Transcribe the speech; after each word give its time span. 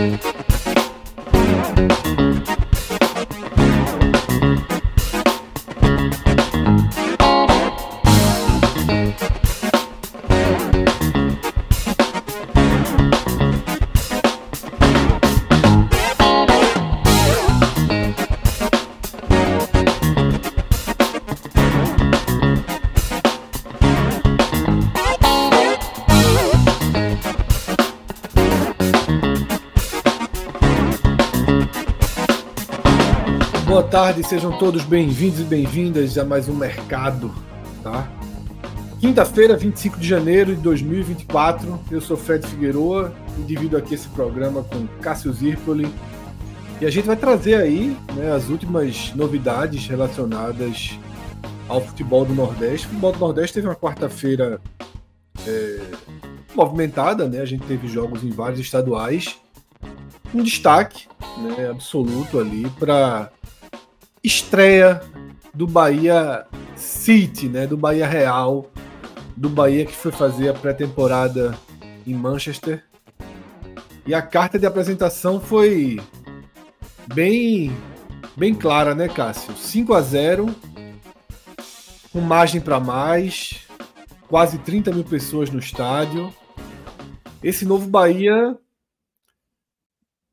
Boa 0.00 0.39
tarde, 33.90 34.22
sejam 34.22 34.56
todos 34.56 34.84
bem-vindos 34.84 35.40
e 35.40 35.42
bem-vindas 35.42 36.16
a 36.16 36.24
mais 36.24 36.48
um 36.48 36.54
Mercado, 36.54 37.34
tá? 37.82 38.08
Quinta-feira, 39.00 39.56
25 39.56 39.98
de 39.98 40.06
janeiro 40.06 40.54
de 40.54 40.62
2024, 40.62 41.80
eu 41.90 42.00
sou 42.00 42.16
Fred 42.16 42.46
Figueroa 42.46 43.12
divido 43.48 43.76
aqui 43.76 43.94
esse 43.94 44.06
programa 44.10 44.62
com 44.62 44.86
Cássio 45.02 45.32
Zirpoli 45.32 45.92
e 46.80 46.86
a 46.86 46.90
gente 46.90 47.04
vai 47.04 47.16
trazer 47.16 47.56
aí 47.56 47.96
né, 48.14 48.30
as 48.30 48.48
últimas 48.48 49.12
novidades 49.16 49.84
relacionadas 49.88 50.96
ao 51.66 51.80
futebol 51.80 52.24
do 52.24 52.32
Nordeste. 52.32 52.86
O 52.86 52.90
futebol 52.90 53.12
do 53.12 53.18
Nordeste 53.18 53.54
teve 53.54 53.66
uma 53.66 53.74
quarta-feira 53.74 54.60
é, 55.44 55.80
movimentada, 56.54 57.28
né? 57.28 57.40
A 57.40 57.44
gente 57.46 57.66
teve 57.66 57.88
jogos 57.88 58.22
em 58.22 58.30
vários 58.30 58.60
estaduais. 58.60 59.36
Um 60.32 60.44
destaque 60.44 61.08
né, 61.38 61.68
absoluto 61.68 62.38
ali 62.38 62.70
para 62.78 63.32
estreia 64.22 65.00
do 65.54 65.66
Bahia 65.66 66.46
City, 66.76 67.48
né, 67.48 67.66
do 67.66 67.76
Bahia 67.76 68.06
Real, 68.06 68.70
do 69.36 69.48
Bahia 69.48 69.84
que 69.86 69.94
foi 69.94 70.12
fazer 70.12 70.48
a 70.48 70.54
pré-temporada 70.54 71.56
em 72.06 72.14
Manchester. 72.14 72.84
E 74.06 74.14
a 74.14 74.22
carta 74.22 74.58
de 74.58 74.66
apresentação 74.66 75.40
foi 75.40 76.00
bem 77.14 77.76
bem 78.36 78.54
clara, 78.54 78.94
né, 78.94 79.08
Cássio? 79.08 79.54
5 79.56 79.94
a 79.94 80.00
0 80.00 80.54
com 82.12 82.20
margem 82.20 82.60
para 82.60 82.80
mais, 82.80 83.66
quase 84.28 84.58
30 84.58 84.92
mil 84.92 85.04
pessoas 85.04 85.50
no 85.50 85.58
estádio. 85.58 86.32
Esse 87.42 87.64
novo 87.64 87.88
Bahia 87.88 88.56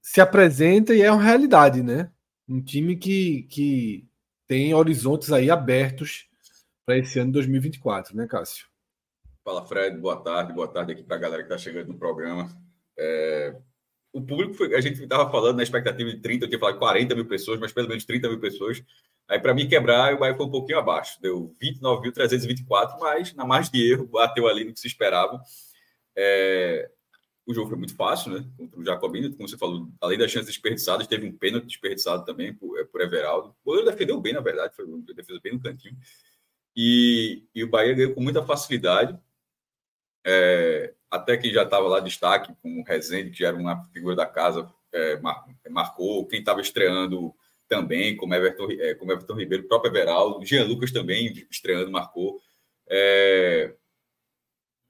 se 0.02 0.20
apresenta 0.20 0.94
e 0.94 1.02
é 1.02 1.12
uma 1.12 1.22
realidade, 1.22 1.84
né? 1.84 2.10
Um 2.48 2.62
time 2.62 2.96
que, 2.96 3.44
que 3.44 4.08
tem 4.48 4.74
horizontes 4.74 5.32
aí 5.32 5.52
abertos 5.52 6.28
para 6.86 6.98
esse 6.98 7.20
ano 7.20 7.28
de 7.28 7.34
2024, 7.34 8.16
né, 8.16 8.26
Cássio? 8.28 8.68
Fala, 9.44 9.66
Fred. 9.66 9.98
Boa 9.98 10.22
tarde. 10.22 10.54
Boa 10.54 10.68
tarde 10.68 10.94
aqui 10.94 11.04
para 11.04 11.18
a 11.18 11.20
galera 11.20 11.44
que 11.44 11.54
está 11.54 11.58
chegando 11.58 11.88
no 11.88 11.98
programa. 11.98 12.50
É... 12.98 13.56
O 14.14 14.22
público, 14.22 14.54
foi... 14.54 14.74
a 14.76 14.82
gente 14.82 15.04
estava 15.04 15.30
falando 15.30 15.58
na 15.58 15.64
expectativa 15.64 16.10
de 16.10 16.22
30, 16.22 16.46
eu 16.46 16.50
tinha 16.50 16.60
falado 16.60 16.80
40 16.80 17.16
mil 17.16 17.26
pessoas, 17.26 17.60
mas 17.60 17.72
pelo 17.72 17.88
menos 17.88 18.06
30 18.06 18.30
mil 18.30 18.40
pessoas. 18.40 18.84
Aí, 19.28 19.40
para 19.40 19.54
mim 19.54 19.68
quebrar, 19.68 20.14
o 20.14 20.20
Bahia 20.20 20.36
foi 20.36 20.46
um 20.46 20.52
pouquinho 20.52 20.80
abaixo. 20.80 21.22
Deu 21.22 21.54
29.324, 21.62 22.98
mas 23.00 23.34
na 23.34 23.46
margem 23.46 23.72
de 23.72 23.92
erro, 23.92 24.08
bateu 24.08 24.48
ali 24.48 24.64
no 24.64 24.74
que 24.74 24.80
se 24.80 24.88
esperava. 24.88 25.42
É... 26.16 26.90
O 27.48 27.54
jogo 27.54 27.70
foi 27.70 27.78
muito 27.78 27.96
fácil, 27.96 28.34
né? 28.34 28.46
Contra 28.58 28.78
o 28.78 28.84
Jacobino, 28.84 29.34
como 29.34 29.48
você 29.48 29.58
falou, 29.58 29.88
além 30.02 30.18
das 30.18 30.30
chances 30.30 30.50
desperdiçadas, 30.50 31.08
teve 31.08 31.26
um 31.26 31.32
pênalti 31.32 31.68
desperdiçado 31.68 32.26
também 32.26 32.54
por, 32.54 32.86
por 32.88 33.00
Everaldo. 33.00 33.56
O 33.64 33.70
goleiro 33.70 33.90
defendeu 33.90 34.20
bem, 34.20 34.34
na 34.34 34.42
verdade, 34.42 34.76
foi 34.76 34.84
uma 34.84 35.02
defesa 35.14 35.40
bem 35.42 35.54
no 35.54 35.62
cantinho. 35.62 35.96
E, 36.76 37.46
e 37.56 37.64
o 37.64 37.70
Bahia 37.70 37.94
ganhou 37.94 38.14
com 38.14 38.22
muita 38.22 38.46
facilidade. 38.46 39.18
É, 40.26 40.94
até 41.10 41.38
quem 41.38 41.54
já 41.54 41.64
estava 41.64 41.88
lá 41.88 42.02
destaque, 42.02 42.54
como 42.62 42.82
o 42.82 42.84
Rezende, 42.84 43.32
que 43.32 43.40
já 43.40 43.48
era 43.48 43.58
uma 43.58 43.82
figura 43.94 44.14
da 44.14 44.26
casa, 44.26 44.70
é, 44.92 45.18
mar, 45.22 45.46
marcou. 45.70 46.28
Quem 46.28 46.40
estava 46.40 46.60
estreando 46.60 47.34
também, 47.68 48.18
como 48.18 48.36
Everton, 48.36 48.68
é, 48.72 48.94
como 48.94 49.14
Everton 49.14 49.36
Ribeiro, 49.36 49.64
o 49.64 49.68
próprio 49.70 49.90
Everaldo. 49.90 50.46
Jean 50.46 50.66
Lucas 50.66 50.92
também 50.92 51.48
estreando, 51.50 51.90
marcou. 51.90 52.42
É, 52.90 53.74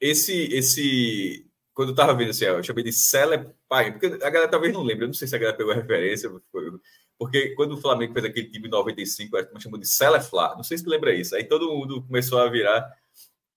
esse, 0.01 0.53
esse 0.53 1.47
quando 1.78 1.90
eu 1.90 1.96
tava 1.96 2.16
vendo 2.16 2.32
assim, 2.32 2.46
eu 2.46 2.64
chamei 2.64 2.84
de 2.84 2.92
Cele 2.92 3.52
Pai, 3.70 3.92
porque 3.92 4.08
a 4.08 4.30
galera 4.32 4.48
talvez 4.48 4.74
não 4.74 4.82
lembre, 4.82 5.04
eu 5.04 5.10
não 5.10 5.14
sei 5.14 5.28
se 5.28 5.36
a 5.36 5.38
galera 5.38 5.56
pegou 5.56 5.72
a 5.72 5.76
referência, 5.76 6.28
porque 7.20 7.50
quando 7.50 7.74
o 7.74 7.78
Flamengo 7.78 8.14
fez 8.14 8.26
aquele 8.26 8.50
time 8.50 8.68
95, 8.68 9.38
a 9.38 9.42
gente 9.44 9.62
chamou 9.62 9.80
de 9.80 9.88
Celeflar, 9.88 10.56
não 10.56 10.64
sei 10.64 10.80
se 10.80 10.90
lembra 10.90 11.14
isso. 11.14 11.36
Aí 11.36 11.44
todo 11.44 11.72
mundo 11.72 12.02
começou 12.02 12.40
a 12.40 12.50
virar. 12.50 12.84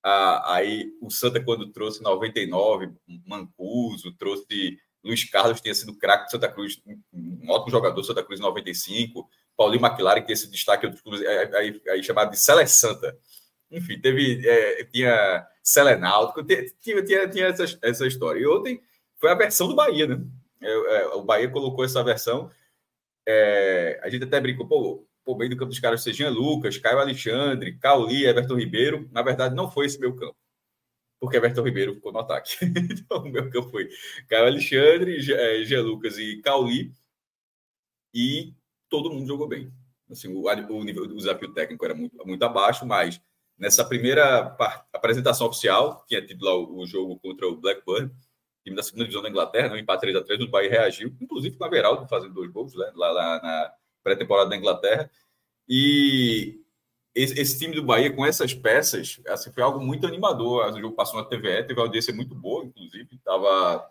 A, 0.03 0.56
aí 0.56 0.92
o 1.00 1.10
Santa, 1.10 1.42
quando 1.42 1.72
trouxe 1.72 2.03
99, 2.03 2.92
Mancuso, 3.26 4.12
trouxe 4.12 4.78
Luiz 5.03 5.25
Carlos, 5.25 5.62
tinha 5.62 5.75
sido 5.75 5.97
craque 5.97 6.26
do 6.26 6.32
Santa 6.32 6.48
Cruz, 6.53 6.78
um 7.10 7.50
ótimo 7.50 7.70
jogador 7.70 7.94
do 7.94 8.04
Santa 8.04 8.22
Cruz 8.22 8.38
95, 8.38 9.26
Paulinho 9.56 9.82
McLaren, 9.82 10.20
que 10.20 10.32
esse 10.32 10.50
destaque 10.50 10.86
aí, 10.86 11.54
aí, 11.54 11.82
aí 11.88 12.03
chamado 12.03 12.32
de 12.32 12.38
Cele 12.38 12.66
Santa. 12.66 13.16
Enfim, 13.70 13.98
teve, 13.98 14.47
é, 14.47 14.84
tinha 14.84 15.47
Selenáutico, 15.70 16.42
tinha, 16.44 17.04
tinha, 17.04 17.28
tinha 17.28 17.47
essa, 17.47 17.78
essa 17.81 18.04
história. 18.04 18.41
E 18.41 18.47
ontem 18.47 18.82
foi 19.19 19.31
a 19.31 19.36
versão 19.36 19.69
do 19.69 19.76
Bahia, 19.76 20.04
né? 20.04 20.20
É, 20.60 20.69
é, 20.69 21.06
o 21.14 21.22
Bahia 21.22 21.48
colocou 21.48 21.84
essa 21.84 22.03
versão. 22.03 22.50
É, 23.25 24.00
a 24.03 24.09
gente 24.09 24.25
até 24.25 24.41
brincou, 24.41 24.66
pô, 24.66 25.06
pô, 25.25 25.36
meio 25.36 25.50
do 25.50 25.56
campo 25.56 25.70
dos 25.70 25.78
caras, 25.78 26.03
Sejinha 26.03 26.28
Lucas, 26.28 26.76
Caio 26.76 26.98
Alexandre, 26.98 27.78
Cauli, 27.78 28.26
Everton 28.26 28.56
Ribeiro. 28.56 29.09
Na 29.12 29.22
verdade, 29.22 29.54
não 29.54 29.70
foi 29.70 29.86
esse 29.86 30.00
meu 30.00 30.12
campo, 30.16 30.36
porque 31.20 31.36
Everton 31.36 31.62
Ribeiro 31.62 31.94
ficou 31.94 32.12
no 32.12 32.19
ataque. 32.19 32.56
então, 32.91 33.19
o 33.19 33.30
meu 33.30 33.48
campo 33.48 33.70
foi 33.70 33.88
Caio 34.28 34.47
Alexandre, 34.47 35.20
Jean 35.20 35.82
Lucas 35.82 36.19
e 36.19 36.41
Cauli. 36.42 36.92
E 38.12 38.53
todo 38.88 39.09
mundo 39.09 39.28
jogou 39.28 39.47
bem. 39.47 39.72
Assim, 40.10 40.26
o, 40.34 40.47
o, 40.47 40.84
nível, 40.84 41.04
o 41.04 41.16
desafio 41.16 41.53
técnico 41.54 41.84
era 41.84 41.94
muito, 41.94 42.26
muito 42.26 42.42
abaixo, 42.42 42.84
mas 42.84 43.22
nessa 43.60 43.84
primeira 43.84 44.56
apresentação 44.91 45.47
oficial, 45.47 46.03
tinha 46.09 46.25
tido 46.25 46.43
lá 46.44 46.56
o, 46.56 46.87
jogo 46.87 47.19
contra 47.21 47.47
o 47.47 47.56
Blackburn, 47.56 48.10
time 48.65 48.75
da 48.75 48.82
segunda 48.82 49.04
divisão 49.04 49.22
da 49.22 49.28
Inglaterra, 49.28 49.69
no 49.69 49.76
empate 49.76 50.00
3 50.00 50.16
a 50.16 50.25
3 50.25 50.41
o 50.41 50.48
Bahia 50.48 50.71
reagiu, 50.71 51.15
inclusive 51.21 51.56
com 51.56 51.65
a 51.65 51.69
Veraldo 51.69 52.09
fazendo 52.09 52.32
dois 52.32 52.50
gols 52.50 52.75
né, 52.75 52.91
lá, 52.94 53.10
lá, 53.10 53.43
na 53.43 53.72
pré-temporada 54.03 54.48
da 54.48 54.56
Inglaterra. 54.56 55.10
E 55.69 56.59
esse, 57.15 57.38
esse, 57.38 57.59
time 57.59 57.75
do 57.75 57.82
Bahia, 57.84 58.10
com 58.10 58.25
essas 58.25 58.54
peças, 58.54 59.21
assim, 59.28 59.53
foi 59.53 59.62
algo 59.62 59.78
muito 59.78 60.06
animador. 60.06 60.72
O 60.72 60.80
jogo 60.80 60.97
passou 60.97 61.21
na 61.21 61.27
TVE, 61.27 61.65
teve 61.65 61.74
uma 61.74 61.86
audiência 61.86 62.15
muito 62.15 62.34
boa, 62.34 62.65
inclusive, 62.65 63.18
tava, 63.18 63.91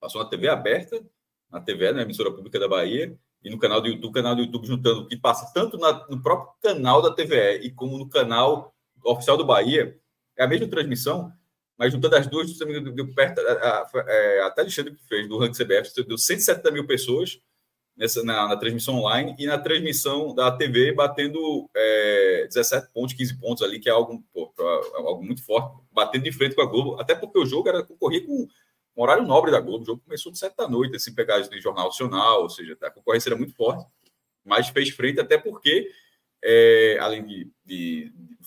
passou 0.00 0.22
na 0.22 0.30
TV 0.30 0.48
aberta, 0.48 1.04
na 1.50 1.60
TVE, 1.60 1.92
na 1.92 2.02
emissora 2.02 2.30
pública 2.30 2.60
da 2.60 2.68
Bahia, 2.68 3.18
e 3.44 3.50
no 3.50 3.58
canal 3.58 3.80
do 3.80 3.88
YouTube, 3.88 4.12
canal 4.12 4.34
do 4.34 4.42
YouTube 4.42 4.66
juntando 4.66 5.00
o 5.00 5.06
que 5.06 5.16
passa 5.16 5.50
tanto 5.52 5.76
na, 5.78 6.06
no 6.08 6.22
próprio 6.22 6.54
canal 6.62 7.02
da 7.02 7.12
TVE 7.12 7.60
e 7.62 7.70
como 7.70 7.98
no 7.98 8.08
canal 8.08 8.74
oficial 9.04 9.36
do 9.36 9.44
Bahia, 9.44 9.98
é 10.36 10.44
a 10.44 10.48
mesma 10.48 10.68
transmissão, 10.68 11.32
mas 11.76 11.92
juntando 11.92 12.16
as 12.16 12.26
duas, 12.26 12.56
deu, 12.56 12.92
deu 12.92 13.14
perto, 13.14 13.40
a, 13.40 13.52
a, 13.52 13.90
é, 14.06 14.42
até 14.42 14.62
Alexandre 14.62 14.94
que 14.94 15.08
fez 15.08 15.28
do 15.28 15.38
ranking 15.38 15.64
CBF, 15.64 16.04
deu 16.04 16.16
170 16.16 16.70
mil 16.70 16.86
pessoas 16.86 17.40
nessa, 17.96 18.22
na, 18.22 18.48
na, 18.48 18.56
transmissão 18.56 18.94
online 18.94 19.34
e 19.38 19.46
na 19.46 19.58
transmissão 19.58 20.34
da 20.34 20.50
TV 20.50 20.92
batendo 20.92 21.68
é, 21.74 22.46
17 22.46 22.92
pontos, 22.92 23.14
15 23.14 23.40
pontos 23.40 23.62
ali, 23.62 23.80
que 23.80 23.88
é 23.88 23.92
algo, 23.92 24.22
pô, 24.32 24.52
algo 24.94 25.22
muito 25.22 25.44
forte, 25.44 25.76
batendo 25.92 26.24
de 26.24 26.32
frente 26.32 26.54
com 26.54 26.62
a 26.62 26.66
Globo, 26.66 27.00
até 27.00 27.14
porque 27.14 27.38
o 27.38 27.46
jogo 27.46 27.68
era 27.68 27.82
concorria 27.82 28.24
com 28.24 28.46
um 28.96 29.02
horário 29.02 29.26
nobre 29.26 29.50
da 29.50 29.60
Globo. 29.60 29.82
O 29.82 29.86
jogo 29.86 30.02
começou 30.04 30.30
de 30.30 30.38
sete 30.38 30.56
da 30.56 30.68
noite, 30.68 30.96
assim, 30.96 31.14
pegar 31.14 31.40
de 31.40 31.60
jornal 31.60 31.86
nacional, 31.86 32.42
ou 32.42 32.50
seja, 32.50 32.76
a 32.82 32.90
concorrência 32.90 33.28
era 33.28 33.36
muito 33.36 33.54
forte, 33.54 33.84
mas 34.44 34.68
fez 34.68 34.90
frente 34.90 35.20
até 35.20 35.38
porque 35.38 35.90
é, 36.44 36.98
além 37.00 37.24
de, 37.24 37.50
de, 37.64 38.10
de, 38.10 38.38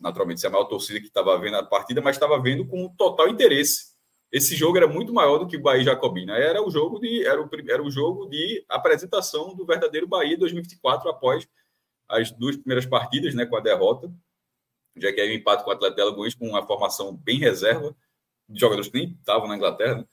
naturalmente, 0.00 0.40
ser 0.40 0.48
a 0.48 0.50
maior 0.50 0.64
torcida 0.64 1.00
que 1.00 1.06
estava 1.06 1.38
vendo 1.38 1.56
a 1.56 1.62
partida, 1.62 2.00
mas 2.00 2.16
estava 2.16 2.40
vendo 2.40 2.66
com 2.66 2.88
total 2.96 3.28
interesse. 3.28 3.94
Esse 4.32 4.56
jogo 4.56 4.76
era 4.76 4.88
muito 4.88 5.12
maior 5.12 5.38
do 5.38 5.46
que 5.46 5.56
o 5.56 5.62
Bahia 5.62 5.84
Jacobina. 5.84 6.36
Era 6.36 6.60
o 6.60 6.68
jogo 6.68 6.98
de 6.98 7.24
era 7.24 7.40
o, 7.40 7.48
era 7.68 7.82
o 7.82 7.90
jogo 7.90 8.26
de 8.26 8.64
apresentação 8.68 9.54
do 9.54 9.64
verdadeiro 9.64 10.08
Bahia 10.08 10.36
2024 10.36 11.08
após 11.08 11.46
as 12.08 12.32
duas 12.32 12.56
primeiras 12.56 12.84
partidas, 12.84 13.32
né, 13.34 13.46
com 13.46 13.56
a 13.56 13.60
derrota. 13.60 14.12
Já 14.96 15.12
que 15.12 15.20
aí 15.20 15.30
o 15.30 15.34
empate 15.34 15.62
com 15.62 15.70
o 15.70 15.72
Atlético 15.72 16.00
Alagoas 16.00 16.34
com 16.34 16.48
uma 16.48 16.66
formação 16.66 17.14
bem 17.14 17.38
reserva 17.38 17.96
jogadores 18.54 18.88
que 18.90 18.98
nem 18.98 19.10
estavam 19.10 19.48
na 19.48 19.56
Inglaterra. 19.56 19.96
Né? 19.96 20.04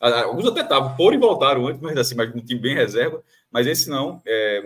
Alguns 0.00 0.46
até 0.46 0.60
estavam, 0.60 0.96
foram 0.96 1.16
e 1.16 1.20
voltaram 1.20 1.66
antes, 1.66 1.80
mas 1.80 1.96
assim, 1.96 2.14
mas 2.14 2.34
um 2.34 2.40
time 2.40 2.60
bem 2.60 2.74
reserva. 2.74 3.22
Mas 3.50 3.66
esse 3.66 3.88
não, 3.88 4.22
é, 4.26 4.62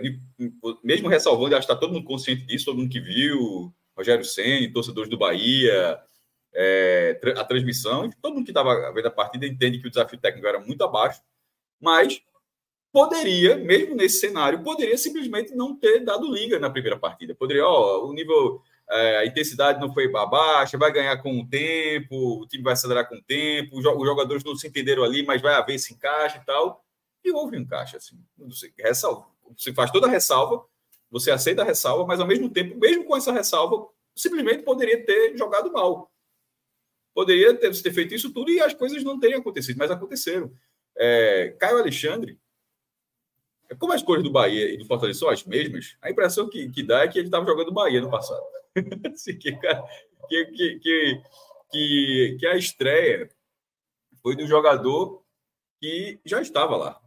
mesmo 0.83 1.07
ressalvando, 1.07 1.55
acho 1.55 1.65
que 1.65 1.71
está 1.71 1.79
todo 1.79 1.93
mundo 1.93 2.05
consciente 2.05 2.45
disso, 2.45 2.65
todo 2.65 2.77
mundo 2.77 2.89
que 2.89 2.99
viu, 2.99 3.73
Rogério 3.95 4.25
Senna, 4.25 4.71
torcedores 4.73 5.09
do 5.09 5.17
Bahia, 5.17 5.99
é, 6.53 7.19
a 7.37 7.43
transmissão, 7.43 8.09
todo 8.21 8.33
mundo 8.35 8.45
que 8.45 8.51
estava 8.51 8.91
vendo 8.91 9.07
a 9.07 9.11
partida 9.11 9.45
entende 9.45 9.79
que 9.79 9.87
o 9.87 9.89
desafio 9.89 10.19
técnico 10.19 10.47
era 10.47 10.59
muito 10.59 10.83
abaixo, 10.83 11.21
mas 11.79 12.21
poderia, 12.91 13.55
mesmo 13.55 13.95
nesse 13.95 14.19
cenário, 14.19 14.63
poderia 14.63 14.97
simplesmente 14.97 15.55
não 15.55 15.75
ter 15.75 15.99
dado 16.01 16.31
liga 16.31 16.59
na 16.59 16.69
primeira 16.69 16.97
partida. 16.97 17.33
Poderia, 17.33 17.65
ó, 17.65 18.05
o 18.05 18.13
nível, 18.13 18.61
é, 18.89 19.17
a 19.17 19.25
intensidade 19.25 19.79
não 19.79 19.93
foi 19.93 20.07
baixa, 20.09 20.77
vai 20.77 20.91
ganhar 20.91 21.17
com 21.17 21.39
o 21.39 21.47
tempo, 21.47 22.41
o 22.41 22.47
time 22.47 22.63
vai 22.63 22.73
acelerar 22.73 23.07
com 23.07 23.15
o 23.15 23.23
tempo, 23.23 23.77
os 23.77 23.83
jogadores 23.83 24.43
não 24.43 24.55
se 24.55 24.67
entenderam 24.67 25.03
ali, 25.03 25.25
mas 25.25 25.41
vai 25.41 25.53
haver 25.53 25.75
esse 25.75 25.93
encaixe 25.93 26.37
e 26.37 26.45
tal. 26.45 26.83
E 27.23 27.31
houve 27.31 27.57
um 27.57 27.61
encaixe, 27.61 27.95
assim. 27.95 28.19
Você, 28.37 28.71
ressalva, 28.77 29.25
você 29.57 29.73
faz 29.73 29.89
toda 29.91 30.07
a 30.07 30.09
ressalva, 30.09 30.63
você 31.09 31.31
aceita 31.31 31.61
a 31.61 31.65
ressalva, 31.65 32.05
mas 32.05 32.19
ao 32.19 32.27
mesmo 32.27 32.49
tempo, 32.49 32.77
mesmo 32.77 33.05
com 33.05 33.15
essa 33.15 33.31
ressalva, 33.31 33.87
simplesmente 34.15 34.63
poderia 34.63 35.03
ter 35.05 35.37
jogado 35.37 35.71
mal. 35.71 36.11
Poderia 37.13 37.53
ter, 37.53 37.71
ter 37.81 37.93
feito 37.93 38.13
isso 38.13 38.33
tudo 38.33 38.51
e 38.51 38.59
as 38.59 38.73
coisas 38.73 39.03
não 39.03 39.19
teriam 39.19 39.39
acontecido, 39.39 39.77
mas 39.77 39.91
aconteceram. 39.91 40.51
É, 40.97 41.55
Caio 41.59 41.77
Alexandre, 41.77 42.39
como 43.79 43.93
as 43.93 44.03
cores 44.03 44.23
do 44.23 44.31
Bahia 44.31 44.73
e 44.73 44.77
do 44.77 44.85
Fortaleza 44.85 45.19
são 45.19 45.29
as 45.29 45.43
mesmas, 45.43 45.95
a 46.01 46.11
impressão 46.11 46.49
que, 46.49 46.69
que 46.69 46.83
dá 46.83 47.01
é 47.01 47.07
que 47.07 47.17
ele 47.17 47.27
estava 47.27 47.45
jogando 47.45 47.71
Bahia 47.71 48.01
no 48.01 48.09
passado. 48.09 48.43
que, 50.29 50.45
que, 50.45 50.79
que, 50.79 51.21
que, 51.71 52.37
que 52.39 52.47
a 52.47 52.55
estreia 52.55 53.29
foi 54.21 54.35
do 54.35 54.47
jogador 54.47 55.23
que 55.79 56.19
já 56.25 56.41
estava 56.41 56.77
lá. 56.77 56.99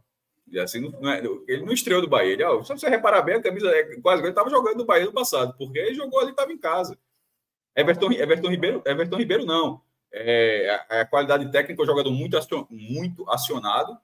Assim, 0.61 0.79
não 0.79 1.09
é, 1.11 1.21
ele 1.47 1.65
não 1.65 1.73
estreou 1.73 2.01
do 2.01 2.07
Bahia. 2.07 2.33
Ele, 2.33 2.43
ó, 2.43 2.63
se 2.63 2.71
você 2.71 2.87
reparar 2.87 3.21
bem, 3.21 3.35
a 3.35 3.41
camisa 3.41 3.69
é 3.69 3.99
quase 3.99 4.21
ele 4.21 4.29
estava 4.29 4.49
jogando 4.49 4.77
no 4.77 4.85
Bahia 4.85 5.05
no 5.05 5.11
passado, 5.11 5.53
porque 5.57 5.79
ele 5.79 5.95
jogou 5.95 6.19
ali, 6.19 6.31
estava 6.31 6.51
em 6.51 6.57
casa. 6.57 6.97
Everton, 7.75 8.11
Everton 8.11 8.49
Ribeiro, 8.49 8.81
Everton 8.85 9.17
Ribeiro 9.17 9.45
não. 9.45 9.81
É, 10.11 10.85
a, 10.89 11.01
a, 11.01 11.05
qualidade 11.05 11.51
técnica, 11.51 11.81
o 11.81 11.85
jogador 11.85 12.11
muito, 12.11 12.37
acion, 12.37 12.65
muito 12.69 13.29
acionado, 13.29 13.97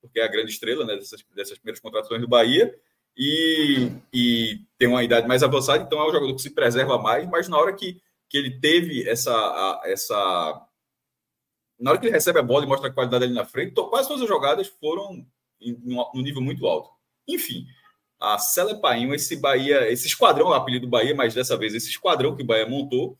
porque 0.00 0.18
é 0.18 0.24
a 0.24 0.28
grande 0.28 0.50
estrela 0.50 0.84
né, 0.84 0.96
dessas, 0.96 1.24
dessas 1.34 1.58
primeiras 1.58 1.80
contratações 1.80 2.20
do 2.20 2.28
Bahia, 2.28 2.74
e, 3.16 3.92
e 4.12 4.60
tem 4.78 4.88
uma 4.88 5.04
idade 5.04 5.26
mais 5.26 5.42
avançada, 5.42 5.82
então 5.82 6.00
é 6.00 6.08
um 6.08 6.12
jogador 6.12 6.34
que 6.34 6.42
se 6.42 6.50
preserva 6.50 6.98
mais, 6.98 7.28
mas 7.28 7.48
na 7.48 7.56
hora 7.58 7.72
que, 7.72 8.00
que 8.28 8.36
ele 8.36 8.60
teve 8.60 9.08
essa, 9.08 9.80
essa. 9.84 10.66
Na 11.78 11.90
hora 11.90 12.00
que 12.00 12.06
ele 12.06 12.14
recebe 12.14 12.38
a 12.38 12.42
bola 12.42 12.64
e 12.64 12.68
mostra 12.68 12.88
a 12.88 12.92
qualidade 12.92 13.24
ali 13.24 13.34
na 13.34 13.44
frente, 13.44 13.74
quase 13.74 14.08
todas 14.08 14.22
as 14.22 14.28
jogadas 14.28 14.66
foram 14.66 15.24
no 15.60 16.22
nível 16.22 16.42
muito 16.42 16.66
alto. 16.66 16.90
Enfim, 17.28 17.66
a 18.20 18.38
Celepainho, 18.38 19.14
esse 19.14 19.36
Bahia, 19.36 19.90
esse 19.90 20.06
esquadrão, 20.06 20.48
o 20.48 20.54
apelido 20.54 20.86
do 20.86 20.90
Bahia, 20.90 21.14
mas 21.14 21.34
dessa 21.34 21.56
vez 21.56 21.74
esse 21.74 21.90
esquadrão 21.90 22.36
que 22.36 22.42
o 22.42 22.46
Bahia 22.46 22.68
montou, 22.68 23.18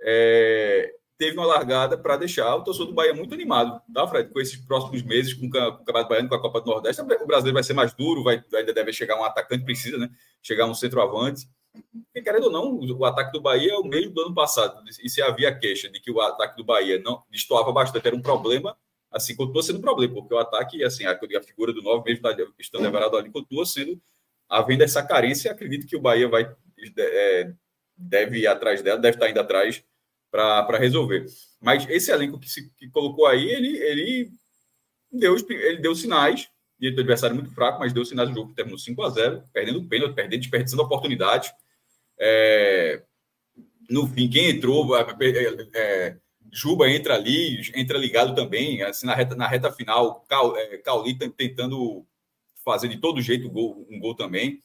é, 0.00 0.94
teve 1.18 1.36
uma 1.36 1.46
largada 1.46 1.98
para 1.98 2.16
deixar 2.16 2.54
o 2.54 2.62
torcedor 2.62 2.86
do 2.86 2.94
Bahia 2.94 3.12
muito 3.12 3.34
animado, 3.34 3.82
tá, 3.92 4.06
Fred? 4.06 4.30
Com 4.32 4.40
esses 4.40 4.56
próximos 4.56 5.02
meses, 5.02 5.34
com 5.34 5.46
o 5.46 5.50
Campeonato 5.50 6.08
Baiano, 6.08 6.28
com 6.28 6.34
a 6.36 6.40
Copa 6.40 6.60
do 6.60 6.70
Nordeste, 6.70 7.02
o 7.02 7.26
brasileiro 7.26 7.54
vai 7.54 7.64
ser 7.64 7.74
mais 7.74 7.92
duro, 7.92 8.22
vai, 8.22 8.42
ainda 8.54 8.72
deve 8.72 8.92
chegar 8.92 9.18
um 9.18 9.24
atacante, 9.24 9.64
precisa, 9.64 9.98
né? 9.98 10.08
Chegar 10.40 10.66
um 10.66 10.74
centroavante. 10.74 11.48
E, 12.14 12.22
querendo 12.22 12.44
ou 12.44 12.52
não, 12.52 12.78
o 12.78 13.04
ataque 13.04 13.32
do 13.32 13.40
Bahia 13.40 13.72
é 13.72 13.76
o 13.76 13.84
mesmo 13.84 14.14
do 14.14 14.22
ano 14.22 14.34
passado. 14.34 14.80
E 15.02 15.10
se 15.10 15.20
havia 15.20 15.52
queixa 15.52 15.88
de 15.90 16.00
que 16.00 16.10
o 16.10 16.20
ataque 16.20 16.56
do 16.56 16.64
Bahia 16.64 17.00
não 17.00 17.24
destoava 17.28 17.72
bastante, 17.72 18.06
era 18.06 18.14
um 18.16 18.22
problema, 18.22 18.76
assim, 19.10 19.34
continua 19.34 19.62
sendo 19.62 19.78
um 19.78 19.82
problema, 19.82 20.14
porque 20.14 20.32
o 20.32 20.38
ataque, 20.38 20.84
assim, 20.84 21.04
a, 21.04 21.12
a 21.12 21.42
figura 21.42 21.72
do 21.72 21.82
novo, 21.82 22.04
mesmo 22.04 22.22
tá 22.22 22.34
estando 22.58 22.82
levarado 22.82 23.16
ali, 23.16 23.30
continua 23.30 23.66
sendo, 23.66 24.00
havendo 24.48 24.84
essa 24.84 25.02
carência, 25.02 25.50
acredito 25.50 25.86
que 25.86 25.96
o 25.96 26.00
Bahia 26.00 26.28
vai, 26.28 26.48
é, 26.96 27.52
deve 27.96 28.38
ir 28.38 28.46
atrás 28.46 28.82
dela, 28.82 29.00
deve 29.00 29.16
estar 29.16 29.28
indo 29.28 29.40
atrás 29.40 29.82
para 30.30 30.78
resolver. 30.78 31.26
Mas 31.60 31.88
esse 31.88 32.10
elenco 32.10 32.38
que 32.38 32.48
se 32.48 32.70
que 32.74 32.88
colocou 32.90 33.26
aí, 33.26 33.48
ele, 33.48 33.76
ele, 33.78 34.30
deu, 35.10 35.36
ele 35.48 35.78
deu 35.78 35.94
sinais, 35.94 36.48
de 36.78 36.88
adversário 36.88 37.34
muito 37.34 37.50
fraco, 37.50 37.80
mas 37.80 37.92
deu 37.92 38.04
sinais 38.04 38.28
do 38.28 38.34
jogo 38.34 38.50
que 38.50 38.54
terminou 38.54 38.78
5 38.78 39.02
a 39.02 39.10
0 39.10 39.42
perdendo 39.52 39.80
o 39.80 39.88
pênalti, 39.88 40.14
perdendo, 40.14 40.40
desperdiçando 40.40 40.82
oportunidade. 40.82 41.52
É, 42.18 43.02
no 43.90 44.06
fim, 44.06 44.28
quem 44.28 44.50
entrou, 44.50 44.96
é, 44.96 45.06
é, 45.74 46.16
Juba 46.52 46.88
entra 46.88 47.14
ali, 47.14 47.60
entra 47.74 47.98
ligado 47.98 48.34
também, 48.34 48.82
assim, 48.82 49.06
na 49.06 49.14
reta, 49.14 49.34
na 49.34 49.46
reta 49.46 49.72
final, 49.72 50.24
Cal, 50.28 50.56
é, 50.56 50.80
tentando 51.36 52.06
fazer 52.64 52.88
de 52.88 52.98
todo 52.98 53.20
jeito 53.20 53.48
um 53.48 53.50
gol, 53.50 53.86
um 53.90 53.98
gol 53.98 54.14
também. 54.14 54.62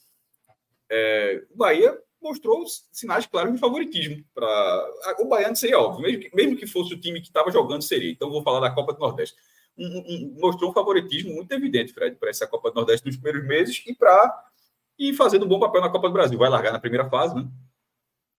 É, 0.90 1.44
o 1.52 1.58
Bahia 1.58 1.98
mostrou 2.24 2.64
sinais 2.92 3.26
claros 3.26 3.54
de 3.54 3.60
favoritismo. 3.60 4.24
para 4.34 4.90
O 5.20 5.26
Baiano 5.26 5.56
seria 5.56 5.80
óbvio, 5.80 6.02
mesmo 6.02 6.22
que, 6.22 6.36
mesmo 6.36 6.56
que 6.56 6.66
fosse 6.66 6.94
o 6.94 7.00
time 7.00 7.22
que 7.22 7.28
estava 7.28 7.52
jogando, 7.52 7.82
seria. 7.82 8.12
Então, 8.12 8.32
vou 8.32 8.42
falar 8.42 8.62
da 8.62 8.74
Copa 8.74 8.94
do 8.94 9.00
Nordeste. 9.00 9.36
Um, 9.78 9.86
um, 9.86 10.36
mostrou 10.40 10.70
um 10.70 10.74
favoritismo 10.74 11.34
muito 11.34 11.52
evidente, 11.52 11.94
Fred, 11.94 12.16
para 12.16 12.30
essa 12.30 12.48
Copa 12.48 12.72
do 12.72 12.76
Nordeste 12.76 13.06
nos 13.06 13.18
primeiros 13.18 13.48
meses 13.48 13.84
e 13.86 13.94
para 13.94 14.50
e 14.98 15.14
fazendo 15.14 15.46
um 15.46 15.48
bom 15.48 15.60
papel 15.60 15.82
na 15.82 15.90
Copa 15.90 16.08
do 16.08 16.14
Brasil. 16.14 16.38
Vai 16.38 16.50
largar 16.50 16.72
na 16.72 16.80
primeira 16.80 17.10
fase, 17.10 17.36
né? 17.36 17.48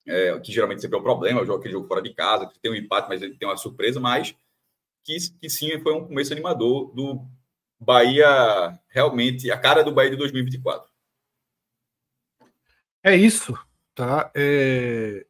É, 0.06 0.38
que 0.40 0.52
geralmente 0.52 0.82
sempre 0.82 0.96
é 0.96 1.00
um 1.00 1.04
problema, 1.04 1.40
o 1.40 1.46
jogo, 1.46 1.58
aquele 1.58 1.72
jogo 1.72 1.88
fora 1.88 2.02
de 2.02 2.12
casa, 2.12 2.46
que 2.46 2.58
tem 2.58 2.70
um 2.70 2.74
empate, 2.74 3.08
mas 3.08 3.22
ele 3.22 3.36
tem 3.36 3.48
uma 3.48 3.56
surpresa, 3.56 3.98
mas 3.98 4.36
que, 5.02 5.16
que 5.40 5.48
sim 5.48 5.78
foi 5.80 5.94
um 5.94 6.06
começo 6.06 6.32
animador 6.32 6.94
do 6.94 7.24
Bahia, 7.80 8.78
realmente, 8.88 9.50
a 9.50 9.58
cara 9.58 9.82
do 9.82 9.92
Bahia 9.92 10.10
de 10.10 10.16
2024. 10.16 10.88
É 13.02 13.14
isso. 13.14 13.54
Tá? 13.94 14.30
É... 14.34 15.24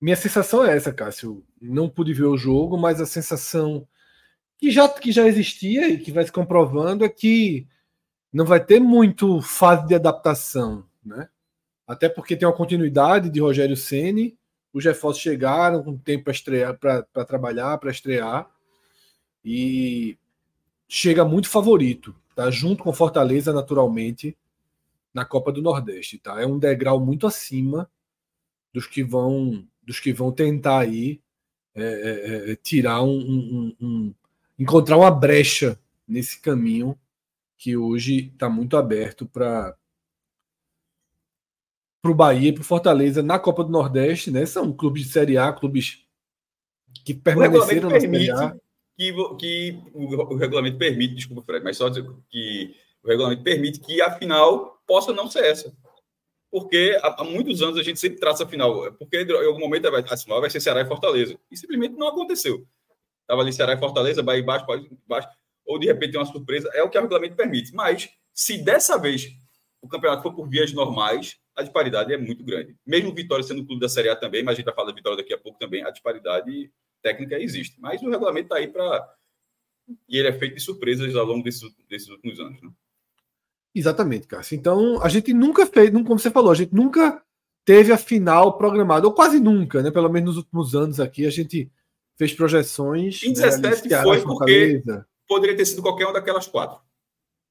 Minha 0.00 0.16
sensação 0.16 0.64
é 0.64 0.76
essa, 0.76 0.92
Cássio. 0.92 1.44
Não 1.60 1.88
pude 1.88 2.12
ver 2.12 2.24
o 2.24 2.36
jogo, 2.36 2.76
mas 2.76 3.00
a 3.00 3.06
sensação 3.06 3.86
que 4.58 4.70
já, 4.70 4.88
que 4.88 5.12
já 5.12 5.26
existia 5.26 5.88
e 5.88 5.98
que 5.98 6.12
vai 6.12 6.24
se 6.24 6.32
comprovando 6.32 7.04
é 7.04 7.08
que 7.08 7.66
não 8.32 8.44
vai 8.44 8.64
ter 8.64 8.80
muito 8.80 9.40
fase 9.40 9.86
de 9.86 9.94
adaptação, 9.94 10.84
né? 11.04 11.28
Até 11.86 12.08
porque 12.08 12.36
tem 12.36 12.46
uma 12.46 12.54
continuidade 12.54 13.28
de 13.28 13.40
Rogério 13.40 13.76
Ceni, 13.76 14.38
os 14.72 14.84
reforços 14.84 15.22
chegaram 15.22 15.82
com 15.82 15.98
tempo 15.98 16.24
para 16.24 16.32
estrear, 16.32 16.78
para 16.78 17.24
trabalhar, 17.24 17.76
para 17.78 17.90
estrear 17.90 18.48
e 19.44 20.16
chega 20.88 21.24
muito 21.24 21.48
favorito, 21.48 22.14
tá? 22.34 22.50
Junto 22.50 22.82
com 22.84 22.92
Fortaleza, 22.92 23.52
naturalmente, 23.52 24.36
na 25.12 25.24
Copa 25.24 25.52
do 25.52 25.62
Nordeste, 25.62 26.18
tá? 26.18 26.40
É 26.40 26.46
um 26.46 26.58
degrau 26.58 27.00
muito 27.00 27.26
acima 27.26 27.90
dos 28.72 28.86
que 28.86 29.02
vão 29.02 29.66
dos 29.82 30.00
que 30.00 30.12
vão 30.12 30.30
tentar 30.32 30.80
aí 30.80 31.20
é, 31.74 31.82
é, 31.82 32.52
é 32.52 32.56
tirar 32.56 33.02
um, 33.02 33.18
um, 33.18 33.76
um, 33.80 34.14
encontrar 34.58 34.96
uma 34.96 35.10
brecha 35.10 35.78
nesse 36.06 36.40
caminho 36.40 36.98
que 37.56 37.76
hoje 37.76 38.30
está 38.32 38.48
muito 38.48 38.76
aberto 38.76 39.26
para 39.26 39.76
para 42.00 42.10
o 42.10 42.14
Bahia 42.14 42.48
e 42.48 42.52
para 42.52 42.62
o 42.62 42.64
Fortaleza 42.64 43.22
na 43.22 43.38
Copa 43.38 43.62
do 43.62 43.70
Nordeste, 43.70 44.28
né? 44.32 44.44
São 44.44 44.72
clubes 44.72 45.04
de 45.04 45.12
Série 45.12 45.38
A, 45.38 45.52
clubes 45.52 46.04
que 47.04 47.14
permaneceram 47.14 47.88
na 47.88 48.00
Série 48.00 48.30
A. 48.32 48.56
Que, 48.96 49.12
que 49.38 49.80
o, 49.94 50.34
o 50.34 50.36
regulamento 50.36 50.76
permite, 50.78 51.14
desculpa, 51.14 51.42
Fred, 51.44 51.64
mas 51.64 51.76
só 51.76 51.88
dizer 51.88 52.04
que 52.28 52.74
o 53.04 53.08
regulamento 53.08 53.44
permite 53.44 53.78
que 53.78 54.02
a 54.02 54.18
final 54.18 54.81
possa 54.92 55.10
não 55.10 55.26
ser 55.26 55.46
essa. 55.46 55.74
Porque 56.50 57.00
há, 57.02 57.24
muitos 57.24 57.62
anos 57.62 57.78
a 57.78 57.82
gente 57.82 57.98
sempre 57.98 58.20
traça 58.20 58.44
a 58.44 58.46
final. 58.46 58.92
Porque 58.98 59.22
em 59.22 59.46
algum 59.46 59.58
momento 59.58 59.86
a 59.88 60.16
final 60.18 60.38
vai 60.38 60.50
ser 60.50 60.60
Ceará 60.60 60.82
e 60.82 60.86
Fortaleza. 60.86 61.34
E 61.50 61.56
simplesmente 61.56 61.96
não 61.96 62.08
aconteceu. 62.08 62.66
Estava 63.22 63.40
ali 63.40 63.54
Ceará 63.54 63.72
e 63.72 63.78
Fortaleza, 63.78 64.22
Bahia 64.22 64.42
embaixo, 64.42 64.66
embaixo. 65.06 65.28
Ou 65.64 65.78
de 65.78 65.86
repente 65.86 66.12
tem 66.12 66.20
uma 66.20 66.26
surpresa. 66.26 66.70
É 66.74 66.82
o 66.82 66.90
que 66.90 66.98
o 66.98 67.00
regulamento 67.00 67.34
permite. 67.34 67.74
Mas 67.74 68.10
se 68.34 68.62
dessa 68.62 68.98
vez 68.98 69.28
o 69.80 69.88
campeonato 69.88 70.22
for 70.22 70.34
por 70.34 70.46
vias 70.46 70.74
normais, 70.74 71.38
a 71.56 71.62
disparidade 71.62 72.12
é 72.12 72.18
muito 72.18 72.44
grande. 72.44 72.76
Mesmo 72.86 73.14
Vitória 73.14 73.42
sendo 73.42 73.62
o 73.62 73.66
clube 73.66 73.80
da 73.80 73.88
Série 73.88 74.10
A 74.10 74.16
também, 74.16 74.42
mas 74.42 74.52
a 74.52 74.56
gente 74.56 74.66
vai 74.66 74.74
falar 74.74 74.88
da 74.88 74.94
Vitória 74.94 75.16
daqui 75.16 75.32
a 75.32 75.38
pouco 75.38 75.58
também, 75.58 75.82
a 75.82 75.90
disparidade 75.90 76.70
técnica 77.02 77.40
existe. 77.40 77.80
Mas 77.80 78.02
o 78.02 78.10
regulamento 78.10 78.44
está 78.44 78.56
aí 78.56 78.68
para. 78.68 79.10
E 80.06 80.18
ele 80.18 80.28
é 80.28 80.32
feito 80.32 80.56
de 80.56 80.60
surpresas 80.60 81.16
ao 81.16 81.24
longo 81.24 81.42
desses, 81.42 81.62
desses 81.88 82.08
últimos 82.10 82.38
anos. 82.38 82.60
Né? 82.60 82.70
Exatamente, 83.74 84.26
Cássio. 84.26 84.56
Então, 84.56 85.02
a 85.02 85.08
gente 85.08 85.32
nunca 85.32 85.66
fez, 85.66 85.90
como 85.90 86.18
você 86.18 86.30
falou, 86.30 86.52
a 86.52 86.54
gente 86.54 86.74
nunca 86.74 87.22
teve 87.64 87.92
a 87.92 87.98
final 87.98 88.58
programada, 88.58 89.06
ou 89.06 89.14
quase 89.14 89.40
nunca, 89.40 89.82
né? 89.82 89.90
Pelo 89.90 90.10
menos 90.10 90.30
nos 90.30 90.36
últimos 90.38 90.74
anos 90.74 91.00
aqui, 91.00 91.26
a 91.26 91.30
gente 91.30 91.70
fez 92.18 92.34
projeções. 92.34 93.22
Em 93.22 93.32
17 93.32 93.88
né, 93.88 94.02
foi 94.02 94.20
porque 94.20 94.82
poderia 95.26 95.56
ter 95.56 95.64
sido 95.64 95.80
qualquer 95.80 96.04
uma 96.04 96.12
daquelas 96.12 96.46
quatro. 96.46 96.78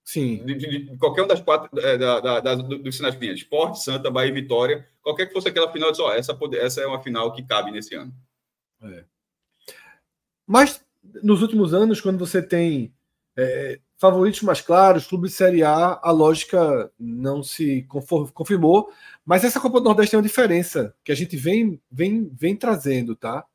Sim. 0.03 0.43
De, 0.45 0.55
de, 0.55 0.85
de 0.85 0.97
qualquer 0.97 1.21
uma 1.21 1.27
das 1.27 1.41
quatro 1.41 1.79
é, 1.79 1.97
da, 1.97 2.19
da, 2.19 2.39
da, 2.39 2.55
dos 2.55 2.95
sinais 2.95 3.15
que 3.15 3.25
Esporte, 3.27 3.83
Santa, 3.83 4.11
Bahia 4.11 4.29
e 4.29 4.33
Vitória. 4.33 4.87
Qualquer 5.01 5.27
que 5.27 5.33
fosse 5.33 5.47
aquela 5.47 5.71
final, 5.71 5.91
disse, 5.91 6.01
ó, 6.01 6.13
essa, 6.13 6.37
essa 6.55 6.81
é 6.81 6.87
uma 6.87 7.01
final 7.01 7.31
que 7.33 7.43
cabe 7.43 7.71
nesse 7.71 7.95
ano. 7.95 8.13
É. 8.83 9.05
Mas 10.45 10.83
nos 11.23 11.41
últimos 11.41 11.73
anos, 11.73 12.01
quando 12.01 12.19
você 12.19 12.41
tem 12.41 12.93
é, 13.41 13.79
favoritos 13.97 14.41
mais 14.41 14.61
claros, 14.61 15.07
clube 15.07 15.27
de 15.27 15.33
Série 15.33 15.63
A, 15.63 15.99
a 16.01 16.11
lógica 16.11 16.91
não 16.99 17.41
se 17.43 17.83
confirmou. 18.33 18.89
Mas 19.25 19.43
essa 19.43 19.59
Copa 19.59 19.79
do 19.79 19.85
Nordeste 19.85 20.11
tem 20.11 20.17
uma 20.17 20.27
diferença 20.27 20.95
que 21.03 21.11
a 21.11 21.15
gente 21.15 21.35
vem, 21.35 21.81
vem, 21.91 22.29
vem 22.33 22.55
trazendo, 22.55 23.15
tá? 23.15 23.45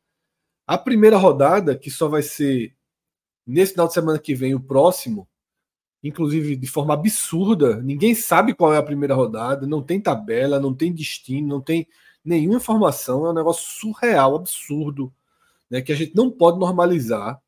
A 0.67 0.77
primeira 0.77 1.17
rodada, 1.17 1.77
que 1.77 1.91
só 1.91 2.09
vai 2.09 2.23
ser 2.23 2.75
nesse 3.47 3.73
final 3.73 3.87
de 3.87 3.95
semana 3.95 4.19
que 4.19 4.35
vem, 4.35 4.55
o 4.55 4.61
próximo, 4.61 5.29
inclusive 6.03 6.57
de 6.57 6.67
forma 6.67 6.95
absurda, 6.95 7.81
ninguém 7.83 8.15
sabe 8.15 8.55
qual 8.55 8.75
é 8.75 8.77
a 8.77 8.83
primeira 8.83 9.15
rodada, 9.15 9.67
não 9.67 9.83
tem 9.83 10.01
tabela, 10.01 10.59
não 10.59 10.75
tem 10.75 10.93
destino, 10.93 11.47
não 11.47 11.61
tem 11.61 11.87
nenhuma 12.25 12.57
informação, 12.57 13.25
é 13.27 13.31
um 13.31 13.35
negócio 13.35 13.65
surreal, 13.65 14.35
absurdo, 14.35 15.13
né, 15.71 15.81
que 15.81 15.93
a 15.93 15.97
gente 15.97 16.15
não 16.15 16.31
pode 16.31 16.59
normalizar 16.59 17.41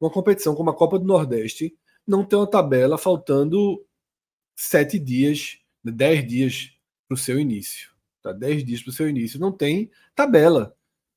uma 0.00 0.10
competição 0.10 0.54
como 0.54 0.70
a 0.70 0.74
Copa 0.74 0.98
do 0.98 1.04
Nordeste, 1.04 1.76
não 2.06 2.24
ter 2.24 2.36
uma 2.36 2.46
tabela 2.46 2.96
faltando 2.96 3.84
sete 4.56 4.98
dias, 4.98 5.58
dez 5.84 6.26
dias 6.26 6.72
para 7.06 7.14
o 7.14 7.18
seu 7.18 7.38
início. 7.38 7.90
Tá? 8.22 8.32
Dez 8.32 8.64
dias 8.64 8.82
para 8.82 8.90
o 8.90 8.94
seu 8.94 9.08
início. 9.08 9.38
Não 9.38 9.52
tem 9.52 9.90
tabela. 10.14 10.74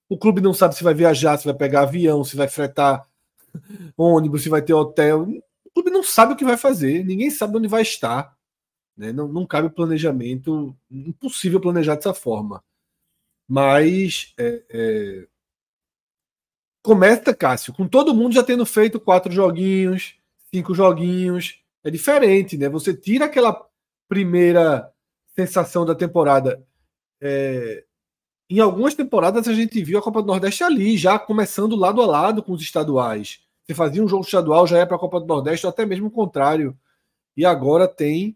O 0.10 0.18
clube 0.18 0.42
não 0.42 0.54
sabe 0.54 0.76
se 0.76 0.84
vai 0.84 0.94
viajar, 0.94 1.38
se 1.38 1.46
vai 1.46 1.54
pegar 1.54 1.84
avião, 1.84 2.24
se 2.24 2.36
vai 2.36 2.48
fretar 2.48 3.08
ônibus, 3.98 4.44
se 4.44 4.50
vai 4.50 4.62
ter 4.62 4.74
hotel. 4.74 5.28
O 5.64 5.70
clube 5.74 5.90
não 5.90 6.04
sabe 6.04 6.34
o 6.34 6.36
que 6.36 6.44
vai 6.44 6.58
fazer, 6.58 7.06
ninguém 7.06 7.30
sabe 7.30 7.58
onde 7.58 7.68
vai 7.68 7.82
estar. 7.82 8.36
Né? 8.96 9.12
Não, 9.12 9.28
não 9.28 9.46
cabe 9.46 9.70
planejamento, 9.70 10.76
impossível 10.90 11.62
planejar 11.62 11.96
dessa 11.96 12.14
forma. 12.14 12.64
Mas 13.48 14.34
é, 14.38 14.64
é... 14.70 15.28
começa, 16.82 17.34
Cássio, 17.34 17.74
com 17.74 17.88
todo 17.88 18.14
mundo 18.14 18.34
já 18.34 18.44
tendo 18.44 18.66
feito 18.66 19.00
quatro 19.00 19.32
joguinhos, 19.32 20.16
cinco 20.54 20.74
joguinhos. 20.74 21.60
É 21.84 21.90
diferente, 21.90 22.58
né? 22.58 22.70
Você 22.70 22.94
tira 22.94 23.26
aquela 23.26 23.66
primeira 24.08 24.92
sensação 25.36 25.86
da 25.86 25.96
temporada. 25.96 26.64
É... 27.22 27.84
Em 28.50 28.60
algumas 28.60 28.94
temporadas 28.94 29.48
a 29.48 29.54
gente 29.54 29.82
viu 29.84 29.98
a 29.98 30.02
Copa 30.02 30.22
do 30.22 30.28
Nordeste 30.28 30.64
ali, 30.64 30.98
já 30.98 31.18
começando 31.18 31.76
lado 31.76 32.02
a 32.02 32.06
lado 32.06 32.44
com 32.44 32.52
os 32.52 32.62
estaduais. 32.62 33.40
Você 33.64 33.74
fazia 33.74 34.04
um 34.04 34.08
jogo 34.08 34.26
estadual, 34.26 34.68
já 34.68 34.80
ia 34.80 34.88
para 34.88 34.98
a 34.98 35.00
Copa 35.00 35.20
do 35.20 35.26
Nordeste, 35.26 35.66
ou 35.66 35.70
até 35.70 35.86
mesmo 35.86 36.08
o 36.08 36.12
contrário. 36.12 36.78
E 37.38 37.46
agora 37.46 37.88
tem 37.88 38.36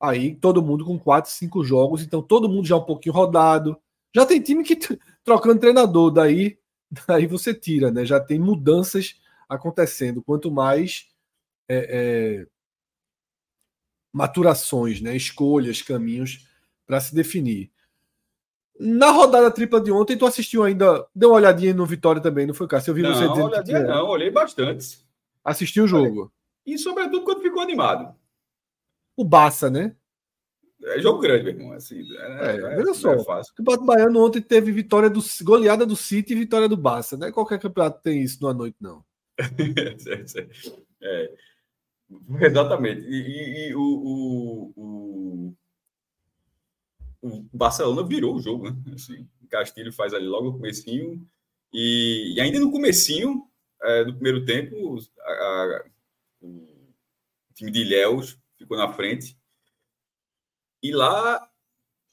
aí 0.00 0.34
todo 0.34 0.62
mundo 0.62 0.84
com 0.84 0.98
quatro, 0.98 1.30
cinco 1.30 1.62
jogos, 1.62 2.02
então 2.02 2.22
todo 2.22 2.48
mundo 2.48 2.66
já 2.66 2.76
um 2.76 2.84
pouquinho 2.84 3.14
rodado. 3.14 3.76
Já 4.14 4.24
tem 4.24 4.40
time 4.40 4.64
que 4.64 4.76
trocando 5.22 5.60
treinador, 5.60 6.10
daí, 6.10 6.58
daí 7.06 7.26
você 7.26 7.54
tira, 7.54 7.90
né? 7.90 8.04
Já 8.04 8.20
tem 8.20 8.38
mudanças 8.38 9.20
acontecendo. 9.48 10.22
Quanto 10.22 10.50
mais 10.50 11.08
é, 11.68 11.76
é, 12.42 12.46
maturações, 14.12 15.00
né? 15.00 15.16
escolhas, 15.16 15.80
caminhos 15.80 16.46
para 16.86 17.00
se 17.00 17.14
definir. 17.14 17.70
Na 18.78 19.10
rodada 19.10 19.50
tripla 19.50 19.80
de 19.80 19.92
ontem, 19.92 20.16
tu 20.16 20.26
assistiu 20.26 20.64
ainda, 20.64 21.06
deu 21.14 21.30
uma 21.30 21.36
olhadinha 21.36 21.72
no 21.72 21.86
Vitória 21.86 22.20
também, 22.20 22.46
não 22.46 22.54
foi, 22.54 22.66
Cássio? 22.66 22.90
Eu 22.90 22.94
vi 22.94 23.02
não, 23.02 23.14
você 23.14 23.28
dizendo 23.28 23.46
olhadinha 23.46 23.80
que 23.80 23.86
não, 23.86 24.06
olhei 24.06 24.30
bastante. 24.30 24.98
Assistiu 25.44 25.84
o 25.84 25.88
jogo. 25.88 26.32
E 26.64 26.78
sobretudo 26.78 27.24
quando 27.24 27.42
ficou 27.42 27.62
animado. 27.62 28.14
O 29.16 29.24
Bassa, 29.24 29.70
né? 29.70 29.94
É 30.84 31.00
jogo 31.00 31.20
grande, 31.20 31.44
meu 31.44 31.52
irmão. 31.54 31.72
Assim, 31.72 32.02
é, 32.16 32.56
é, 32.56 32.76
veja 32.76 32.94
só. 32.94 33.12
É 33.12 33.16
o 33.16 33.24
Campeonato 33.54 33.84
Baiano 33.84 34.24
ontem 34.24 34.40
teve 34.40 34.72
vitória 34.72 35.08
do 35.08 35.20
goleada 35.42 35.86
do 35.86 35.94
City 35.94 36.32
e 36.32 36.36
vitória 36.36 36.68
do 36.68 36.76
Bassa. 36.76 37.16
Não 37.16 37.28
é 37.28 37.32
qualquer 37.32 37.60
campeonato 37.60 38.02
tem 38.02 38.22
isso 38.22 38.38
numa 38.42 38.52
noite, 38.52 38.76
não. 38.80 39.04
é. 41.00 41.32
Exatamente. 42.40 43.02
E, 43.02 43.14
e, 43.14 43.68
e 43.68 43.74
o, 43.74 43.80
o, 43.80 44.72
o, 44.76 45.54
o, 47.22 47.44
Barcelona 47.52 48.02
virou 48.06 48.34
o 48.34 48.40
jogo, 48.40 48.70
né? 48.70 48.76
Assim, 48.92 49.26
o 49.42 49.46
Castilho 49.48 49.92
faz 49.92 50.12
ali 50.12 50.26
logo 50.26 50.46
no 50.46 50.52
comecinho 50.52 51.24
e, 51.72 52.34
e 52.36 52.40
ainda 52.40 52.58
no 52.58 52.72
comecinho 52.72 53.46
é, 53.82 54.04
do 54.04 54.14
primeiro 54.14 54.44
tempo 54.44 54.98
a, 55.20 55.30
a, 55.30 55.84
o 56.42 56.66
time 57.54 57.70
de 57.70 57.80
Ilhéus 57.80 58.38
ficou 58.58 58.76
na 58.76 58.92
frente 58.92 59.36
e 60.82 60.92
lá 60.92 61.48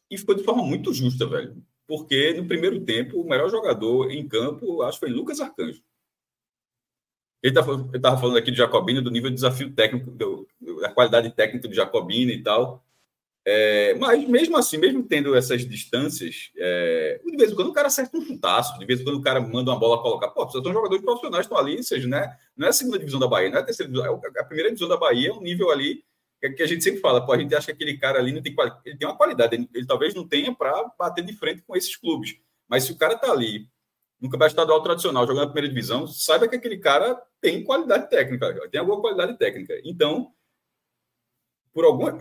e 0.09 0.17
ficou 0.17 0.35
de 0.35 0.43
forma 0.43 0.63
muito 0.63 0.93
justa, 0.93 1.25
velho. 1.25 1.61
Porque 1.87 2.33
no 2.33 2.47
primeiro 2.47 2.79
tempo 2.81 3.19
o 3.19 3.27
melhor 3.27 3.49
jogador 3.49 4.11
em 4.11 4.27
campo 4.27 4.81
acho 4.83 4.99
que 4.99 5.05
foi 5.05 5.15
Lucas 5.15 5.39
Arcanjo. 5.39 5.81
Ele 7.41 7.53
tá 7.53 7.61
estava 7.95 8.17
falando 8.17 8.37
aqui 8.37 8.51
do 8.51 8.57
Jacobino, 8.57 9.01
do 9.01 9.11
nível 9.11 9.29
de 9.29 9.35
desafio 9.35 9.73
técnico, 9.73 10.11
do, 10.11 10.47
da 10.81 10.91
qualidade 10.91 11.29
técnica 11.31 11.67
do 11.67 11.73
Jacobino 11.73 12.31
e 12.31 12.43
tal. 12.43 12.83
É, 13.45 13.95
mas 13.95 14.27
mesmo 14.27 14.57
assim, 14.57 14.77
mesmo 14.77 15.01
tendo 15.01 15.33
essas 15.33 15.65
distâncias, 15.65 16.51
é, 16.57 17.19
de 17.25 17.37
vez 17.37 17.51
em 17.51 17.55
quando 17.55 17.69
o 17.69 17.73
cara 17.73 17.87
acerta 17.87 18.17
um 18.17 18.21
chutaço, 18.21 18.77
de 18.77 18.85
vez 18.85 18.99
em 18.99 19.03
quando 19.03 19.15
o 19.15 19.21
cara 19.21 19.39
manda 19.39 19.71
uma 19.71 19.79
bola 19.79 20.01
colocar. 20.01 20.27
Pô, 20.29 20.47
são 20.49 20.61
jogadores 20.61 21.03
profissionais 21.03 21.45
estão 21.45 21.57
ali, 21.57 21.81
seja, 21.81 22.07
né, 22.07 22.37
não 22.55 22.67
é 22.67 22.69
a 22.69 22.73
segunda 22.73 22.99
divisão 22.99 23.19
da 23.19 23.27
Bahia, 23.27 23.49
não 23.49 23.57
é 23.57 23.61
a 23.61 23.65
terceira 23.65 23.91
divisão, 23.91 24.21
é 24.35 24.39
a 24.39 24.43
primeira 24.43 24.69
divisão 24.69 24.89
da 24.89 24.97
Bahia 24.97 25.29
é 25.29 25.33
um 25.33 25.41
nível 25.41 25.71
ali 25.71 26.03
que 26.39 26.63
a 26.63 26.67
gente 26.67 26.83
sempre 26.83 27.01
fala, 27.01 27.25
pô, 27.25 27.33
a 27.33 27.37
gente 27.37 27.53
acha 27.53 27.67
que 27.67 27.71
aquele 27.71 27.97
cara 27.97 28.19
ali 28.19 28.31
não 28.31 28.41
tem 28.41 28.55
ele 28.85 28.97
tem 28.97 29.07
uma 29.07 29.17
qualidade, 29.17 29.55
ele, 29.55 29.69
ele 29.73 29.85
talvez 29.85 30.13
não 30.13 30.27
tenha 30.27 30.53
para 30.53 30.91
bater 30.97 31.23
de 31.23 31.33
frente 31.33 31.61
com 31.63 31.75
esses 31.75 31.95
clubes. 31.95 32.37
Mas 32.67 32.85
se 32.85 32.91
o 32.91 32.97
cara 32.97 33.15
está 33.15 33.31
ali 33.31 33.67
no 34.19 34.29
campeonato 34.29 34.53
estadual 34.53 34.81
tradicional, 34.81 35.25
jogando 35.25 35.45
na 35.45 35.51
primeira 35.51 35.69
divisão, 35.69 36.05
saiba 36.07 36.47
que 36.47 36.55
aquele 36.55 36.77
cara 36.77 37.21
tem 37.41 37.63
qualidade 37.63 38.09
técnica, 38.09 38.69
tem 38.69 38.79
alguma 38.79 39.01
qualidade 39.01 39.37
técnica. 39.37 39.79
Então, 39.83 40.33
por 41.73 41.85
alguma, 41.85 42.17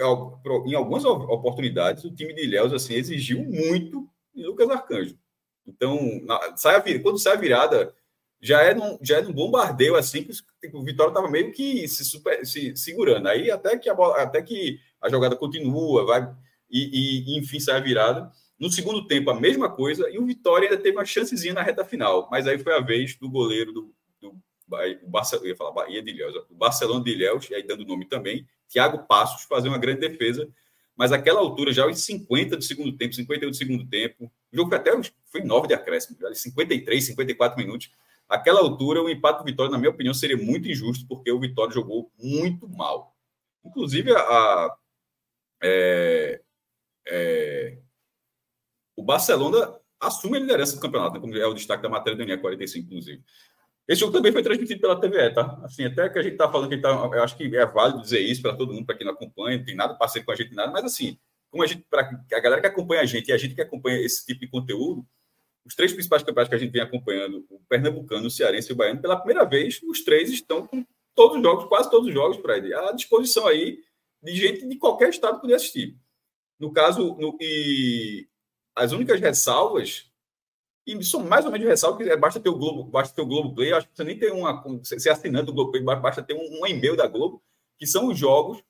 em 0.67 0.75
algumas 0.75 1.05
oportunidades, 1.05 2.05
o 2.05 2.15
time 2.15 2.35
de 2.35 2.45
Ilhéus 2.45 2.73
assim, 2.73 2.95
exigiu 2.95 3.43
muito 3.43 4.09
de 4.35 4.45
Lucas 4.45 4.71
Arcanjo. 4.71 5.19
Então, 5.67 5.99
na, 6.23 6.57
sai 6.57 6.77
a, 6.77 7.03
quando 7.03 7.19
sai 7.19 7.35
a 7.35 7.41
virada, 7.41 7.95
já 8.41 8.63
é 8.63 8.75
num, 8.75 8.99
já 9.03 9.19
é 9.19 9.23
num 9.23 9.33
bombardeio 9.33 9.97
assim 9.97 10.25
que 10.25 10.33
o 10.73 10.83
Vitória 10.83 11.11
estava 11.11 11.31
meio 11.31 11.53
que 11.53 11.87
se, 11.89 12.05
super, 12.05 12.45
se, 12.47 12.77
segurando. 12.77 13.29
Aí 13.29 13.51
até 13.51 13.77
que 13.77 13.89
a 13.89 13.95
bola, 13.95 14.23
até 14.23 14.41
que 14.43 14.79
a 15.01 15.09
jogada 15.09 15.37
continua, 15.37 16.05
vai 16.05 16.29
e, 16.71 17.35
e 17.35 17.39
enfim 17.39 17.59
sai 17.59 17.77
a 17.77 17.81
virada. 17.81 18.31
No 18.59 18.71
segundo 18.71 19.07
tempo, 19.07 19.31
a 19.31 19.39
mesma 19.39 19.71
coisa, 19.71 20.11
e 20.11 20.19
o 20.19 20.27
Vitória 20.27 20.69
ainda 20.69 20.83
teve 20.83 20.97
uma 20.97 21.05
chancezinha 21.05 21.55
na 21.55 21.63
reta 21.63 21.85
final, 21.85 22.29
mas 22.31 22.47
aí 22.47 22.59
foi 22.59 22.75
a 22.75 22.81
vez 22.81 23.15
do 23.17 23.31
goleiro 23.31 23.73
do, 23.73 23.95
do 24.21 24.35
Barcelona, 25.07 25.47
eu 25.47 25.51
ia 25.51 25.57
falar 25.57 25.71
Bahia 25.71 26.03
de 26.03 26.11
Ilhéus, 26.11 26.35
do 26.49 26.57
Barcelona 26.57 27.05
de 27.05 27.13
Ilhéus, 27.13 27.49
aí 27.53 27.63
dando 27.63 27.85
nome 27.85 28.07
também, 28.07 28.45
Thiago 28.69 29.07
Passos, 29.07 29.45
fazer 29.45 29.69
uma 29.69 29.79
grande 29.79 30.01
defesa, 30.01 30.49
mas 30.97 31.13
aquela 31.13 31.39
altura, 31.39 31.73
já 31.73 31.85
aos 31.85 32.01
50 32.01 32.57
do 32.57 32.65
segundo 32.65 32.97
tempo, 32.97 33.15
51 33.15 33.51
do 33.51 33.57
segundo 33.57 33.87
tempo, 33.87 34.25
o 34.53 34.57
jogo 34.57 34.75
até 34.75 34.91
foi 35.27 35.43
9 35.43 35.69
de 35.69 35.75
acréscimo, 35.75 36.19
53, 36.35 37.05
54 37.05 37.57
minutos. 37.57 37.93
Aquela 38.29 38.61
altura, 38.61 39.03
o 39.03 39.09
empate 39.09 39.39
do 39.39 39.45
Vitória, 39.45 39.73
na 39.73 39.79
minha 39.79 39.91
opinião, 39.91 40.13
seria 40.13 40.37
muito 40.37 40.69
injusto, 40.69 41.07
porque 41.09 41.33
o 41.33 41.41
Vitória 41.41 41.73
jogou 41.73 42.13
muito 42.19 42.69
mal. 42.69 43.17
Inclusive, 43.65 44.13
a, 44.13 44.19
a 44.19 44.77
é, 45.63 46.41
é, 47.09 47.79
o 48.97 49.03
Barcelona 49.03 49.75
assume 50.01 50.37
a 50.37 50.41
liderança 50.41 50.77
do 50.77 50.81
campeonato, 50.81 51.15
né, 51.15 51.21
como 51.21 51.37
é 51.37 51.47
o 51.47 51.55
destaque 51.55 51.83
da 51.83 51.89
matéria 51.89 52.17
do 52.17 52.25
NE 52.25 52.37
45, 52.39 52.87
inclusive. 52.87 53.23
Esse 53.87 54.01
jogo 54.01 54.13
também 54.13 54.31
foi 54.31 54.43
transmitido 54.43 54.81
pela 54.81 55.01
TVE, 55.01 55.33
tá? 55.33 55.59
Assim, 55.65 55.87
até 55.87 56.09
que 56.11 56.19
a 56.19 56.23
gente 56.23 56.37
tá 56.37 56.51
falando 56.51 56.69
que 56.69 56.77
tá, 56.77 56.91
eu 56.91 57.23
acho 57.23 57.37
que 57.37 57.57
é 57.57 57.65
válido 57.65 58.03
dizer 58.03 58.21
isso 58.21 58.43
para 58.43 58.55
todo 58.55 58.73
mundo, 58.73 58.85
para 58.85 58.95
quem 58.95 59.07
não 59.07 59.15
acompanha, 59.15 59.57
não 59.57 59.65
tem 59.65 59.75
nada 59.75 59.95
parceiro 59.95 60.27
com 60.27 60.33
a 60.33 60.37
gente, 60.37 60.55
nada, 60.55 60.71
mas 60.71 60.85
assim, 60.85 61.19
como 61.51 61.63
a 61.63 61.67
gente, 61.67 61.85
para 61.89 62.03
a 62.03 62.41
galera 62.41 62.61
que 62.61 62.67
acompanha 62.67 63.01
a 63.01 63.07
gente 63.07 63.29
e 63.29 63.33
a 63.33 63.39
gente 63.39 63.55
que 63.55 63.63
acompanha 63.63 63.99
esse 63.99 64.27
tipo 64.27 64.41
de 64.41 64.49
conteúdo, 64.49 65.07
os 65.69 65.75
três 65.75 65.93
principais 65.93 66.23
campeonatos 66.23 66.49
que 66.49 66.55
a 66.55 66.59
gente 66.59 66.73
vem 66.73 66.81
acompanhando, 66.81 67.45
o 67.51 67.61
Pernambucano, 67.69 68.27
o 68.27 68.31
Cearense 68.31 68.71
e 68.71 68.73
o 68.73 68.77
Baiano, 68.77 69.03
pela 69.03 69.19
primeira 69.19 69.45
vez, 69.45 69.81
os 69.83 70.03
três 70.03 70.31
estão 70.31 70.67
com 70.67 70.83
todos 71.15 71.37
os 71.37 71.43
jogos, 71.43 71.67
quase 71.67 71.91
todos 71.91 72.09
os 72.09 72.15
jogos, 72.15 72.39
ele, 72.57 72.73
à 72.73 72.91
disposição 72.93 73.47
aí 73.47 73.79
de 74.23 74.35
gente 74.35 74.67
de 74.67 74.77
qualquer 74.77 75.11
estado 75.11 75.41
poder 75.41 75.55
assistir. 75.55 75.95
No 76.59 76.73
caso, 76.73 77.15
no, 77.17 77.37
e 77.39 78.27
as 78.75 78.93
únicas 78.93 79.21
ressalvas, 79.21 80.11
e 80.87 81.05
são 81.05 81.23
mais 81.23 81.45
ou 81.45 81.53
menos 81.53 81.69
ressalvas, 81.69 82.03
que 82.03 82.11
é, 82.11 82.17
basta 82.17 82.41
ter 82.41 82.49
o 82.49 82.57
Globo, 82.57 82.85
basta 82.85 83.15
ter 83.15 83.21
o 83.21 83.27
Globo 83.27 83.55
Play, 83.55 83.75
acho 83.75 83.89
que 83.89 83.95
você 83.95 84.05
nem 84.05 84.19
tem 84.19 84.33
uma. 84.33 84.65
Ser 84.83 85.11
assinante 85.11 85.47
do 85.47 85.53
Globo 85.53 85.71
Play, 85.71 85.85
basta 85.85 86.23
ter 86.23 86.33
um, 86.33 86.63
um 86.63 86.67
e-mail 86.67 86.97
da 86.97 87.07
Globo, 87.07 87.43
que 87.79 87.87
são 87.87 88.09
os 88.09 88.19
jogos 88.19 88.65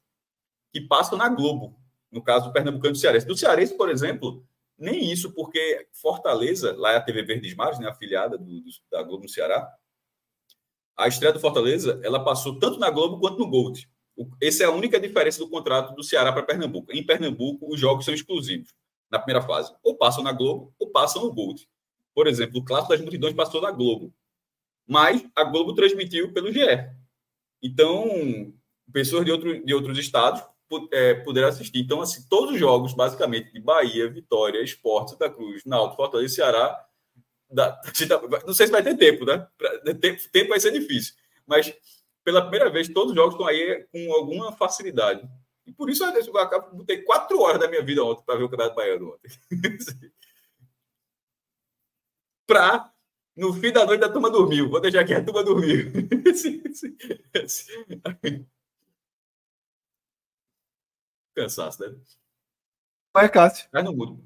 que 0.73 0.81
passam 0.81 1.17
na 1.17 1.29
Globo. 1.29 1.79
No 2.11 2.21
caso 2.21 2.47
do 2.47 2.53
Pernambucano 2.53 2.95
do 2.95 2.99
Cearense. 2.99 3.27
Do 3.27 3.37
Cearense, 3.37 3.77
por 3.77 3.89
exemplo, 3.89 4.45
Nem 4.79 5.11
isso, 5.11 5.33
porque 5.33 5.89
Fortaleza, 5.93 6.75
lá 6.77 6.93
é 6.93 6.97
a 6.97 7.01
TV 7.01 7.23
Verdes 7.23 7.55
Mares, 7.55 7.81
né, 7.81 7.89
afiliada 7.89 8.39
do, 8.39 8.61
do, 8.61 8.71
da 8.91 9.03
Globo 9.03 9.25
no 9.25 9.29
Ceará, 9.29 9.69
a 10.97 11.09
estreia 11.09 11.33
do 11.33 11.41
Fortaleza, 11.41 12.01
ela 12.03 12.23
passou 12.23 12.59
tanto 12.59 12.79
na 12.79 12.91
Globo 12.91 13.19
quanto 13.19 13.39
no 13.39 13.49
Gold. 13.49 13.89
Essa 14.43 14.65
é 14.65 14.67
a 14.67 14.71
única 14.71 14.99
diferença 14.99 15.39
do 15.39 15.49
contrato 15.49 15.95
do 15.95 16.03
Ceará 16.03 16.33
para 16.33 16.43
Pernambuco. 16.43 16.93
Em 16.93 17.05
Pernambuco, 17.05 17.73
os 17.73 17.79
jogos 17.79 18.05
são 18.05 18.13
exclusivos 18.13 18.75
na 19.11 19.19
primeira 19.19 19.47
fase. 19.47 19.73
Ou 19.83 19.97
passam 19.97 20.25
na 20.25 20.33
Globo, 20.33 20.75
ou 20.79 20.91
passam 20.91 21.23
no 21.23 21.33
Gold. 21.33 21.69
Por 22.15 22.27
exemplo, 22.27 22.59
o 22.59 22.65
Clássico 22.65 22.91
das 22.91 23.01
Multidões 23.01 23.35
passou 23.35 23.63
na 23.63 23.71
Globo. 23.71 24.13
Mas 24.87 25.25
a 25.37 25.45
Globo 25.45 25.73
transmitiu 25.73 26.33
pelo 26.33 26.53
GE. 26.53 26.61
Então, 27.63 28.53
pessoas 28.93 29.25
de, 29.25 29.31
outro, 29.31 29.65
de 29.65 29.73
outros 29.73 29.99
estados 29.99 30.43
é, 30.93 31.23
assistir. 31.47 31.81
Então, 31.81 32.01
assim, 32.01 32.25
todos 32.29 32.55
os 32.55 32.61
jogos, 32.61 32.93
basicamente, 32.93 33.53
de 33.53 33.61
Bahia, 33.61 34.11
Vitória, 34.11 34.63
Esporte, 34.63 35.13
Santa 35.13 35.31
Cruz, 35.31 35.65
Náutico, 35.65 35.97
Fortaleza 35.97 36.33
e 36.33 36.37
Ceará, 36.37 36.85
dá, 37.51 37.81
não 38.47 38.55
sei 38.55 38.67
se 38.67 38.73
vai 38.73 38.83
ter 38.83 38.97
tempo, 38.97 39.25
né? 39.25 39.47
Tempo, 40.01 40.23
tempo 40.31 40.51
vai 40.51 40.61
ser 40.61 40.73
difícil. 40.73 41.15
Mas, 41.47 41.75
pela 42.25 42.43
primeira 42.43 42.71
vez, 42.71 42.89
todos 42.89 43.11
os 43.11 43.17
jogos 43.17 43.35
estão 43.35 43.47
aí 43.47 43.87
com 43.93 44.13
alguma 44.13 44.53
facilidade. 44.53 45.29
E 45.67 45.73
por 45.73 45.91
isso 45.91 46.05
eu 46.05 46.73
botei 46.73 47.03
quatro 47.03 47.41
horas 47.41 47.61
da 47.61 47.69
minha 47.69 47.83
vida 47.83 48.03
ontem 48.03 48.25
para 48.25 48.37
ver 48.37 48.45
o 48.45 48.49
Campeonato 48.49 48.77
Baiano 48.77 49.15
ontem. 49.15 49.31
para 52.47 52.91
no 53.37 53.53
fim 53.53 53.71
da 53.71 53.85
noite 53.85 54.03
a 54.03 54.09
turma 54.09 54.31
dormiu. 54.31 54.71
Vou 54.71 54.81
deixar 54.81 55.01
aqui 55.01 55.13
a 55.15 55.23
turma 55.23 55.45
dormiu. 55.45 55.93
Cansaço, 61.39 61.83
né? 61.83 61.95
Vai, 63.15 63.29
Cássio. 63.29 63.69
Mas 63.73 63.85
não 63.85 63.95
mudo. 63.95 64.23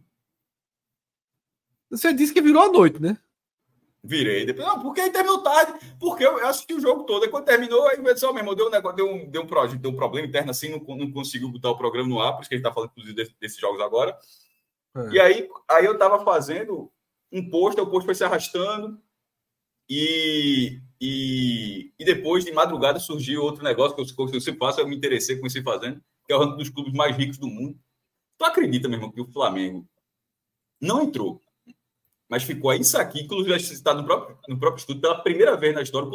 Você 1.90 2.12
disse 2.12 2.32
que 2.32 2.40
virou 2.40 2.62
a 2.62 2.72
noite, 2.72 3.00
né? 3.00 3.18
Virei. 4.02 4.46
Depois, 4.46 4.66
não, 4.66 4.82
porque 4.82 5.10
terminou 5.10 5.42
tarde. 5.42 5.78
Porque 6.00 6.24
eu 6.24 6.44
assisti 6.46 6.74
o 6.74 6.80
jogo 6.80 7.04
todo. 7.04 7.22
Aí 7.24 7.30
quando 7.30 7.44
terminou, 7.44 7.86
aí 7.86 8.00
o 8.00 8.18
só 8.18 8.32
mesmo 8.32 8.54
deu 8.54 8.66
um 8.66 8.70
negócio, 8.70 8.96
deu 8.96 9.06
um, 9.06 9.30
deu 9.30 9.42
um, 9.42 9.46
projeto, 9.46 9.80
deu 9.80 9.90
um 9.90 9.96
problema 9.96 10.26
interno 10.26 10.50
assim, 10.50 10.70
não, 10.70 10.96
não 10.96 11.12
conseguiu 11.12 11.50
botar 11.50 11.70
o 11.70 11.76
programa 11.76 12.08
no 12.08 12.20
ar, 12.20 12.32
por 12.32 12.40
isso 12.40 12.48
que 12.48 12.54
a 12.54 12.58
gente 12.58 12.64
tá 12.64 12.72
falando, 12.72 12.90
inclusive, 12.90 13.14
desses, 13.14 13.34
desses 13.38 13.58
jogos 13.58 13.80
agora. 13.80 14.18
É. 14.96 15.10
E 15.10 15.20
aí, 15.20 15.48
aí 15.68 15.84
eu 15.84 15.96
tava 15.98 16.24
fazendo 16.24 16.90
um 17.30 17.48
post, 17.48 17.80
o 17.80 17.86
post 17.86 18.06
foi 18.06 18.14
se 18.14 18.24
arrastando. 18.24 19.00
E, 19.88 20.80
e, 21.00 21.92
e 21.98 22.04
depois, 22.04 22.44
de 22.44 22.52
madrugada, 22.52 22.98
surgiu 22.98 23.42
outro 23.42 23.62
negócio 23.62 23.94
que 23.94 24.02
eu, 24.02 24.26
que 24.26 24.36
eu 24.36 24.40
sempre 24.40 24.58
faço, 24.58 24.80
eu 24.80 24.88
me 24.88 24.96
interessei, 24.96 25.36
comecei 25.36 25.62
fazendo, 25.62 26.02
que 26.26 26.32
é 26.32 26.36
o 26.36 26.38
ranking 26.38 26.56
dos 26.56 26.70
clubes 26.70 26.92
mais 26.92 27.16
ricos 27.16 27.38
do 27.38 27.46
mundo. 27.46 27.78
Tu 28.38 28.44
acredita, 28.44 28.88
meu 28.88 28.98
irmão, 28.98 29.12
que 29.12 29.20
o 29.20 29.30
Flamengo 29.30 29.86
não 30.80 31.02
entrou, 31.02 31.40
mas 32.28 32.42
ficou 32.42 32.70
aí 32.70 32.80
isso 32.80 32.96
aqui, 32.98 33.22
inclusive 33.22 33.58
citado 33.60 34.00
no 34.00 34.06
próprio, 34.06 34.38
no 34.48 34.58
próprio 34.58 34.80
estudo, 34.80 35.00
pela 35.00 35.22
primeira 35.22 35.56
vez 35.56 35.74
na 35.74 35.82
história, 35.82 36.08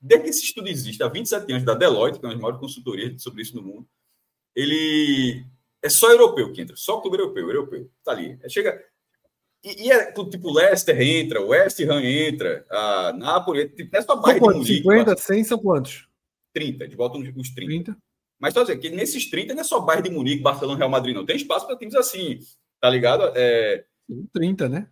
desde 0.00 0.24
que 0.24 0.30
esse 0.30 0.44
estudo 0.44 0.68
existe, 0.68 1.02
há 1.02 1.08
27 1.08 1.50
anos, 1.50 1.64
da 1.64 1.74
Deloitte, 1.74 2.18
que 2.18 2.26
é 2.26 2.28
uma 2.28 2.34
das 2.34 2.42
maiores 2.42 2.60
consultorias 2.60 3.22
sobre 3.22 3.42
isso 3.42 3.56
no 3.56 3.62
mundo, 3.62 3.88
ele 4.54 5.44
é 5.82 5.88
só 5.88 6.10
europeu 6.10 6.52
que 6.52 6.60
entra, 6.60 6.76
só 6.76 7.00
clube 7.00 7.18
europeu, 7.18 7.48
europeu, 7.48 7.90
tá 8.04 8.12
ali. 8.12 8.38
Chega, 8.48 8.84
e, 9.64 9.86
e 9.86 9.90
é 9.90 10.12
tipo, 10.12 10.52
Leicester 10.52 11.00
entra, 11.00 11.40
West 11.40 11.80
Ham 11.80 12.02
entra, 12.02 12.64
a 12.70 13.12
Napoli, 13.14 13.68
tipo, 13.70 13.96
é 13.96 14.02
só 14.02 14.14
bairro 14.16 14.52
de 14.52 14.58
Munique. 14.58 14.76
50, 14.76 15.16
100 15.16 15.44
são 15.44 15.58
quantos? 15.58 16.06
30, 16.52 16.86
de 16.86 16.94
volta 16.94 17.16
uns 17.18 17.54
30. 17.54 17.92
30. 17.92 17.96
Mas 18.38 18.54
só 18.54 18.62
dizer 18.62 18.78
que 18.78 18.90
nesses 18.90 19.30
30 19.30 19.54
não 19.54 19.60
é 19.60 19.64
só 19.64 19.80
bairro 19.80 20.02
de 20.02 20.10
Munique, 20.10 20.42
Barcelona, 20.42 20.78
Real 20.78 20.90
Madrid, 20.90 21.14
não. 21.14 21.24
Tem 21.24 21.36
espaço 21.36 21.66
para 21.66 21.76
times 21.76 21.94
assim, 21.94 22.38
tá 22.80 22.90
ligado? 22.90 23.32
É... 23.34 23.84
30, 24.32 24.68
né? 24.68 24.88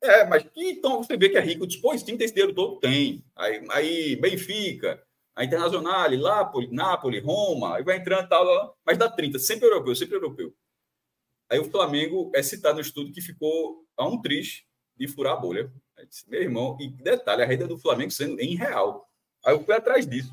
É, 0.00 0.24
mas 0.24 0.46
então 0.56 1.02
você 1.02 1.16
vê 1.16 1.28
que 1.28 1.36
é 1.36 1.40
rico. 1.40 1.66
Depois, 1.66 2.02
30 2.02 2.24
esse 2.24 2.34
dinheiro 2.34 2.54
todo 2.54 2.78
tem. 2.78 3.24
Aí, 3.34 3.64
aí 3.70 4.16
Benfica, 4.16 5.02
a 5.34 5.44
Internacional, 5.44 6.10
Nápoles, 6.10 6.70
Nápoles, 6.70 7.24
Roma, 7.24 7.76
aí 7.76 7.84
vai 7.84 7.96
entrando 7.96 8.28
tal, 8.28 8.76
mas 8.84 8.98
dá 8.98 9.08
30, 9.08 9.38
sempre 9.38 9.66
europeu, 9.66 9.94
sempre 9.94 10.16
europeu. 10.16 10.54
Aí 11.50 11.58
o 11.58 11.70
Flamengo 11.70 12.30
é 12.34 12.42
citado 12.42 12.74
no 12.74 12.80
estudo 12.80 13.12
que 13.12 13.20
ficou 13.20 13.84
a 13.96 14.06
um 14.06 14.20
triste 14.20 14.66
de 14.96 15.08
furar 15.08 15.34
a 15.34 15.36
bolha. 15.36 15.72
Disse, 16.08 16.28
Meu 16.28 16.42
irmão, 16.42 16.76
e 16.80 16.88
detalhe, 16.88 17.42
a 17.42 17.46
renda 17.46 17.66
do 17.66 17.78
Flamengo 17.78 18.10
sendo 18.10 18.38
em 18.40 18.54
real. 18.54 19.08
Aí 19.44 19.54
eu 19.54 19.64
fui 19.64 19.74
atrás 19.74 20.06
disso. 20.06 20.32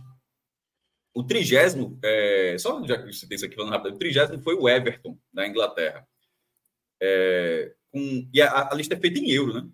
O 1.15 1.23
trigésimo, 1.23 1.97
é, 2.03 2.57
só 2.59 2.85
já 2.85 2.97
que 2.97 3.25
tem 3.25 3.35
isso 3.35 3.45
aqui 3.45 3.55
falando 3.55 3.71
rápido, 3.71 3.95
o 3.95 3.97
trigésimo 3.97 4.37
foi 4.43 4.53
o 4.53 4.67
Everton, 4.67 5.17
da 5.33 5.47
Inglaterra. 5.47 6.05
É, 7.01 7.73
e 8.33 8.41
a, 8.41 8.69
a, 8.69 8.75
lista 8.75 8.95
é 8.95 8.99
feita 8.99 9.17
em 9.17 9.31
euro, 9.31 9.53
né? 9.53 9.69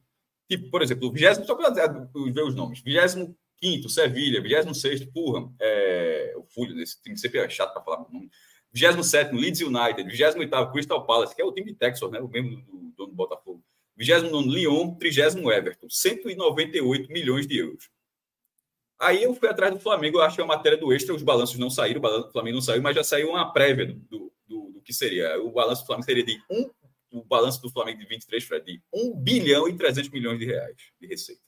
Tipo, 0.47 0.69
por 0.69 0.83
exemplo, 0.83 1.07
o 1.07 1.11
vigésimo, 1.11 1.45
só 1.47 1.55
para 1.55 1.71
ver 1.71 2.43
os 2.43 2.53
nomes, 2.53 2.81
vigésimo 2.81 3.35
quinto, 3.57 3.89
Sevilha, 3.89 4.39
vigésimo 4.39 4.75
sexto, 4.75 5.11
Fulham, 5.11 5.51
é, 5.59 6.33
o 6.37 6.43
Fulham, 6.43 6.79
esse 6.79 7.01
time 7.01 7.17
sempre 7.17 7.39
é 7.39 7.49
chato 7.49 7.73
para 7.73 7.81
falar 7.81 8.07
o 8.07 8.13
nome. 8.13 8.29
27 8.71 9.33
Leeds 9.33 9.61
United, 9.61 10.03
28 10.03 10.71
Crystal 10.71 11.05
Palace, 11.07 11.35
que 11.35 11.41
é 11.41 11.45
o 11.45 11.51
time 11.51 11.71
de 11.71 11.77
Texas, 11.77 12.09
né? 12.11 12.19
O 12.19 12.27
mesmo 12.27 12.61
do 12.61 12.93
dono 12.95 13.09
do 13.09 13.15
Botafogo. 13.15 13.63
29 13.97 14.47
Lyon, 14.47 14.95
30 14.95 15.39
Everton, 15.53 15.89
198 15.89 17.11
milhões 17.11 17.47
de 17.47 17.57
euros. 17.57 17.89
Aí 19.01 19.23
eu 19.23 19.33
fui 19.33 19.49
atrás 19.49 19.73
do 19.73 19.79
Flamengo, 19.79 20.19
eu 20.19 20.21
achei 20.21 20.43
a 20.43 20.47
matéria 20.47 20.77
do 20.77 20.93
extra, 20.93 21.15
os 21.15 21.23
balanços 21.23 21.57
não 21.57 21.71
saíram, 21.71 21.97
o 21.97 22.01
balanço 22.01 22.27
do 22.27 22.31
Flamengo 22.31 22.55
não 22.55 22.61
saiu, 22.61 22.83
mas 22.83 22.95
já 22.95 23.03
saiu 23.03 23.29
uma 23.29 23.51
prévia 23.51 23.87
do, 23.87 24.31
do, 24.47 24.71
do 24.71 24.81
que 24.81 24.93
seria. 24.93 25.41
O 25.41 25.51
balanço 25.51 25.81
do 25.81 25.87
Flamengo 25.87 26.05
seria 26.05 26.23
de 26.23 26.39
um, 26.51 26.69
o 27.11 27.23
balanço 27.23 27.59
do 27.63 27.69
Flamengo 27.71 27.99
de 27.99 28.05
23, 28.05 28.43
Fred, 28.43 28.63
de 28.63 28.81
1 28.93 29.15
bilhão 29.15 29.67
e 29.67 29.75
300 29.75 30.11
milhões 30.11 30.37
de 30.37 30.45
reais 30.45 30.77
de 30.99 31.07
receita. 31.07 31.41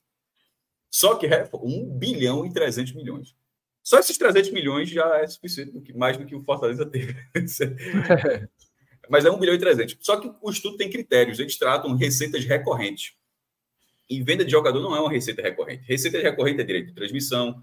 Só 0.89 1.16
que 1.16 1.28
1 1.28 1.98
bilhão 1.98 2.44
e 2.44 2.52
300 2.52 2.94
milhões. 2.94 3.36
Só 3.84 4.00
esses 4.00 4.18
300 4.18 4.52
milhões 4.52 4.89
já 4.89 5.18
é 5.20 5.28
suficiente, 5.28 5.94
mais 5.94 6.18
do 6.18 6.26
que 6.26 6.36
o 6.36 6.44
Fortaleza 6.44 6.86
teve. 6.86 7.16
Mas 9.10 9.26
é 9.26 9.32
1 9.32 9.38
bilhão 9.38 9.54
e 9.54 9.60
300. 9.60 9.98
Só 10.00 10.18
que 10.18 10.32
o 10.42 10.50
estudo 10.50 10.78
tem 10.78 10.89
critérios, 10.89 11.39
eles 11.39 11.58
tratam 11.58 11.96
receitas 11.96 12.46
recorrentes. 12.46 13.13
E 14.13 14.21
venda 14.21 14.45
de 14.45 14.52
jogador 14.52 14.80
não 14.80 14.95
é 14.95 14.99
uma 14.99 15.12
receita 15.12 15.41
recorrente. 15.41 15.84
Receita 15.88 16.19
recorrente 16.19 16.62
é 16.62 16.63
direito 16.63 16.88
de 16.88 16.93
transmissão, 16.93 17.62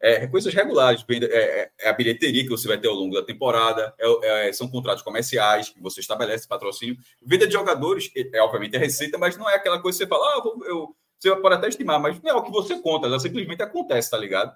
é, 0.00 0.26
coisas 0.26 0.52
regulares, 0.52 1.04
venda, 1.08 1.26
é, 1.26 1.70
é, 1.78 1.88
a 1.88 1.92
bilheteria 1.92 2.42
que 2.42 2.48
você 2.48 2.66
vai 2.66 2.76
ter 2.76 2.88
ao 2.88 2.94
longo 2.94 3.14
da 3.14 3.22
temporada, 3.22 3.94
é, 3.98 4.48
é, 4.48 4.52
são 4.52 4.68
contratos 4.68 5.02
comerciais 5.02 5.68
que 5.68 5.80
você 5.80 6.00
estabelece 6.00 6.48
patrocínio. 6.48 6.96
Venda 7.20 7.46
de 7.46 7.52
jogadores, 7.52 8.10
é, 8.16 8.38
é 8.38 8.42
obviamente, 8.42 8.74
é 8.74 8.78
receita, 8.78 9.16
mas 9.16 9.36
não 9.36 9.48
é 9.48 9.54
aquela 9.54 9.80
coisa 9.80 9.98
que 9.98 10.04
você 10.04 10.08
fala, 10.08 10.26
ah, 10.26 10.42
eu, 10.66 10.96
você 11.18 11.36
pode 11.36 11.54
até 11.54 11.68
estimar, 11.68 12.00
mas 12.00 12.20
não 12.20 12.30
é 12.30 12.34
o 12.34 12.42
que 12.42 12.50
você 12.50 12.80
conta, 12.80 13.06
ela 13.06 13.20
simplesmente 13.20 13.62
acontece, 13.62 14.10
tá 14.10 14.18
ligado? 14.18 14.52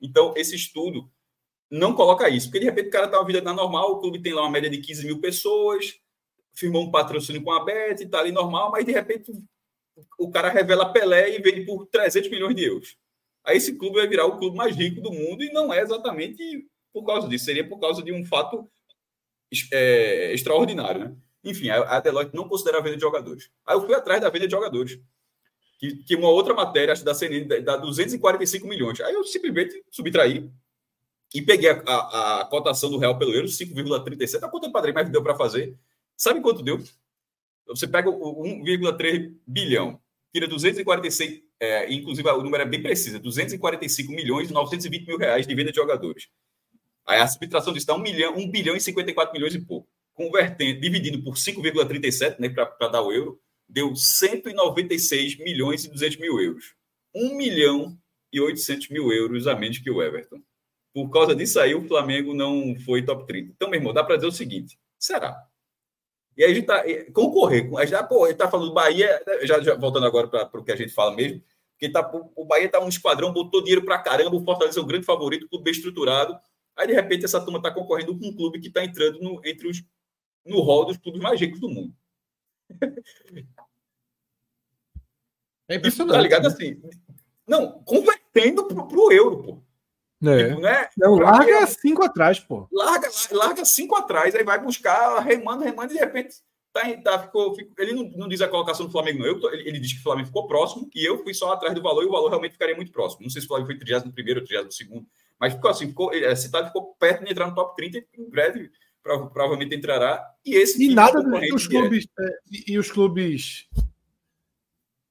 Então, 0.00 0.32
esse 0.36 0.54
estudo 0.54 1.10
não 1.68 1.92
coloca 1.94 2.28
isso, 2.28 2.46
porque 2.46 2.60
de 2.60 2.66
repente 2.66 2.88
o 2.88 2.92
cara 2.92 3.06
está 3.06 3.18
uma 3.18 3.26
vida 3.26 3.40
normal, 3.52 3.92
o 3.92 4.00
clube 4.00 4.22
tem 4.22 4.32
lá 4.32 4.42
uma 4.42 4.50
média 4.50 4.70
de 4.70 4.78
15 4.78 5.06
mil 5.06 5.20
pessoas, 5.20 5.94
firmou 6.52 6.84
um 6.84 6.90
patrocínio 6.92 7.42
com 7.42 7.50
a 7.50 7.64
Bet, 7.64 8.04
está 8.04 8.20
ali 8.20 8.30
normal, 8.30 8.70
mas 8.70 8.84
de 8.84 8.92
repente 8.92 9.32
o 10.18 10.30
cara 10.30 10.48
revela 10.48 10.92
Pelé 10.92 11.36
e 11.36 11.42
vende 11.42 11.62
por 11.64 11.86
300 11.86 12.30
milhões 12.30 12.54
de 12.54 12.64
euros. 12.64 12.96
Aí 13.44 13.56
esse 13.56 13.76
clube 13.76 13.96
vai 13.96 14.08
virar 14.08 14.26
o 14.26 14.38
clube 14.38 14.56
mais 14.56 14.74
rico 14.74 15.00
do 15.00 15.12
mundo 15.12 15.42
e 15.42 15.52
não 15.52 15.72
é 15.72 15.80
exatamente 15.80 16.66
por 16.92 17.04
causa 17.04 17.28
disso, 17.28 17.44
seria 17.44 17.68
por 17.68 17.78
causa 17.78 18.02
de 18.02 18.12
um 18.12 18.24
fato 18.24 18.68
é, 19.72 20.32
extraordinário, 20.32 21.00
né? 21.00 21.16
Enfim, 21.44 21.68
a 21.68 22.00
Deloitte 22.00 22.34
não 22.34 22.48
considera 22.48 22.78
a 22.78 22.80
venda 22.80 22.96
de 22.96 23.02
jogadores. 23.02 23.50
Aí 23.66 23.76
eu 23.76 23.84
fui 23.84 23.94
atrás 23.94 24.18
da 24.18 24.30
venda 24.30 24.46
de 24.46 24.50
jogadores 24.50 24.98
que, 25.78 25.96
que 25.96 26.16
uma 26.16 26.28
outra 26.28 26.54
matéria, 26.54 26.92
acho 26.92 27.04
da 27.04 27.14
CNN, 27.14 27.46
dá 27.62 27.76
245 27.76 28.66
milhões. 28.66 29.00
Aí 29.00 29.12
eu 29.12 29.24
simplesmente 29.24 29.84
subtraí 29.90 30.50
e 31.34 31.42
peguei 31.42 31.70
a, 31.70 31.82
a, 31.86 32.40
a 32.40 32.44
cotação 32.46 32.90
do 32.90 32.96
real 32.96 33.18
pelo 33.18 33.34
euro, 33.34 33.46
5,37. 33.46 34.42
A 34.42 34.48
conta 34.48 34.70
padrão, 34.70 34.94
mas 34.94 35.10
deu 35.10 35.22
para 35.22 35.34
fazer. 35.34 35.76
Sabe 36.16 36.40
quanto 36.40 36.62
deu? 36.62 36.82
Você 37.66 37.86
pega 37.86 38.10
o 38.10 38.42
1,3 38.42 39.34
bilhão, 39.46 40.00
tira 40.32 40.46
246, 40.46 41.42
é, 41.60 41.92
inclusive 41.92 42.28
o 42.28 42.42
número 42.42 42.62
é 42.62 42.66
bem 42.66 42.82
preciso, 42.82 43.18
245 43.18 44.12
milhões 44.12 44.50
e 44.50 44.52
920 44.52 45.06
mil 45.06 45.16
reais 45.16 45.46
de 45.46 45.54
venda 45.54 45.70
de 45.70 45.76
jogadores. 45.76 46.28
Aí 47.06 47.20
a 47.20 47.26
subtração 47.26 47.72
disso 47.72 47.86
dá 47.86 47.94
1, 47.94 47.98
milhão, 47.98 48.36
1 48.36 48.50
bilhão 48.50 48.76
e 48.76 48.80
54 48.80 49.32
milhões 49.32 49.54
e 49.54 49.60
pouco. 49.60 49.88
Convertendo, 50.14 50.80
dividindo 50.80 51.22
por 51.22 51.34
5,37, 51.36 52.38
né, 52.38 52.48
para 52.48 52.88
dar 52.88 53.02
o 53.02 53.12
euro, 53.12 53.40
deu 53.68 53.94
196 53.94 55.38
milhões 55.38 55.84
e 55.84 55.90
200 55.90 56.18
mil 56.18 56.40
euros. 56.40 56.74
1 57.14 57.36
milhão 57.36 57.96
e 58.32 58.40
800 58.40 58.88
mil 58.88 59.12
euros 59.12 59.46
a 59.46 59.54
menos 59.54 59.78
que 59.78 59.90
o 59.90 60.02
Everton. 60.02 60.40
Por 60.92 61.10
causa 61.10 61.34
disso 61.34 61.58
aí, 61.60 61.74
o 61.74 61.86
Flamengo 61.86 62.34
não 62.34 62.76
foi 62.84 63.04
top 63.04 63.26
30. 63.26 63.52
Então, 63.54 63.68
meu 63.68 63.78
irmão, 63.78 63.92
dá 63.92 64.02
para 64.04 64.16
dizer 64.16 64.28
o 64.28 64.32
seguinte: 64.32 64.78
será? 64.98 65.36
E 66.36 66.44
aí 66.44 66.50
a 66.50 66.54
gente 66.54 66.64
está 66.64 66.82
concorrer, 67.12 67.70
a 67.76 67.84
gente 67.84 67.94
está 68.32 68.50
falando 68.50 68.68
do 68.68 68.74
Bahia, 68.74 69.22
já, 69.42 69.60
já 69.60 69.74
voltando 69.76 70.06
agora 70.06 70.26
para 70.26 70.60
o 70.60 70.64
que 70.64 70.72
a 70.72 70.76
gente 70.76 70.92
fala 70.92 71.14
mesmo, 71.14 71.42
porque 71.72 71.88
tá, 71.88 72.10
o 72.34 72.44
Bahia 72.44 72.66
está 72.66 72.80
um 72.80 72.88
esquadrão, 72.88 73.32
botou 73.32 73.62
dinheiro 73.62 73.84
para 73.84 73.98
caramba, 73.98 74.34
o 74.34 74.44
Fortaleza 74.44 74.80
é 74.80 74.82
o 74.82 74.86
grande 74.86 75.06
favorito, 75.06 75.48
tudo 75.48 75.62
bem 75.62 75.72
estruturado. 75.72 76.38
Aí, 76.76 76.86
de 76.88 76.92
repente, 76.92 77.24
essa 77.24 77.40
turma 77.40 77.58
está 77.58 77.70
concorrendo 77.70 78.18
com 78.18 78.26
um 78.26 78.34
clube 78.34 78.60
que 78.60 78.68
está 78.68 78.84
entrando 78.84 79.20
no, 79.20 79.40
entre 79.44 79.68
os, 79.68 79.82
no 80.44 80.60
rol 80.60 80.86
dos 80.86 80.96
clubes 80.96 81.20
mais 81.20 81.40
ricos 81.40 81.60
do 81.60 81.68
mundo. 81.68 81.94
É 85.68 85.76
impressionante. 85.76 86.16
Tá 86.16 86.20
ligado 86.20 86.42
né? 86.42 86.48
assim? 86.48 86.82
Não, 87.46 87.82
convertendo 87.84 88.66
pro, 88.66 88.86
pro 88.86 89.12
euro, 89.12 89.42
pô. 89.42 89.63
É. 90.30 90.48
Tipo, 90.48 90.60
né? 90.60 90.88
Não, 90.96 91.16
larga 91.16 91.66
cinco 91.66 92.04
atrás, 92.04 92.38
pô. 92.40 92.68
Larga, 92.72 93.08
larga 93.32 93.64
cinco 93.64 93.96
atrás, 93.96 94.34
aí 94.34 94.44
vai 94.44 94.60
buscar, 94.60 95.18
remando, 95.20 95.64
remando, 95.64 95.92
e 95.92 95.96
de 95.96 96.00
repente 96.00 96.34
tá, 96.72 96.82
tá, 97.02 97.18
ficou, 97.20 97.54
ficou, 97.54 97.72
ele 97.78 97.92
não, 97.92 98.10
não, 98.16 98.28
diz 98.28 98.40
a 98.40 98.48
colocação 98.48 98.86
do 98.86 98.92
Flamengo, 98.92 99.20
não. 99.20 99.26
Eu, 99.26 99.52
ele, 99.52 99.68
ele 99.68 99.78
diz 99.78 99.92
que 99.92 100.00
o 100.00 100.02
Flamengo 100.02 100.26
ficou 100.26 100.46
próximo 100.46 100.90
e 100.94 101.08
eu 101.08 101.22
fui 101.22 101.32
só 101.32 101.52
atrás 101.52 101.74
do 101.74 101.82
valor 101.82 102.02
e 102.02 102.06
o 102.06 102.10
valor 102.10 102.28
realmente 102.28 102.52
ficaria 102.52 102.74
muito 102.74 102.92
próximo. 102.92 103.22
Não 103.22 103.30
sei 103.30 103.40
se 103.40 103.46
o 103.46 103.48
Flamengo 103.48 103.68
foi 103.68 103.78
31 103.78 104.10
primeiro 104.10 104.40
ou 104.40 104.46
32 104.46 104.76
segundo, 104.76 105.06
mas 105.38 105.54
ficou 105.54 105.70
assim, 105.70 105.86
ficou, 105.86 106.10
a 106.10 106.36
cidade 106.36 106.66
ficou 106.66 106.94
perto 106.98 107.24
de 107.24 107.30
entrar 107.30 107.46
no 107.46 107.54
top 107.54 107.76
30 107.76 107.98
e 107.98 108.06
em 108.18 108.28
breve 108.28 108.70
provavelmente 109.02 109.76
entrará. 109.76 110.24
E 110.44 110.54
esse 110.56 110.82
e 110.82 110.94
nada 110.94 111.22
dos 111.22 111.68
clubes 111.68 112.06
é, 112.18 112.38
e, 112.50 112.72
e 112.72 112.78
os 112.78 112.90
clubes 112.90 113.68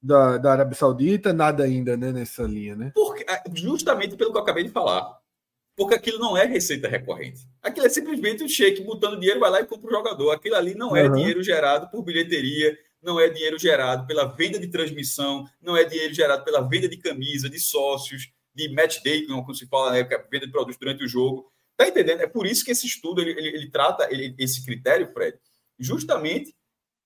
da, 0.03 0.37
da 0.37 0.51
Arábia 0.51 0.75
Saudita, 0.75 1.31
nada 1.31 1.63
ainda 1.63 1.95
né, 1.95 2.11
nessa 2.11 2.43
linha, 2.43 2.75
né? 2.75 2.91
Porque, 2.93 3.23
é, 3.23 3.41
justamente 3.53 4.17
pelo 4.17 4.31
que 4.31 4.37
eu 4.37 4.41
acabei 4.41 4.65
de 4.65 4.69
falar. 4.69 5.17
Porque 5.75 5.95
aquilo 5.95 6.19
não 6.19 6.35
é 6.35 6.45
receita 6.45 6.87
recorrente. 6.87 7.47
Aquilo 7.61 7.87
é 7.87 7.89
simplesmente 7.89 8.43
o 8.43 8.49
cheque 8.49 8.83
botando 8.83 9.19
dinheiro, 9.19 9.39
vai 9.39 9.49
lá 9.49 9.61
e 9.61 9.65
compra 9.65 9.87
o 9.87 9.91
jogador. 9.91 10.31
Aquilo 10.31 10.55
ali 10.55 10.75
não 10.75 10.95
é 10.95 11.07
uhum. 11.07 11.15
dinheiro 11.15 11.41
gerado 11.41 11.89
por 11.89 12.03
bilheteria, 12.03 12.77
não 13.01 13.19
é 13.19 13.29
dinheiro 13.29 13.57
gerado 13.57 14.05
pela 14.05 14.25
venda 14.25 14.59
de 14.59 14.67
transmissão, 14.67 15.45
não 15.61 15.75
é 15.75 15.83
dinheiro 15.83 16.13
gerado 16.13 16.43
pela 16.43 16.61
venda 16.61 16.87
de 16.87 16.97
camisa, 16.97 17.49
de 17.49 17.59
sócios, 17.59 18.29
de 18.53 18.69
match 18.73 19.01
day, 19.01 19.25
como 19.25 19.55
se 19.55 19.65
fala, 19.67 19.93
né, 19.93 20.03
venda 20.29 20.45
de 20.45 20.51
produtos 20.51 20.77
durante 20.77 21.03
o 21.03 21.07
jogo. 21.07 21.49
Tá 21.75 21.87
entendendo? 21.87 22.21
É 22.21 22.27
por 22.27 22.45
isso 22.45 22.63
que 22.63 22.71
esse 22.71 22.85
estudo 22.85 23.21
ele, 23.21 23.31
ele, 23.31 23.47
ele 23.47 23.71
trata 23.71 24.07
ele, 24.11 24.35
esse 24.37 24.63
critério, 24.63 25.11
Fred, 25.11 25.37
justamente 25.79 26.53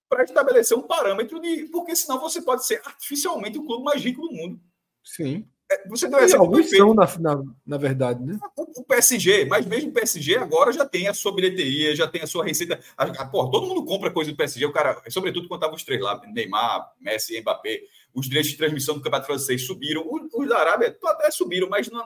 para 0.10 0.24
estabelecer 0.24 0.78
um 0.78 0.82
parâmetro 0.82 1.40
de. 1.40 1.66
Porque 1.66 1.96
senão 1.96 2.20
você 2.20 2.42
pode 2.42 2.66
ser 2.66 2.82
artificialmente 2.86 3.58
o 3.58 3.66
clube 3.66 3.84
mais 3.84 4.04
rico 4.04 4.22
do 4.22 4.32
mundo. 4.32 4.60
Sim. 5.04 5.48
É, 5.70 5.86
você 5.90 6.08
deu 6.08 6.20
exemplo 6.20 6.46
alguns 6.46 6.70
são, 6.70 6.94
na, 6.94 7.06
na, 7.20 7.44
na, 7.66 7.78
verdade, 7.78 8.24
né? 8.24 8.40
O, 8.56 8.80
o, 8.80 8.86
PSG, 8.86 9.44
mas 9.46 9.66
mesmo 9.66 9.90
o 9.90 9.94
PSG 9.94 10.38
agora 10.38 10.72
já 10.72 10.86
tem 10.86 11.10
a 11.10 11.14
sua 11.14 11.36
bilheteria, 11.36 11.94
já 11.94 12.08
tem 12.08 12.22
a 12.22 12.28
sua 12.28 12.46
receita. 12.46 12.80
A, 12.96 13.04
a, 13.04 13.26
porra, 13.26 13.52
todo 13.52 13.68
mundo 13.68 13.84
compra 13.84 14.10
coisa 14.10 14.32
do 14.32 14.38
PSG, 14.38 14.66
o 14.66 14.72
cara, 14.72 15.02
sobretudo 15.10 15.50
quando 15.50 15.60
estavam 15.60 15.76
os 15.76 15.84
três 15.84 16.02
lá, 16.02 16.22
Neymar, 16.28 16.94
Messi 17.02 17.36
e 17.36 17.42
Mbappé, 17.42 17.82
os 18.14 18.28
direitos 18.28 18.52
de 18.52 18.58
transmissão 18.58 18.96
do 18.96 19.02
Campeonato 19.02 19.28
Francês 19.28 19.66
subiram, 19.66 20.06
os, 20.10 20.34
os 20.34 20.48
da 20.48 20.58
Arábia 20.58 20.98
até 21.04 21.30
subiram, 21.32 21.68
mas 21.68 21.90
não, 21.90 22.02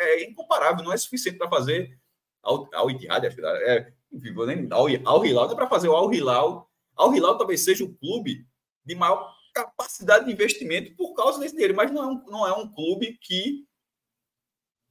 é, 0.00 0.22
é 0.22 0.28
incomparável, 0.28 0.84
não 0.84 0.92
é 0.92 0.96
suficiente 0.96 1.38
para 1.38 1.48
fazer 1.48 1.96
ao, 2.42 2.68
ao 2.74 2.90
é, 2.90 3.92
enfim, 4.12 4.32
vou 4.32 4.46
nem 4.46 4.66
ao, 4.70 4.86
ao 5.04 5.24
Hilal, 5.24 5.46
não 5.46 5.52
é 5.52 5.56
para 5.56 5.68
fazer 5.68 5.88
o 5.88 5.94
Al 5.94 6.12
Hilal. 6.12 6.68
Al 6.96 7.14
Hilal 7.14 7.36
talvez 7.36 7.62
seja 7.62 7.84
o 7.84 7.94
clube 7.94 8.46
de 8.84 8.94
maior 8.94 9.34
capacidade 9.52 10.26
de 10.26 10.32
investimento 10.32 10.94
por 10.96 11.14
causa 11.14 11.38
desse 11.40 11.54
dinheiro, 11.54 11.74
mas 11.74 11.90
não 11.90 12.02
é 12.02 12.06
um, 12.06 12.24
não 12.26 12.46
é 12.46 12.52
um 12.52 12.68
clube 12.72 13.18
que, 13.20 13.66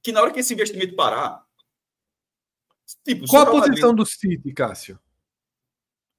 que 0.02 0.12
na 0.12 0.20
hora 0.20 0.32
que 0.32 0.40
esse 0.40 0.52
investimento 0.52 0.96
parar. 0.96 1.44
Tipo, 3.04 3.26
Qual 3.26 3.42
a 3.42 3.46
posição 3.46 3.90
Madrid, 3.90 3.96
do 3.96 4.06
City, 4.06 4.52
Cássio? 4.52 4.98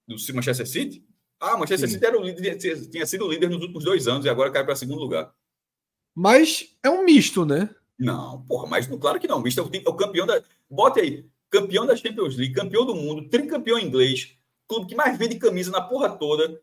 Do 0.07 0.15
Manchester 0.33 0.67
City? 0.67 1.05
Ah, 1.39 1.57
Manchester 1.57 1.87
Sim. 1.87 1.93
City 1.95 2.05
era 2.05 2.19
o 2.19 2.23
líder, 2.23 2.57
tinha 2.57 3.05
sido 3.05 3.29
líder 3.29 3.49
nos 3.49 3.61
últimos 3.61 3.83
dois 3.83 4.07
anos 4.07 4.25
e 4.25 4.29
agora 4.29 4.51
cai 4.51 4.65
para 4.65 4.75
segundo 4.75 4.99
lugar. 4.99 5.33
Mas 6.15 6.75
é 6.83 6.89
um 6.89 7.03
misto, 7.03 7.45
né? 7.45 7.69
Não, 7.99 8.43
porra, 8.45 8.67
mas 8.67 8.87
claro 8.87 9.19
que 9.19 9.27
não. 9.27 9.41
Misto 9.41 9.59
é 9.59 9.63
o, 9.63 9.69
é 9.73 9.89
o 9.89 9.95
campeão 9.95 10.25
da. 10.25 10.41
Bote 10.69 10.99
aí, 10.99 11.29
campeão 11.49 11.85
da 11.85 11.95
Champions 11.95 12.35
League, 12.35 12.53
campeão 12.53 12.85
do 12.85 12.95
mundo, 12.95 13.29
tricampeão 13.29 13.79
inglês, 13.79 14.36
clube 14.67 14.87
que 14.87 14.95
mais 14.95 15.17
vende 15.17 15.39
camisa 15.39 15.71
na 15.71 15.81
porra 15.81 16.09
toda, 16.09 16.61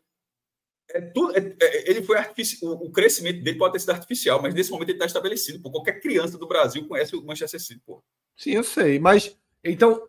é 0.89 1.01
tudo, 1.01 1.35
é, 1.35 1.55
é, 1.61 1.89
ele 1.89 2.03
foi 2.03 2.17
artificial. 2.17 2.71
O, 2.71 2.87
o, 2.87 2.91
crescimento 2.91 3.43
dele 3.43 3.57
pode 3.57 3.73
ter 3.73 3.79
sido 3.79 3.91
artificial, 3.91 4.41
mas 4.41 4.53
nesse 4.53 4.71
momento 4.71 4.89
ele 4.89 4.97
está 4.97 5.05
estabelecido. 5.05 5.61
Por 5.61 5.71
qualquer 5.71 5.99
criança 5.99 6.37
do 6.37 6.47
Brasil 6.47 6.87
conhece 6.87 7.15
o 7.15 7.23
Manchester 7.23 7.59
City. 7.59 7.81
Sim, 8.37 8.51
eu 8.51 8.63
sei. 8.63 8.99
Mas 8.99 9.35
então 9.63 10.07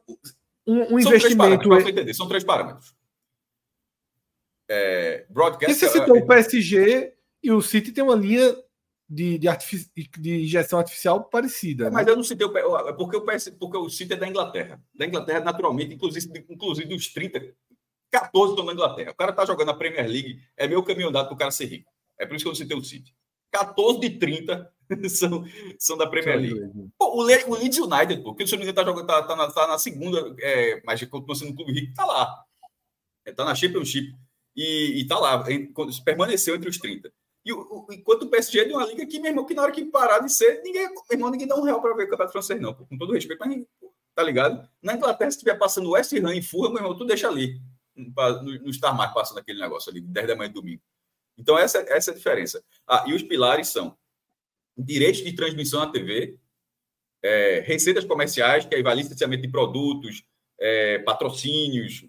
um, 0.67 0.97
um 0.97 1.01
São 1.01 1.15
investimento. 1.15 1.69
Três 1.69 1.87
entender. 1.87 2.15
São 2.15 2.29
três 2.29 2.45
parâmetros. 2.45 2.95
É, 4.69 5.25
broadcast. 5.31 5.75
você 5.75 5.89
citou 5.89 6.17
é, 6.17 6.21
o 6.21 6.27
PSG 6.27 7.15
e 7.43 7.53
o 7.53 7.63
City 7.63 7.93
tem 7.93 8.03
uma 8.03 8.17
linha 8.17 8.57
de, 9.09 9.39
de, 9.39 9.47
artific... 9.47 10.21
de 10.21 10.43
injeção 10.43 10.79
artificial 10.79 11.25
parecida. 11.25 11.85
É, 11.85 11.91
né? 11.91 11.95
Mas 11.95 12.07
eu 12.07 12.17
não 12.17 12.25
citei 12.25 12.47
o 12.47 12.97
porque 12.97 13.17
o, 13.17 13.25
PS, 13.25 13.51
porque 13.51 13.77
o 13.77 13.89
City 13.89 14.13
é 14.13 14.17
da 14.17 14.29
Inglaterra. 14.29 14.83
Da 14.95 15.07
Inglaterra, 15.07 15.41
naturalmente, 15.41 15.95
inclusive, 15.95 16.45
inclusive 16.51 16.89
dos 16.89 17.09
30 17.13 17.55
14 18.11 18.53
estão 18.53 18.65
na 18.65 18.73
Inglaterra. 18.73 19.11
O 19.11 19.17
cara 19.17 19.31
está 19.31 19.45
jogando 19.45 19.69
na 19.69 19.75
Premier 19.75 20.09
League, 20.09 20.41
é 20.57 20.67
meu 20.67 20.83
caminho 20.83 21.11
dado 21.11 21.27
para 21.27 21.35
o 21.35 21.39
cara 21.39 21.51
ser 21.51 21.67
rico. 21.67 21.91
É 22.19 22.27
por 22.27 22.35
isso 22.35 22.45
que 22.45 22.49
eu 22.49 22.53
não 22.53 22.57
citei 22.57 22.77
o 22.77 22.85
City. 22.85 23.15
14 23.53 24.01
de 24.01 24.11
30 24.19 24.73
são, 25.09 25.45
são 25.79 25.97
da 25.97 26.07
Premier 26.07 26.39
League. 26.39 26.91
Pô, 26.99 27.17
o, 27.17 27.23
Le, 27.23 27.45
o 27.45 27.55
Leeds 27.55 27.79
United, 27.79 28.23
pô, 28.23 28.35
que 28.35 28.45
me 28.45 28.51
engano, 28.51 28.71
está 28.71 28.85
jogando, 28.85 29.07
tá, 29.07 29.23
tá, 29.23 29.37
na, 29.37 29.51
tá 29.51 29.67
na 29.67 29.79
segunda, 29.79 30.35
é, 30.41 30.83
mas 30.85 31.03
continua 31.05 31.35
sendo 31.35 31.53
um 31.53 31.57
clube 31.57 31.73
rico, 31.73 31.91
está 31.91 32.05
lá. 32.05 32.45
Está 33.25 33.43
é, 33.43 33.47
na 33.47 33.55
Championship 33.55 34.15
e 34.55 35.03
está 35.03 35.19
lá, 35.19 35.45
em, 35.51 35.73
permaneceu 36.05 36.55
entre 36.55 36.69
os 36.69 36.79
30. 36.79 37.13
E 37.45 37.53
o, 37.53 37.87
enquanto 37.91 38.23
o 38.23 38.29
PSG 38.29 38.61
é 38.61 38.65
de 38.65 38.73
uma 38.73 38.87
liga 38.87 39.07
que, 39.07 39.21
meu 39.21 39.31
irmão, 39.31 39.45
que 39.45 39.55
na 39.55 39.63
hora 39.63 39.73
que 39.73 39.85
parar 39.85 40.19
de 40.19 40.33
ser, 40.33 40.63
ninguém, 40.63 40.89
meu 40.89 41.03
irmão, 41.13 41.31
ninguém 41.31 41.47
dá 41.47 41.57
um 41.57 41.63
real 41.63 41.81
para 41.81 41.95
ver 41.95 42.05
o 42.05 42.09
campeonato 42.09 42.33
francês, 42.33 42.61
não. 42.61 42.75
Com 42.75 42.99
todo 42.99 43.13
respeito, 43.13 43.39
mas 43.41 43.65
tá 44.15 44.23
ligado? 44.23 44.69
Na 44.83 44.95
Inglaterra, 44.95 45.31
se 45.31 45.37
estiver 45.37 45.57
passando 45.57 45.89
o 45.89 45.91
West 45.91 46.13
Ham 46.15 46.35
e 46.35 46.43
Fulham, 46.43 46.73
meu 46.73 46.83
irmão, 46.83 46.97
tu 46.97 47.05
deixa 47.05 47.29
ali 47.29 47.61
não 47.97 48.71
estar 48.71 48.93
mais 48.93 49.13
passando 49.13 49.39
aquele 49.39 49.61
negócio 49.61 49.91
ali, 49.91 50.01
10 50.01 50.27
da 50.27 50.37
manhã 50.37 50.49
de 50.49 50.55
domingo. 50.55 50.83
Então, 51.39 51.59
essa, 51.59 51.79
essa 51.89 52.11
é 52.11 52.15
a 52.15 52.17
diferença. 52.17 52.65
Ah, 52.87 53.05
e 53.07 53.15
os 53.15 53.23
pilares 53.23 53.69
são 53.69 53.97
direitos 54.77 55.23
de 55.23 55.33
transmissão 55.35 55.81
na 55.81 55.91
TV, 55.91 56.39
é, 57.23 57.61
receitas 57.61 58.05
comerciais, 58.05 58.65
que 58.65 58.75
aí 58.75 58.83
vai 58.83 58.95
licenciamento 58.95 59.43
de 59.43 59.51
produtos, 59.51 60.23
é, 60.59 60.99
patrocínios, 61.01 62.07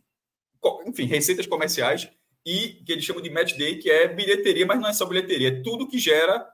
enfim, 0.85 1.05
receitas 1.05 1.47
comerciais, 1.47 2.09
e 2.45 2.81
que 2.85 2.91
eles 2.91 3.03
chamam 3.03 3.21
de 3.21 3.29
match 3.29 3.57
day, 3.57 3.77
que 3.77 3.89
é 3.89 4.07
bilheteria, 4.07 4.65
mas 4.65 4.79
não 4.79 4.87
é 4.87 4.93
só 4.93 5.05
bilheteria, 5.05 5.49
é 5.49 5.61
tudo 5.61 5.87
que 5.87 5.99
gera 5.99 6.47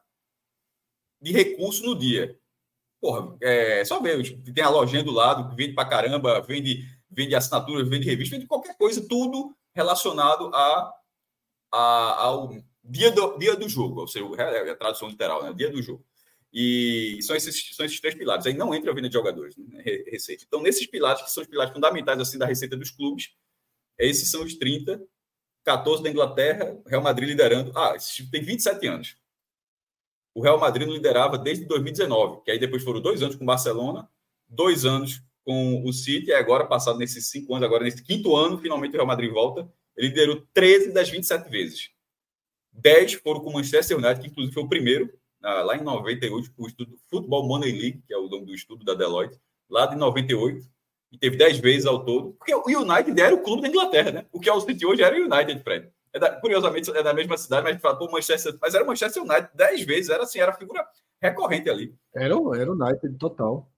de 1.22 1.32
recurso 1.32 1.84
no 1.86 1.98
dia. 1.98 2.38
Porra, 3.00 3.38
é, 3.42 3.84
só 3.86 4.02
ver, 4.02 4.24
tem 4.54 4.64
a 4.64 4.70
lojinha 4.70 5.04
do 5.04 5.12
lado, 5.12 5.50
que 5.50 5.56
vende 5.56 5.74
pra 5.74 5.86
caramba, 5.86 6.42
vende 6.42 6.88
vende 7.16 7.36
assinatura, 7.36 7.84
vende 7.84 8.06
revista, 8.06 8.36
vende 8.36 8.48
qualquer 8.48 8.76
coisa, 8.78 9.06
tudo 9.08 9.56
relacionado 9.74 10.52
a, 10.54 10.94
a, 11.72 12.24
ao 12.24 12.50
dia 12.84 13.12
do, 13.12 13.38
dia 13.38 13.56
do 13.56 13.68
jogo, 13.70 14.02
ou 14.02 14.08
seja, 14.08 14.26
é 14.38 14.70
a 14.72 14.76
tradução 14.76 15.08
literal, 15.08 15.44
né? 15.44 15.54
dia 15.54 15.72
do 15.72 15.82
jogo. 15.82 16.06
E 16.52 17.18
são 17.24 17.36
esses, 17.36 17.76
são 17.76 17.86
esses 17.86 18.00
três 18.00 18.14
pilares. 18.14 18.46
Aí 18.46 18.54
não 18.54 18.76
entra 18.76 18.92
a 18.92 18.94
venda 18.94 19.10
de 19.10 19.14
jogadores, 19.14 19.58
né? 19.58 19.82
receita. 20.08 20.44
Então, 20.48 20.62
nesses 20.62 20.86
pilares, 20.86 21.24
que 21.24 21.32
são 21.32 21.42
os 21.42 21.50
pilares 21.50 21.74
fundamentais 21.74 22.20
assim 22.20 22.38
da 22.38 22.46
receita 22.46 22.78
dos 22.78 22.92
clubes, 22.92 23.32
esses 23.98 24.30
são 24.30 24.44
os 24.44 24.54
30, 24.56 25.02
14 25.64 26.04
da 26.04 26.10
Inglaterra, 26.10 26.80
Real 26.86 27.02
Madrid 27.02 27.30
liderando. 27.30 27.72
Ah, 27.76 27.96
tem 28.32 28.44
27 28.44 28.86
anos. 28.88 29.18
O 30.36 30.42
Real 30.42 30.60
Madrid 30.60 30.88
não 30.88 30.94
liderava 30.94 31.38
desde 31.38 31.66
2019, 31.66 32.42
que 32.44 32.52
aí 32.52 32.60
depois 32.60 32.84
foram 32.84 33.02
dois 33.02 33.22
anos 33.24 33.36
com 33.36 33.44
o 33.44 33.48
Barcelona, 33.48 34.10
dois 34.48 34.86
anos 34.86 35.22
com 35.44 35.84
o 35.84 35.92
City, 35.92 36.30
e 36.30 36.34
agora, 36.34 36.66
passado 36.66 36.98
nesses 36.98 37.30
cinco 37.30 37.54
anos, 37.54 37.66
agora 37.66 37.84
nesse 37.84 38.04
quinto 38.04 38.36
ano, 38.36 38.58
finalmente 38.58 38.92
o 38.92 38.96
Real 38.96 39.08
Madrid 39.08 39.32
volta. 39.32 39.70
Ele 39.96 40.08
liderou 40.08 40.42
13 40.54 40.92
das 40.92 41.10
27 41.10 41.50
vezes. 41.50 41.90
10 42.72 43.14
foram 43.14 43.42
com 43.42 43.50
o 43.50 43.54
Manchester 43.54 43.98
United, 43.98 44.22
que 44.22 44.28
inclusive 44.28 44.54
foi 44.54 44.64
o 44.64 44.70
primeiro, 44.70 45.14
lá 45.42 45.76
em 45.76 45.84
98, 45.84 46.52
o 46.58 46.68
estudo 46.68 46.98
Football 47.10 47.48
Money 47.48 47.72
League, 47.72 48.04
que 48.08 48.14
é 48.14 48.18
o 48.18 48.28
nome 48.28 48.46
do 48.46 48.56
estudo 48.56 48.84
da 48.84 48.94
Deloitte, 48.94 49.40
lá 49.70 49.86
de 49.86 49.96
98, 49.96 50.66
e 51.12 51.18
teve 51.18 51.38
10 51.38 51.60
vezes 51.60 51.86
ao 51.86 52.04
todo. 52.04 52.34
Porque 52.34 52.56
o 52.56 52.64
United 52.66 53.22
era 53.22 53.36
o 53.36 53.44
clube 53.44 53.62
da 53.62 53.68
Inglaterra, 53.68 54.12
né? 54.12 54.26
O 54.32 54.40
que 54.40 54.50
é 54.50 54.54
o 54.54 54.62
City 54.62 54.86
hoje 54.86 55.04
era 55.04 55.16
o 55.16 55.26
United, 55.26 55.62
Fred. 55.62 55.90
É 56.12 56.20
da, 56.20 56.30
curiosamente, 56.40 56.90
é 56.90 57.04
da 57.04 57.14
mesma 57.14 57.38
cidade, 57.38 57.64
mas 57.64 57.82
fala, 57.82 58.12
Manchester, 58.12 58.58
mas 58.62 58.74
era 58.74 58.84
o 58.84 58.88
Manchester 58.88 59.22
United 59.22 59.50
10 59.54 59.84
vezes, 59.84 60.10
era 60.10 60.24
assim, 60.24 60.40
era 60.40 60.54
figura 60.54 60.84
recorrente 61.22 61.70
ali. 61.70 61.96
Era, 62.14 62.34
era 62.56 62.72
o 62.72 62.74
United 62.74 63.18
total. 63.18 63.70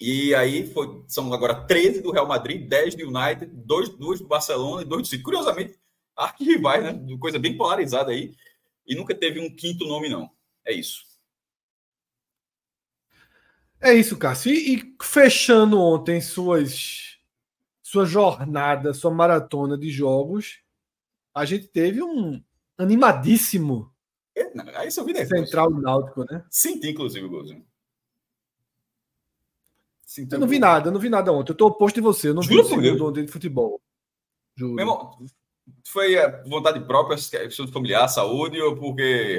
E 0.00 0.34
aí 0.34 0.66
foi, 0.72 1.04
são 1.06 1.30
agora 1.32 1.66
13 1.66 2.00
do 2.00 2.10
Real 2.10 2.26
Madrid, 2.26 2.66
10 2.66 2.94
do 2.94 3.08
United, 3.08 3.46
2, 3.52 3.90
2 3.90 4.20
do 4.20 4.26
Barcelona 4.26 4.82
e 4.82 4.86
2 4.86 5.02
do 5.02 5.08
City. 5.08 5.22
Curiosamente, 5.22 5.78
arquirrivais, 6.16 6.82
né? 6.82 7.16
Coisa 7.18 7.38
bem 7.38 7.56
polarizada 7.56 8.10
aí. 8.10 8.34
E 8.86 8.94
nunca 8.94 9.14
teve 9.14 9.38
um 9.40 9.54
quinto 9.54 9.86
nome, 9.86 10.08
não. 10.08 10.30
É 10.66 10.72
isso. 10.72 11.04
É 13.78 13.92
isso, 13.92 14.16
Cássio. 14.16 14.52
E, 14.52 14.74
e 14.74 14.96
fechando 15.02 15.78
ontem 15.78 16.20
suas, 16.20 17.18
sua 17.82 18.06
jornada, 18.06 18.94
sua 18.94 19.10
maratona 19.10 19.76
de 19.76 19.90
jogos, 19.90 20.60
a 21.34 21.44
gente 21.44 21.68
teve 21.68 22.02
um 22.02 22.42
animadíssimo 22.78 23.92
é, 24.34 24.50
aí 24.76 24.90
Central 24.90 25.70
Náutico, 25.70 26.24
né? 26.24 26.44
Senti, 26.50 26.88
inclusive, 26.88 27.26
o 27.26 27.30
golzinho. 27.30 27.69
Sim, 30.10 30.26
eu 30.28 30.40
não 30.40 30.48
vi 30.48 30.58
nada, 30.58 30.88
eu 30.88 30.92
não 30.92 30.98
vi 30.98 31.08
nada 31.08 31.32
ontem. 31.32 31.52
Eu 31.52 31.56
tô 31.56 31.68
oposto 31.68 31.94
de 31.94 32.00
você, 32.00 32.30
eu 32.30 32.34
não 32.34 32.42
Juro 32.42 32.64
vi 32.64 32.74
o 32.74 32.82
segundo 32.82 33.06
ontem 33.06 33.24
de 33.24 33.30
futebol. 33.30 33.80
Juro. 34.56 34.74
Meu 34.74 34.82
irmão, 34.82 35.16
Foi 35.86 36.16
vontade 36.48 36.80
própria, 36.80 37.16
questão 37.16 37.68
familiar, 37.68 38.08
saúde, 38.08 38.60
ou 38.60 38.74
porque. 38.74 39.38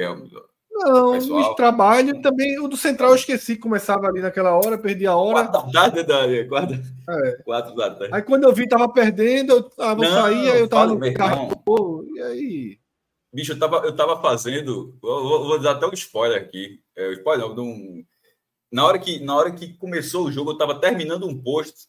Não, 0.70 1.18
o 1.18 1.54
trabalho 1.54 2.22
também. 2.22 2.58
O 2.58 2.68
do 2.68 2.78
Central 2.78 3.10
eu 3.10 3.16
esqueci, 3.16 3.54
começava 3.54 4.06
ali 4.06 4.22
naquela 4.22 4.56
hora, 4.56 4.78
perdi 4.78 5.06
a 5.06 5.14
hora. 5.14 5.46
Quatro 5.46 5.70
da 5.70 6.04
tarde. 6.04 6.48
Quatro, 6.48 6.82
é. 7.10 7.32
quatro 7.44 7.74
da 7.74 7.90
tarde. 7.90 8.14
Aí 8.14 8.22
quando 8.22 8.44
eu 8.44 8.54
vi, 8.54 8.66
tava 8.66 8.90
perdendo, 8.90 9.52
eu 9.52 9.62
tava 9.64 10.06
sair, 10.06 10.52
aí 10.52 10.60
eu 10.60 10.68
tava 10.68 10.94
no 10.94 11.12
carro. 11.12 11.54
Pô, 11.66 12.02
e 12.14 12.22
aí? 12.22 12.78
Bicho, 13.30 13.52
eu 13.52 13.58
tava, 13.58 13.76
eu 13.84 13.94
tava 13.94 14.22
fazendo. 14.22 14.98
Eu 15.02 15.22
vou, 15.22 15.48
vou 15.48 15.60
dar 15.60 15.72
até 15.72 15.86
um 15.86 15.92
spoiler 15.92 16.40
aqui. 16.40 16.80
É, 16.96 17.12
spoiler, 17.12 17.46
não, 17.54 17.62
um, 17.62 18.02
na, 18.72 18.86
hora 18.86 18.98
que, 18.98 19.20
na 19.20 19.36
hora 19.36 19.52
que 19.52 19.74
começou 19.74 20.26
o 20.26 20.32
jogo, 20.32 20.50
eu 20.50 20.58
tava 20.58 20.80
terminando 20.80 21.26
um 21.26 21.40
post. 21.40 21.88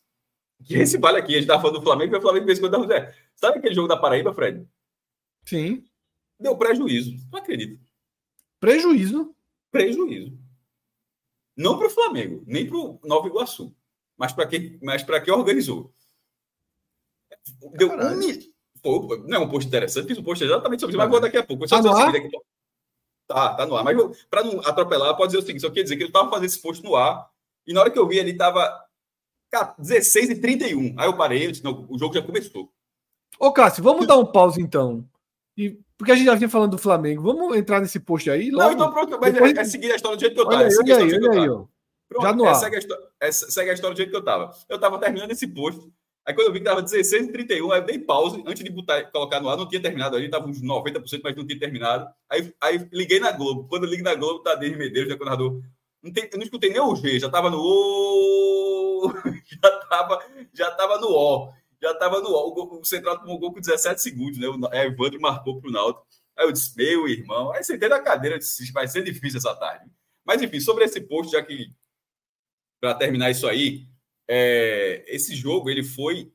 Que 0.65 0.75
esse 0.75 0.97
vale 0.97 1.17
aqui, 1.17 1.35
a 1.35 1.37
gente 1.39 1.47
tava 1.47 1.61
falando 1.61 1.79
do 1.79 1.83
Flamengo, 1.83 2.15
e 2.15 2.17
o 2.17 2.21
Flamengo 2.21 2.45
fez 2.45 2.59
quando 2.59 2.87
tava. 2.87 3.13
Sabe 3.35 3.57
aquele 3.57 3.75
jogo 3.75 3.87
da 3.87 3.97
Paraíba, 3.97 4.33
Fred? 4.33 4.67
Sim. 5.45 5.83
Deu 6.39 6.55
prejuízo. 6.57 7.15
Não 7.31 7.39
acredito. 7.39 7.79
Prejuízo? 8.59 9.35
Prejuízo. 9.71 10.37
Não 11.55 11.77
para 11.77 11.87
o 11.87 11.89
Flamengo, 11.89 12.43
nem 12.47 12.67
para 12.67 12.77
o 12.77 12.99
Nova 13.03 13.27
Iguaçu. 13.27 13.75
Mas 14.17 14.31
para 14.31 14.47
quem, 14.47 14.79
mas 14.81 15.03
quem 15.03 15.33
organizou. 15.33 15.93
Deu 17.73 17.91
um, 17.91 18.21
Pô, 18.81 19.17
não 19.27 19.37
é 19.37 19.39
um 19.39 19.49
post 19.49 19.67
interessante, 19.67 20.07
fiz 20.07 20.17
um 20.17 20.23
post 20.23 20.43
exatamente 20.43 20.81
sobre 20.81 20.93
isso, 20.93 20.97
mas 20.97 21.09
vou 21.09 21.21
daqui 21.21 21.37
a 21.37 21.43
pouco. 21.43 21.65
Tá 21.65 21.81
no 21.81 21.95
ar? 21.95 22.13
Aqui. 22.13 22.29
Tá, 23.27 23.53
tá 23.53 23.65
no 23.65 23.75
ar. 23.75 23.83
Mas 23.83 24.25
para 24.29 24.43
não 24.43 24.59
atropelar, 24.59 25.15
pode 25.15 25.31
dizer 25.31 25.43
o 25.43 25.45
seguinte: 25.45 25.61
só 25.61 25.69
quer 25.69 25.83
dizer 25.83 25.95
que 25.95 26.03
ele 26.03 26.09
estava 26.09 26.29
fazendo 26.29 26.45
esse 26.45 26.61
post 26.61 26.83
no 26.83 26.95
ar, 26.95 27.29
e 27.65 27.73
na 27.73 27.81
hora 27.81 27.89
que 27.89 27.97
eu 27.97 28.07
vi, 28.07 28.17
ele 28.17 28.31
estava 28.31 28.83
16 29.77 30.29
e 30.31 30.35
31. 30.35 30.95
Aí 30.97 31.07
eu 31.07 31.15
parei, 31.15 31.45
eu 31.45 31.51
disse, 31.51 31.63
não, 31.63 31.85
o 31.89 31.97
jogo 31.97 32.13
já 32.13 32.21
começou. 32.21 32.71
Ô, 33.39 33.51
Cássio, 33.51 33.83
vamos 33.83 34.07
dar 34.07 34.17
um 34.17 34.25
pause 34.25 34.61
então. 34.61 35.05
E, 35.57 35.77
porque 35.97 36.11
a 36.11 36.15
gente 36.15 36.25
já 36.25 36.35
vinha 36.35 36.49
falando 36.49 36.71
do 36.71 36.77
Flamengo. 36.77 37.21
Vamos 37.21 37.55
entrar 37.55 37.79
nesse 37.79 37.99
post 37.99 38.29
aí? 38.29 38.49
Logo? 38.49 38.63
Não, 38.63 38.73
então 38.73 38.91
pronto, 38.91 39.17
mas 39.19 39.33
Depois... 39.33 39.55
é, 39.55 39.61
é, 39.61 39.65
seguir 39.65 39.91
a 39.91 39.95
história 39.95 40.17
do 40.17 40.19
jeito 40.19 40.33
que 40.33 40.39
eu 40.39 40.43
estava. 40.43 40.63
Olha 40.63 40.69
aí, 40.69 40.77
olha 40.77 40.97
aí, 40.97 41.13
olha 41.13 41.41
aí, 41.41 41.49
ó. 41.49 41.65
Pronto, 42.09 42.23
já 42.23 42.33
no 42.33 42.45
é, 42.45 42.49
ar. 42.49 42.55
Segue 42.55 42.77
a, 42.77 43.27
é, 43.27 43.31
segue 43.31 43.69
a 43.69 43.73
história 43.73 43.93
do 43.93 43.97
jeito 43.97 44.09
que 44.09 44.15
eu 44.15 44.19
estava. 44.19 44.55
Eu 44.67 44.75
estava 44.75 44.99
terminando 44.99 45.31
esse 45.31 45.47
post. 45.47 45.91
Aí 46.25 46.33
quando 46.33 46.47
eu 46.47 46.53
vi 46.53 46.59
que 46.59 46.65
estava 46.65 46.81
16 46.81 47.27
e 47.27 47.31
31, 47.31 47.71
aí 47.71 47.81
eu 47.81 47.85
dei 47.85 47.99
pause 47.99 48.41
antes 48.47 48.63
de 48.63 48.69
botar, 48.69 49.03
colocar 49.11 49.41
no 49.41 49.49
ar, 49.49 49.57
não 49.57 49.67
tinha 49.67 49.81
terminado, 49.81 50.15
a 50.15 50.19
gente 50.19 50.29
estava 50.29 50.47
uns 50.47 50.61
90%, 50.61 51.21
mas 51.21 51.35
não 51.35 51.45
tinha 51.45 51.59
terminado. 51.59 52.07
Aí, 52.29 52.53
aí 52.61 52.89
liguei 52.93 53.19
na 53.19 53.31
Globo. 53.31 53.67
Quando 53.67 53.83
eu 53.83 53.89
ligo 53.89 54.03
na 54.03 54.15
Globo, 54.15 54.39
tá 54.39 54.55
Denis 54.55 54.77
Medeiros, 54.77 55.11
já 55.11 55.19
narrador. 55.19 55.61
Não 56.01 56.11
tem, 56.11 56.29
não 56.33 56.43
escutei 56.43 56.69
nem 56.69 56.81
o 56.81 56.95
G, 56.95 57.19
já 57.19 57.27
estava 57.27 57.49
no 57.49 57.59
O, 57.59 59.13
já 59.61 59.79
estava 59.79 60.25
já 60.53 60.71
tava 60.71 60.99
no 60.99 61.07
O, 61.07 61.53
já 61.81 61.91
estava 61.91 62.21
no 62.21 62.29
O. 62.29 62.79
O 62.79 62.85
Central 62.85 63.19
tomou 63.19 63.37
gol 63.39 63.53
com 63.53 63.59
17 63.59 64.01
segundos, 64.01 64.37
né? 64.37 64.47
O 64.47 64.73
Evandro 64.73 65.19
marcou 65.19 65.59
para 65.59 65.69
o 65.69 65.73
Náutico. 65.73 66.05
Aí 66.37 66.45
eu 66.45 66.51
disse, 66.51 66.75
meu 66.75 67.07
irmão, 67.07 67.51
aí 67.51 67.63
sentei 67.63 67.87
na 67.89 67.99
cadeira, 67.99 68.39
disse, 68.39 68.71
vai 68.71 68.87
ser 68.87 69.03
difícil 69.03 69.37
essa 69.37 69.55
tarde. 69.55 69.85
Mas 70.25 70.41
enfim, 70.41 70.59
sobre 70.59 70.85
esse 70.85 71.01
post, 71.01 71.31
já 71.31 71.43
que 71.43 71.67
para 72.79 72.95
terminar 72.95 73.29
isso 73.29 73.47
aí, 73.47 73.85
é, 74.27 75.03
esse 75.07 75.35
jogo 75.35 75.69
ele 75.69 75.83
foi 75.83 76.31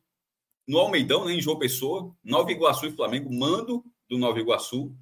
no 0.66 0.79
Almeidão, 0.79 1.24
né, 1.24 1.33
em 1.33 1.40
João 1.40 1.59
Pessoa, 1.59 2.14
Nova 2.22 2.53
Iguaçu 2.53 2.87
e 2.87 2.92
Flamengo, 2.92 3.33
mando 3.33 3.83
do 4.09 4.18
Nova 4.18 4.38
Iguaçu. 4.38 4.94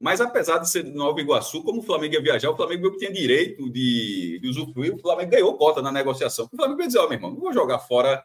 Mas 0.00 0.20
apesar 0.20 0.58
de 0.58 0.70
ser 0.70 0.84
do 0.84 0.92
Nova 0.92 1.20
Iguaçu, 1.20 1.62
como 1.62 1.80
o 1.80 1.82
Flamengo 1.84 2.14
ia 2.14 2.22
viajar, 2.22 2.50
o 2.50 2.56
Flamengo 2.56 2.96
tinha 2.96 3.12
direito 3.12 3.68
de, 3.70 4.38
de 4.40 4.48
usufruir, 4.48 4.94
o 4.94 4.98
Flamengo 4.98 5.30
ganhou 5.30 5.56
cota 5.58 5.82
na 5.82 5.90
negociação. 5.90 6.48
O 6.50 6.56
Flamengo 6.56 6.80
ia 6.80 6.86
dizer, 6.86 6.98
ó, 7.00 7.04
oh, 7.04 7.08
meu 7.08 7.18
irmão, 7.18 7.30
não 7.32 7.40
vou 7.40 7.52
jogar 7.52 7.80
fora 7.80 8.24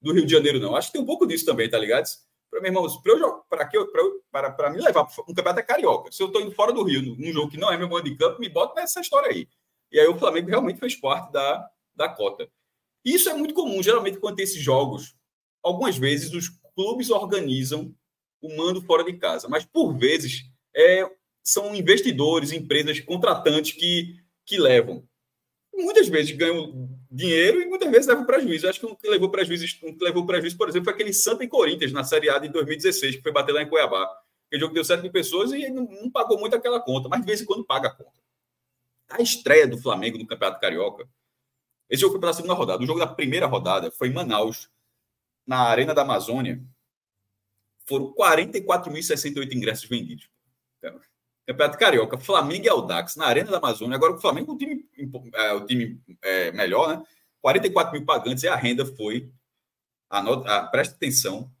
do 0.00 0.12
Rio 0.12 0.24
de 0.24 0.32
Janeiro, 0.32 0.58
não. 0.58 0.74
Acho 0.74 0.88
que 0.88 0.94
tem 0.94 1.02
um 1.02 1.06
pouco 1.06 1.26
disso 1.26 1.44
também, 1.44 1.68
tá 1.68 1.78
ligado? 1.78 2.08
Para 2.50 2.60
meu 2.60 2.70
irmão, 2.70 2.86
para 3.02 3.12
eu 3.12 3.44
para 3.48 3.68
que 3.68 3.78
para 4.32 4.50
para 4.50 4.70
me 4.70 4.80
levar 4.80 5.02
um 5.02 5.34
campeonato 5.34 5.60
é 5.60 5.62
carioca. 5.62 6.10
Se 6.10 6.22
eu 6.22 6.26
estou 6.26 6.42
indo 6.42 6.50
fora 6.52 6.72
do 6.72 6.82
Rio, 6.82 7.02
num 7.16 7.32
jogo 7.32 7.50
que 7.50 7.58
não 7.58 7.70
é 7.70 7.76
meu 7.76 7.88
mando 7.88 8.10
de 8.10 8.16
campo, 8.16 8.40
me 8.40 8.48
bota 8.48 8.80
nessa 8.80 9.00
história 9.00 9.30
aí. 9.30 9.46
E 9.92 10.00
aí 10.00 10.08
o 10.08 10.18
Flamengo 10.18 10.48
realmente 10.48 10.80
fez 10.80 10.96
parte 10.96 11.30
da, 11.30 11.68
da 11.94 12.08
cota. 12.08 12.50
Isso 13.04 13.28
é 13.28 13.34
muito 13.34 13.54
comum, 13.54 13.82
geralmente, 13.82 14.18
quando 14.18 14.36
tem 14.36 14.44
esses 14.44 14.62
jogos. 14.62 15.14
Algumas 15.62 15.96
vezes 15.96 16.32
os 16.32 16.48
clubes 16.74 17.10
organizam 17.10 17.94
o 18.40 18.56
mando 18.56 18.80
fora 18.82 19.04
de 19.04 19.14
casa, 19.14 19.48
mas 19.48 19.64
por 19.64 19.96
vezes 19.96 20.44
é, 20.74 21.08
são 21.42 21.74
investidores, 21.74 22.52
empresas, 22.52 23.00
contratantes 23.00 23.72
que, 23.72 24.16
que 24.46 24.58
levam. 24.58 25.04
Muitas 25.74 26.08
vezes 26.08 26.36
ganham 26.36 26.88
dinheiro 27.10 27.60
e 27.60 27.66
muitas 27.66 27.90
vezes 27.90 28.06
levam 28.06 28.26
prejuízo. 28.26 28.68
Acho 28.68 28.80
que 28.80 28.86
um 28.86 28.94
que 28.94 29.08
levou 29.08 29.30
prejuízo, 29.30 29.66
um 29.82 29.96
que 29.96 30.04
levou 30.04 30.26
prejuízo, 30.26 30.56
por 30.56 30.68
exemplo, 30.68 30.84
foi 30.84 30.94
aquele 30.94 31.12
Santa 31.12 31.44
e 31.44 31.48
Corinthians 31.48 31.92
na 31.92 32.04
Série 32.04 32.28
A 32.28 32.38
de 32.38 32.48
2016, 32.48 33.16
que 33.16 33.22
foi 33.22 33.32
bater 33.32 33.52
lá 33.52 33.62
em 33.62 33.68
Cuiabá. 33.68 34.04
Aquele 34.46 34.60
jogo 34.60 34.74
deu 34.74 34.84
7 34.84 35.02
mil 35.02 35.12
pessoas 35.12 35.52
e 35.52 35.70
não, 35.70 35.84
não 35.84 36.10
pagou 36.10 36.38
muito 36.38 36.56
aquela 36.56 36.80
conta, 36.80 37.08
mas 37.08 37.20
de 37.20 37.26
vez 37.26 37.40
em 37.40 37.44
quando 37.44 37.64
paga 37.64 37.88
a 37.88 37.94
conta. 37.94 38.20
A 39.08 39.22
estreia 39.22 39.66
do 39.66 39.78
Flamengo 39.78 40.18
no 40.18 40.26
Campeonato 40.26 40.60
Carioca 40.60 41.08
esse 41.90 42.00
jogo 42.00 42.12
foi 42.12 42.20
pela 42.20 42.32
segunda 42.32 42.54
rodada. 42.54 42.82
O 42.82 42.86
jogo 42.86 43.00
da 43.00 43.06
primeira 43.06 43.46
rodada 43.46 43.90
foi 43.90 44.08
em 44.08 44.12
Manaus, 44.12 44.70
na 45.44 45.62
Arena 45.62 45.92
da 45.92 46.02
Amazônia. 46.02 46.62
Foram 47.84 48.14
44.068 48.14 49.52
ingressos 49.52 49.88
vendidos. 49.88 50.30
Então, 50.78 51.00
Campeonato 51.44 51.78
Carioca, 51.78 52.16
Flamengo 52.16 52.64
e 52.64 52.68
Aldax, 52.68 53.16
na 53.16 53.26
Arena 53.26 53.50
da 53.50 53.56
Amazônia. 53.56 53.96
Agora 53.96 54.12
o 54.12 54.20
Flamengo, 54.20 54.52
o 54.52 54.58
time, 54.58 54.88
é, 55.34 55.52
o 55.52 55.66
time 55.66 56.00
é, 56.22 56.52
melhor, 56.52 56.96
né? 56.96 57.04
44 57.40 57.92
mil 57.92 58.06
pagantes 58.06 58.44
e 58.44 58.48
a 58.48 58.54
renda 58.54 58.86
foi, 58.86 59.32
anota, 60.08 60.48
a, 60.48 60.64
presta 60.68 60.94
atenção, 60.94 61.52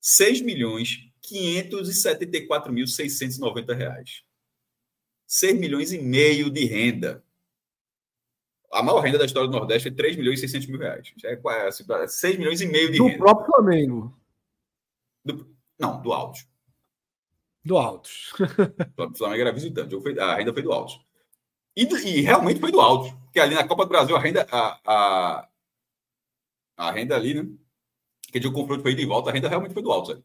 6 0.00 0.42
milhões 0.42 1.10
574.690 1.22 3.74
reais. 3.74 4.22
6 5.26 5.58
milhões 5.58 5.90
e 5.92 5.98
meio 5.98 6.50
de 6.50 6.66
renda 6.66 7.23
a 8.74 8.82
maior 8.82 9.00
renda 9.00 9.18
da 9.18 9.24
história 9.24 9.48
do 9.48 9.56
Nordeste 9.56 9.88
é 9.88 9.90
3 9.90 10.16
milhões 10.16 10.38
e 10.38 10.42
600 10.42 10.68
mil 10.68 10.78
reais. 10.78 11.12
Já 11.16 11.30
é 11.30 11.36
quase 11.36 11.84
6 12.08 12.38
milhões 12.38 12.60
e 12.60 12.66
meio 12.66 12.90
de 12.90 12.98
do 12.98 13.06
renda. 13.06 13.18
Próprio 13.18 13.46
Flamengo. 13.46 14.20
Do, 15.24 15.56
não, 15.78 16.02
do 16.02 16.12
Altos. 16.12 16.46
Do 17.64 17.78
Altos. 17.78 18.32
o 18.98 19.16
Flamengo 19.16 19.40
era 19.40 19.52
visitante. 19.52 19.94
A 20.20 20.34
renda 20.34 20.52
foi 20.52 20.62
do 20.62 20.72
Altos. 20.72 21.00
E, 21.76 21.84
e, 21.84 22.20
realmente 22.20 22.60
foi 22.60 22.72
do 22.72 22.80
Altos. 22.80 23.12
Porque 23.24 23.40
ali 23.40 23.54
na 23.54 23.66
Copa 23.66 23.84
do 23.84 23.88
Brasil, 23.88 24.16
a 24.16 24.20
renda, 24.20 24.46
a, 24.50 24.80
a, 24.84 25.48
a 26.76 26.90
renda 26.90 27.14
ali, 27.14 27.34
né? 27.34 27.48
Que 28.30 28.40
de 28.40 28.48
um 28.48 28.52
confronto 28.52 28.82
foi 28.82 28.94
de 28.94 29.06
volta, 29.06 29.30
a 29.30 29.32
renda 29.32 29.48
realmente 29.48 29.72
foi 29.72 29.82
do 29.82 29.92
Altos. 29.92 30.20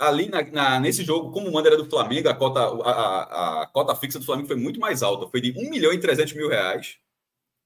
Ali 0.00 0.30
na, 0.30 0.42
na, 0.42 0.80
nesse 0.80 1.04
jogo, 1.04 1.30
como 1.30 1.46
o 1.46 1.52
mando 1.52 1.68
era 1.68 1.76
do 1.76 1.84
Flamengo, 1.84 2.26
a 2.26 2.34
cota, 2.34 2.58
a, 2.58 2.90
a, 2.90 3.62
a, 3.62 3.66
cota 3.66 3.94
fixa 3.94 4.18
do 4.18 4.24
Flamengo 4.24 4.48
foi 4.48 4.56
muito 4.56 4.80
mais 4.80 5.02
alta. 5.02 5.28
Foi 5.28 5.42
de 5.42 5.52
1 5.52 5.68
milhão 5.68 5.92
e 5.92 6.00
300 6.00 6.32
mil 6.32 6.48
reais 6.48 6.96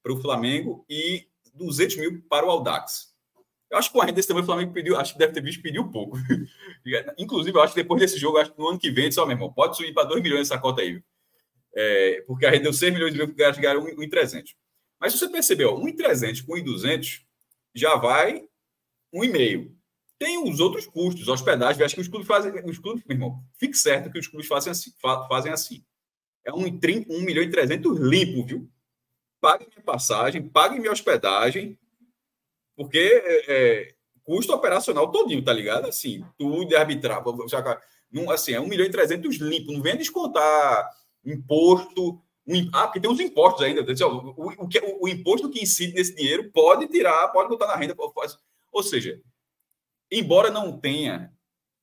para 0.03 0.13
o 0.13 0.21
Flamengo 0.21 0.85
e 0.91 1.29
200 1.55 1.97
mil 1.97 2.23
para 2.29 2.45
o 2.45 2.51
Aldax. 2.51 3.15
Eu 3.71 3.79
acho 3.79 3.89
que 3.89 3.95
com 3.95 4.03
a 4.03 4.05
renda 4.05 4.17
desse 4.17 4.27
tamanho 4.27 4.43
o 4.43 4.47
Flamengo 4.47 4.73
pediu, 4.73 4.97
acho 4.97 5.13
que 5.13 5.19
deve 5.19 5.33
ter 5.33 5.43
visto 5.43 5.63
pediu 5.63 5.89
pouco. 5.89 6.19
Inclusive, 7.17 7.57
eu 7.57 7.63
acho 7.63 7.73
que 7.73 7.83
depois 7.83 8.01
desse 8.01 8.19
jogo, 8.19 8.39
acho 8.39 8.53
que 8.53 8.59
no 8.59 8.69
ano 8.69 8.79
que 8.81 8.91
vem, 8.91 9.13
só, 9.13 9.25
meu 9.25 9.37
irmão, 9.37 9.53
pode 9.53 9.77
subir 9.77 9.95
para 9.95 10.09
2 10.09 10.21
milhões 10.21 10.51
essa 10.51 10.59
cota 10.59 10.83
aí. 10.83 11.01
É, 11.73 12.23
porque 12.27 12.47
a 12.47 12.51
renda 12.51 12.65
deu 12.65 12.73
6 12.73 12.93
milhões 12.93 13.13
de 13.13 13.21
euros, 13.21 13.35
ganharam 13.35 13.85
1,300. 13.85 14.57
Mas 15.01 15.13
se 15.13 15.19
você 15.19 15.29
percebeu, 15.29 15.79
1,300 15.79 16.41
com 16.41 16.55
1,200 16.55 17.25
já 17.75 17.97
vai 17.97 18.45
1,5. 19.15 19.73
Tem 20.19 20.43
os 20.43 20.61
outros 20.61 20.87
custos, 20.87 21.29
hospedagem. 21.29 21.85
Acho 21.85 21.95
que 21.95 22.01
os 22.01 22.09
clubes 22.09 22.27
fazem. 22.27 22.53
Os 22.65 22.79
clubes, 22.79 23.05
meu 23.07 23.17
irmão, 23.17 23.45
fique 23.59 23.77
certo 23.77 24.11
que 24.11 24.19
os 24.19 24.29
clubes 24.29 24.47
fazem 24.47 24.71
assim. 24.71 24.93
Fazem 25.29 25.53
assim. 25.53 25.85
É 26.45 26.53
um, 26.53 26.67
1 26.67 27.23
milhão 27.23 27.43
e 27.43 27.51
300 27.51 27.99
limpo, 27.99 28.45
viu? 28.47 28.71
Pague 29.41 29.67
minha 29.67 29.83
passagem, 29.83 30.47
pague 30.49 30.79
minha 30.79 30.93
hospedagem, 30.93 31.79
porque 32.77 32.99
é, 32.99 33.45
é, 33.49 33.95
custo 34.23 34.53
operacional 34.53 35.11
todinho, 35.11 35.45
tá 35.45 35.53
ligado? 35.53 35.87
Assim, 35.87 36.25
tudo 36.39 36.67
de 36.67 36.77
arbitrar. 36.77 37.23
Não, 38.11 38.31
assim, 38.31 38.53
é 38.53 38.61
1 38.61 38.69
milhão 38.69 38.87
e 38.87 38.91
300 38.91 39.37
limpo. 39.37 39.73
Não 39.73 39.83
venha 39.83 39.97
descontar 39.97 40.89
imposto. 41.25 42.21
Um, 42.47 42.71
ah, 42.73 42.87
porque 42.87 43.01
tem 43.01 43.11
os 43.11 43.21
impostos 43.21 43.63
ainda. 43.63 43.83
O, 44.07 44.35
o, 44.37 44.51
o, 44.51 44.69
o 45.01 45.09
imposto 45.09 45.51
que 45.51 45.63
incide 45.63 45.95
nesse 45.95 46.15
dinheiro 46.15 46.51
pode 46.53 46.87
tirar, 46.89 47.29
pode 47.29 47.49
botar 47.49 47.67
na 47.67 47.77
renda. 47.77 47.95
Ou 48.73 48.83
seja, 48.83 49.21
embora 50.19 50.51
não 50.51 50.79
tenha 50.79 51.33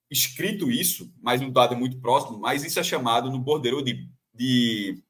escrito 0.10 0.70
isso, 0.70 1.14
mas 1.22 1.42
um 1.42 1.52
dado 1.52 1.74
é 1.74 1.78
muito 1.78 2.00
próximo, 2.00 2.38
mas 2.38 2.64
isso 2.64 2.80
é 2.80 2.84
chamado 2.84 3.32
no 3.32 3.40
bordeiro 3.40 3.82
de, 3.82 4.10
de 4.34 5.02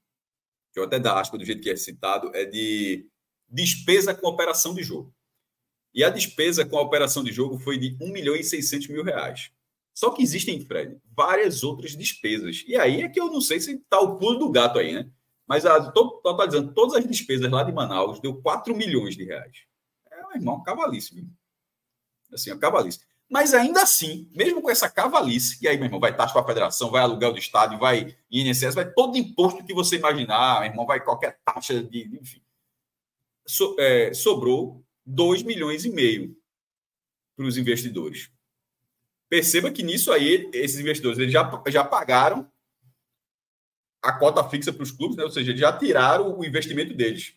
que 0.71 0.79
eu 0.79 0.83
até 0.83 0.99
dá 0.99 1.19
aspa 1.19 1.37
do 1.37 1.45
jeito 1.45 1.61
que 1.61 1.69
é 1.69 1.75
citado, 1.75 2.31
é 2.35 2.45
de 2.45 3.07
despesa 3.49 4.13
com 4.13 4.27
operação 4.27 4.73
de 4.73 4.83
jogo. 4.83 5.13
E 5.93 6.03
a 6.03 6.09
despesa 6.09 6.65
com 6.65 6.77
a 6.77 6.81
operação 6.81 7.23
de 7.23 7.31
jogo 7.31 7.59
foi 7.59 7.77
de 7.77 7.97
1 7.99 8.11
milhão 8.11 8.35
e 8.35 8.43
600 8.43 8.87
mil 8.87 9.03
reais. 9.03 9.51
Só 9.93 10.09
que 10.11 10.23
existem, 10.23 10.59
Fred, 10.65 10.97
várias 11.15 11.63
outras 11.63 11.95
despesas. 11.95 12.63
E 12.65 12.77
aí 12.77 13.01
é 13.01 13.09
que 13.09 13.19
eu 13.19 13.27
não 13.27 13.41
sei 13.41 13.59
se 13.59 13.73
está 13.73 13.99
o 13.99 14.17
pulo 14.17 14.39
do 14.39 14.49
gato 14.49 14.79
aí, 14.79 14.93
né? 14.93 15.11
Mas 15.45 15.65
totalizando 15.93 16.73
todas 16.73 16.95
as 16.95 17.05
despesas 17.05 17.51
lá 17.51 17.61
de 17.63 17.73
Manaus, 17.73 18.21
deu 18.21 18.41
4 18.41 18.73
milhões 18.73 19.17
de 19.17 19.25
reais. 19.25 19.65
É, 20.09 20.21
meu 20.21 20.35
irmão, 20.35 20.63
cavalíssimo. 20.63 21.29
Assim, 22.31 22.51
é 22.51 22.57
cavalíssimo. 22.57 23.03
Mas 23.31 23.53
ainda 23.53 23.81
assim, 23.81 24.29
mesmo 24.35 24.61
com 24.61 24.69
essa 24.69 24.89
cavalice, 24.89 25.57
e 25.61 25.67
aí, 25.67 25.77
meu 25.77 25.85
irmão, 25.85 26.01
vai 26.01 26.13
taxa 26.13 26.33
para 26.33 26.41
a 26.41 26.45
federação, 26.45 26.91
vai 26.91 27.01
aluguel 27.01 27.31
do 27.31 27.39
estádio, 27.39 27.79
vai 27.79 28.13
INSS, 28.29 28.75
vai 28.75 28.91
todo 28.91 29.17
imposto 29.17 29.63
que 29.63 29.73
você 29.73 29.95
imaginar, 29.95 30.59
meu 30.59 30.69
irmão, 30.69 30.85
vai 30.85 30.99
qualquer 30.99 31.39
taxa 31.45 31.81
de. 31.81 32.09
Enfim. 32.21 32.41
So, 33.47 33.73
é, 33.79 34.13
sobrou 34.13 34.83
2 35.05 35.43
milhões 35.43 35.85
e 35.85 35.89
meio 35.89 36.35
para 37.37 37.45
os 37.45 37.55
investidores. 37.55 38.29
Perceba 39.29 39.71
que 39.71 39.81
nisso 39.81 40.11
aí, 40.11 40.49
esses 40.53 40.77
investidores 40.77 41.17
eles 41.17 41.31
já, 41.31 41.63
já 41.67 41.85
pagaram 41.85 42.51
a 44.01 44.11
cota 44.11 44.43
fixa 44.49 44.73
para 44.73 44.83
os 44.83 44.91
clubes, 44.91 45.15
né? 45.15 45.23
ou 45.23 45.31
seja, 45.31 45.55
já 45.55 45.71
tiraram 45.71 46.37
o 46.37 46.43
investimento 46.43 46.93
deles. 46.93 47.33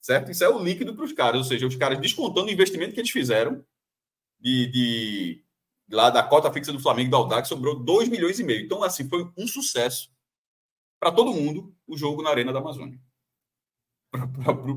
Certo? 0.00 0.30
Isso 0.30 0.42
é 0.42 0.48
o 0.48 0.58
líquido 0.58 0.94
para 0.94 1.04
os 1.04 1.12
caras, 1.12 1.36
ou 1.36 1.44
seja, 1.44 1.66
os 1.66 1.76
caras 1.76 1.98
descontando 1.98 2.46
o 2.46 2.50
investimento 2.50 2.94
que 2.94 3.00
eles 3.00 3.10
fizeram 3.10 3.62
de, 4.40 4.66
de 4.66 5.44
lá 5.90 6.10
da 6.10 6.22
cota 6.22 6.52
fixa 6.52 6.72
do 6.72 6.80
Flamengo 6.80 7.10
da 7.10 7.16
Audax 7.16 7.48
sobrou 7.48 7.78
2 7.78 8.08
milhões 8.08 8.38
e 8.38 8.44
meio. 8.44 8.64
Então, 8.64 8.82
assim, 8.82 9.08
foi 9.08 9.30
um 9.36 9.46
sucesso 9.46 10.10
para 10.98 11.12
todo 11.12 11.32
mundo 11.32 11.74
o 11.86 11.96
jogo 11.96 12.22
na 12.22 12.30
Arena 12.30 12.52
da 12.52 12.58
Amazônia. 12.58 12.98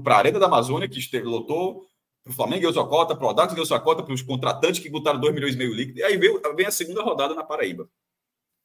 Para 0.04 0.16
a 0.16 0.18
Arena 0.18 0.40
da 0.40 0.48
Amazônia, 0.48 0.88
que 0.88 1.00
esteve, 1.00 1.26
lotou, 1.26 1.86
para 2.24 2.32
o 2.32 2.36
Flamengo 2.36 2.62
ganhou 2.62 2.74
sua 2.74 2.88
cota, 2.88 3.16
para 3.16 3.26
o 3.26 3.28
Audax 3.30 3.54
ganhou 3.54 3.66
sua 3.66 3.80
cota, 3.80 4.04
para 4.04 4.14
os 4.14 4.22
contratantes 4.22 4.82
que 4.82 4.90
botaram 4.90 5.20
2 5.20 5.34
milhões 5.34 5.56
e 5.56 5.58
meio 5.58 5.74
líquido. 5.74 6.00
E 6.00 6.04
aí 6.04 6.18
veio, 6.18 6.42
vem 6.56 6.66
a 6.66 6.72
segunda 6.72 7.02
rodada 7.02 7.34
na 7.34 7.44
Paraíba. 7.44 7.90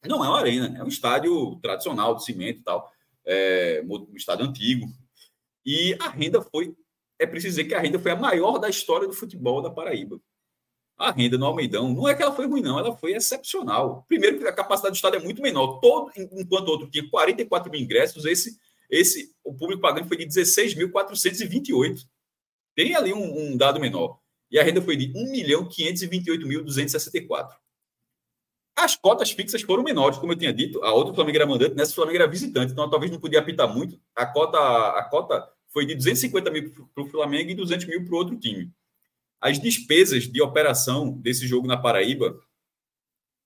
Não 0.05 0.23
é 0.23 0.29
uma 0.29 0.39
arena, 0.39 0.77
é 0.77 0.83
um 0.83 0.87
estádio 0.87 1.55
tradicional 1.61 2.15
de 2.15 2.23
cimento 2.23 2.59
e 2.59 2.63
tal, 2.63 2.91
é, 3.25 3.83
um 3.87 4.15
estádio 4.15 4.45
antigo. 4.45 4.85
E 5.65 5.97
a 5.99 6.09
renda 6.09 6.41
foi, 6.41 6.75
é 7.17 7.25
preciso 7.25 7.55
dizer 7.55 7.67
que 7.67 7.73
a 7.73 7.79
renda 7.79 7.97
foi 7.97 8.11
a 8.11 8.15
maior 8.15 8.59
da 8.59 8.69
história 8.69 9.07
do 9.07 9.13
futebol 9.13 9.61
da 9.61 9.69
Paraíba. 9.69 10.19
A 10.97 11.11
renda 11.11 11.37
no 11.37 11.45
Almeidão, 11.45 11.93
não 11.93 12.07
é 12.07 12.15
que 12.15 12.23
ela 12.23 12.33
foi 12.33 12.47
ruim, 12.47 12.61
não, 12.61 12.79
ela 12.79 12.95
foi 12.95 13.13
excepcional. 13.13 14.05
Primeiro, 14.07 14.39
que 14.39 14.47
a 14.47 14.53
capacidade 14.53 14.93
do 14.93 14.95
estádio 14.95 15.19
é 15.19 15.23
muito 15.23 15.41
menor. 15.41 15.79
Todo, 15.81 16.09
enquanto 16.15 16.69
outro 16.69 16.89
tinha 16.89 17.07
44 17.09 17.69
mil 17.69 17.81
ingressos, 17.81 18.23
esse, 18.23 18.57
esse 18.89 19.33
o 19.43 19.53
público 19.53 19.81
pagando 19.81 20.07
foi 20.07 20.15
de 20.17 20.25
16.428. 20.25 22.05
Tem 22.73 22.95
ali 22.95 23.13
um, 23.13 23.51
um, 23.51 23.57
dado 23.57 23.79
menor. 23.79 24.19
E 24.49 24.57
a 24.57 24.63
renda 24.63 24.81
foi 24.81 24.95
de 24.95 25.11
1 25.13 25.31
milhão 25.31 25.67
528.264. 25.67 27.49
As 28.77 28.95
cotas 28.95 29.31
fixas 29.31 29.61
foram 29.61 29.83
menores, 29.83 30.17
como 30.17 30.31
eu 30.31 30.37
tinha 30.37 30.53
dito. 30.53 30.81
A 30.83 30.93
outra 30.93 31.13
Flamengo 31.13 31.37
era 31.37 31.45
mandante, 31.45 31.75
nessa 31.75 31.93
Flamengo 31.93 32.17
era 32.17 32.27
visitante, 32.27 32.71
então 32.71 32.89
talvez 32.89 33.11
não 33.11 33.19
podia 33.19 33.39
apitar 33.39 33.73
muito. 33.73 33.99
A 34.15 34.25
cota, 34.25 34.57
a 34.57 35.03
cota 35.09 35.45
foi 35.69 35.85
de 35.85 35.95
250 35.95 36.51
mil 36.51 36.71
para 36.93 37.03
o 37.03 37.09
Flamengo 37.09 37.51
e 37.51 37.55
200 37.55 37.85
mil 37.85 38.05
para 38.05 38.13
o 38.13 38.17
outro 38.17 38.37
time. 38.37 38.71
As 39.45 39.59
despesas 39.59 40.23
de 40.23 40.41
operação 40.41 41.11
desse 41.11 41.45
jogo 41.45 41.67
na 41.67 41.77
Paraíba 41.77 42.35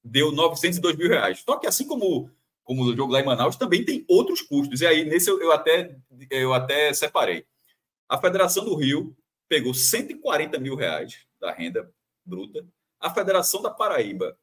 deu 0.01 0.31
902 0.31 0.95
mil 0.95 1.09
reais. 1.09 1.43
Só 1.45 1.57
que 1.57 1.67
assim 1.67 1.85
como, 1.85 2.31
como 2.63 2.85
o 2.85 2.95
jogo 2.95 3.12
lá 3.12 3.19
em 3.19 3.25
Manaus, 3.25 3.57
também 3.57 3.83
tem 3.83 4.05
outros 4.07 4.41
custos. 4.41 4.79
E 4.79 4.88
aí, 4.88 5.03
nesse 5.03 5.29
eu, 5.29 5.41
eu 5.41 5.51
até, 5.51 5.93
eu 6.29 6.53
até 6.53 6.93
separei. 6.93 7.45
A 8.07 8.17
Federação 8.17 8.63
do 8.63 8.75
Rio 8.75 9.13
pegou 9.49 9.73
140 9.73 10.57
mil 10.57 10.73
reais 10.73 11.25
da 11.38 11.51
renda 11.51 11.93
bruta. 12.25 12.65
A 12.97 13.13
Federação 13.13 13.62
da 13.62 13.69
Paraíba 13.69 14.38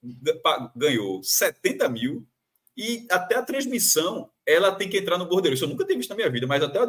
ganhou 0.76 1.22
70 1.22 1.88
mil 1.88 2.28
e 2.76 3.06
até 3.10 3.34
a 3.34 3.42
transmissão, 3.42 4.30
ela 4.46 4.70
tem 4.70 4.88
que 4.88 4.96
entrar 4.96 5.18
no 5.18 5.26
bordeiro. 5.26 5.54
Isso 5.54 5.64
eu 5.64 5.68
nunca 5.68 5.84
tinha 5.84 5.98
visto 5.98 6.10
na 6.10 6.16
minha 6.16 6.30
vida, 6.30 6.46
mas 6.46 6.62
até 6.62 6.78
a, 6.78 6.84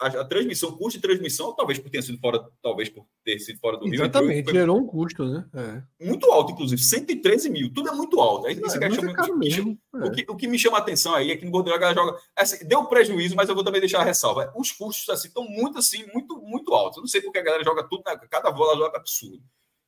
a, 0.00 0.06
a 0.06 0.24
transmissão, 0.24 0.72
custo 0.72 0.98
de 0.98 1.02
transmissão, 1.02 1.54
talvez 1.54 1.78
por 1.78 1.88
ter 1.88 2.02
sido 2.02 2.18
fora, 2.18 2.46
talvez 2.62 2.90
por 2.90 3.06
ter 3.24 3.38
sido 3.38 3.58
fora 3.58 3.78
do 3.78 3.86
Rio. 3.86 3.94
Exatamente, 3.94 4.44
foi, 4.44 4.52
gerou 4.52 4.76
um 4.76 4.86
custo, 4.86 5.24
né? 5.24 5.46
É. 5.54 6.06
Muito 6.06 6.30
alto, 6.30 6.52
inclusive, 6.52 6.82
113 6.82 7.48
mil, 7.48 7.72
tudo 7.72 7.88
é 7.88 7.92
muito 7.92 8.20
alto. 8.20 8.46
Aí, 8.46 8.54
é, 8.54 8.58
é, 8.58 8.90
chama, 8.90 9.12
é 9.26 9.32
mesmo. 9.32 9.78
O, 9.94 10.10
que, 10.10 10.26
o 10.28 10.36
que 10.36 10.46
me 10.46 10.58
chama 10.58 10.76
a 10.76 10.80
atenção 10.80 11.14
aí 11.14 11.30
é 11.30 11.36
que 11.36 11.46
no 11.46 11.50
bordeiro 11.50 11.76
a 11.76 11.80
galera 11.80 11.98
joga. 11.98 12.18
Assim, 12.36 12.66
deu 12.66 12.84
prejuízo, 12.84 13.34
mas 13.34 13.48
eu 13.48 13.54
vou 13.54 13.64
também 13.64 13.80
deixar 13.80 14.00
a 14.00 14.04
ressalva. 14.04 14.52
Os 14.54 14.70
custos 14.70 15.08
assim, 15.08 15.28
estão 15.28 15.44
muito 15.44 15.78
assim, 15.78 16.04
muito, 16.12 16.38
muito 16.42 16.74
altos. 16.74 16.98
Eu 16.98 17.02
não 17.02 17.08
sei 17.08 17.22
porque 17.22 17.38
a 17.38 17.42
galera 17.42 17.64
joga 17.64 17.84
tudo, 17.84 18.02
né? 18.06 18.18
cada 18.30 18.50
bola 18.50 18.76
joga 18.76 18.98
absurdo. 18.98 19.42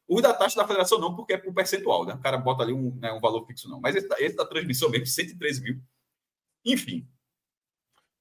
O 0.09 0.21
da 0.21 0.33
taxa 0.33 0.57
da 0.57 0.67
federação 0.67 0.99
não, 0.99 1.15
porque 1.15 1.35
é 1.35 1.39
por 1.39 1.55
percentual, 1.55 2.05
né? 2.05 2.15
O 2.15 2.19
cara 2.19 2.37
bota 2.37 2.65
ali 2.65 2.73
um, 2.73 2.93
né, 2.97 3.13
um 3.13 3.21
valor 3.21 3.47
fixo, 3.47 3.69
não. 3.69 3.81
Mas 3.81 3.95
esse, 3.95 4.09
esse 4.19 4.35
da 4.35 4.45
transmissão 4.45 4.91
mesmo, 4.91 5.07
113 5.07 5.63
mil. 5.63 5.81
Enfim. 6.65 7.07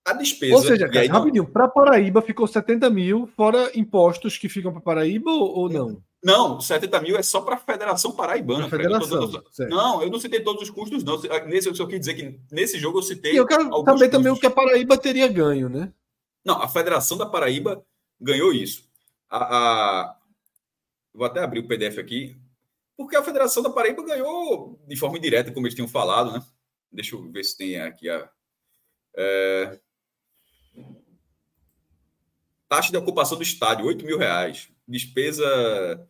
A 0.06 0.14
despesa. 0.14 0.56
Ou 0.56 0.62
seja, 0.62 0.90
cara, 0.90 1.08
rapidinho, 1.08 1.46
para 1.46 1.68
Paraíba 1.68 2.22
ficou 2.22 2.48
70 2.48 2.90
mil, 2.90 3.28
fora 3.36 3.72
impostos 3.78 4.38
que 4.38 4.50
ficam 4.50 4.72
para 4.72 4.82
Paraíba 4.82 5.30
ou, 5.30 5.70
não? 5.70 6.02
Não, 6.24 6.60
70 6.60 7.02
mil 7.02 7.18
é 7.18 7.24
só 7.24 7.42
para 7.42 7.56
a 7.56 7.60
Federação 7.60 8.12
Paraibana. 8.12 8.70
Federação, 8.70 9.32
eu 9.60 9.70
não, 9.70 10.02
eu 10.02 10.10
não 10.10 10.20
citei 10.20 10.42
todos 10.42 10.64
os 10.64 10.70
custos, 10.70 11.04
não. 11.04 11.20
Nesse, 11.48 11.70
eu 11.70 11.76
só 11.76 11.86
quis 11.86 12.00
dizer 12.00 12.14
que 12.16 12.40
nesse 12.52 12.78
jogo 12.80 13.00
eu 13.00 13.04
citei. 13.04 13.34
E 13.34 13.38
eu 13.38 13.46
quero 13.46 13.64
saber 13.64 13.86
custos. 13.86 14.10
também 14.10 14.32
o 14.32 14.38
que 14.38 14.48
a 14.48 14.52
Paraíba 14.52 14.98
teria 14.98 15.28
ganho, 15.28 15.70
né? 15.70 15.94
Não, 16.44 16.62
a 16.62 16.68
Federação 16.68 17.18
da 17.18 17.26
Paraíba 17.26 17.84
ganhou 18.20 18.52
isso. 18.52 18.84
A, 19.30 19.38
a, 19.38 20.20
Vou 21.14 21.26
até 21.26 21.42
abrir 21.42 21.60
o 21.60 21.68
PDF 21.68 22.00
aqui. 22.00 22.38
Porque 22.98 23.16
a 23.16 23.24
Federação 23.24 23.64
da 23.64 23.70
Paraíba 23.70 24.04
ganhou 24.04 24.80
de 24.88 24.96
forma 24.96 25.18
indireta, 25.18 25.52
como 25.52 25.66
eles 25.66 25.76
tinham 25.76 25.88
falado, 25.88 26.32
né? 26.32 26.44
Deixa 26.92 27.16
eu 27.16 27.32
ver 27.32 27.44
se 27.44 27.58
tem 27.58 27.80
aqui 27.80 28.10
a. 28.10 28.30
É... 29.16 29.80
Taxa 32.68 32.92
de 32.92 32.98
ocupação 32.98 33.38
do 33.38 33.44
estádio, 33.44 33.86
8 33.86 34.06
mil 34.06 34.18
reais. 34.18 34.70
Despesa. 34.88 36.08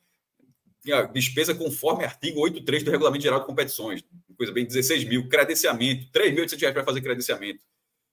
Despesa 1.14 1.54
conforme 1.54 2.06
artigo 2.06 2.40
83 2.40 2.84
do 2.84 2.92
Regulamento 2.92 3.24
Geral 3.24 3.42
de 3.42 3.46
Competições. 3.46 4.04
Coisa 4.38 4.52
bem, 4.52 4.66
16 4.66 5.04
mil. 5.06 5.28
Credenciamento, 5.28 6.10
3.800 6.12 6.60
reais 6.60 6.74
para 6.74 6.86
fazer 6.86 7.02
credenciamento. 7.02 7.64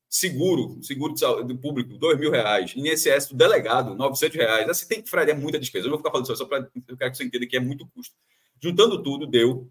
Seguro, 0.09 0.83
seguro 0.83 1.15
do 1.45 1.59
público, 1.59 1.97
dois 1.99 2.19
mil 2.19 2.31
reais. 2.31 2.75
INSS 2.77 3.29
do 3.29 3.37
delegado, 3.37 3.95
900 3.95 4.37
reais. 4.37 4.69
Assim, 4.69 4.87
tem, 4.87 5.07
Fred, 5.07 5.31
é 5.31 5.35
muita 5.35 5.59
despesa. 5.59 5.87
Eu 5.87 5.91
não 5.91 5.97
vou 5.97 5.99
ficar 5.99 6.11
falando 6.11 6.27
isso, 6.27 6.37
só 6.37 6.45
para 6.45 6.69
eu 6.89 6.97
quero 6.97 7.11
que 7.11 7.17
você 7.17 7.25
entenda 7.25 7.47
que 7.47 7.57
é 7.57 7.61
muito 7.61 7.87
custo. 7.89 8.15
Juntando 8.63 9.03
tudo, 9.03 9.27
deu 9.27 9.71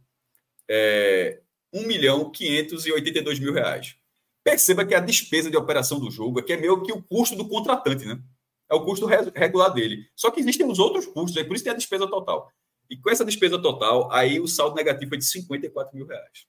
é, 0.70 1.42
1 1.74 1.86
milhão 1.86 2.32
582 2.32 3.40
mil 3.40 3.54
reais. 3.54 3.96
Perceba 4.44 4.86
que 4.86 4.94
a 4.94 5.00
despesa 5.00 5.50
de 5.50 5.58
operação 5.58 6.00
do 6.00 6.12
jogo 6.12 6.40
aqui 6.40 6.54
é 6.54 6.58
meio 6.58 6.82
que 6.84 6.92
o 6.92 7.02
custo 7.02 7.36
do 7.36 7.48
contratante, 7.48 8.06
né? 8.06 8.22
É 8.70 8.76
o 8.76 8.84
custo 8.84 9.06
regular 9.06 9.74
dele. 9.74 10.08
Só 10.16 10.32
que 10.32 10.40
existem 10.40 10.70
os 10.70 10.80
outros 10.80 11.06
custos, 11.06 11.38
aí 11.38 11.44
por 11.44 11.56
isso 11.56 11.64
tem 11.64 11.74
a 11.74 11.76
despesa 11.78 12.08
total. 12.08 12.52
E 12.90 12.98
com 12.98 13.10
essa 13.10 13.26
despesa 13.26 13.60
total, 13.60 14.12
aí 14.12 14.40
o 14.40 14.48
saldo 14.48 14.76
negativo 14.76 15.10
foi 15.10 15.18
de 15.18 15.26
54 15.26 15.96
mil 15.96 16.06
reais. 16.06 16.48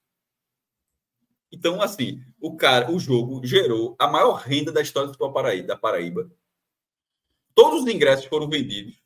Então, 1.50 1.80
assim, 1.80 2.22
o 2.40 2.56
cara, 2.56 2.90
o 2.90 2.98
jogo 2.98 3.40
gerou 3.46 3.96
a 3.98 4.06
maior 4.06 4.34
renda 4.34 4.72
da 4.72 4.82
história 4.82 5.10
do 5.10 5.32
Paraíba, 5.32 5.66
da 5.66 5.76
Paraíba. 5.76 6.30
Todos 7.54 7.82
os 7.82 7.88
ingressos 7.88 8.26
foram 8.26 8.48
vendidos. 8.48 9.00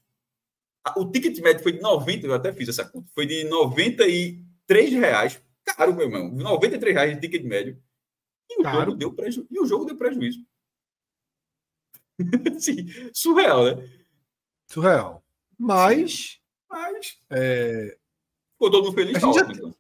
O 0.97 1.07
ticket 1.07 1.39
médio 1.39 1.63
foi 1.63 1.73
de 1.73 1.81
90, 1.81 2.27
eu 2.27 2.35
até 2.35 2.53
fiz 2.53 2.69
essa 2.69 2.85
conta, 2.85 3.07
foi 3.15 3.27
de 3.27 3.45
93 3.45 4.93
reais. 4.95 5.41
Caro, 5.77 5.95
meu 5.95 6.07
irmão. 6.07 6.31
93 6.31 6.95
reais 6.95 7.15
de 7.15 7.21
ticket 7.21 7.45
médio. 7.45 7.83
E 8.49 8.61
o, 8.61 8.65
jogo 8.65 8.95
deu, 8.95 9.13
preju... 9.13 9.47
e 9.51 9.61
o 9.61 9.67
jogo 9.67 9.85
deu 9.85 9.97
prejuízo. 9.97 10.45
Sim, 12.59 12.87
surreal, 13.13 13.65
né? 13.65 13.91
Surreal. 14.67 15.25
Mas. 15.59 16.41
Mas. 16.69 17.19
É... 17.31 17.97
Ficou 18.53 18.71
todo 18.71 18.85
mundo 18.85 18.95
feliz. 18.95 19.17
A 19.17 19.21
gente 19.21 19.35
já... 19.35 19.47
Então. 19.47 19.75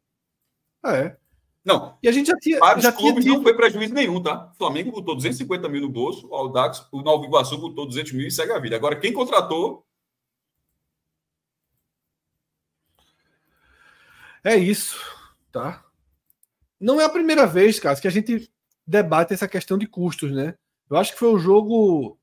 É. 0.87 1.17
Não. 1.65 1.99
E 2.03 2.09
a 2.09 2.13
gente 2.13 2.29
já 2.29 2.37
tinha. 2.37 2.59
Vários 2.59 2.85
já 2.85 2.93
clubes 2.93 3.25
tinha 3.25 3.37
não 3.37 3.43
foi 3.43 3.55
prejuízo 3.55 3.93
nenhum, 3.93 4.23
tá? 4.23 4.51
O 4.53 4.57
Flamengo 4.57 4.93
botou 4.93 5.15
250 5.15 5.69
mil 5.69 5.83
no 5.83 5.91
bolso, 5.91 6.27
o 6.29 6.35
Aldax, 6.35 6.87
o 6.91 7.03
Nova 7.03 7.25
Iguaçu 7.25 7.59
botou 7.59 7.87
200 7.87 8.13
mil 8.13 8.27
e 8.27 8.31
segue 8.31 8.53
a 8.53 8.59
vida. 8.59 8.77
Agora, 8.77 8.99
quem 8.99 9.13
contratou. 9.13 9.87
É 14.43 14.57
isso, 14.57 14.99
tá? 15.51 15.85
Não 16.81 17.01
é 17.01 17.05
a 17.05 17.11
primeira 17.11 17.47
vez, 17.47 17.79
cara, 17.79 18.01
que 18.01 18.09
a 18.09 18.11
gente 18.11 18.51
debate 18.87 19.35
essa 19.35 19.47
questão 19.47 19.77
de 19.77 19.87
custos, 19.87 20.33
né? 20.33 20.55
Eu 20.89 20.97
acho 20.97 21.13
que 21.13 21.19
foi 21.19 21.29
o 21.29 21.39
jogo 21.39 22.19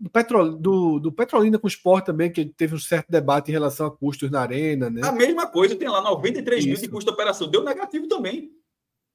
do, 0.00 0.10
Petro, 0.10 0.56
do, 0.56 0.98
do 0.98 1.12
Petrolina 1.12 1.58
com 1.58 1.66
o 1.66 1.70
Sport 1.70 2.06
também, 2.06 2.32
que 2.32 2.44
teve 2.44 2.74
um 2.74 2.78
certo 2.78 3.08
debate 3.10 3.48
em 3.48 3.52
relação 3.52 3.86
a 3.86 3.96
custos 3.96 4.30
na 4.30 4.40
arena, 4.40 4.88
né? 4.88 5.06
A 5.06 5.12
mesma 5.12 5.46
coisa, 5.46 5.76
tem 5.76 5.88
lá 5.88 6.00
93 6.00 6.60
Isso. 6.60 6.68
mil 6.68 6.80
de 6.80 6.88
custo 6.88 7.10
de 7.10 7.14
operação. 7.14 7.50
Deu 7.50 7.62
negativo 7.62 8.08
também. 8.08 8.50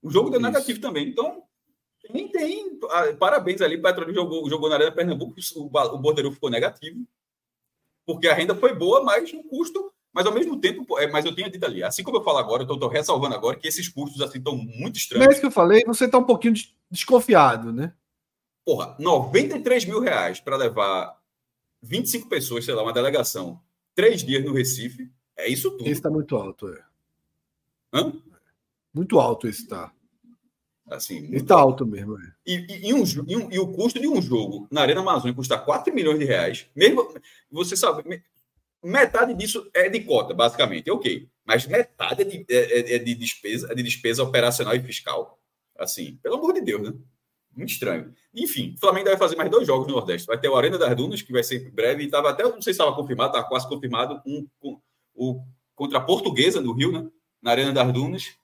O 0.01 0.09
jogo 0.09 0.29
deu 0.29 0.39
Isso. 0.39 0.49
negativo 0.49 0.79
também. 0.79 1.09
Então, 1.09 1.43
nem 2.09 2.27
tem. 2.27 2.79
Ah, 2.89 3.13
parabéns 3.17 3.61
ali, 3.61 3.77
o 3.77 3.81
Petrolina 3.81 4.13
jogou, 4.13 4.49
jogou 4.49 4.69
na 4.69 4.75
Arena 4.75 4.91
Pernambuco, 4.91 5.35
o, 5.55 5.65
o 5.65 5.97
bordeiro 5.97 6.31
ficou 6.31 6.49
negativo. 6.49 7.05
Porque 8.05 8.27
a 8.27 8.33
renda 8.33 8.53
foi 8.53 8.75
boa, 8.75 9.03
mas 9.03 9.31
o 9.33 9.43
custo. 9.43 9.91
Mas 10.13 10.25
ao 10.27 10.33
mesmo 10.33 10.59
tempo, 10.59 10.99
é, 10.99 11.07
mas 11.11 11.25
eu 11.25 11.33
tinha 11.33 11.49
dito 11.49 11.65
ali, 11.65 11.83
assim 11.83 12.03
como 12.03 12.17
eu 12.17 12.23
falo 12.23 12.37
agora, 12.37 12.63
eu 12.63 12.73
estou 12.73 12.87
ressalvando 12.89 13.33
agora 13.33 13.57
que 13.57 13.67
esses 13.67 13.89
custos 13.89 14.21
assim 14.21 14.37
estão 14.37 14.55
muito 14.55 14.97
estranhos. 14.97 15.25
Mas 15.25 15.33
é 15.33 15.33
isso 15.33 15.41
que 15.41 15.47
eu 15.47 15.51
falei, 15.51 15.83
você 15.85 16.05
está 16.05 16.17
um 16.19 16.23
pouquinho 16.23 16.53
desconfiado, 16.91 17.73
né? 17.73 17.93
Porra, 18.65 18.95
93 18.99 19.85
mil 19.85 19.99
reais 19.99 20.39
para 20.39 20.55
levar 20.55 21.17
25 21.81 22.29
pessoas, 22.29 22.63
sei 22.63 22.73
lá, 22.75 22.83
uma 22.83 22.93
delegação, 22.93 23.59
três 23.95 24.23
dias 24.23 24.43
no 24.45 24.53
Recife, 24.53 25.11
É 25.35 25.47
isso 25.49 25.71
tudo. 25.71 25.89
Esse 25.89 25.99
tá 26.01 26.11
muito 26.11 26.35
alto, 26.35 26.69
é. 26.69 26.79
Hã? 27.91 28.13
Muito 28.93 29.19
alto 29.19 29.47
esse 29.47 29.67
tá. 29.67 29.91
Assim, 30.87 31.33
Esse 31.33 31.45
tá 31.45 31.55
alto 31.55 31.85
mesmo, 31.87 32.19
é. 32.19 32.31
E, 32.45 32.55
e, 32.55 32.89
e 32.89 32.93
um, 32.93 33.03
e, 33.27 33.35
um- 33.37 33.51
e 33.51 33.57
o 33.57 33.67
custo 33.73 33.99
de 33.99 34.07
um 34.07 34.21
jogo 34.21 34.67
na 34.69 34.81
Arena 34.81 35.01
Amazônia 35.01 35.33
custa 35.33 35.57
4 35.57 35.93
milhões 35.93 36.19
de 36.19 36.25
reais. 36.25 36.67
Mesmo, 36.75 37.13
você 37.49 37.75
sabe, 37.75 38.21
metade 38.83 39.33
disso 39.33 39.69
é 39.73 39.89
de 39.89 40.01
cota, 40.01 40.33
basicamente, 40.33 40.89
ok. 40.91 41.27
Mas 41.45 41.65
metade 41.67 42.21
é 42.21 42.25
de, 42.25 42.45
é- 42.49 42.79
é- 42.79 42.95
é 42.95 42.99
de 42.99 43.15
despesa, 43.15 43.71
é 43.71 43.75
de 43.75 43.83
despesa 43.83 44.23
operacional 44.23 44.75
e 44.75 44.81
fiscal. 44.81 45.39
Assim, 45.77 46.17
pelo 46.21 46.35
amor 46.35 46.53
de 46.53 46.61
Deus, 46.61 46.81
né? 46.81 46.93
Muito 47.55 47.69
estranho. 47.71 48.13
Enfim, 48.33 48.73
o 48.75 48.79
Flamengo 48.79 49.05
deve 49.05 49.17
fazer 49.17 49.35
mais 49.35 49.49
dois 49.49 49.65
jogos 49.67 49.87
no 49.87 49.93
Nordeste. 49.93 50.25
Vai 50.27 50.39
ter 50.39 50.49
o 50.49 50.55
Arena 50.55 50.77
das 50.77 50.95
Dunas, 50.95 51.21
que 51.21 51.31
vai 51.31 51.43
ser 51.43 51.69
breve, 51.71 52.03
e 52.03 52.05
estava 52.05 52.29
até, 52.31 52.43
não 52.43 52.53
sei 52.61 52.73
se 52.73 52.79
estava 52.81 52.95
confirmado, 52.95 53.29
estava 53.31 53.47
quase 53.47 53.67
confirmado, 53.69 54.21
um, 54.25 54.47
com- 54.59 54.81
o, 55.15 55.41
contra 55.75 55.99
a 55.99 56.01
Portuguesa 56.01 56.59
no 56.61 56.73
Rio, 56.73 56.91
né? 56.91 57.07
Na 57.41 57.51
Arena 57.51 57.71
das 57.71 57.91
Dunas, 57.93 58.35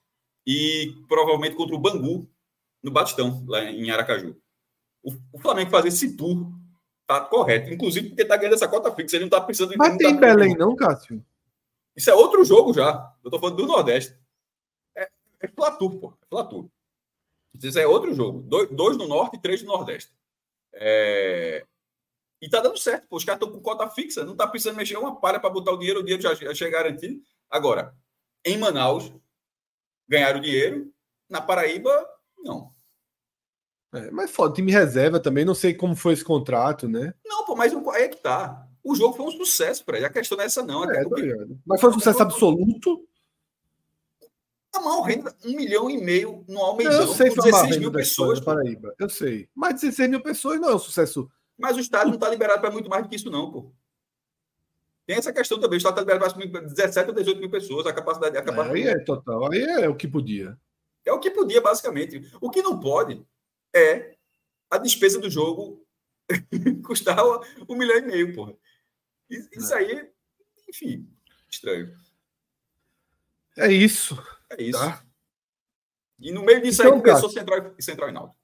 e 0.46 0.94
provavelmente 1.08 1.56
contra 1.56 1.74
o 1.74 1.78
Bangu, 1.78 2.28
no 2.82 2.90
Batistão, 2.90 3.44
lá 3.48 3.64
em 3.64 3.90
Aracaju. 3.90 4.36
O, 5.02 5.12
o 5.32 5.38
Flamengo 5.40 5.70
fazer 5.70 5.88
esse 5.88 6.16
tour 6.16 6.50
tá 7.18 7.20
correto, 7.26 7.72
inclusive 7.72 8.08
porque 8.10 8.24
tá 8.24 8.36
ganhando 8.36 8.54
essa 8.54 8.68
cota 8.68 8.94
fixa, 8.94 9.16
ele 9.16 9.24
não 9.24 9.30
tá 9.30 9.40
pensando 9.40 9.72
em. 9.74 9.76
Mas 9.76 9.96
tem 9.96 10.14
tá- 10.14 10.20
Belém, 10.20 10.56
não, 10.56 10.76
Cássio? 10.76 11.24
Isso 11.96 12.08
é 12.08 12.14
outro 12.14 12.44
jogo 12.44 12.72
já. 12.72 13.12
Eu 13.24 13.30
tô 13.30 13.38
falando 13.38 13.56
do 13.56 13.66
Nordeste. 13.66 14.16
É, 14.96 15.10
é 15.40 15.48
Flatur, 15.48 15.98
pô. 15.98 16.14
É. 16.32 17.66
Isso 17.66 17.78
é 17.78 17.86
outro 17.86 18.14
jogo. 18.14 18.42
Dois, 18.42 18.70
dois 18.70 18.96
no 18.96 19.08
Norte 19.08 19.36
e 19.36 19.40
três 19.40 19.60
no 19.62 19.68
Nordeste. 19.72 20.12
É, 20.72 21.66
E 22.40 22.48
tá 22.48 22.60
dando 22.60 22.78
certo, 22.78 23.08
pô. 23.08 23.16
Os 23.16 23.24
caras 23.24 23.40
estão 23.42 23.52
com 23.52 23.60
cota 23.60 23.88
fixa, 23.90 24.24
não 24.24 24.36
tá 24.36 24.46
precisando 24.46 24.76
mexer 24.76 24.96
uma 24.96 25.20
palha 25.20 25.40
para 25.40 25.50
botar 25.50 25.72
o 25.72 25.76
dinheiro, 25.78 26.00
o 26.00 26.02
dinheiro 26.02 26.22
já, 26.22 26.32
já 26.34 26.54
chega 26.54 26.78
garantido. 26.78 27.20
Agora, 27.50 27.94
em 28.44 28.56
Manaus, 28.56 29.12
ganharam 30.08 30.40
dinheiro. 30.40 30.92
Na 31.28 31.40
Paraíba, 31.40 31.90
não. 32.38 32.72
É, 33.92 34.10
mas 34.10 34.30
foda, 34.30 34.54
time 34.54 34.70
reserva 34.70 35.18
também, 35.18 35.44
não 35.44 35.54
sei 35.54 35.74
como 35.74 35.96
foi 35.96 36.12
esse 36.12 36.24
contrato, 36.24 36.88
né? 36.88 37.12
Não, 37.24 37.44
pô, 37.44 37.56
mas 37.56 37.72
aí 37.72 38.02
é 38.02 38.08
que 38.08 38.22
tá. 38.22 38.66
O 38.82 38.94
jogo 38.94 39.16
foi 39.16 39.26
um 39.26 39.30
sucesso, 39.32 39.84
Fred. 39.84 40.04
A 40.04 40.10
questão 40.10 40.36
não 40.36 40.44
é 40.44 40.46
essa, 40.46 40.62
não. 40.62 40.90
É, 40.90 40.98
É, 40.98 41.04
porque 41.04 41.22
ligado. 41.22 41.58
Mas 41.66 41.80
foi 41.80 41.90
um 41.90 41.94
sucesso 41.94 42.22
absoluto. 42.22 43.04
a 44.74 44.80
maior 44.80 45.02
renda, 45.02 45.34
um 45.44 45.54
milhão 45.54 45.90
e 45.90 46.00
meio 46.00 46.44
no 46.48 46.60
Almeidão, 46.60 47.02
Eu 47.02 47.08
sei 47.08 47.28
com 47.28 47.34
que 47.34 47.42
foi 47.42 47.50
uma 47.50 47.60
16 47.62 47.80
mil 47.80 47.92
pessoas. 47.92 48.40
Paraíba. 48.40 48.94
Eu 48.98 49.10
sei. 49.10 49.48
Mas 49.54 49.80
16 49.80 50.08
mil 50.08 50.22
pessoas 50.22 50.60
não 50.60 50.70
é 50.70 50.74
um 50.74 50.78
sucesso. 50.78 51.30
Mas 51.58 51.76
o 51.76 51.80
estádio 51.80 52.08
não 52.08 52.14
está 52.14 52.28
liberado 52.28 52.60
para 52.60 52.70
muito 52.70 52.88
mais 52.88 53.02
do 53.02 53.08
que 53.08 53.16
isso, 53.16 53.30
não, 53.30 53.50
pô. 53.50 53.72
Tem 55.04 55.16
essa 55.16 55.32
questão 55.32 55.58
também. 55.58 55.76
O 55.76 55.78
estádio 55.78 56.00
está 56.00 56.14
liberado 56.14 56.50
para 56.50 56.60
17 56.62 57.08
ou 57.10 57.14
18 57.14 57.40
mil 57.40 57.50
pessoas. 57.50 57.86
A 57.86 57.92
capacidade, 57.92 58.36
a 58.36 58.40
Aí 58.40 58.46
capacidade 58.46 58.88
é 58.88 59.04
total. 59.04 59.52
Aí 59.52 59.62
é 59.62 59.88
o 59.88 59.96
que 59.96 60.06
podia. 60.06 60.56
é 61.04 61.12
o 61.12 61.18
que 61.18 61.30
podia, 61.30 61.60
basicamente. 61.60 62.22
O 62.40 62.48
que 62.48 62.62
não 62.62 62.78
pode 62.78 63.22
é 63.74 64.16
a 64.70 64.78
despesa 64.78 65.18
do 65.18 65.30
jogo 65.30 65.84
custar 66.84 67.18
um 67.68 67.74
milhão 67.74 67.98
e 67.98 68.02
meio, 68.02 68.34
porra. 68.34 68.54
Isso 69.28 69.48
isso 69.52 69.74
aí, 69.74 70.10
enfim, 70.68 71.08
estranho. 71.48 71.94
É 73.56 73.70
isso. 73.70 74.16
É 74.50 74.62
isso. 74.62 74.78
Tá? 74.78 75.04
E 76.18 76.32
no 76.32 76.44
meio 76.44 76.62
disso 76.62 76.82
Então, 76.82 76.94
aí 76.94 77.00
começou 77.00 77.30
Central 77.30 77.74
e 77.78 77.82
Central 77.82 78.08
e 78.10 78.12
Náutico. 78.12 78.40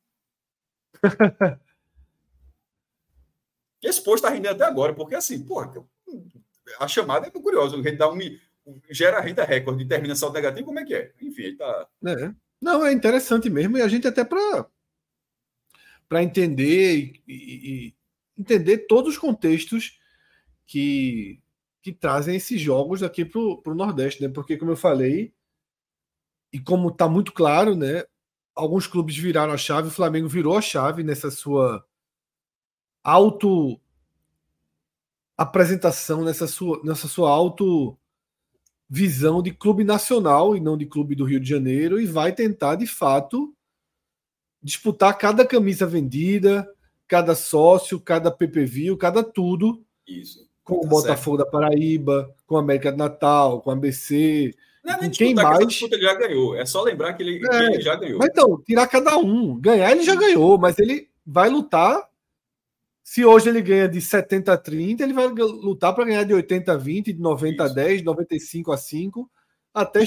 Esse 3.83 4.03
post 4.03 4.25
está 4.25 4.31
rendendo 4.31 4.55
até 4.55 4.65
agora, 4.65 4.95
porque 4.95 5.15
assim, 5.15 5.45
porra, 5.45 5.73
a 6.81 6.89
chamada 6.89 7.27
é 7.27 7.31
curiosa. 7.31 7.77
Ele 7.77 7.93
dá 7.93 8.11
um, 8.11 8.19
gera 8.91 9.21
renda 9.21 9.45
recorde 9.45 9.85
de 9.85 9.89
terminação 9.89 10.33
negativa, 10.33 10.65
como 10.65 10.81
é 10.81 10.85
que 10.85 10.95
é? 10.95 11.13
Enfim, 11.21 11.55
tá. 11.57 11.89
É. 12.05 12.35
Não, 12.61 12.85
é 12.85 12.93
interessante 12.93 13.49
mesmo. 13.51 13.77
E 13.79 13.83
a 13.83 13.89
gente 13.89 14.09
até 14.09 14.25
para 14.25 14.67
para 16.09 16.23
entender 16.23 17.23
e, 17.27 17.33
e- 17.89 17.95
entender 18.39 18.87
todos 18.87 19.15
os 19.15 19.19
contextos 19.19 19.99
que, 20.67 21.41
que 21.83 21.93
trazem 21.93 22.37
esses 22.37 22.61
jogos 22.61 23.03
aqui 23.03 23.25
para 23.25 23.41
o 23.41 23.75
Nordeste, 23.75 24.23
né? 24.23 24.29
Porque, 24.29 24.57
como 24.57 24.73
eu 24.73 24.77
falei, 24.77 25.33
e 26.53 26.59
como 26.61 26.89
está 26.89 27.09
muito 27.09 27.33
claro, 27.33 27.75
né? 27.75 28.05
Alguns 28.55 28.87
clubes 28.87 29.17
viraram 29.17 29.53
a 29.53 29.57
chave, 29.59 29.89
o 29.89 29.93
Flamengo 29.93 30.29
virou 30.29 30.57
a 30.57 30.63
chave 30.63 31.03
nessa 31.03 31.31
sua 31.31 31.85
auto 33.03 33.81
apresentação, 35.37 36.25
nessa 36.25 36.47
sua, 36.47 36.81
nessa 36.83 37.09
sua 37.09 37.31
auto 37.31 37.97
visão 38.89 39.43
de 39.43 39.51
clube 39.51 39.85
nacional 39.85 40.57
e 40.57 40.61
não 40.61 40.77
de 40.77 40.87
clube 40.87 41.15
do 41.15 41.25
Rio 41.25 41.41
de 41.41 41.49
Janeiro 41.49 42.01
e 42.01 42.07
vai 42.07 42.33
tentar 42.33 42.77
de 42.77 42.87
fato 42.87 43.56
disputar 44.67 45.17
cada 45.17 45.47
camisa 45.47 45.87
vendida, 45.87 46.69
cada 47.07 47.37
sócio, 47.37 48.01
cada 48.01 48.33
PPV, 48.33 48.97
cada 48.97 49.23
tudo 49.23 49.81
Isso. 50.05 50.45
com 50.65 50.79
o 50.79 50.81
Tá 50.81 50.89
Botafogo 50.89 51.37
da 51.37 51.47
Paraíba, 51.47 52.35
com 52.49 52.57
a 52.57 52.61
América 52.61 52.91
de 52.91 52.99
Natal, 52.99 53.61
com 53.63 53.71
a 53.71 53.75
ABC. 53.75 54.53
Não 54.85 54.95
é 54.95 55.01
nem 55.03 55.11
quem 55.11 55.37
que 55.37 55.41
mais? 55.43 55.69
disputa 55.69 55.95
ele 55.95 56.03
já 56.03 56.15
ganhou. 56.15 56.57
É 56.57 56.67
só 56.67 56.83
lembrar 56.83 57.15
que 57.15 57.23
ele, 57.23 57.39
que 57.39 57.47
É, 57.49 57.67
ele 57.67 57.81
já 57.81 57.95
ganhou. 57.95 58.19
Mas 58.19 58.29
então, 58.29 58.61
tirar 58.63 58.89
cada 58.89 59.17
um. 59.17 59.57
Ganhar 59.61 59.93
ele 59.93 60.03
já 60.03 60.17
ganhou, 60.17 60.59
mas 60.59 60.77
ele 60.81 61.09
vai 61.25 61.49
lutar. 61.49 62.03
Se 63.05 63.25
hoje 63.25 63.49
ele 63.49 63.63
ganha 63.63 63.89
de 63.89 64.01
70 64.01 64.53
a 64.53 64.57
30, 64.59 65.05
ele 65.05 65.13
vai 65.13 65.29
lutar 65.29 65.95
para 65.95 66.05
ganhar 66.05 66.25
de 66.25 66.35
80 66.35 66.73
a 66.73 66.77
20, 66.77 67.13
de 67.13 67.21
90 67.21 67.63
a 67.63 67.67
Isso. 67.67 67.75
10, 67.77 68.03
95 68.03 68.73
a 68.73 68.77
5, 68.77 69.31
até 69.73 70.03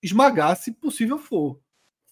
esmagar, 0.00 0.56
se 0.56 0.70
possível 0.70 1.18
for. 1.18 1.58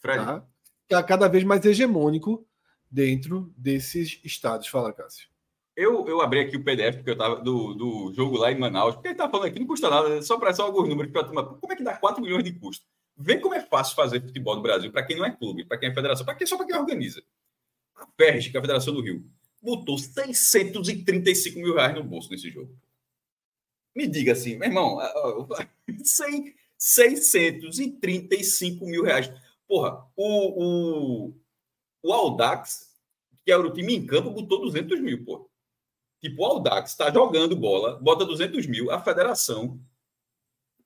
Fred, 0.01 0.25
Tá? 0.25 0.45
Cada 0.89 1.29
vez 1.29 1.45
mais 1.45 1.65
hegemônico 1.65 2.47
dentro 2.91 3.53
desses 3.57 4.21
estados. 4.25 4.69
Fala, 4.69 4.93
Cássio. 4.93 5.29
eu, 5.77 6.07
eu 6.07 6.21
abri 6.21 6.41
aqui 6.41 6.57
o 6.57 6.63
PDF 6.63 6.97
porque 6.97 7.11
eu 7.11 7.19
tava 7.19 7.37
do, 7.37 7.75
do 7.75 8.13
jogo 8.15 8.37
lá 8.37 8.53
em 8.53 8.59
Manaus, 8.59 8.95
porque 8.95 9.09
ele 9.09 9.17
tá 9.17 9.29
falando 9.29 9.47
aqui, 9.47 9.59
não 9.59 9.67
custa 9.67 9.91
nada, 9.91 10.23
só 10.23 10.39
para 10.39 10.55
só 10.55 10.65
alguns 10.65 10.89
números 10.89 11.11
para 11.11 11.25
turma. 11.25 11.45
Como 11.45 11.73
é 11.73 11.77
que 11.77 11.83
dá 11.83 11.97
4 11.97 12.23
milhões 12.23 12.45
de 12.45 12.53
custo? 12.53 12.87
Vê 13.17 13.39
como 13.39 13.55
é 13.55 13.61
fácil 13.61 13.97
fazer 13.97 14.21
futebol 14.21 14.57
no 14.57 14.63
Brasil, 14.63 14.93
para 14.93 15.05
quem 15.05 15.17
não 15.17 15.25
é 15.25 15.31
clube, 15.31 15.65
para 15.65 15.79
quem 15.79 15.89
é 15.89 15.95
federação, 15.95 16.25
para 16.25 16.35
quem 16.35 16.47
só 16.47 16.57
para 16.57 16.67
quem 16.67 16.77
organiza. 16.77 17.23
A 17.97 18.07
FERJ, 18.17 18.51
que 18.51 18.57
é 18.57 18.61
a 18.61 18.63
Federação 18.63 18.93
do 18.93 19.01
Rio, 19.01 19.25
botou 19.63 19.97
635 19.97 21.59
mil 21.59 21.75
reais 21.75 21.95
no 21.95 22.05
bolso 22.05 22.31
nesse 22.31 22.51
jogo. 22.51 22.77
Me 23.95 24.09
diga 24.09 24.33
assim, 24.33 24.57
meu 24.57 24.69
irmão, 24.69 24.99
ah, 24.99 25.07
ah, 25.07 25.69
100, 26.03 26.53
635 26.77 28.85
mil 28.85 29.05
reais. 29.05 29.31
Porra, 29.67 30.07
o, 30.17 31.29
o, 31.29 31.35
o 32.03 32.13
Aldax, 32.13 32.95
que 33.45 33.53
era 33.53 33.63
o 33.67 33.73
time 33.73 33.95
em 33.95 34.07
campo, 34.07 34.31
botou 34.31 34.61
200 34.61 35.01
mil, 35.01 35.25
pô. 35.25 35.51
Tipo, 36.21 36.43
o 36.43 36.47
Aldax 36.47 36.91
está 36.91 37.11
jogando 37.11 37.55
bola, 37.57 37.99
bota 38.01 38.25
200 38.25 38.67
mil, 38.67 38.91
a 38.91 39.01
federação. 39.01 39.81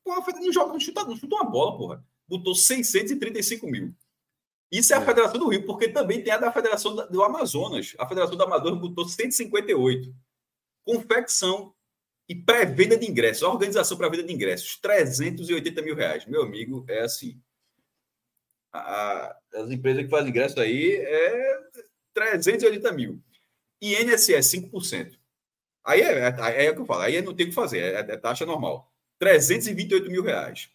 Pô, 0.04 0.12
a 0.12 0.22
federação 0.22 0.46
não 0.46 0.52
joga, 0.52 0.72
não 0.72 0.80
chuta, 0.80 1.04
não 1.04 1.16
chuta 1.16 1.36
uma 1.36 1.44
bola, 1.44 1.76
porra. 1.76 2.04
Botou 2.26 2.54
635 2.54 3.66
mil. 3.66 3.94
Isso 4.70 4.92
é 4.92 4.96
a 4.96 5.00
É. 5.00 5.04
Federação 5.04 5.38
do 5.38 5.48
Rio, 5.48 5.64
porque 5.64 5.88
também 5.88 6.22
tem 6.22 6.32
a 6.32 6.38
da 6.38 6.52
Federação 6.52 6.94
do 6.94 7.22
Amazonas. 7.22 7.94
A 7.98 8.06
Federação 8.06 8.36
do 8.36 8.42
Amazonas 8.42 8.80
botou 8.80 9.08
158. 9.08 10.14
Confecção 10.84 11.74
e 12.28 12.34
pré-venda 12.34 12.96
de 12.96 13.10
ingressos, 13.10 13.42
organização 13.42 13.96
para 13.96 14.10
venda 14.10 14.24
de 14.24 14.32
ingressos, 14.32 14.76
380 14.76 15.80
mil 15.82 15.94
reais. 15.94 16.26
Meu 16.26 16.42
amigo, 16.42 16.84
é 16.88 17.00
assim. 17.00 17.40
A- 18.72 19.36
as 19.54 19.70
empresas 19.70 20.04
que 20.04 20.10
fazem 20.10 20.30
ingresso 20.30 20.60
aí 20.60 20.96
é 20.96 21.58
380 22.14 22.92
mil. 22.92 23.22
E 23.80 23.94
INSS, 23.94 24.46
5%. 24.50 25.18
Aí 25.84 26.00
é, 26.00 26.26
aí 26.42 26.66
é 26.66 26.70
o 26.70 26.74
que 26.74 26.80
eu 26.82 26.86
falo, 26.86 27.02
aí 27.02 27.20
não 27.22 27.34
tem 27.34 27.46
o 27.46 27.48
que 27.48 27.54
fazer, 27.54 27.78
é, 27.80 27.98
é 28.00 28.16
taxa 28.16 28.44
normal. 28.44 28.92
328 29.18 30.10
mil 30.10 30.22
reais. 30.22 30.70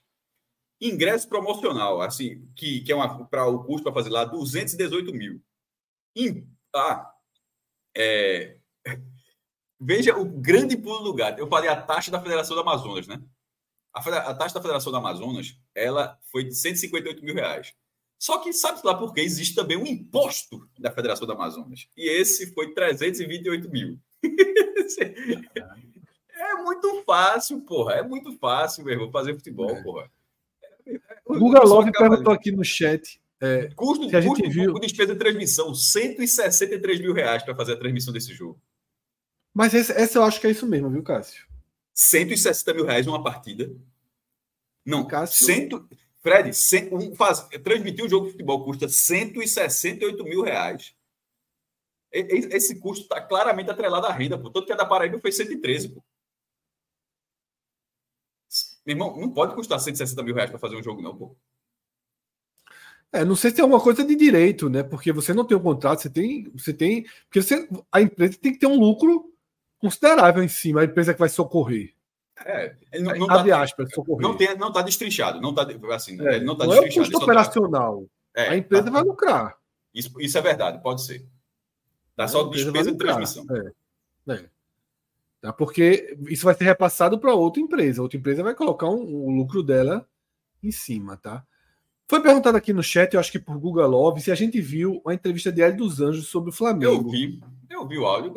Ingresso 0.81 1.29
promocional, 1.29 2.01
assim, 2.01 2.47
que, 2.55 2.81
que 2.81 2.91
é 2.91 2.95
uma 2.95 3.25
para 3.27 3.45
o 3.47 3.63
custo 3.63 3.83
para 3.83 3.93
fazer 3.93 4.09
lá, 4.09 4.25
218 4.25 5.13
mil. 5.13 5.41
Em- 6.15 6.47
ah, 6.75 7.13
é, 7.95 8.57
veja 9.79 10.17
o 10.17 10.25
grande 10.25 10.75
pulo 10.77 11.03
do 11.03 11.13
gato. 11.13 11.39
Eu 11.39 11.47
falei 11.47 11.69
a 11.69 11.81
taxa 11.81 12.11
da 12.11 12.21
Federação 12.21 12.55
do 12.55 12.61
Amazonas, 12.61 13.07
né? 13.07 13.21
A, 13.93 13.99
a 13.99 14.33
taxa 14.35 14.55
da 14.55 14.61
Federação 14.61 14.91
do 14.91 14.97
Amazonas, 14.97 15.55
ela 15.75 16.19
foi 16.31 16.43
de 16.43 16.55
158 16.55 17.23
mil 17.23 17.35
reais. 17.35 17.73
Só 18.20 18.38
que 18.39 18.53
sabe 18.53 18.80
lá 18.84 18.95
por 18.95 19.14
quê? 19.14 19.22
Existe 19.22 19.53
também 19.55 19.76
um 19.78 19.86
imposto 19.86 20.68
da 20.80 20.91
Federação 20.91 21.28
do 21.28 21.34
Amazonas. 21.34 21.88
E 21.97 22.09
esse 22.09 22.53
foi 22.53 22.74
328 22.74 23.70
mil. 23.70 23.99
é 26.30 26.53
muito 26.64 27.03
fácil, 27.05 27.61
porra. 27.61 27.95
É 27.95 28.03
muito 28.03 28.38
fácil, 28.38 28.84
meu 28.84 28.93
irmão, 28.93 29.11
fazer 29.11 29.34
futebol, 29.36 29.70
É. 29.70 29.84
porra. 29.84 30.11
O 31.26 31.39
Guga 31.39 31.64
Love 31.64 31.91
perguntou 31.91 32.32
ali. 32.34 32.39
aqui 32.39 32.51
no 32.51 32.64
chat. 32.64 33.22
é, 33.41 33.70
Custo, 33.76 34.07
que 34.09 34.16
a 34.16 34.22
gente 34.22 34.41
custo 34.41 34.49
viu- 34.49 34.74
despesa 34.80 35.14
de 35.14 35.20
transmissão, 35.20 35.74
163 35.76 36.99
mil 37.01 37.14
reais 37.14 37.43
para 37.43 37.55
fazer 37.55 37.74
a 37.74 37.78
transmissão 37.78 38.14
desse 38.14 38.34
jogo. 38.34 38.61
mas 39.53 39.74
esse, 39.74 39.91
essa 39.91 40.18
eu 40.18 40.24
acho 40.24 40.39
que 40.39 40.47
é 40.47 40.51
isso 40.51 40.66
mesmo, 40.66 40.89
viu, 40.89 41.03
Cássio? 41.03 41.45
160 41.93 42.74
mil 42.74 42.86
reais 42.86 43.05
uma 43.05 43.22
partida. 43.22 43.70
Não, 44.86 45.05
Cássio... 45.05 45.45
cento, 45.45 45.88
Fred, 46.24 46.51
um, 46.91 47.13
faz, 47.13 47.41
transmitir 47.63 48.05
um 48.05 48.09
jogo 48.09 48.28
de 48.28 48.32
futebol 48.32 48.63
custa 48.63 48.88
168 48.88 50.24
mil 50.24 50.41
reais. 50.41 50.95
Esse 52.11 52.80
custo 52.80 53.03
está 53.03 53.19
claramente 53.19 53.69
atrelado 53.69 54.07
à 54.07 54.11
renda, 54.11 54.38
pô. 54.38 54.49
Tanto 54.49 54.65
que 54.65 54.71
a 54.71 54.76
da 54.76 54.86
Paraíba 54.86 55.19
foi 55.19 55.32
113, 55.32 55.89
pô. 55.89 56.03
Meu 58.86 58.95
irmão, 58.95 59.17
não 59.17 59.32
pode 59.32 59.53
custar 59.53 59.80
160 59.80 60.24
mil 60.24 60.34
reais 60.34 60.49
para 60.49 60.59
fazer 60.59 60.78
um 60.78 60.84
jogo, 60.84 61.01
não, 61.01 61.15
pô. 61.17 61.36
É, 63.11 63.26
não 63.26 63.36
sei 63.36 63.51
se 63.51 63.61
é 63.61 63.65
uma 63.65 63.80
coisa 63.80 64.03
de 64.05 64.15
direito, 64.15 64.69
né? 64.69 64.82
Porque 64.82 65.11
você 65.11 65.34
não 65.34 65.45
tem 65.45 65.57
um 65.57 65.61
contrato, 65.61 66.01
você 66.01 66.09
tem. 66.09 66.49
Você 66.55 66.74
tem. 66.74 67.03
Porque 67.26 67.41
você, 67.41 67.67
a 67.91 68.01
empresa 68.01 68.38
tem 68.39 68.53
que 68.53 68.59
ter 68.59 68.67
um 68.67 68.80
lucro 68.80 69.32
considerável 69.78 70.41
em 70.41 70.47
cima, 70.47 70.82
a 70.82 70.86
empresa 70.86 71.13
que 71.13 71.19
vai 71.19 71.30
socorrer. 71.30 71.93
É, 72.45 72.75
não, 72.99 73.15
não 73.15 73.29
Abre 73.29 73.51
tá, 73.51 73.61
aspas, 73.61 73.89
socorrer. 73.93 74.21
Não, 74.21 74.35
tem, 74.35 74.57
não 74.57 74.71
tá 74.71 74.81
destrinchado, 74.81 75.41
não 75.41 75.53
tá 75.53 75.67
assim, 75.93 76.19
é, 76.21 76.39
não 76.39 76.55
tá 76.55 76.65
não 76.65 76.73
é 76.73 76.79
o 76.81 76.93
custo 76.93 77.17
tá- 77.17 77.23
operacional. 77.23 78.05
Tá, 78.33 78.41
é, 78.41 78.49
a 78.49 78.57
empresa 78.57 78.85
tá, 78.85 78.91
vai 78.91 79.03
lucrar. 79.03 79.57
Isso, 79.93 80.11
isso 80.19 80.37
é 80.37 80.41
verdade, 80.41 80.81
pode 80.81 81.03
ser. 81.03 81.25
Dá 82.15 82.27
só 82.27 82.43
despesa 82.43 82.91
de 82.91 82.97
transmissão. 82.97 83.45
É. 84.27 84.33
é. 84.33 84.49
Tá, 85.41 85.51
porque 85.51 86.17
isso 86.29 86.45
vai 86.45 86.53
ser 86.53 86.63
repassado 86.63 87.19
para 87.19 87.33
outra 87.33 87.61
empresa. 87.61 88.01
Outra 88.01 88.17
empresa 88.17 88.43
vai 88.43 88.55
colocar 88.55 88.87
um, 88.87 89.03
o 89.03 89.29
lucro 89.29 89.61
dela 89.61 90.07
em 90.61 90.71
cima, 90.71 91.17
tá? 91.17 91.45
Foi 92.07 92.21
perguntado 92.21 92.57
aqui 92.57 92.71
no 92.71 92.83
chat, 92.83 93.13
eu 93.13 93.19
acho 93.19 93.31
que 93.31 93.39
por 93.39 93.57
Google 93.57 93.87
Love, 93.87 94.21
se 94.21 94.31
a 94.31 94.35
gente 94.35 94.61
viu 94.61 95.01
a 95.05 95.13
entrevista 95.13 95.51
de 95.51 95.61
Hélio 95.61 95.77
dos 95.77 95.99
Anjos 95.99 96.27
sobre 96.27 96.49
o 96.49 96.53
Flamengo. 96.53 97.07
Eu 97.07 97.09
vi, 97.09 97.41
eu 97.69 97.87
vi 97.87 97.97
o 97.97 98.05
áudio. 98.05 98.33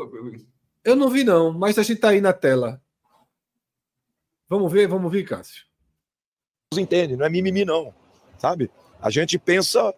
Eu 0.85 0.97
não 0.97 1.09
vi, 1.09 1.25
não, 1.25 1.53
mas 1.53 1.79
a 1.79 1.83
gente 1.83 2.01
tá 2.01 2.09
aí 2.09 2.21
na 2.21 2.33
tela. 2.33 2.81
Vamos 4.49 4.73
ver, 4.73 4.87
vamos 4.87 5.11
ver, 5.11 5.25
Cássio. 5.25 5.65
Entende, 6.75 7.17
não 7.17 7.27
é 7.27 7.29
mimimi, 7.29 7.65
não. 7.65 7.93
Sabe? 8.39 8.71
A 9.01 9.11
gente 9.11 9.39
pensa 9.39 9.95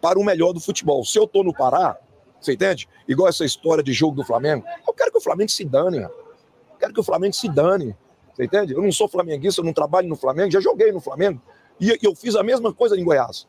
para 0.00 0.18
o 0.18 0.24
melhor 0.24 0.52
do 0.52 0.60
futebol. 0.60 1.04
Se 1.04 1.18
eu 1.18 1.26
tô 1.26 1.42
no 1.42 1.54
Pará, 1.54 1.98
você 2.40 2.52
entende? 2.52 2.88
Igual 3.08 3.28
essa 3.28 3.44
história 3.44 3.82
de 3.82 3.92
jogo 3.92 4.16
do 4.16 4.24
Flamengo, 4.24 4.64
eu 4.86 4.92
quero 4.92 5.10
que 5.10 5.18
o 5.18 5.20
Flamengo 5.20 5.50
se 5.50 5.64
dane. 5.64 5.98
Eu 5.98 6.78
quero 6.78 6.92
que 6.92 7.00
o 7.00 7.04
Flamengo 7.04 7.34
se 7.34 7.48
dane. 7.48 7.96
Você 8.34 8.44
entende? 8.44 8.74
Eu 8.74 8.82
não 8.82 8.90
sou 8.90 9.08
flamenguista, 9.08 9.60
eu 9.60 9.64
não 9.64 9.72
trabalho 9.72 10.08
no 10.08 10.16
Flamengo, 10.16 10.50
já 10.50 10.60
joguei 10.60 10.90
no 10.90 11.00
Flamengo. 11.00 11.40
E 11.80 11.96
eu 12.02 12.14
fiz 12.14 12.34
a 12.36 12.42
mesma 12.42 12.72
coisa 12.72 12.98
em 12.98 13.04
Goiás. 13.04 13.46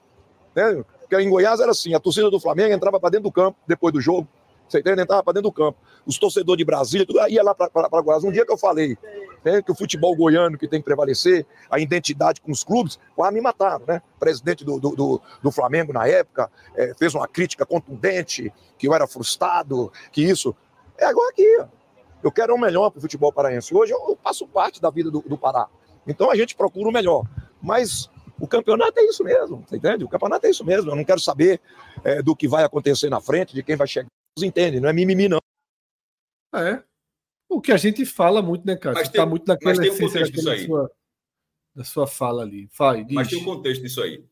Né? 0.55 0.83
Porque 0.99 1.19
em 1.19 1.29
Goiás 1.29 1.59
era 1.59 1.71
assim: 1.71 1.93
a 1.93 1.99
torcida 1.99 2.29
do 2.29 2.39
Flamengo 2.39 2.73
entrava 2.73 2.99
para 2.99 3.09
dentro 3.09 3.23
do 3.23 3.31
campo 3.31 3.57
depois 3.67 3.93
do 3.93 3.99
jogo. 3.99 4.27
Você 4.67 4.79
entende? 4.79 5.01
Entrava 5.01 5.23
para 5.23 5.33
dentro 5.33 5.49
do 5.49 5.53
campo. 5.53 5.77
Os 6.05 6.17
torcedores 6.17 6.57
de 6.57 6.65
Brasília, 6.65 7.05
tudo, 7.05 7.19
ia 7.27 7.43
lá 7.43 7.53
para 7.53 8.01
Goiás. 8.01 8.23
Um 8.23 8.31
dia 8.31 8.45
que 8.45 8.51
eu 8.51 8.57
falei 8.57 8.97
né, 9.45 9.61
que 9.61 9.71
o 9.71 9.75
futebol 9.75 10.15
goiano 10.15 10.57
que 10.57 10.67
tem 10.67 10.79
que 10.79 10.85
prevalecer, 10.85 11.45
a 11.69 11.79
identidade 11.79 12.41
com 12.41 12.51
os 12.51 12.63
clubes, 12.63 12.99
quase 13.15 13.35
me 13.35 13.41
mataram, 13.41 13.85
né? 13.87 14.01
O 14.15 14.19
presidente 14.19 14.65
do, 14.65 14.79
do, 14.79 14.95
do, 14.95 15.21
do 15.43 15.51
Flamengo 15.51 15.93
na 15.93 16.07
época 16.07 16.49
é, 16.75 16.95
fez 16.95 17.13
uma 17.13 17.27
crítica 17.27 17.63
contundente, 17.63 18.51
que 18.75 18.87
eu 18.87 18.93
era 18.95 19.05
frustrado, 19.05 19.91
que 20.11 20.23
isso. 20.23 20.55
É 20.97 21.05
agora 21.05 21.29
aqui. 21.29 21.63
Eu 22.23 22.31
quero 22.31 22.55
o 22.55 22.57
melhor 22.57 22.89
para 22.89 22.97
o 22.97 23.01
futebol 23.01 23.31
paraense. 23.31 23.75
Hoje 23.75 23.93
eu, 23.93 24.03
eu 24.09 24.15
passo 24.15 24.47
parte 24.47 24.81
da 24.81 24.89
vida 24.89 25.11
do, 25.11 25.21
do 25.21 25.37
Pará. 25.37 25.67
Então 26.07 26.31
a 26.31 26.35
gente 26.35 26.55
procura 26.55 26.89
o 26.89 26.91
melhor. 26.91 27.23
Mas 27.61 28.09
o 28.39 28.47
campeonato 28.47 28.99
é 28.99 29.03
isso 29.03 29.23
mesmo, 29.23 29.63
você 29.67 29.77
entende? 29.77 30.03
O 30.03 30.09
campeonato 30.09 30.47
é 30.47 30.49
isso 30.49 30.65
mesmo. 30.65 30.89
Eu 30.89 30.95
não 30.95 31.03
quero 31.05 31.19
saber 31.19 31.61
é, 32.03 32.21
do 32.21 32.35
que 32.35 32.47
vai 32.47 32.63
acontecer 32.63 33.09
na 33.09 33.21
frente, 33.21 33.53
de 33.53 33.61
quem 33.61 33.75
vai 33.75 33.87
chegar. 33.87 34.09
Entendem, 34.37 34.79
não 34.79 34.89
é 34.89 34.93
mimimi, 34.93 35.29
não. 35.29 35.39
É. 36.53 36.83
O 37.47 37.61
que 37.61 37.71
a 37.71 37.77
gente 37.77 38.05
fala 38.05 38.41
muito, 38.41 38.65
né, 38.65 38.75
cara? 38.75 39.01
Está 39.01 39.25
muito 39.25 39.47
naquela 39.47 39.75
mas 39.75 39.79
tem 39.79 39.91
um 39.91 39.97
contexto 39.97 40.33
disso 40.33 40.49
aí. 40.49 40.65
Sua, 40.65 40.91
da 41.75 41.83
sua 41.83 42.07
fala 42.07 42.43
ali. 42.43 42.67
Fale, 42.71 43.05
mas 43.11 43.27
tem 43.27 43.39
um 43.39 43.45
contexto 43.45 43.81
disso 43.81 44.01
aí. 44.01 44.25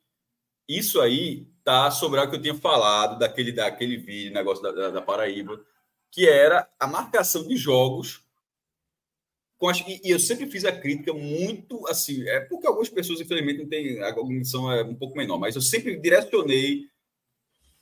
Isso 0.67 0.99
aí 0.99 1.47
tá 1.63 1.91
sobre 1.91 2.19
o 2.19 2.29
que 2.29 2.35
eu 2.35 2.41
tinha 2.41 2.55
falado 2.55 3.17
daquele, 3.19 3.51
daquele 3.51 3.97
vídeo, 3.97 4.33
negócio 4.33 4.63
da, 4.63 4.71
da, 4.71 4.89
da 4.89 5.01
Paraíba, 5.01 5.63
que 6.11 6.27
era 6.27 6.69
a 6.79 6.87
marcação 6.87 7.47
de 7.47 7.55
jogos 7.55 8.23
e, 9.87 10.07
e, 10.07 10.11
eu 10.11 10.19
sempre 10.19 10.49
fiz 10.49 10.65
a 10.65 10.71
crítica 10.71 11.13
muito 11.13 11.87
assim, 11.87 12.27
é 12.27 12.41
porque 12.41 12.67
algumas 12.67 12.89
pessoas, 12.89 13.21
infelizmente, 13.21 13.59
não 13.59 13.69
têm 13.69 14.01
a 14.03 14.13
cognição 14.13 14.69
é 14.69 14.83
um 14.83 14.95
pouco 14.95 15.15
menor, 15.15 15.37
mas 15.39 15.55
eu 15.55 15.61
sempre 15.61 15.95
direcionei 15.95 16.81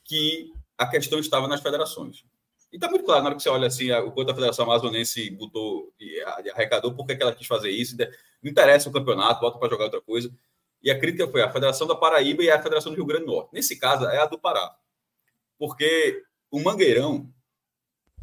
que 0.04 0.52
a 0.78 0.86
questão 0.86 1.18
estava 1.18 1.48
nas 1.48 1.60
federações. 1.60 2.24
E 2.72 2.76
está 2.76 2.88
muito 2.88 3.04
claro, 3.04 3.22
na 3.22 3.28
hora 3.28 3.36
que 3.36 3.42
você 3.42 3.50
olha 3.50 3.66
assim, 3.66 3.92
o 3.92 4.12
quanto 4.12 4.30
a 4.30 4.34
Federação 4.34 4.64
Amazonense 4.64 5.30
botou 5.30 5.92
e 6.00 6.22
arrecadou, 6.52 6.94
por 6.94 7.06
que 7.06 7.16
ela 7.20 7.34
quis 7.34 7.46
fazer 7.46 7.70
isso, 7.70 7.96
não 8.42 8.50
interessa 8.50 8.88
o 8.88 8.92
campeonato, 8.92 9.40
bota 9.40 9.58
para 9.58 9.68
jogar 9.68 9.84
outra 9.84 10.00
coisa. 10.00 10.32
E 10.82 10.90
a 10.90 10.98
crítica 10.98 11.28
foi 11.28 11.42
a 11.42 11.52
Federação 11.52 11.86
da 11.86 11.94
Paraíba 11.94 12.42
e 12.42 12.50
a 12.50 12.60
Federação 12.60 12.90
do 12.90 12.96
Rio 12.96 13.04
Grande 13.04 13.26
do 13.26 13.32
Norte. 13.32 13.50
Nesse 13.52 13.78
caso, 13.78 14.06
é 14.06 14.18
a 14.18 14.26
do 14.26 14.38
Pará. 14.38 14.74
Porque 15.58 16.22
o 16.50 16.60
Mangueirão, 16.60 17.30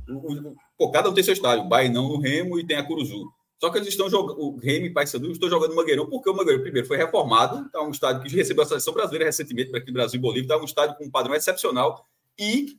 o, 0.10 0.34
o, 0.34 0.56
pô, 0.78 0.92
cada 0.92 1.10
um 1.10 1.14
tem 1.14 1.24
seu 1.24 1.34
estádio, 1.34 1.64
o 1.64 1.70
Bainão 1.70 2.10
no 2.10 2.20
Remo 2.20 2.60
e 2.60 2.66
tem 2.66 2.76
a 2.76 2.84
Curuzu. 2.84 3.32
Só 3.60 3.70
que 3.70 3.78
eles 3.78 3.90
estão 3.90 4.10
jogando, 4.10 4.40
o 4.40 4.58
Remy 4.58 4.88
e 4.88 4.94
Paysandu 4.94 5.32
estão 5.32 5.50
jogando 5.50 5.76
Mangueirão, 5.76 6.10
porque 6.10 6.30
o 6.30 6.34
Mangueirão, 6.34 6.62
primeiro, 6.62 6.88
foi 6.88 6.96
reformado, 6.96 7.66
está 7.66 7.82
um 7.82 7.92
estádio 7.92 8.24
que 8.24 8.34
recebeu 8.34 8.64
a 8.64 8.68
seleção 8.68 8.94
brasileira 8.94 9.26
recentemente 9.26 9.70
para 9.70 9.80
aqui 9.80 9.88
no 9.88 9.94
Brasil 9.94 10.18
e 10.18 10.22
Bolívia, 10.22 10.46
está 10.46 10.58
um 10.58 10.64
estádio 10.64 10.96
com 10.96 11.06
um 11.06 11.12
padrão 11.12 11.36
excepcional. 11.36 12.06
E, 12.40 12.78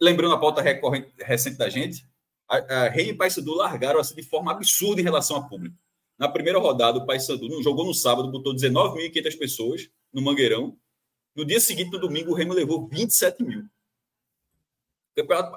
lembrando 0.00 0.34
a 0.34 0.40
pauta 0.40 0.62
recorrente, 0.62 1.12
recente 1.18 1.58
da 1.58 1.68
gente, 1.68 2.06
a, 2.48 2.56
a 2.56 2.88
Remy 2.88 3.10
e 3.10 3.14
Paysandu 3.14 3.54
largaram 3.54 4.00
assim, 4.00 4.14
de 4.14 4.22
forma 4.22 4.50
absurda 4.50 5.00
em 5.00 5.04
relação 5.04 5.36
ao 5.36 5.48
público. 5.48 5.76
Na 6.18 6.28
primeira 6.28 6.58
rodada, 6.58 6.98
o 6.98 7.04
Paysandu 7.04 7.62
jogou 7.62 7.84
no 7.84 7.92
sábado, 7.92 8.30
botou 8.30 8.54
19.500 8.54 9.38
pessoas 9.38 9.90
no 10.10 10.22
Mangueirão. 10.22 10.78
No 11.34 11.44
dia 11.44 11.60
seguinte, 11.60 11.92
no 11.92 12.00
domingo, 12.00 12.30
o 12.30 12.34
Remo 12.34 12.54
levou 12.54 12.88
27 12.88 13.44
mil. 13.44 13.64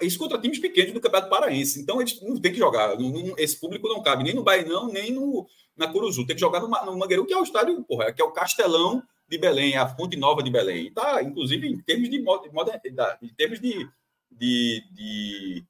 Isso 0.01 0.19
contra 0.19 0.39
times 0.39 0.59
pequenos 0.59 0.93
do 0.93 0.99
Campeonato 0.99 1.29
Paraense. 1.29 1.81
Então, 1.81 2.01
eles 2.01 2.21
não 2.21 2.39
tem 2.39 2.51
que 2.51 2.57
jogar. 2.57 2.97
esse 3.37 3.57
público 3.57 3.87
não 3.87 4.01
cabe 4.01 4.23
nem 4.23 4.33
no 4.33 4.43
Bainão, 4.43 4.87
nem 4.87 5.11
no, 5.11 5.47
na 5.77 5.87
Curuzu. 5.87 6.25
Tem 6.25 6.35
que 6.35 6.41
jogar 6.41 6.59
no, 6.59 6.67
no 6.67 6.97
Mangueirão, 6.97 7.25
que 7.25 7.33
é 7.33 7.37
o 7.37 7.43
estádio, 7.43 7.81
porra, 7.83 8.11
que 8.11 8.21
é 8.21 8.25
o 8.25 8.31
Castelão 8.31 9.01
de 9.29 9.37
Belém, 9.37 9.77
a 9.77 9.87
Fonte 9.87 10.17
Nova 10.17 10.41
de 10.41 10.49
Belém. 10.49 10.87
E 10.87 10.91
tá, 10.91 11.21
inclusive, 11.21 11.67
em 11.67 11.79
termos 11.79 12.09
de, 12.09 12.19
modernidade, 12.19 13.19
em 13.21 13.33
termos 13.33 13.59
de, 13.59 13.87
de, 14.31 14.83
de, 14.91 15.63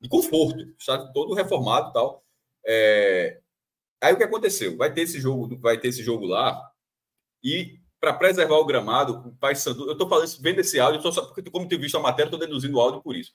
de 0.00 0.08
conforto. 0.08 0.74
Estádio 0.78 1.12
todo 1.12 1.34
reformado 1.34 1.90
e 1.90 1.92
tal. 1.92 2.24
É... 2.66 3.40
Aí 4.02 4.12
o 4.12 4.16
que 4.16 4.24
aconteceu? 4.24 4.76
Vai 4.76 4.92
ter 4.92 5.02
esse 5.02 5.20
jogo, 5.20 5.56
vai 5.58 5.78
ter 5.78 5.88
esse 5.88 6.02
jogo 6.02 6.26
lá. 6.26 6.70
E 7.42 7.78
para 8.04 8.12
preservar 8.12 8.56
o 8.56 8.66
gramado, 8.66 9.26
o 9.26 9.34
Paysandu, 9.36 9.86
eu 9.86 9.92
estou 9.92 10.06
falando 10.06 10.28
vendo 10.40 10.58
esse 10.58 10.78
áudio, 10.78 11.00
só 11.10 11.24
porque 11.24 11.50
como 11.50 11.66
tenho 11.66 11.80
visto 11.80 11.96
a 11.96 12.00
matéria, 12.00 12.28
estou 12.28 12.38
deduzindo 12.38 12.76
o 12.76 12.80
áudio 12.80 13.02
por 13.02 13.16
isso. 13.16 13.32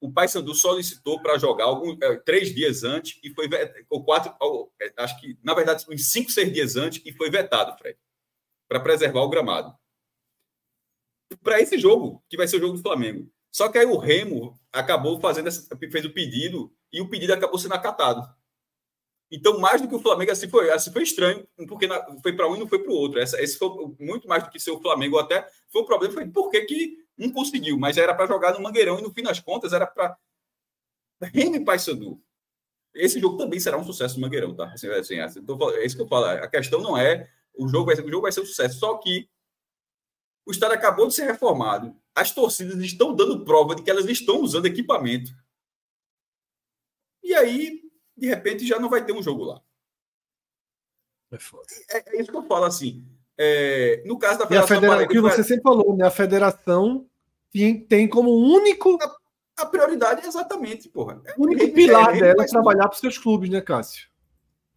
O 0.00 0.10
Paysandu 0.10 0.54
solicitou 0.54 1.20
para 1.20 1.36
jogar 1.36 1.64
algum, 1.64 1.94
é, 2.02 2.16
três 2.16 2.54
dias 2.54 2.84
antes 2.84 3.18
e 3.22 3.30
foi 3.34 3.48
ou 3.90 4.02
quatro, 4.02 4.34
ou, 4.40 4.72
é, 4.80 4.92
acho 4.96 5.20
que 5.20 5.38
na 5.42 5.52
verdade 5.52 5.84
uns 5.90 6.10
cinco, 6.10 6.30
seis 6.30 6.50
dias 6.50 6.76
antes 6.76 7.02
e 7.04 7.12
foi 7.12 7.30
vetado, 7.30 7.76
Fred, 7.76 7.98
para 8.68 8.80
preservar 8.80 9.20
o 9.20 9.28
gramado. 9.28 9.76
Para 11.42 11.60
esse 11.60 11.78
jogo, 11.78 12.24
que 12.28 12.36
vai 12.36 12.46
ser 12.46 12.56
o 12.56 12.60
jogo 12.60 12.74
do 12.74 12.82
Flamengo. 12.82 13.30
Só 13.50 13.68
que 13.68 13.78
aí 13.78 13.86
o 13.86 13.96
Remo 13.96 14.58
acabou 14.72 15.18
fazendo 15.20 15.48
essa, 15.48 15.76
fez 15.76 16.04
o 16.04 16.12
pedido 16.12 16.72
e 16.92 17.00
o 17.00 17.08
pedido 17.08 17.32
acabou 17.32 17.58
sendo 17.58 17.74
acatado. 17.74 18.22
Então, 19.30 19.58
mais 19.58 19.80
do 19.80 19.88
que 19.88 19.94
o 19.94 20.00
Flamengo, 20.00 20.30
assim 20.30 20.48
foi, 20.48 20.70
assim 20.70 20.92
foi 20.92 21.02
estranho, 21.02 21.46
porque 21.66 21.86
na, 21.86 22.20
foi 22.22 22.32
para 22.32 22.48
um 22.48 22.54
e 22.54 22.60
não 22.60 22.68
foi 22.68 22.78
para 22.78 22.92
o 22.92 22.94
outro. 22.94 23.18
Essa, 23.18 23.42
esse 23.42 23.58
foi 23.58 23.68
muito 23.98 24.28
mais 24.28 24.44
do 24.44 24.50
que 24.50 24.60
ser 24.60 24.70
o 24.70 24.80
Flamengo, 24.80 25.18
até 25.18 25.48
foi 25.68 25.82
o 25.82 25.86
problema, 25.86 26.14
foi 26.14 26.28
por 26.28 26.50
que, 26.50 26.60
que 26.62 26.98
não 27.18 27.32
conseguiu, 27.32 27.78
mas 27.78 27.96
era 27.96 28.14
para 28.14 28.26
jogar 28.26 28.52
no 28.52 28.62
Mangueirão 28.62 28.98
e 28.98 29.02
no 29.02 29.12
fim 29.12 29.22
das 29.22 29.40
contas 29.40 29.72
era 29.72 29.86
para 29.86 30.16
Remy 31.22 31.64
Paysandu. 31.64 32.22
Esse 32.94 33.18
jogo 33.18 33.36
também 33.36 33.58
será 33.58 33.76
um 33.76 33.84
sucesso 33.84 34.14
no 34.14 34.22
Mangueirão, 34.22 34.54
tá? 34.54 34.72
Assim, 34.72 34.88
assim, 34.88 35.18
assim, 35.18 35.44
tô, 35.44 35.70
é 35.72 35.84
isso 35.84 35.96
que 35.96 36.02
eu 36.02 36.08
falo. 36.08 36.26
A 36.26 36.48
questão 36.48 36.80
não 36.80 36.96
é 36.96 37.28
o 37.56 37.68
jogo 37.68 37.86
vai 37.86 37.96
ser, 37.96 38.04
o 38.04 38.10
jogo 38.10 38.22
vai 38.22 38.32
ser 38.32 38.40
um 38.40 38.46
sucesso, 38.46 38.78
só 38.78 38.96
que 38.98 39.28
o 40.46 40.50
estádio 40.50 40.76
acabou 40.76 41.08
de 41.08 41.14
ser 41.14 41.26
reformado. 41.26 41.96
As 42.14 42.30
torcidas 42.30 42.78
estão 42.78 43.14
dando 43.14 43.44
prova 43.44 43.74
de 43.74 43.82
que 43.82 43.90
elas 43.90 44.06
estão 44.06 44.40
usando 44.40 44.66
equipamento. 44.66 45.32
E 47.22 47.34
aí 47.34 47.82
de 48.16 48.26
repente 48.26 48.66
já 48.66 48.78
não 48.78 48.88
vai 48.88 49.04
ter 49.04 49.12
um 49.12 49.22
jogo 49.22 49.44
lá. 49.44 49.60
É, 51.30 51.96
é, 51.96 52.16
é 52.16 52.20
isso 52.20 52.30
que 52.30 52.36
eu 52.36 52.44
falo 52.44 52.64
assim. 52.64 53.04
É, 53.36 54.02
no 54.06 54.18
caso 54.18 54.38
da 54.38 54.46
Federação. 54.46 54.80
Federa... 54.80 55.04
O 55.04 55.08
que 55.08 55.20
você 55.20 55.44
sempre 55.44 55.62
falou, 55.62 55.96
né? 55.96 56.06
A 56.06 56.10
federação 56.10 57.06
tem, 57.52 57.78
tem 57.84 58.08
como 58.08 58.30
único. 58.30 58.96
A, 59.02 59.62
a 59.62 59.66
prioridade 59.66 60.24
é 60.24 60.28
exatamente, 60.28 60.88
porra. 60.88 61.20
O 61.36 61.44
único 61.44 61.64
é, 61.64 61.68
pilar 61.68 62.16
é, 62.16 62.20
dela 62.20 62.44
é 62.44 62.46
trabalhar 62.46 62.88
para 62.88 62.94
os 62.94 63.00
seus 63.00 63.18
clubes, 63.18 63.50
né, 63.50 63.60
Cássio? 63.60 64.08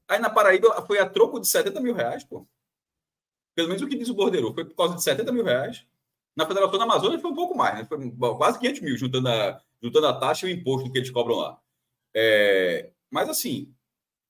Aí 0.07 0.19
na 0.19 0.29
Paraíba 0.29 0.83
foi 0.87 0.99
a 0.99 1.07
troco 1.07 1.39
de 1.39 1.47
70 1.47 1.79
mil 1.79 1.93
reais, 1.93 2.23
pô. 2.23 2.45
Pelo 3.59 3.67
menos 3.67 3.83
o 3.83 3.87
que 3.87 3.97
diz 3.97 4.07
o 4.07 4.13
bordeiro. 4.13 4.53
Foi 4.53 4.63
por 4.63 4.73
causa 4.73 4.95
de 4.95 5.03
70 5.03 5.33
mil 5.33 5.43
reais. 5.43 5.85
Na 6.33 6.45
Federação 6.45 6.77
da 6.77 6.85
Amazônia 6.85 7.19
foi 7.19 7.29
um 7.29 7.35
pouco 7.35 7.57
mais, 7.57 7.77
né? 7.77 7.83
Foi 7.83 8.09
quase 8.37 8.57
500 8.57 8.81
mil, 8.81 8.97
juntando 8.97 9.27
a, 9.27 9.61
juntando 9.83 10.07
a 10.07 10.13
taxa 10.13 10.47
e 10.47 10.53
o 10.53 10.55
imposto 10.55 10.89
que 10.89 10.97
eles 10.97 11.11
cobram 11.11 11.35
lá. 11.35 11.59
É, 12.15 12.89
mas 13.11 13.27
assim, 13.27 13.69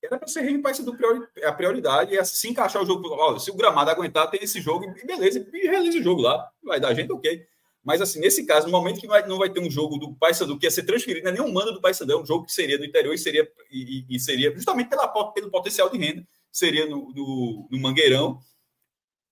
era 0.04 0.18
para 0.18 0.28
ser 0.28 0.42
Remy 0.42 0.64
Paysandu 0.64 0.98
a 1.44 1.52
prioridade 1.52 2.16
e 2.16 2.26
se 2.26 2.50
encaixar 2.50 2.82
o 2.82 2.88
jogo. 2.88 3.08
Ó, 3.08 3.38
se 3.38 3.52
o 3.52 3.56
gramado 3.56 3.92
aguentar, 3.92 4.32
tem 4.32 4.40
esse 4.42 4.60
jogo, 4.60 4.86
e 4.98 5.06
beleza, 5.06 5.48
e 5.54 5.68
realiza 5.68 6.00
o 6.00 6.04
jogo 6.04 6.24
lá. 6.24 6.50
Vai 6.64 6.80
dar 6.80 6.92
gente, 6.96 7.12
ok. 7.12 7.46
Mas, 7.84 8.02
assim, 8.02 8.20
nesse 8.20 8.48
caso, 8.48 8.66
no 8.66 8.72
momento 8.72 9.00
que 9.00 9.06
vai, 9.06 9.28
não 9.28 9.38
vai 9.38 9.52
ter 9.52 9.60
um 9.60 9.70
jogo 9.70 10.00
do 10.00 10.16
Paysandu 10.16 10.58
que 10.58 10.66
ia 10.66 10.72
ser 10.72 10.84
transferido, 10.84 11.26
não 11.26 11.32
é 11.32 11.34
nem 11.36 11.44
um 11.44 11.54
mando 11.54 11.72
do 11.72 11.80
Paysandu, 11.80 12.14
é 12.14 12.20
um 12.20 12.26
jogo 12.26 12.46
que 12.46 12.52
seria 12.52 12.80
do 12.80 12.86
interior 12.86 13.14
e 13.14 13.18
seria, 13.20 13.48
e, 13.70 14.06
e 14.10 14.20
seria 14.20 14.52
justamente 14.56 14.90
pela, 14.90 15.08
pelo 15.08 15.52
potencial 15.52 15.88
de 15.88 16.00
renda, 16.00 16.28
seria 16.52 16.88
no, 16.88 17.14
no, 17.14 17.68
no 17.70 17.80
Mangueirão. 17.80 18.40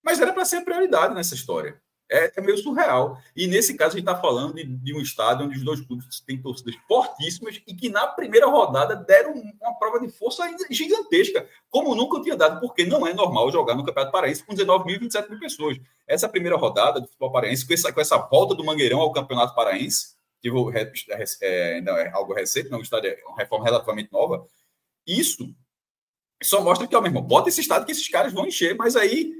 Mas 0.08 0.18
era 0.18 0.32
para 0.32 0.46
ser 0.46 0.62
prioridade 0.62 1.14
nessa 1.14 1.34
história. 1.34 1.78
É, 2.10 2.32
é, 2.34 2.40
meio 2.40 2.56
surreal. 2.56 3.20
E 3.36 3.46
nesse 3.46 3.76
caso, 3.76 3.94
a 3.94 3.98
gente 3.98 4.08
está 4.08 4.18
falando 4.18 4.54
de, 4.54 4.64
de, 4.64 4.94
um 4.94 5.02
estádio 5.02 5.44
onde 5.44 5.58
os 5.58 5.62
dois 5.62 5.82
clubes 5.82 6.20
têm 6.20 6.40
torcidas 6.40 6.74
fortíssimas 6.88 7.60
e 7.66 7.74
que 7.74 7.90
na 7.90 8.06
primeira 8.06 8.46
rodada 8.46 8.96
deram 8.96 9.34
uma 9.34 9.78
prova 9.78 10.00
de 10.00 10.08
força 10.08 10.44
gigantesca, 10.70 11.46
como 11.68 11.94
nunca 11.94 12.22
tinha 12.22 12.34
dado, 12.34 12.58
porque 12.58 12.86
não 12.86 13.06
é 13.06 13.12
normal 13.12 13.52
jogar 13.52 13.74
no 13.74 13.84
Campeonato 13.84 14.10
Paraense 14.10 14.42
com 14.42 14.54
19 14.54 14.86
mil, 14.86 14.98
27 14.98 15.28
mil 15.28 15.38
pessoas. 15.38 15.76
Essa 16.06 16.26
primeira 16.26 16.56
rodada 16.56 17.02
do 17.02 17.06
futebol 17.06 17.30
paraense, 17.30 17.66
com 17.66 17.74
essa, 17.74 17.92
com 17.92 18.00
essa 18.00 18.16
volta 18.16 18.54
do 18.54 18.64
Mangueirão 18.64 19.00
ao 19.00 19.12
Campeonato 19.12 19.54
Paraense, 19.54 20.16
que 20.40 20.48
é, 20.72 21.24
é, 21.42 21.78
é 21.80 22.10
algo 22.14 22.32
recente, 22.32 22.70
não, 22.70 22.78
o 22.78 22.82
estádio 22.82 23.10
é 23.10 23.22
uma 23.26 23.36
reforma 23.36 23.66
relativamente 23.66 24.10
nova, 24.10 24.46
isso 25.06 25.54
só 26.42 26.62
mostra 26.62 26.86
que, 26.86 26.96
meu 26.96 27.04
irmão, 27.04 27.22
bota 27.22 27.50
esse 27.50 27.60
estádio 27.60 27.84
que 27.84 27.92
esses 27.92 28.08
caras 28.08 28.32
vão 28.32 28.46
encher, 28.46 28.74
mas 28.74 28.96
aí 28.96 29.38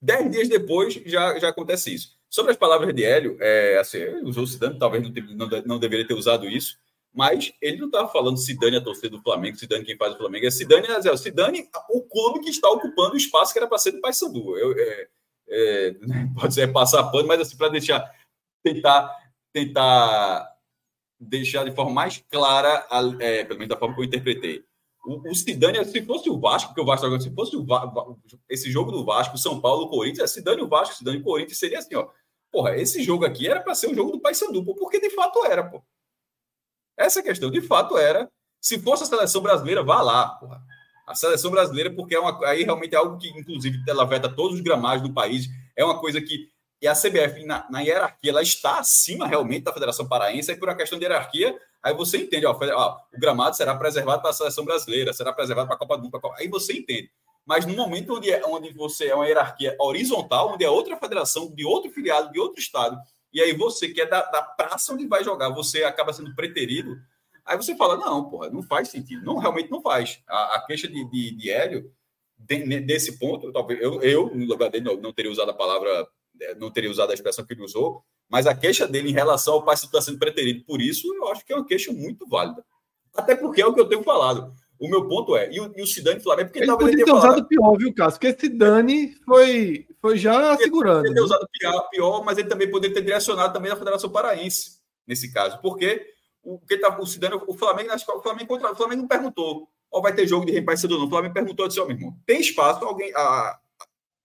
Dez 0.00 0.30
dias 0.30 0.48
depois 0.48 0.94
já, 1.06 1.38
já 1.38 1.48
acontece 1.48 1.94
isso. 1.94 2.16
Sobre 2.30 2.52
as 2.52 2.58
palavras 2.58 2.94
de 2.94 3.04
Hélio, 3.04 3.36
é, 3.40 3.78
assim, 3.78 4.04
usou 4.22 4.46
Zidane, 4.46 4.78
talvez 4.78 5.02
não, 5.02 5.10
não, 5.34 5.62
não 5.64 5.78
deveria 5.78 6.06
ter 6.06 6.14
usado 6.14 6.46
isso, 6.46 6.78
mas 7.12 7.52
ele 7.60 7.78
não 7.78 7.86
estava 7.86 8.08
falando 8.08 8.36
Zidane 8.36 8.76
a 8.76 8.80
torcida 8.80 9.08
do 9.08 9.22
Flamengo, 9.22 9.56
Zidane 9.56 9.84
quem 9.84 9.96
faz 9.96 10.14
o 10.14 10.18
Flamengo, 10.18 10.46
é 10.46 10.50
Zidane, 10.50 10.86
é, 10.86 11.16
Zidane 11.16 11.68
o 11.90 12.02
clube 12.02 12.40
que 12.40 12.50
está 12.50 12.68
ocupando 12.68 13.14
o 13.14 13.16
espaço 13.16 13.52
que 13.52 13.58
era 13.58 13.66
para 13.66 13.78
ser 13.78 13.92
do 13.92 14.00
Paysandu. 14.00 14.56
Eu, 14.56 14.72
é, 14.78 15.08
é, 15.48 15.94
pode 16.38 16.54
ser 16.54 16.72
passar 16.72 17.10
pano, 17.10 17.26
mas 17.26 17.40
assim, 17.40 17.56
para 17.56 17.70
deixar, 17.70 18.14
tentar, 18.62 19.10
tentar 19.52 20.54
deixar 21.18 21.64
de 21.64 21.74
forma 21.74 21.92
mais 21.92 22.22
clara, 22.30 22.86
é, 23.20 23.42
pelo 23.44 23.58
menos 23.58 23.74
da 23.74 23.78
forma 23.78 23.94
que 23.94 24.00
eu 24.02 24.04
interpretei. 24.04 24.67
O, 25.08 25.30
o 25.30 25.34
Sidânia, 25.34 25.82
se 25.84 26.02
fosse 26.02 26.28
o 26.28 26.38
Vasco, 26.38 26.74
que 26.74 26.80
o 26.80 26.84
Vasco 26.84 27.06
agora, 27.06 27.20
se 27.20 27.30
fosse 27.30 27.56
o 27.56 27.66
esse 28.46 28.70
jogo 28.70 28.92
do 28.92 29.06
Vasco, 29.06 29.38
São 29.38 29.58
Paulo, 29.58 29.88
Corinthians, 29.88 30.30
Sidânia 30.30 30.62
o 30.62 30.68
Vasco, 30.68 30.96
Sidânia 30.96 31.18
o 31.18 31.24
Corinthians, 31.24 31.58
seria 31.58 31.78
assim, 31.78 31.94
ó. 31.94 32.08
Porra, 32.52 32.76
esse 32.76 33.02
jogo 33.02 33.24
aqui 33.24 33.48
era 33.48 33.60
para 33.60 33.74
ser 33.74 33.88
um 33.88 33.94
jogo 33.94 34.12
do 34.12 34.20
Paysandu, 34.20 34.62
porque 34.64 35.00
de 35.00 35.08
fato 35.10 35.44
era, 35.46 35.64
pô. 35.64 35.82
Essa 36.94 37.22
questão, 37.22 37.50
de 37.50 37.62
fato 37.62 37.96
era. 37.96 38.30
Se 38.60 38.78
fosse 38.78 39.04
a 39.04 39.06
seleção 39.06 39.40
brasileira, 39.40 39.82
vá 39.82 40.02
lá, 40.02 40.28
porra. 40.28 40.60
A 41.06 41.14
seleção 41.14 41.50
brasileira, 41.50 41.94
porque 41.94 42.14
é 42.14 42.20
uma, 42.20 42.46
aí 42.46 42.64
realmente 42.64 42.94
é 42.94 42.98
algo 42.98 43.16
que, 43.16 43.28
inclusive, 43.30 43.82
ela 43.88 44.04
veta 44.04 44.28
todos 44.28 44.56
os 44.56 44.60
gramados 44.60 45.02
do 45.02 45.14
país. 45.14 45.48
É 45.74 45.82
uma 45.82 45.98
coisa 45.98 46.20
que. 46.20 46.50
E 46.80 46.86
a 46.86 46.94
CBF, 46.94 47.44
na, 47.44 47.66
na 47.70 47.80
hierarquia, 47.80 48.30
ela 48.30 48.42
está 48.42 48.78
acima 48.78 49.26
realmente 49.26 49.64
da 49.64 49.72
Federação 49.72 50.06
Paraense, 50.06 50.50
aí 50.50 50.56
por 50.56 50.68
uma 50.68 50.76
questão 50.76 50.98
de 50.98 51.04
hierarquia, 51.04 51.58
Aí 51.82 51.94
você 51.94 52.18
entende, 52.18 52.44
ó, 52.44 52.52
o 52.52 53.20
gramado 53.20 53.56
será 53.56 53.74
preservado 53.76 54.20
para 54.20 54.30
a 54.30 54.34
seleção 54.34 54.64
brasileira, 54.64 55.12
será 55.12 55.32
preservado 55.32 55.68
para 55.68 55.76
a 55.76 55.78
Copa 55.78 55.96
do 55.96 56.02
Mundo. 56.02 56.20
Aí 56.36 56.48
você 56.48 56.72
entende. 56.72 57.10
Mas 57.46 57.64
no 57.64 57.74
momento 57.74 58.16
onde, 58.16 58.30
é, 58.30 58.44
onde 58.44 58.72
você 58.74 59.06
é 59.06 59.14
uma 59.14 59.26
hierarquia 59.26 59.76
horizontal, 59.78 60.52
onde 60.52 60.64
é 60.64 60.70
outra 60.70 60.96
federação, 60.96 61.50
de 61.54 61.64
outro 61.64 61.90
filiado, 61.90 62.32
de 62.32 62.38
outro 62.38 62.60
estado, 62.60 62.98
e 63.32 63.40
aí 63.40 63.54
você 63.54 63.88
que 63.88 64.00
é 64.00 64.06
da, 64.06 64.22
da 64.22 64.42
praça 64.42 64.92
onde 64.92 65.06
vai 65.06 65.22
jogar, 65.22 65.48
você 65.50 65.84
acaba 65.84 66.12
sendo 66.12 66.34
preterido, 66.34 66.98
aí 67.44 67.56
você 67.56 67.76
fala, 67.76 67.96
não, 67.96 68.28
porra, 68.28 68.50
não 68.50 68.62
faz 68.62 68.88
sentido. 68.88 69.24
Não, 69.24 69.38
realmente 69.38 69.70
não 69.70 69.80
faz. 69.80 70.20
A, 70.28 70.56
a 70.56 70.66
queixa 70.66 70.88
de, 70.88 71.04
de, 71.08 71.30
de 71.36 71.50
Hélio, 71.50 71.90
de, 72.36 72.80
desse 72.80 73.18
ponto, 73.18 73.50
eu, 73.80 74.02
eu, 74.02 74.34
no 74.34 74.44
lugar 74.44 74.70
não, 75.00 75.12
teria 75.12 75.30
usado 75.30 75.50
a 75.50 75.54
palavra, 75.54 76.06
não 76.58 76.70
teria 76.70 76.90
usado 76.90 77.10
a 77.10 77.14
expressão 77.14 77.44
que 77.44 77.52
ele 77.52 77.64
usou, 77.64 78.02
mas 78.28 78.46
a 78.46 78.54
queixa 78.54 78.86
dele 78.86 79.10
em 79.10 79.14
relação 79.14 79.54
ao 79.54 79.64
Paysandu 79.64 79.88
estar 79.88 80.02
sendo 80.02 80.18
preterido 80.18 80.64
por 80.64 80.80
isso, 80.80 81.12
eu 81.14 81.28
acho 81.28 81.44
que 81.44 81.52
é 81.52 81.56
uma 81.56 81.66
queixa 81.66 81.92
muito 81.92 82.26
válida. 82.28 82.64
Até 83.14 83.34
porque 83.34 83.60
é 83.60 83.66
o 83.66 83.74
que 83.74 83.80
eu 83.80 83.88
tenho 83.88 84.02
falado. 84.02 84.54
O 84.78 84.88
meu 84.88 85.08
ponto 85.08 85.36
é, 85.36 85.52
e 85.52 85.60
o, 85.60 85.72
e 85.76 85.82
o 85.82 85.86
Sidani 85.86 86.20
Flamengo, 86.20 86.50
porque 86.50 86.60
ele 86.60 86.76
poderia 86.76 87.04
ter 87.04 87.12
usado 87.12 87.48
pior, 87.48 87.76
viu, 87.76 87.92
Cássio? 87.92 88.20
Porque 88.20 88.28
esse 88.28 88.48
Dani 88.48 89.12
foi, 89.24 89.88
foi 90.00 90.16
já 90.16 90.52
ele 90.52 90.62
segurando. 90.62 91.04
Ele 91.04 91.08
poderia 91.08 91.14
ter 91.14 91.22
usado 91.22 91.48
pior, 91.52 91.88
pior, 91.90 92.24
mas 92.24 92.38
ele 92.38 92.48
também 92.48 92.70
poderia 92.70 92.94
ter 92.94 93.02
direcionado 93.02 93.52
também 93.52 93.72
a 93.72 93.76
Federação 93.76 94.08
Paraense, 94.08 94.78
nesse 95.04 95.32
caso. 95.32 95.60
Porque 95.60 96.06
o 96.44 96.60
que 96.60 96.78
tá, 96.78 96.96
o 96.96 97.04
Sidani, 97.04 97.40
o 97.46 97.54
Flamengo, 97.54 97.90
o 97.92 98.22
Flamengo 98.22 98.46
contra 98.46 98.72
o 98.72 98.76
Flamengo 98.76 99.02
não 99.02 99.08
perguntou, 99.08 99.68
ó, 99.90 100.00
vai 100.00 100.14
ter 100.14 100.28
jogo 100.28 100.46
de 100.46 100.52
repasse 100.52 100.86
ou 100.86 100.96
não. 100.96 101.06
O 101.06 101.10
Flamengo 101.10 101.34
perguntou, 101.34 101.66
disse, 101.66 101.80
ó, 101.80 101.86
meu 101.86 101.96
irmão, 101.96 102.16
tem 102.24 102.40
espaço, 102.40 102.84
alguém, 102.84 103.12
a, 103.16 103.58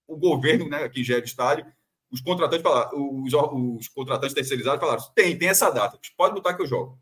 o 0.08 0.16
governo, 0.16 0.70
né, 0.70 0.88
que 0.88 1.04
gera 1.04 1.22
o 1.22 1.26
estádio, 1.26 1.66
os 2.14 2.22
contratantes 2.22 2.62
falaram, 2.62 2.92
os, 2.94 3.34
os 3.34 3.88
contratantes 3.88 4.36
terceirizados 4.36 4.80
falaram: 4.80 5.04
tem, 5.16 5.38
tem 5.38 5.50
essa 5.50 5.72
data, 5.72 5.98
pode 6.16 6.36
botar 6.36 6.54
que 6.54 6.62
eu 6.62 6.68
jogo. 6.68 7.00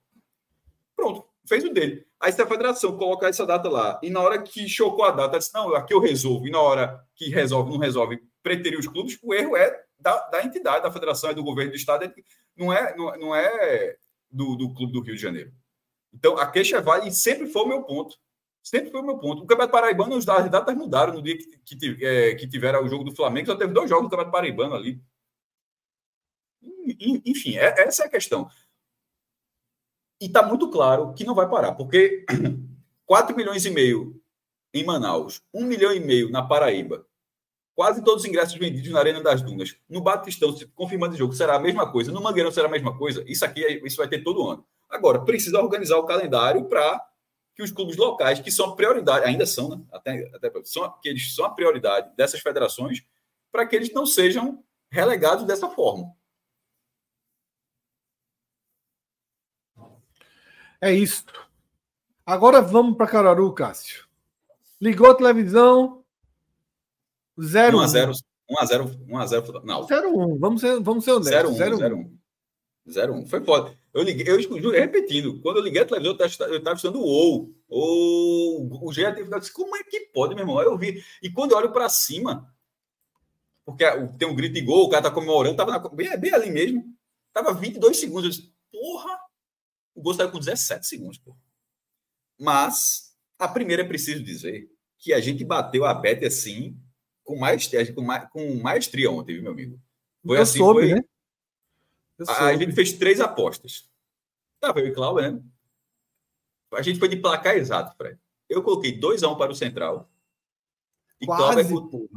Pronto, 0.95 1.25
fez 1.45 1.65
o 1.65 1.73
dele. 1.73 2.07
Aí 2.17 2.31
se 2.31 2.41
a 2.41 2.47
federação 2.47 2.97
colocar 2.97 3.27
essa 3.27 3.45
data 3.45 3.67
lá, 3.67 3.99
e 4.01 4.09
na 4.09 4.21
hora 4.21 4.41
que 4.41 4.69
chocou 4.69 5.03
a 5.03 5.11
data, 5.11 5.37
disse: 5.37 5.53
não, 5.53 5.75
aqui 5.75 5.93
eu 5.93 5.99
resolvo, 5.99 6.47
e 6.47 6.51
na 6.51 6.61
hora 6.61 7.05
que 7.13 7.29
resolve, 7.29 7.71
não 7.71 7.77
resolve, 7.77 8.23
preterir 8.41 8.79
os 8.79 8.87
clubes, 8.87 9.19
o 9.21 9.33
erro 9.33 9.57
é 9.57 9.83
da, 9.99 10.29
da 10.29 10.43
entidade, 10.43 10.83
da 10.83 10.91
federação, 10.91 11.29
é 11.29 11.33
do 11.33 11.43
governo 11.43 11.71
do 11.71 11.77
estado, 11.77 12.05
é, 12.05 12.13
não 12.55 12.71
é, 12.71 12.95
não, 12.95 13.19
não 13.19 13.35
é 13.35 13.97
do, 14.31 14.55
do 14.55 14.73
clube 14.73 14.93
do 14.93 15.01
Rio 15.01 15.15
de 15.15 15.21
Janeiro. 15.21 15.51
Então, 16.13 16.37
a 16.37 16.47
queixa 16.47 16.81
vale 16.81 17.09
e 17.09 17.11
sempre 17.11 17.47
foi 17.47 17.63
o 17.63 17.67
meu 17.67 17.83
ponto. 17.83 18.15
Sempre 18.63 18.91
foi 18.91 19.01
o 19.01 19.05
meu 19.05 19.17
ponto. 19.17 19.43
O 19.43 19.45
Campeonato 19.47 19.71
Paraibano, 19.71 20.15
as 20.15 20.25
datas 20.25 20.75
mudaram 20.75 21.13
no 21.13 21.21
dia 21.21 21.37
que, 21.37 21.75
que, 21.75 22.05
é, 22.05 22.35
que 22.35 22.47
tiveram 22.47 22.83
o 22.83 22.87
jogo 22.87 23.03
do 23.03 23.15
Flamengo, 23.15 23.47
só 23.47 23.55
teve 23.55 23.73
dois 23.73 23.89
jogos 23.89 24.05
do 24.05 24.09
Campeonato 24.09 24.31
Paraibano 24.31 24.75
ali. 24.75 25.01
Enfim, 27.25 27.57
é, 27.57 27.81
essa 27.81 28.03
é 28.03 28.05
a 28.05 28.09
questão. 28.09 28.47
E 30.19 30.25
está 30.25 30.43
muito 30.43 30.69
claro 30.69 31.13
que 31.13 31.23
não 31.23 31.33
vai 31.33 31.49
parar, 31.49 31.73
porque 31.73 32.23
4 33.07 33.35
milhões 33.35 33.65
e 33.65 33.71
meio 33.71 34.21
em 34.73 34.85
Manaus, 34.85 35.41
1 35.53 35.65
milhão 35.65 35.91
e 35.91 35.99
meio 35.99 36.29
na 36.29 36.43
Paraíba, 36.43 37.05
quase 37.73 38.03
todos 38.03 38.23
os 38.23 38.29
ingressos 38.29 38.55
vendidos 38.55 38.91
na 38.91 38.99
Arena 38.99 39.21
das 39.21 39.41
Dunas, 39.41 39.75
no 39.89 40.01
Batistão, 40.01 40.55
confirmando 40.75 41.15
o 41.15 41.17
jogo, 41.17 41.33
será 41.33 41.55
a 41.55 41.59
mesma 41.59 41.91
coisa, 41.91 42.11
no 42.11 42.21
Mangueirão 42.21 42.51
será 42.51 42.67
a 42.67 42.71
mesma 42.71 42.95
coisa, 42.95 43.23
isso 43.27 43.43
aqui 43.43 43.65
é, 43.65 43.85
isso 43.85 43.97
vai 43.97 44.07
ter 44.07 44.23
todo 44.23 44.47
ano. 44.47 44.63
Agora, 44.87 45.25
precisa 45.25 45.59
organizar 45.59 45.97
o 45.97 46.05
calendário 46.05 46.65
para 46.65 47.03
que 47.61 47.65
os 47.65 47.71
clubes 47.71 47.95
locais, 47.95 48.39
que 48.39 48.49
são 48.49 48.71
a 48.71 48.75
prioridade, 48.75 49.25
ainda 49.25 49.45
são, 49.45 49.69
né? 49.69 49.81
até, 49.91 50.31
até 50.33 50.51
são, 50.63 50.91
que 50.99 51.07
eles 51.07 51.35
são 51.35 51.45
a 51.45 51.49
prioridade 51.51 52.15
dessas 52.15 52.39
federações, 52.39 53.03
para 53.51 53.67
que 53.67 53.75
eles 53.75 53.93
não 53.93 54.05
sejam 54.05 54.63
relegados 54.89 55.45
dessa 55.45 55.69
forma. 55.69 56.11
É 60.81 60.91
isso. 60.91 61.25
Agora 62.25 62.61
vamos 62.61 62.97
para 62.97 63.07
Cararu, 63.07 63.53
Cássio. 63.53 64.07
Ligou 64.79 65.11
a 65.11 65.15
televisão. 65.15 66.03
0 67.39 67.77
1 67.77 67.81
a 67.81 67.87
0 67.87 68.11
1 68.49 68.59
a 68.59 68.65
0 68.65 68.91
1 69.07 69.17
a 69.17 69.25
0 69.25 69.61
não. 69.63 69.83
0 69.83 70.17
1. 70.17 70.39
Vamos 70.39 70.61
ser, 70.61 70.79
vamos 70.81 71.03
ser 71.03 71.11
honestos. 71.11 71.57
0 71.57 71.75
1 71.75 71.77
0 71.77 71.97
1. 71.97 72.17
0 72.89 73.13
1. 73.13 73.27
Foi 73.27 73.43
foda. 73.43 73.77
Eu 73.93 74.03
liguei, 74.03 74.25
eu 74.27 74.41
juro, 74.41 74.71
repetindo, 74.71 75.41
quando 75.41 75.57
eu 75.57 75.63
liguei 75.63 75.81
a 75.81 75.85
televisão, 75.85 76.17
eu 76.47 76.57
estava 76.57 76.75
estudando 76.75 77.01
o 77.01 77.05
OU. 77.05 77.55
Ou 77.67 78.87
o 78.87 78.93
G 78.93 79.11
teve 79.13 79.39
disse, 79.39 79.51
como 79.51 79.75
é 79.75 79.83
que 79.83 79.99
pode, 80.13 80.33
meu 80.33 80.43
irmão? 80.43 80.59
Aí 80.59 80.65
eu 80.65 80.77
vi. 80.77 81.03
E 81.21 81.29
quando 81.29 81.51
eu 81.51 81.57
olho 81.57 81.73
para 81.73 81.89
cima, 81.89 82.49
porque 83.65 83.83
tem 84.17 84.27
um 84.27 84.35
grito 84.35 84.53
de 84.53 84.61
gol, 84.61 84.85
o 84.85 84.89
cara 84.89 85.03
tá 85.03 85.11
comemorando, 85.11 85.57
tava 85.57 85.71
na, 85.71 85.79
bem, 85.89 86.17
bem 86.17 86.33
ali 86.33 86.49
mesmo. 86.49 86.85
Tava 87.33 87.53
22 87.53 87.97
segundos. 87.97 88.23
Eu 88.23 88.29
disse, 88.29 88.53
porra! 88.71 89.19
O 89.93 90.01
gol 90.01 90.13
saiu 90.13 90.31
com 90.31 90.39
17 90.39 90.87
segundos, 90.87 91.17
porra. 91.17 91.37
Mas, 92.39 93.13
a 93.37 93.47
primeira 93.47 93.83
é 93.83 93.87
preciso 93.87 94.23
dizer 94.23 94.69
que 94.97 95.13
a 95.13 95.19
gente 95.19 95.43
bateu 95.43 95.85
a 95.85 95.93
Bet 95.93 96.25
assim, 96.25 96.77
com 97.23 97.37
maestria, 97.37 97.93
com, 97.93 98.01
ma, 98.01 98.25
com 98.27 98.55
maestria 98.55 99.11
ontem, 99.11 99.33
viu, 99.33 99.43
meu 99.43 99.51
amigo? 99.51 99.79
Foi 100.25 100.37
eu 100.37 100.41
assim, 100.41 100.59
soube, 100.59 100.81
foi, 100.81 100.93
né? 100.95 101.03
A 102.27 102.53
gente 102.55 102.73
fez 102.73 102.93
três 102.93 103.19
apostas. 103.19 103.89
Tava 104.59 104.79
eu 104.79 104.87
e 104.87 104.93
Cláudio, 104.93 105.31
né? 105.31 105.43
A 106.73 106.81
gente 106.81 106.99
foi 106.99 107.09
de 107.09 107.17
placar 107.17 107.55
exato, 107.55 107.95
Fred. 107.97 108.19
Eu 108.47 108.61
coloquei 108.63 108.97
2x1 108.97 109.31
um 109.31 109.37
para 109.37 109.51
o 109.51 109.55
Central. 109.55 110.09
E 111.19 111.25
Quase, 111.25 111.67
Cláudio 111.67 112.09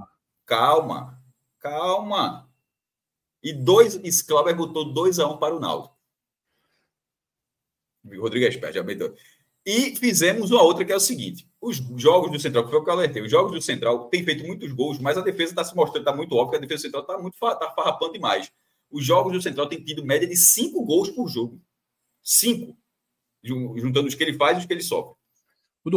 Calma, 0.46 1.22
calma. 1.58 2.50
E 3.42 3.52
dois, 3.52 3.94
e 3.94 4.26
Cláudio 4.26 4.56
botou 4.56 4.92
2x1 4.92 5.34
um 5.34 5.38
para 5.38 5.54
o 5.54 5.60
Naldo. 5.60 5.90
Rodrigo 8.18 8.46
Espert, 8.46 8.74
já 8.74 8.82
meteu. 8.82 9.14
E 9.66 9.96
fizemos 9.96 10.50
uma 10.50 10.62
outra 10.62 10.84
que 10.84 10.92
é 10.92 10.96
o 10.96 11.00
seguinte: 11.00 11.48
os 11.60 11.76
jogos 11.96 12.30
do 12.30 12.38
Central, 12.38 12.64
que 12.64 12.70
foi 12.70 12.78
o 12.80 12.84
que 12.84 12.90
eu 12.90 12.94
alertei, 12.94 13.22
os 13.22 13.30
jogos 13.30 13.52
do 13.52 13.62
Central 13.62 14.10
têm 14.10 14.22
feito 14.22 14.44
muitos 14.46 14.70
gols, 14.72 14.98
mas 14.98 15.16
a 15.16 15.22
defesa 15.22 15.52
está 15.52 15.64
se 15.64 15.74
mostrando, 15.74 16.02
está 16.02 16.14
muito 16.14 16.34
óbvio 16.36 16.50
que 16.50 16.56
a 16.58 16.60
defesa 16.60 16.82
Central 16.82 17.02
está 17.02 17.18
muito 17.18 17.38
tá 17.38 17.72
farrapando 17.74 18.12
demais 18.12 18.52
os 18.90 19.04
jogos 19.04 19.32
do 19.32 19.42
Central 19.42 19.68
têm 19.68 19.82
tido 19.82 20.04
média 20.04 20.26
de 20.26 20.36
cinco 20.36 20.84
gols 20.84 21.10
por 21.10 21.28
jogo. 21.28 21.60
Cinco. 22.22 22.76
Juntando 23.42 24.08
os 24.08 24.14
que 24.14 24.22
ele 24.22 24.34
faz 24.34 24.56
e 24.56 24.60
os 24.60 24.66
que 24.66 24.72
ele 24.72 24.82
sofre. 24.82 25.14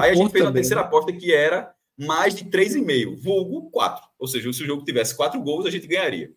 Aí 0.01 0.11
a 0.11 0.15
gente 0.15 0.31
fez 0.31 0.31
também, 0.31 0.43
uma 0.43 0.53
terceira 0.53 0.81
né? 0.81 0.87
aposta 0.87 1.13
que 1.13 1.33
era 1.33 1.73
mais 1.97 2.35
de 2.35 2.45
3,5, 2.45 3.15
vulgo 3.15 3.69
4. 3.71 4.07
Ou 4.19 4.27
seja, 4.27 4.51
se 4.51 4.63
o 4.63 4.65
jogo 4.65 4.83
tivesse 4.83 5.15
4 5.15 5.41
gols, 5.41 5.65
a 5.65 5.71
gente 5.71 5.87
ganharia. 5.87 6.33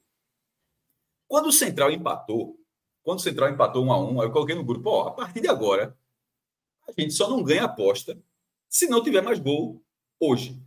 Quando 1.26 1.46
o 1.46 1.52
Central 1.52 1.90
empatou, 1.90 2.58
quando 3.02 3.18
o 3.18 3.22
Central 3.22 3.50
empatou 3.50 3.84
1 3.84 3.92
a 3.92 3.98
1 3.98 4.22
eu 4.22 4.32
coloquei 4.32 4.54
no 4.54 4.64
grupo, 4.64 4.90
ó, 4.90 5.08
a 5.08 5.10
partir 5.10 5.40
de 5.40 5.48
agora, 5.48 5.96
a 6.88 7.00
gente 7.00 7.12
só 7.12 7.28
não 7.28 7.42
ganha 7.42 7.64
aposta 7.64 8.22
se 8.68 8.86
não 8.86 9.02
tiver 9.02 9.20
mais 9.22 9.38
gol 9.38 9.82
hoje. 10.18 10.60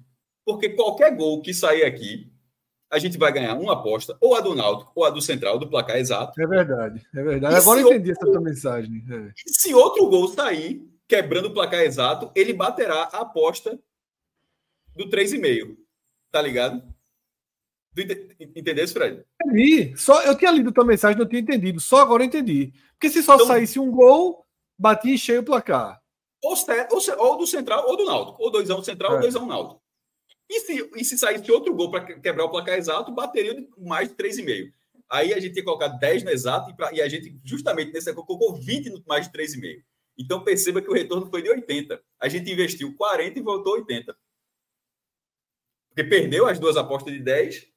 Porque 0.46 0.70
qualquer 0.70 1.16
gol 1.16 1.42
que 1.42 1.54
sair 1.54 1.84
aqui, 1.84 2.33
a 2.94 3.00
gente 3.00 3.18
vai 3.18 3.34
ganhar 3.34 3.56
uma 3.56 3.74
aposta, 3.74 4.16
ou 4.22 4.36
a 4.36 4.40
do 4.40 4.54
Náutico, 4.54 4.92
ou 4.94 5.04
a 5.04 5.10
do 5.10 5.20
Central, 5.20 5.58
do 5.58 5.68
placar 5.68 5.98
exato. 5.98 6.40
É 6.40 6.46
verdade, 6.46 7.04
é 7.14 7.24
verdade. 7.24 7.56
E 7.56 7.58
Agora 7.58 7.82
eu 7.82 7.88
entendi 7.88 8.12
outro, 8.12 8.24
essa 8.24 8.32
tua 8.32 8.42
mensagem. 8.42 9.04
É. 9.10 9.32
Se 9.48 9.74
outro 9.74 10.08
gol 10.08 10.28
sair, 10.28 10.88
quebrando 11.08 11.48
o 11.48 11.54
placar 11.54 11.82
exato, 11.82 12.32
ele 12.36 12.54
baterá 12.54 13.10
a 13.12 13.22
aposta 13.22 13.80
do 14.96 15.10
3,5. 15.10 15.76
Tá 16.32 16.40
ligado? 16.40 16.84
Entendeu, 18.56 18.88
Fred? 18.88 19.24
Entendi. 19.44 19.98
Só, 19.98 20.22
eu 20.22 20.38
tinha 20.38 20.52
lido 20.52 20.72
tua 20.72 20.86
mensagem, 20.86 21.18
não 21.18 21.28
tinha 21.28 21.42
entendido. 21.42 21.80
Só 21.80 22.02
agora 22.02 22.22
eu 22.22 22.28
entendi. 22.28 22.74
Porque 22.92 23.10
se 23.10 23.24
só 23.24 23.36
então, 23.36 23.48
saísse 23.48 23.80
um 23.80 23.90
gol, 23.90 24.46
batia 24.78 25.18
cheio 25.18 25.42
o 25.42 25.44
placar. 25.44 26.00
Ou, 26.44 26.56
ou, 26.92 27.26
ou, 27.26 27.38
do 27.40 27.48
Central 27.48 27.88
ou 27.88 27.98
do 27.98 28.06
Náutico. 28.06 28.44
Ou 28.44 28.52
2x1 28.52 28.80
um 28.80 28.84
Central 28.84 29.14
é. 29.14 29.16
ou 29.16 29.22
2x1 29.22 29.42
um 29.42 29.46
Náutico. 29.48 29.83
E 30.50 30.60
se, 30.60 30.90
e 30.96 31.06
se 31.06 31.18
saísse 31.18 31.52
outro 31.52 31.74
gol 31.74 31.90
para 31.90 32.20
quebrar 32.20 32.46
o 32.46 32.50
placar 32.50 32.78
exato, 32.78 33.14
bateria 33.14 33.68
mais 33.78 34.10
de 34.10 34.16
3,5. 34.16 34.72
Aí 35.10 35.34
a 35.34 35.40
gente 35.40 35.56
ia 35.56 35.64
colocar 35.64 35.88
10 35.88 36.24
no 36.24 36.32
exato 36.32 36.72
e, 36.72 36.76
pra, 36.76 36.92
e 36.94 37.02
a 37.02 37.08
gente, 37.08 37.40
justamente 37.44 37.92
nesse 37.92 38.14
colocou 38.14 38.56
20 38.56 38.90
no 38.90 39.04
mais 39.08 39.28
de 39.28 39.34
3,5. 39.38 39.84
Então 40.18 40.44
perceba 40.44 40.82
que 40.82 40.90
o 40.90 40.94
retorno 40.94 41.30
foi 41.30 41.42
de 41.42 41.50
80. 41.50 42.02
A 42.20 42.28
gente 42.28 42.52
investiu 42.52 42.96
40 42.96 43.40
e 43.40 43.42
voltou 43.42 43.74
80. 43.74 44.16
Porque 45.90 46.04
perdeu 46.04 46.48
as 46.48 46.60
duas 46.60 46.76
apostas 46.76 47.14
de 47.14 47.20
10, 47.20 47.68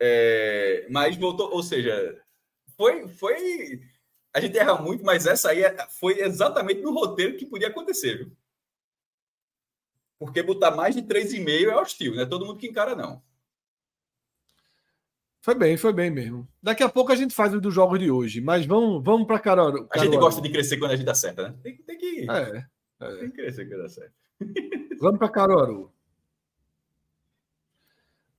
é, 0.00 0.86
mas 0.90 1.16
voltou, 1.16 1.52
ou 1.52 1.62
seja, 1.62 2.20
foi, 2.76 3.06
foi. 3.06 3.80
A 4.34 4.40
gente 4.40 4.58
erra 4.58 4.80
muito, 4.80 5.04
mas 5.04 5.26
essa 5.26 5.50
aí 5.50 5.62
é, 5.62 5.88
foi 5.90 6.20
exatamente 6.20 6.80
no 6.80 6.92
roteiro 6.92 7.36
que 7.36 7.46
podia 7.46 7.68
acontecer. 7.68 8.16
Viu? 8.16 8.36
Porque 10.20 10.42
botar 10.42 10.70
mais 10.70 10.94
de 10.94 11.00
3,5 11.00 11.70
é 11.70 11.76
hostil, 11.76 12.14
não 12.14 12.22
é 12.22 12.26
todo 12.26 12.44
mundo 12.44 12.58
que 12.58 12.66
encara, 12.66 12.94
não. 12.94 13.22
Foi 15.40 15.54
bem, 15.54 15.78
foi 15.78 15.94
bem 15.94 16.10
mesmo. 16.10 16.46
Daqui 16.62 16.82
a 16.82 16.90
pouco 16.90 17.10
a 17.10 17.16
gente 17.16 17.34
faz 17.34 17.54
o 17.54 17.60
dos 17.60 17.72
jogos 17.72 17.98
de 17.98 18.10
hoje, 18.10 18.38
mas 18.38 18.66
vamos, 18.66 19.02
vamos 19.02 19.26
para 19.26 19.38
Caruaru. 19.38 19.88
A 19.90 19.96
gente 19.96 20.18
gosta 20.18 20.42
de 20.42 20.50
crescer 20.50 20.76
quando 20.76 20.90
a 20.90 20.96
gente 20.96 21.08
acerta, 21.08 21.48
né? 21.48 21.54
Tem, 21.62 21.74
tem 21.78 21.96
que. 21.96 22.30
É, 22.30 22.66
é. 23.00 23.16
Tem 23.16 23.30
que 23.30 23.36
crescer 23.38 23.66
quando 23.66 23.86
acerta. 23.86 24.12
Vamos 25.00 25.18
para 25.18 25.30
Caruaru. 25.30 25.90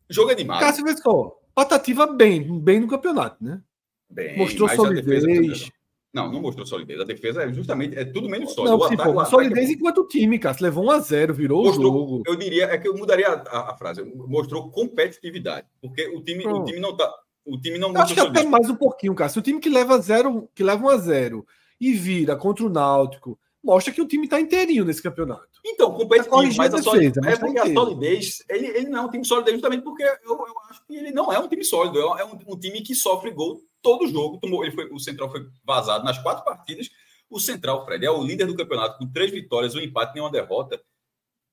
Jogo 0.07 0.29
animado. 0.29 0.59
Cássio 0.59 0.86
Vescol, 0.86 1.43
Patativa 1.55 2.05
bem, 2.05 2.59
bem 2.59 2.79
no 2.79 2.88
campeonato, 2.88 3.43
né? 3.43 3.59
Bem, 4.07 4.38
Mostrou 4.38 4.69
solidez. 4.69 5.71
Não, 6.14 6.30
não 6.30 6.41
mostrou 6.41 6.66
solidez. 6.66 6.99
A 6.99 7.05
defesa 7.05 7.43
é 7.43 7.53
justamente 7.53 7.97
é 7.97 8.03
tudo 8.03 8.28
menos 8.28 8.53
sólido. 8.53 8.72
Não, 8.72 8.80
o 8.80 8.84
ataque, 8.84 9.09
o 9.09 9.26
solidez 9.26 9.57
ataque... 9.57 9.74
enquanto 9.74 10.07
time, 10.07 10.38
Cássio. 10.38 10.64
Levou 10.64 10.86
1 10.86 10.91
a 10.91 10.99
0 10.99 11.34
virou 11.34 11.64
mostrou, 11.64 11.86
o 11.86 11.99
jogo. 11.99 12.24
Eu 12.28 12.36
diria, 12.36 12.66
é 12.66 12.78
que 12.78 12.88
eu 12.88 12.97
mudaria 12.97 13.28
a, 13.28 13.72
a, 13.72 13.78
frase. 13.78 14.03
Mostrou 14.03 14.70
competitividade. 14.70 15.68
Porque 15.82 16.07
o 16.09 16.22
time, 16.22 16.45
o 16.45 16.66
time 16.66 16.80
não 16.80 16.95
tá. 16.95 17.09
O 17.45 17.57
time 17.57 17.78
não 17.78 17.95
Acho 17.97 18.14
que 18.14 18.20
até 18.20 18.43
mais 18.43 18.70
um 18.70 18.76
pouquinho, 18.76 19.16
Cássio. 19.16 19.39
O 19.39 19.43
time 19.43 19.59
que 19.59 19.70
leva 19.70 19.97
zero, 19.99 20.49
que 20.53 20.64
leva 20.64 20.84
1 20.86 20.89
a 20.89 20.97
0 20.97 21.45
e 21.80 21.93
vira 21.93 22.36
contra 22.36 22.66
o 22.66 22.70
Náutico, 22.70 23.39
mostra 23.64 23.93
que 23.93 24.01
o 24.01 24.07
time 24.07 24.26
está 24.26 24.39
inteirinho 24.39 24.84
nesse 24.84 25.01
campeonato. 25.01 25.47
Então, 25.66 25.93
competitivo, 25.93 26.36
tá 26.36 26.43
mas 26.57 26.74
a, 26.74 26.78
defesa, 26.78 26.84
solidez, 26.84 27.14
mas 27.24 27.34
é 27.34 27.39
porque 27.39 27.59
a 27.59 27.74
solidez, 27.74 28.43
ele, 28.49 28.68
ele 28.68 28.89
não 28.89 28.99
é 28.99 29.05
um 29.05 29.09
time 29.09 29.26
sólido 29.26 29.51
justamente 29.51 29.84
porque 29.84 30.03
eu, 30.03 30.32
eu 30.32 30.53
acho 30.70 30.86
que 30.86 30.95
ele 30.95 31.12
não 31.12 31.32
é 31.32 31.39
um 31.39 31.47
time 31.47 31.64
sólido, 31.64 31.99
é 31.99 32.26
um, 32.26 32.38
um 32.47 32.59
time 32.59 32.82
que 32.82 32.95
sofre 32.95 33.32
gol 33.32 33.62
todo 33.82 34.07
jogo. 34.07 34.39
Tomou, 34.39 34.63
ele 34.63 34.73
foi, 34.73 34.89
o 34.91 34.99
Central 34.99 35.29
foi 35.29 35.47
vazado 35.63 36.03
nas 36.03 36.17
quatro 36.17 36.43
partidas. 36.43 36.89
O 37.29 37.39
Central, 37.39 37.86
Fred, 37.86 38.05
é 38.05 38.11
o 38.11 38.23
líder 38.23 38.45
do 38.45 38.55
campeonato 38.55 38.97
com 38.97 39.11
três 39.11 39.32
vitórias, 39.32 39.73
um 39.75 39.79
empate 39.79 40.11
e 40.11 40.15
nenhuma 40.15 40.32
derrota, 40.32 40.82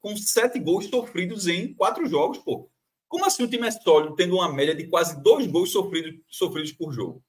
com 0.00 0.16
sete 0.16 0.58
gols 0.58 0.86
sofridos 0.86 1.46
em 1.46 1.72
quatro 1.74 2.06
jogos, 2.06 2.38
pô. 2.38 2.70
Como 3.08 3.24
assim 3.24 3.42
o 3.42 3.48
time 3.48 3.66
é 3.66 3.70
sólido, 3.70 4.14
tendo 4.14 4.34
uma 4.34 4.52
média 4.52 4.74
de 4.74 4.86
quase 4.86 5.22
dois 5.22 5.46
gols 5.46 5.70
sofridos, 5.70 6.20
sofridos 6.28 6.72
por 6.72 6.92
jogo? 6.92 7.22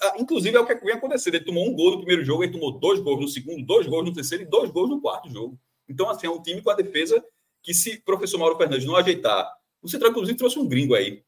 Ah, 0.00 0.14
inclusive, 0.18 0.56
é 0.56 0.60
o 0.60 0.66
que 0.66 0.74
vem 0.76 0.94
acontecendo. 0.94 1.34
Ele 1.34 1.44
tomou 1.44 1.66
um 1.66 1.74
gol 1.74 1.92
no 1.92 1.96
primeiro 1.98 2.24
jogo, 2.24 2.44
ele 2.44 2.52
tomou 2.52 2.78
dois 2.78 3.00
gols 3.00 3.20
no 3.20 3.28
segundo, 3.28 3.64
dois 3.64 3.86
gols 3.86 4.04
no 4.04 4.12
terceiro 4.12 4.44
e 4.44 4.46
dois 4.46 4.70
gols 4.70 4.90
no 4.90 5.00
quarto 5.00 5.30
jogo. 5.30 5.58
Então, 5.88 6.08
assim, 6.08 6.26
é 6.26 6.30
um 6.30 6.42
time 6.42 6.62
com 6.62 6.70
a 6.70 6.74
defesa 6.74 7.24
que, 7.62 7.72
se 7.72 7.94
o 7.94 8.04
professor 8.04 8.38
Mauro 8.38 8.56
Fernandes 8.56 8.86
não 8.86 8.96
ajeitar, 8.96 9.50
o 9.80 9.88
Central, 9.88 10.10
inclusive, 10.10 10.38
trouxe 10.38 10.58
um 10.58 10.68
gringo 10.68 10.94
aí 10.94 11.24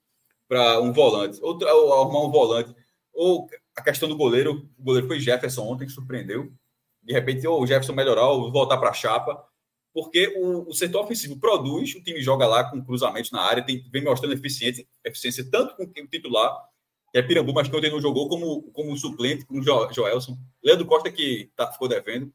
para 0.54 0.80
um 0.80 0.92
volante, 0.92 1.40
ou, 1.42 1.58
ou, 1.60 1.92
arrumar 1.92 2.24
um 2.24 2.30
volante, 2.30 2.72
ou 3.12 3.48
a 3.76 3.82
questão 3.82 4.08
do 4.08 4.16
goleiro, 4.16 4.70
o 4.78 4.84
goleiro 4.84 5.08
foi 5.08 5.18
Jefferson 5.18 5.62
ontem, 5.62 5.84
que 5.84 5.92
surpreendeu. 5.92 6.52
De 7.02 7.12
repente, 7.12 7.44
ou 7.44 7.60
o 7.60 7.66
Jefferson 7.66 7.92
melhorar, 7.92 8.28
ou 8.28 8.52
voltar 8.52 8.76
para 8.76 8.90
a 8.90 8.92
chapa, 8.92 9.44
porque 9.92 10.32
o, 10.36 10.68
o, 10.68 10.72
setor 10.72 11.02
ofensivo 11.02 11.40
produz, 11.40 11.92
o 11.96 12.02
time 12.04 12.20
joga 12.20 12.46
lá 12.46 12.70
com 12.70 12.84
cruzamento 12.84 13.30
na 13.32 13.40
área, 13.40 13.64
tem, 13.64 13.84
vem 13.90 14.04
mostrando 14.04 14.32
eficiência, 14.32 14.86
eficiência 15.04 15.44
tanto 15.50 15.74
com 15.74 15.82
o 15.82 16.06
titular, 16.06 16.56
que 17.10 17.18
é 17.18 17.22
Pirambu, 17.22 17.52
mas 17.52 17.68
que 17.68 17.76
ontem 17.76 17.90
não 17.90 18.00
jogou 18.00 18.28
como, 18.28 18.62
como 18.70 18.96
suplente, 18.96 19.44
com 19.44 19.58
o 19.58 19.62
jo, 19.62 19.92
Joelson. 19.92 20.38
Leandro 20.62 20.86
Costa, 20.86 21.10
que 21.10 21.50
tá, 21.56 21.70
ficou 21.72 21.88
devendo, 21.88 22.32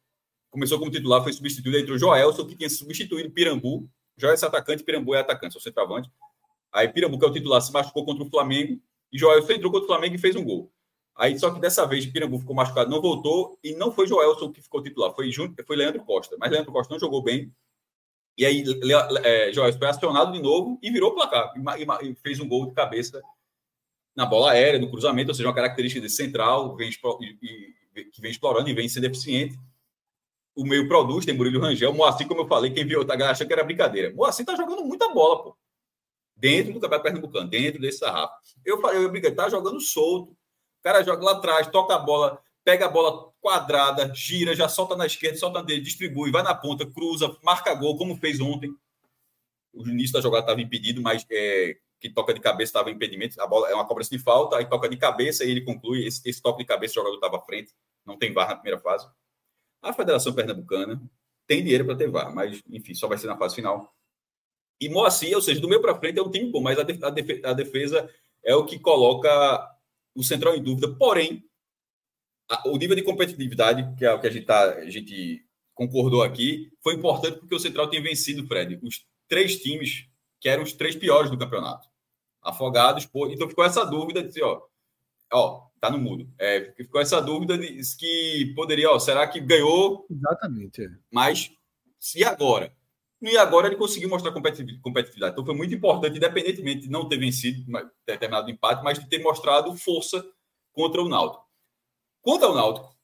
começou 0.49 0.77
como 0.77 0.91
titular, 0.91 1.23
foi 1.23 1.31
substituído 1.31 1.77
entre 1.77 1.93
o 1.93 1.97
Joelson, 1.97 2.45
que 2.45 2.55
tinha 2.57 2.69
substituído 2.69 3.31
Pirambu. 3.31 3.89
Joelson 4.17 4.47
é 4.47 4.49
atacante, 4.49 4.83
Pirambu 4.83 5.15
é 5.15 5.19
atacante, 5.19 5.53
sou 5.53 5.61
centroavante. 5.61 6.09
Aí 6.71 6.87
Pirambu, 6.87 7.17
que 7.17 7.25
é 7.25 7.27
o 7.27 7.33
titular, 7.33 7.61
se 7.61 7.71
machucou 7.71 8.05
contra 8.05 8.23
o 8.23 8.29
Flamengo, 8.29 8.79
e 9.11 9.17
Joelson 9.17 9.53
entrou 9.53 9.71
contra 9.71 9.85
o 9.85 9.87
Flamengo 9.87 10.15
e 10.15 10.19
fez 10.19 10.35
um 10.35 10.43
gol. 10.43 10.71
Aí, 11.15 11.37
só 11.37 11.51
que 11.51 11.59
dessa 11.59 11.85
vez, 11.85 12.05
Pirambu 12.05 12.39
ficou 12.39 12.55
machucado, 12.55 12.89
não 12.89 13.01
voltou, 13.01 13.59
e 13.63 13.73
não 13.73 13.91
foi 13.91 14.07
Joelson 14.07 14.51
que 14.51 14.61
ficou 14.61 14.81
titular, 14.81 15.13
foi, 15.13 15.31
foi 15.65 15.75
Leandro 15.75 16.03
Costa. 16.05 16.37
Mas 16.39 16.51
Leandro 16.51 16.71
Costa 16.71 16.93
não 16.93 16.99
jogou 16.99 17.21
bem. 17.21 17.51
E 18.37 18.45
aí, 18.45 18.63
é, 19.23 19.51
Joelson 19.51 19.79
foi 19.79 19.87
acionado 19.87 20.31
de 20.31 20.41
novo 20.41 20.79
e 20.81 20.89
virou 20.91 21.11
o 21.11 21.15
placar. 21.15 21.53
E, 21.55 22.09
e, 22.09 22.15
fez 22.15 22.39
um 22.39 22.47
gol 22.47 22.67
de 22.67 22.73
cabeça 22.73 23.21
na 24.15 24.25
bola 24.25 24.51
aérea, 24.51 24.79
no 24.79 24.89
cruzamento, 24.89 25.31
ou 25.31 25.35
seja, 25.35 25.47
uma 25.47 25.55
característica 25.55 26.01
de 26.01 26.09
central, 26.09 26.75
vem, 26.75 26.89
e, 26.89 28.03
que 28.11 28.21
vem 28.21 28.31
explorando 28.31 28.69
e 28.69 28.73
vem 28.73 28.87
sendo 28.87 29.05
eficiente 29.05 29.57
o 30.59 30.65
meio 30.65 30.87
produz, 30.89 31.25
tem 31.25 31.33
Murilo 31.33 31.61
Rangel, 31.61 31.93
Moacir, 31.93 32.27
como 32.27 32.41
eu 32.41 32.47
falei, 32.47 32.71
quem 32.71 32.85
viu, 32.85 33.05
tá 33.05 33.13
achando 33.29 33.47
que 33.47 33.53
era 33.53 33.63
brincadeira. 33.63 34.13
Moacir 34.13 34.45
tá 34.45 34.55
jogando 34.55 34.83
muita 34.83 35.07
bola, 35.13 35.41
pô. 35.41 35.57
Dentro 36.39 36.73
do 36.73 36.79
Campeonato 36.79 37.03
Pernambucano, 37.03 37.49
dentro 37.49 37.81
desse 37.81 37.99
sarrafo. 37.99 38.33
Eu 38.65 38.79
falei, 38.79 39.03
eu 39.03 39.11
brinquei, 39.11 39.31
tá 39.31 39.49
jogando 39.49 39.79
solto. 39.81 40.31
O 40.31 40.81
cara 40.81 41.03
joga 41.03 41.23
lá 41.23 41.33
atrás, 41.33 41.67
toca 41.67 41.93
a 41.93 41.99
bola, 41.99 42.41
pega 42.63 42.85
a 42.85 42.89
bola 42.89 43.33
quadrada, 43.41 44.13
gira, 44.15 44.55
já 44.55 44.69
solta 44.69 44.95
na 44.95 45.05
esquerda, 45.05 45.37
solta 45.37 45.59
na 45.59 45.65
direita, 45.65 45.85
distribui, 45.85 46.31
vai 46.31 46.41
na 46.41 46.55
ponta, 46.55 46.85
cruza, 46.85 47.35
marca 47.43 47.73
gol, 47.73 47.97
como 47.97 48.15
fez 48.15 48.39
ontem. 48.39 48.73
O 49.73 49.87
início 49.87 50.13
da 50.13 50.21
jogada 50.21 50.43
estava 50.43 50.61
impedido, 50.61 51.01
mas 51.01 51.25
é, 51.29 51.77
que 51.99 52.09
toca 52.09 52.33
de 52.33 52.39
cabeça 52.39 52.69
estava 52.69 52.89
impedimento. 52.89 53.39
A 53.41 53.45
bola 53.45 53.69
é 53.69 53.75
uma 53.75 53.85
cobrança 53.85 54.09
de 54.09 54.19
falta, 54.19 54.57
aí 54.57 54.65
toca 54.65 54.87
de 54.87 54.97
cabeça 54.97 55.43
e 55.43 55.51
ele 55.51 55.61
conclui. 55.61 56.05
Esse, 56.05 56.21
esse 56.27 56.41
toque 56.41 56.59
de 56.59 56.65
cabeça, 56.65 56.93
o 56.93 56.95
jogador 56.95 57.15
estava 57.15 57.37
à 57.37 57.41
frente, 57.41 57.73
não 58.05 58.17
tem 58.17 58.31
VAR 58.31 58.47
na 58.47 58.55
primeira 58.55 58.79
fase. 58.79 59.07
A 59.81 59.93
Federação 59.93 60.33
Pernambucana 60.33 61.01
tem 61.45 61.61
dinheiro 61.63 61.85
para 61.85 61.95
ter 61.95 62.09
VAR, 62.09 62.33
mas, 62.33 62.61
enfim, 62.69 62.93
só 62.93 63.07
vai 63.07 63.17
ser 63.17 63.27
na 63.27 63.37
fase 63.37 63.55
final. 63.55 63.93
E 64.79 64.87
Moacir, 64.89 65.35
ou 65.35 65.41
seja, 65.41 65.59
do 65.59 65.67
meio 65.67 65.81
para 65.81 65.97
frente 65.99 66.19
é 66.19 66.21
um 66.21 66.31
time 66.31 66.49
bom, 66.51 66.61
mas 66.61 66.77
a 66.79 67.53
defesa 67.53 68.09
é 68.43 68.55
o 68.55 68.65
que 68.65 68.79
coloca 68.79 69.69
o 70.15 70.23
Central 70.23 70.55
em 70.55 70.63
dúvida. 70.63 70.95
Porém, 70.95 71.43
o 72.65 72.77
nível 72.77 72.95
de 72.95 73.03
competitividade, 73.03 73.95
que 73.97 74.05
é 74.05 74.13
o 74.13 74.19
que 74.19 74.27
a 74.27 74.31
gente, 74.31 74.45
tá, 74.45 74.73
a 74.75 74.89
gente 74.89 75.45
concordou 75.73 76.23
aqui, 76.23 76.71
foi 76.81 76.95
importante 76.95 77.39
porque 77.39 77.55
o 77.55 77.59
Central 77.59 77.89
tem 77.89 78.01
vencido, 78.01 78.47
Fred, 78.47 78.79
os 78.81 79.05
três 79.27 79.57
times 79.57 80.07
que 80.39 80.49
eram 80.49 80.63
os 80.63 80.73
três 80.73 80.95
piores 80.95 81.29
do 81.29 81.37
campeonato. 81.37 81.87
Afogados, 82.41 83.05
por... 83.05 83.31
então 83.31 83.49
ficou 83.49 83.65
essa 83.65 83.85
dúvida 83.85 84.23
de, 84.23 84.41
ó, 84.41 84.61
ó, 85.31 85.67
tá 85.79 85.89
no 85.89 85.97
mudo. 85.97 86.29
É, 86.39 86.73
ficou 86.75 87.01
essa 87.01 87.21
dúvida 87.21 87.57
de 87.57 87.81
que 87.97 88.53
poderia, 88.55 88.89
ó, 88.89 88.97
será 88.97 89.27
que 89.27 89.39
ganhou? 89.39 90.05
Exatamente. 90.09 90.83
É. 90.83 90.89
Mas 91.11 91.51
e 92.15 92.23
agora? 92.23 92.73
E 93.21 93.37
agora 93.37 93.67
ele 93.67 93.75
conseguiu 93.75 94.07
mostrar 94.07 94.31
competitividade. 94.31 95.33
Então 95.33 95.45
foi 95.45 95.53
muito 95.53 95.75
importante, 95.75 96.17
independentemente 96.17 96.81
de 96.81 96.89
não 96.89 97.07
ter 97.07 97.17
vencido 97.17 97.65
determinado 98.07 98.49
empate, 98.49 98.83
mas 98.83 98.97
de 98.97 99.09
ter 99.09 99.19
mostrado 99.19 99.75
força 99.75 100.25
contra 100.71 101.01
o 101.01 101.09
Náutico. 101.09 101.45
Contra 102.21 102.49
o 102.49 102.55
Náutico, 102.55 102.95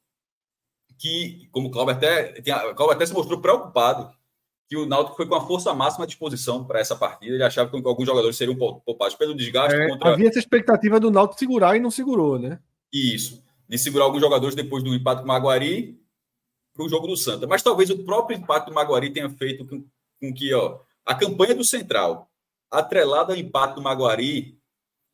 que, 0.97 1.49
como 1.51 1.67
o 1.67 1.71
Cláudio 1.71 1.95
até, 1.95 2.39
o 2.39 2.75
Cláudio 2.75 2.91
até 2.91 3.05
se 3.05 3.13
mostrou 3.13 3.41
preocupado 3.41 4.09
que 4.67 4.77
o 4.77 4.85
Náutico 4.85 5.17
foi 5.17 5.27
com 5.27 5.35
a 5.35 5.45
força 5.45 5.73
máxima 5.73 6.05
à 6.05 6.07
disposição 6.07 6.63
para 6.63 6.79
essa 6.79 6.95
partida. 6.95 7.35
Ele 7.35 7.43
achava 7.43 7.69
que 7.69 7.87
alguns 7.87 8.05
jogadores 8.05 8.37
seriam 8.37 8.55
poupados 8.55 9.15
pelo 9.15 9.35
desgaste. 9.35 9.75
É, 9.75 9.89
contra... 9.89 10.13
Havia 10.13 10.29
essa 10.29 10.39
expectativa 10.39 10.99
do 10.99 11.11
Náutico 11.11 11.37
segurar 11.37 11.75
e 11.75 11.79
não 11.79 11.91
segurou, 11.91 12.39
né? 12.39 12.59
Isso. 12.91 13.43
De 13.67 13.77
segurar 13.77 14.05
alguns 14.05 14.21
jogadores 14.21 14.55
depois 14.55 14.81
do 14.83 14.95
empate 14.95 15.19
com 15.19 15.25
o 15.25 15.27
Maguari. 15.27 15.99
para 16.75 16.85
o 16.85 16.89
jogo 16.89 17.07
do 17.07 17.15
Santa. 17.15 17.47
Mas 17.47 17.63
talvez 17.63 17.89
o 17.89 18.03
próprio 18.03 18.37
empate 18.37 18.67
do 18.67 18.73
Maguari 18.73 19.09
tenha 19.09 19.29
feito 19.29 19.65
com, 20.19 20.33
que 20.33 20.53
ó, 20.53 20.79
a 21.05 21.15
campanha 21.15 21.55
do 21.55 21.63
Central, 21.63 22.29
atrelada 22.69 23.33
ao 23.33 23.39
empate 23.39 23.75
do 23.75 23.81
Maguari, 23.81 24.57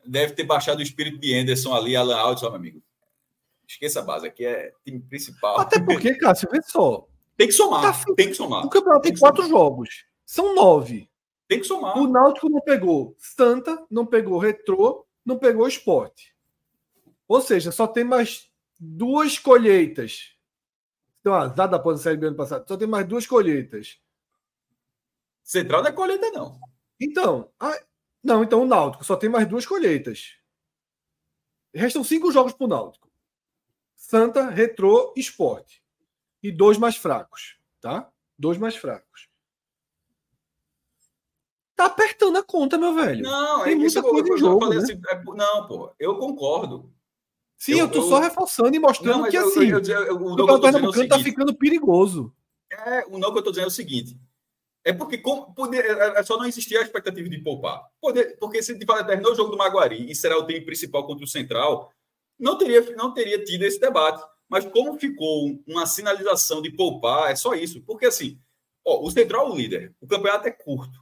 deve 0.06 0.34
ter 0.34 0.44
baixado 0.44 0.80
o 0.80 0.84
espírito 0.84 1.20
de 1.20 1.34
Anderson 1.34 1.74
ali, 1.74 1.96
Alan 1.96 2.18
Alves, 2.18 2.42
meu 2.42 2.54
amigo. 2.54 2.82
Esqueça 3.68 4.00
a 4.00 4.04
base, 4.04 4.28
aqui 4.28 4.46
é 4.46 4.74
time 4.84 5.00
principal. 5.00 5.60
Até 5.60 5.80
porque, 5.80 6.16
Cássio, 6.20 6.50
vê 6.52 6.62
só. 6.62 7.08
Tem 7.38 7.48
que 7.48 7.54
somar, 7.54 7.82
tá, 7.82 8.14
tem 8.16 8.28
que 8.28 8.36
somar. 8.36 8.66
O 8.66 8.70
campeonato 8.70 9.04
tem, 9.04 9.14
tem 9.14 9.20
quatro 9.20 9.44
somar. 9.44 9.60
jogos. 9.60 10.06
São 10.26 10.54
nove. 10.54 11.10
Tem 11.48 11.60
que 11.60 11.66
somar. 11.66 11.98
O 11.98 12.08
Náutico 12.08 12.50
não 12.50 12.62
pegou 12.62 13.16
Santa, 13.18 13.86
não 13.90 14.06
pegou 14.06 14.38
Retrô, 14.38 15.06
não 15.26 15.38
pegou 15.38 15.68
Esporte. 15.68 16.36
Ou 17.28 17.42
seja, 17.42 17.72
só 17.72 17.88
tem 17.88 18.04
mais 18.04 18.50
duas 18.78 19.40
colheitas. 19.40 20.36
Então, 21.20 21.34
azar 21.34 21.74
após 21.74 22.00
a 22.00 22.04
Série 22.04 22.18
B 22.18 22.28
ano 22.28 22.36
passado. 22.36 22.66
Só 22.68 22.76
tem 22.76 22.88
mais 22.88 23.08
duas 23.08 23.26
colheitas. 23.26 24.00
Central 25.44 25.82
não 25.82 25.90
é 25.90 25.94
colheita, 25.94 26.32
não. 26.32 26.60
Então, 27.00 27.52
a... 27.60 27.78
não, 28.24 28.44
então 28.44 28.62
o 28.62 28.66
Náutico 28.66 29.04
só 29.04 29.16
tem 29.16 29.30
mais 29.30 29.48
duas 29.48 29.66
colheitas. 29.66 30.38
Restam 31.74 32.04
cinco 32.04 32.32
jogos 32.32 32.54
para 32.54 32.66
o 32.66 32.70
Náutico. 32.70 33.10
Santa, 33.96 34.50
Retrô, 34.50 35.14
Esporte. 35.16 35.84
E 36.44 36.52
dois 36.52 36.78
mais 36.78 36.96
fracos, 36.96 37.58
tá? 37.80 38.12
Dois 38.38 38.58
mais 38.58 38.76
fracos 38.76 39.32
tá 41.82 41.86
apertando 41.86 42.38
a 42.38 42.44
conta, 42.44 42.78
meu 42.78 42.94
velho. 42.94 43.24
Não, 43.24 43.64
Tem 43.64 43.74
é 43.74 43.76
muita 43.76 44.02
coisa 44.02 44.28
eu, 44.28 44.36
em 44.36 44.38
jogo. 44.38 44.70
Né? 44.70 44.78
Assim, 44.78 45.02
é, 45.10 45.24
não, 45.24 45.68
pô, 45.68 45.92
eu 46.00 46.18
concordo. 46.18 46.92
Sim, 47.58 47.74
eu, 47.74 47.80
eu 47.80 47.92
tô 47.92 48.00
eu, 48.00 48.04
só 48.04 48.20
reforçando 48.20 48.76
e 48.76 48.80
mostrando 48.80 49.24
não, 49.24 49.30
que 49.30 49.38
assim. 49.38 49.70
Eu, 49.70 49.80
eu, 49.80 50.16
o 50.16 50.36
campeonato 50.36 50.68
é 50.68 50.72
pernambucano 50.72 51.08
tá 51.08 51.20
ficando 51.20 51.56
perigoso. 51.56 52.34
É, 52.72 53.06
o 53.08 53.18
não 53.18 53.32
que 53.32 53.40
eu 53.40 53.44
tô 53.44 53.52
dizendo 53.52 53.66
é 53.66 53.68
o 53.68 53.72
seguinte. 53.72 54.18
É 54.84 54.92
porque 54.92 55.18
como, 55.18 55.54
poder, 55.54 55.86
é, 55.86 56.20
é 56.20 56.24
só 56.24 56.38
não 56.38 56.46
existia 56.46 56.80
a 56.80 56.84
expectativa 56.84 57.30
de 57.30 57.38
poupar. 57.40 57.88
Poder, 58.00 58.38
porque 58.40 58.64
se 58.64 58.78
terminou 58.78 59.32
o 59.32 59.36
jogo 59.36 59.52
do 59.52 59.58
Maguari 59.58 60.10
e 60.10 60.16
será 60.16 60.38
o 60.38 60.46
time 60.46 60.62
principal 60.62 61.06
contra 61.06 61.24
o 61.24 61.28
Central, 61.28 61.92
não 62.40 62.58
teria, 62.58 62.82
não 62.96 63.14
teria 63.14 63.44
tido 63.44 63.64
esse 63.64 63.80
debate. 63.80 64.24
Mas 64.50 64.66
como 64.66 65.00
ficou 65.00 65.62
uma 65.68 65.86
sinalização 65.86 66.62
de 66.62 66.72
poupar, 66.72 67.32
é 67.32 67.36
só 67.36 67.54
isso. 67.54 67.82
Porque 67.84 68.06
assim, 68.06 68.40
ó, 68.86 69.06
o 69.06 69.12
Central 69.12 69.48
é 69.48 69.52
o 69.52 69.56
líder, 69.56 69.96
o 70.02 70.08
campeonato 70.08 70.48
é 70.48 70.52
curto. 70.52 71.00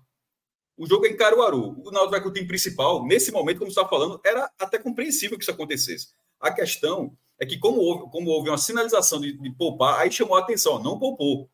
O 0.78 0.86
jogo 0.88 1.06
é 1.06 1.10
em 1.10 1.18
Caruaru. 1.18 1.76
O 1.86 1.92
Náutico 1.92 2.12
vai 2.12 2.22
com 2.22 2.30
o 2.30 2.34
time 2.34 2.48
principal. 2.48 3.06
Nesse 3.06 3.34
momento, 3.34 3.60
como 3.60 3.70
você 3.70 3.78
está 3.78 3.90
falando, 3.90 4.22
era 4.26 4.50
até 4.58 4.78
compreensível 4.78 5.38
que 5.38 5.44
isso 5.44 5.52
acontecesse. 5.52 6.14
A 6.40 6.54
questão 6.54 7.18
é 7.38 7.46
que, 7.46 7.58
como 7.58 7.82
houve, 7.82 8.10
como 8.10 8.30
houve 8.30 8.50
uma 8.50 8.58
sinalização 8.58 9.20
de, 9.20 9.34
de 9.34 9.52
poupar, 9.52 10.00
aí 10.00 10.10
chamou 10.10 10.38
a 10.38 10.40
atenção, 10.40 10.82
não 10.82 10.98
poupou. 10.98 11.50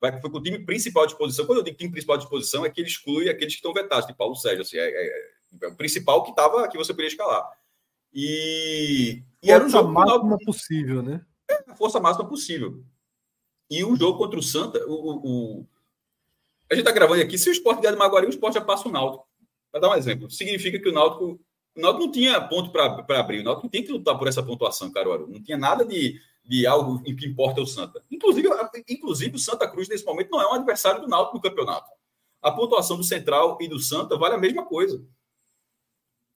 Vai, 0.00 0.20
foi 0.20 0.30
com 0.30 0.38
o 0.38 0.42
time 0.42 0.58
principal 0.58 1.04
à 1.04 1.06
disposição. 1.06 1.46
Quando 1.46 1.58
eu 1.58 1.64
digo 1.64 1.76
time 1.76 1.90
principal 1.90 2.16
à 2.16 2.18
disposição, 2.18 2.64
é 2.64 2.70
que 2.70 2.80
ele 2.80 2.88
exclui 2.88 3.28
aqueles 3.28 3.54
que 3.54 3.58
estão 3.58 3.72
vetados, 3.72 4.06
de 4.06 4.14
Paulo 4.14 4.36
Sérgio. 4.36 4.62
Assim, 4.62 4.76
é, 4.76 4.88
é, 4.88 5.32
é, 5.62 5.66
o 5.68 5.76
principal 5.76 6.22
que 6.22 6.30
estava 6.30 6.68
que 6.68 6.76
você 6.76 6.92
poderia 6.92 7.08
escalar. 7.08 7.48
E, 8.12 9.22
e 9.42 9.50
era 9.50 9.64
um 9.64 9.68
jogo 9.68 9.92
máxima 9.92 10.38
possível, 10.44 11.02
né? 11.02 11.24
É, 11.50 11.70
a 11.70 11.74
força 11.74 12.00
máxima 12.00 12.28
possível. 12.28 12.82
E 13.70 13.84
o 13.84 13.96
jogo 13.96 14.18
contra 14.18 14.38
o 14.38 14.42
Santa, 14.42 14.84
o, 14.86 15.60
o 15.60 15.66
a 16.70 16.74
gente 16.74 16.82
está 16.82 16.92
gravando 16.92 17.22
aqui, 17.22 17.38
se 17.38 17.48
o 17.48 17.52
esporte 17.52 17.80
ganhar 17.80 17.92
do 17.92 17.98
Maguari, 17.98 18.26
o 18.26 18.30
esporte 18.30 18.54
já 18.54 18.60
passa 18.60 18.88
o 18.88 18.90
Náutico. 18.92 19.26
Para 19.70 19.80
dar 19.80 19.90
um 19.90 19.94
exemplo, 19.94 20.30
significa 20.30 20.78
que 20.78 20.88
o 20.88 20.92
Náutico, 20.92 21.40
o 21.76 21.80
Náutico 21.80 22.04
não 22.06 22.12
tinha 22.12 22.40
ponto 22.40 22.70
para 22.70 23.20
abrir, 23.20 23.40
o 23.40 23.44
Náutico 23.44 23.66
não 23.66 23.70
tem 23.70 23.84
que 23.84 23.92
lutar 23.92 24.18
por 24.18 24.26
essa 24.26 24.42
pontuação, 24.42 24.90
Caruaru. 24.90 25.28
Não 25.28 25.40
tinha 25.40 25.56
nada 25.56 25.84
de, 25.84 26.20
de 26.46 26.66
algo 26.66 27.02
em 27.04 27.14
que 27.14 27.26
importa 27.26 27.60
o 27.60 27.66
Santa. 27.66 28.02
Inclusive, 28.10 28.48
inclusive, 28.88 29.36
o 29.36 29.38
Santa 29.38 29.68
Cruz, 29.68 29.88
nesse 29.88 30.04
momento, 30.04 30.30
não 30.30 30.40
é 30.40 30.48
um 30.48 30.54
adversário 30.54 31.00
do 31.00 31.08
Náutico 31.08 31.36
no 31.36 31.42
campeonato. 31.42 31.90
A 32.40 32.52
pontuação 32.52 32.96
do 32.96 33.04
Central 33.04 33.58
e 33.60 33.68
do 33.68 33.78
Santa 33.78 34.16
vale 34.16 34.34
a 34.34 34.38
mesma 34.38 34.64
coisa. 34.64 35.04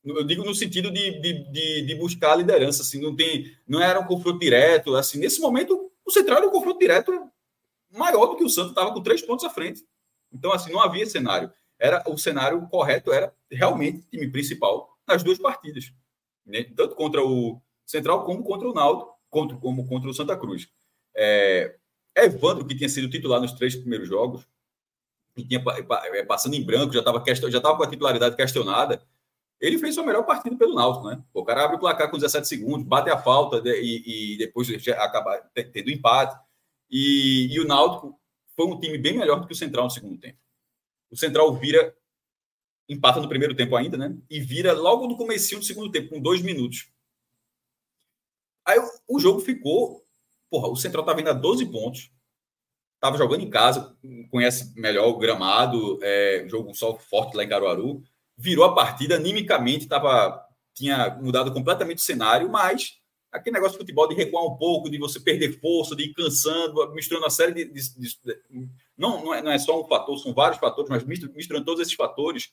Eu 0.04 0.24
digo 0.24 0.44
no 0.44 0.54
sentido 0.54 0.90
de, 0.90 1.20
de, 1.20 1.50
de, 1.50 1.82
de 1.82 1.94
buscar 1.94 2.32
a 2.32 2.36
liderança, 2.36 2.82
assim, 2.82 3.00
não 3.00 3.14
tem, 3.14 3.54
não 3.68 3.80
era 3.80 4.00
um 4.00 4.06
confronto 4.06 4.38
direto, 4.38 4.96
assim, 4.96 5.18
nesse 5.18 5.40
momento 5.40 5.90
o 6.04 6.10
Central 6.10 6.38
era 6.38 6.48
um 6.48 6.50
confronto 6.50 6.78
direto 6.78 7.12
maior 7.90 8.26
do 8.26 8.36
que 8.36 8.44
o 8.44 8.48
Santa 8.48 8.70
estava 8.70 8.92
com 8.92 9.02
três 9.02 9.22
pontos 9.22 9.44
à 9.44 9.50
frente. 9.50 9.84
Então, 10.32 10.52
assim, 10.52 10.72
não 10.72 10.80
havia 10.80 11.06
cenário. 11.06 11.52
Era 11.78 12.02
O 12.06 12.16
cenário 12.18 12.66
correto 12.68 13.12
era 13.12 13.34
realmente 13.50 14.02
time 14.10 14.28
principal 14.28 14.98
nas 15.06 15.22
duas 15.22 15.38
partidas. 15.38 15.92
Né? 16.44 16.64
Tanto 16.76 16.94
contra 16.94 17.24
o 17.24 17.60
Central 17.84 18.24
como 18.24 18.42
contra 18.42 18.68
o 18.68 18.74
Naldo, 18.74 19.08
contra, 19.30 19.56
como 19.56 19.86
contra 19.86 20.10
o 20.10 20.14
Santa 20.14 20.36
Cruz. 20.36 20.68
É, 21.16 21.76
Evandro, 22.16 22.66
que 22.66 22.74
tinha 22.74 22.88
sido 22.88 23.08
titular 23.08 23.40
nos 23.40 23.52
três 23.52 23.76
primeiros 23.76 24.08
jogos, 24.08 24.46
e 25.36 25.44
tinha 25.44 25.62
é, 26.12 26.24
passando 26.24 26.54
em 26.54 26.64
branco, 26.64 26.92
já 26.92 26.98
estava 26.98 27.22
já 27.50 27.60
com 27.60 27.82
a 27.82 27.88
titularidade 27.88 28.36
questionada, 28.36 29.02
ele 29.60 29.78
fez 29.78 29.94
sua 29.94 30.04
melhor 30.04 30.24
partida 30.24 30.56
pelo 30.56 30.74
Náutico, 30.74 31.08
né? 31.08 31.22
O 31.34 31.44
cara 31.44 31.64
abre 31.64 31.76
o 31.76 31.80
placar 31.80 32.10
com 32.10 32.16
17 32.16 32.48
segundos, 32.48 32.86
bate 32.86 33.10
a 33.10 33.18
falta 33.18 33.62
e, 33.66 34.34
e 34.34 34.38
depois 34.38 34.68
acaba 34.88 35.38
tendo 35.72 35.90
empate. 35.90 36.38
E, 36.90 37.48
e 37.52 37.60
o 37.60 37.66
Náutico 37.66 38.18
foi 38.56 38.66
um 38.66 38.80
time 38.80 38.96
bem 38.96 39.18
melhor 39.18 39.40
do 39.40 39.46
que 39.46 39.52
o 39.52 39.56
Central 39.56 39.84
no 39.84 39.90
segundo 39.90 40.18
tempo. 40.18 40.38
O 41.10 41.16
Central 41.16 41.54
vira, 41.54 41.94
empata 42.88 43.20
no 43.20 43.28
primeiro 43.28 43.54
tempo 43.54 43.76
ainda, 43.76 43.98
né? 43.98 44.16
E 44.30 44.40
vira 44.40 44.72
logo 44.72 45.06
no 45.06 45.16
começo 45.16 45.58
do 45.58 45.64
segundo 45.64 45.92
tempo, 45.92 46.08
com 46.08 46.20
dois 46.20 46.40
minutos. 46.40 46.90
Aí 48.70 48.78
o, 49.08 49.18
jogo 49.18 49.40
ficou. 49.40 50.04
Porra, 50.50 50.68
o 50.68 50.76
Central 50.76 51.02
estava 51.02 51.20
indo 51.20 51.30
a 51.30 51.34
12 51.34 51.66
pontos. 51.66 52.10
Estava 52.94 53.16
jogando 53.16 53.42
em 53.42 53.50
casa, 53.50 53.96
conhece 54.30 54.78
melhor 54.78 55.08
o 55.08 55.16
gramado, 55.16 55.98
é, 56.02 56.44
jogo 56.46 56.70
um 56.70 56.74
sol 56.74 56.98
forte 56.98 57.34
lá 57.34 57.42
em 57.42 57.48
Caruaru. 57.48 58.02
Virou 58.36 58.64
a 58.64 58.74
partida, 58.74 59.16
animicamente, 59.16 59.88
tava, 59.88 60.46
tinha 60.74 61.16
mudado 61.20 61.50
completamente 61.52 61.98
o 61.98 62.02
cenário, 62.02 62.50
mas 62.50 63.00
aquele 63.32 63.54
negócio 63.54 63.72
de 63.72 63.78
futebol 63.78 64.06
de 64.06 64.14
recuar 64.14 64.44
um 64.44 64.56
pouco, 64.56 64.90
de 64.90 64.98
você 64.98 65.18
perder 65.18 65.58
força, 65.60 65.96
de 65.96 66.04
ir 66.04 66.12
cansando, 66.12 66.92
misturando 66.92 67.24
uma 67.24 67.30
série 67.30 67.54
de. 67.54 67.64
de, 67.72 67.98
de, 67.98 68.08
de 68.22 68.68
não, 68.98 69.24
não 69.24 69.34
é, 69.34 69.40
não, 69.40 69.50
é, 69.50 69.58
só 69.58 69.80
um 69.80 69.88
fator, 69.88 70.18
são 70.18 70.34
vários 70.34 70.60
fatores, 70.60 70.90
mas 70.90 71.02
misturando 71.02 71.64
todos 71.64 71.80
esses 71.80 71.94
fatores, 71.94 72.52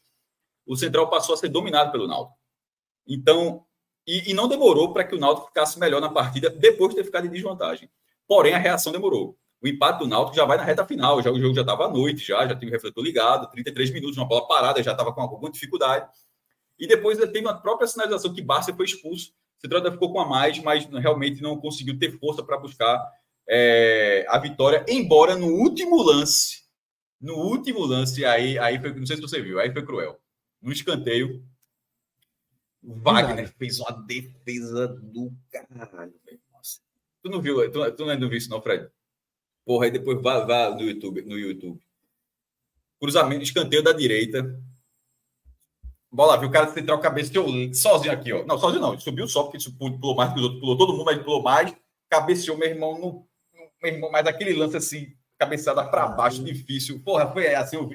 o 0.66 0.78
Central 0.78 1.10
passou 1.10 1.36
a 1.36 1.38
ser 1.38 1.50
dominado 1.50 1.92
pelo 1.92 2.08
Náutico. 2.08 2.38
Então, 3.06 3.66
e, 4.08 4.32
e 4.32 4.34
não 4.34 4.48
demorou 4.48 4.94
para 4.94 5.04
que 5.04 5.16
o 5.16 5.20
Náutico 5.20 5.48
ficasse 5.48 5.78
melhor 5.78 6.00
na 6.00 6.10
partida 6.10 6.50
depois 6.50 6.92
de 6.92 6.96
ter 6.96 7.04
ficado 7.04 7.28
em 7.28 7.30
desvantagem. 7.30 7.90
Porém, 8.28 8.54
a 8.54 8.58
reação 8.58 8.92
demorou. 8.92 9.38
O 9.62 9.68
empate 9.68 10.00
do 10.00 10.08
Náutico 10.08 10.36
já 10.36 10.46
vai 10.46 10.58
na 10.58 10.64
reta 10.64 10.86
final, 10.86 11.22
já 11.22 11.32
o 11.32 11.40
jogo 11.40 11.54
já 11.54 11.62
estava 11.62 11.86
à 11.86 11.90
noite, 11.90 12.26
já, 12.26 12.48
já 12.48 12.56
tinha 12.56 12.70
o 12.70 12.72
refletor 12.72 13.04
ligado, 13.04 13.50
33 13.52 13.92
minutos, 13.92 14.18
uma 14.18 14.28
bola 14.28 14.48
parada, 14.48 14.82
já 14.82 14.92
estava 14.92 15.12
com 15.14 15.22
alguma 15.22 15.52
dificuldade. 15.52 16.08
E 16.80 16.88
depois 16.88 17.18
teve 17.18 17.40
uma 17.42 17.60
própria 17.60 17.88
sinalização 17.88 18.34
que 18.34 18.42
Barça 18.42 18.74
foi 18.74 18.86
expulso 18.86 19.34
Central 19.60 19.92
ficou 19.92 20.12
com 20.12 20.20
a 20.20 20.26
mais, 20.28 20.60
mas 20.60 20.86
realmente 20.86 21.42
não 21.42 21.60
conseguiu 21.60 21.98
ter 21.98 22.18
força 22.20 22.44
para 22.44 22.58
buscar 22.58 23.04
é, 23.50 24.26
a 24.30 24.38
vitória, 24.38 24.86
embora 24.88 25.36
no 25.36 25.48
último 25.48 26.02
lance, 26.02 26.64
no 27.20 27.36
último 27.36 27.84
lance, 27.86 28.24
aí, 28.24 28.60
aí 28.60 28.80
foi, 28.80 28.94
não 28.94 29.06
sei 29.06 29.16
se 29.16 29.22
você 29.22 29.42
viu, 29.42 29.60
aí 29.60 29.72
foi 29.72 29.84
cruel. 29.84 30.20
No 30.62 30.72
escanteio, 30.72 31.44
o 32.84 32.94
Wagner 32.96 33.52
fez 33.58 33.80
uma 33.80 33.92
defesa 33.92 34.88
do 34.88 35.34
caralho, 35.52 36.14
Nossa. 36.52 36.80
Tu 37.24 37.30
não 37.30 37.42
viu, 37.42 37.72
tu, 37.72 37.92
tu 37.92 38.06
não 38.06 38.30
viu 38.30 38.38
isso, 38.38 38.50
não, 38.50 38.62
Fred? 38.62 38.90
Porra, 39.66 39.86
aí 39.86 39.92
depois 39.92 40.22
vá, 40.22 40.46
vá 40.46 40.70
no 40.70 40.82
YouTube, 40.82 41.22
no 41.24 41.38
YouTube. 41.38 41.82
Cruzamento, 43.00 43.44
escanteio 43.44 43.84
da 43.84 43.92
direita, 43.92 44.60
Bola, 46.12 46.38
viu 46.38 46.48
o 46.48 46.52
cara 46.52 46.72
central 46.72 47.00
cabeça 47.00 47.32
que 47.32 47.38
eu 47.38 47.46
sozinho 47.74 48.14
aqui, 48.14 48.32
ó. 48.32 48.46
Não, 48.46 48.58
sozinho 48.58 48.82
não, 48.82 48.98
subiu 49.00 49.28
só, 49.28 49.44
porque 49.44 49.58
pulou 49.78 50.16
mais 50.16 50.34
que 50.34 50.40
os 50.40 50.46
outros, 50.46 50.62
pulou 50.62 50.78
todo 50.78 50.94
mundo, 50.94 51.06
mas 51.06 51.22
pulou 51.22 51.44
mais, 51.44 51.76
cabeceou 52.10 52.58
meu 52.58 52.70
irmão 52.70 52.98
no. 52.98 53.28
Meu 53.84 53.94
irmão, 53.94 54.10
mas 54.10 54.26
aquele 54.26 54.54
lance 54.54 54.78
assim, 54.78 55.14
cabeçada 55.38 55.86
para 55.86 56.08
baixo, 56.08 56.44
difícil. 56.44 57.04
Porra, 57.04 57.32
foi 57.32 57.54
assim, 57.54 57.76
eu, 57.76 57.90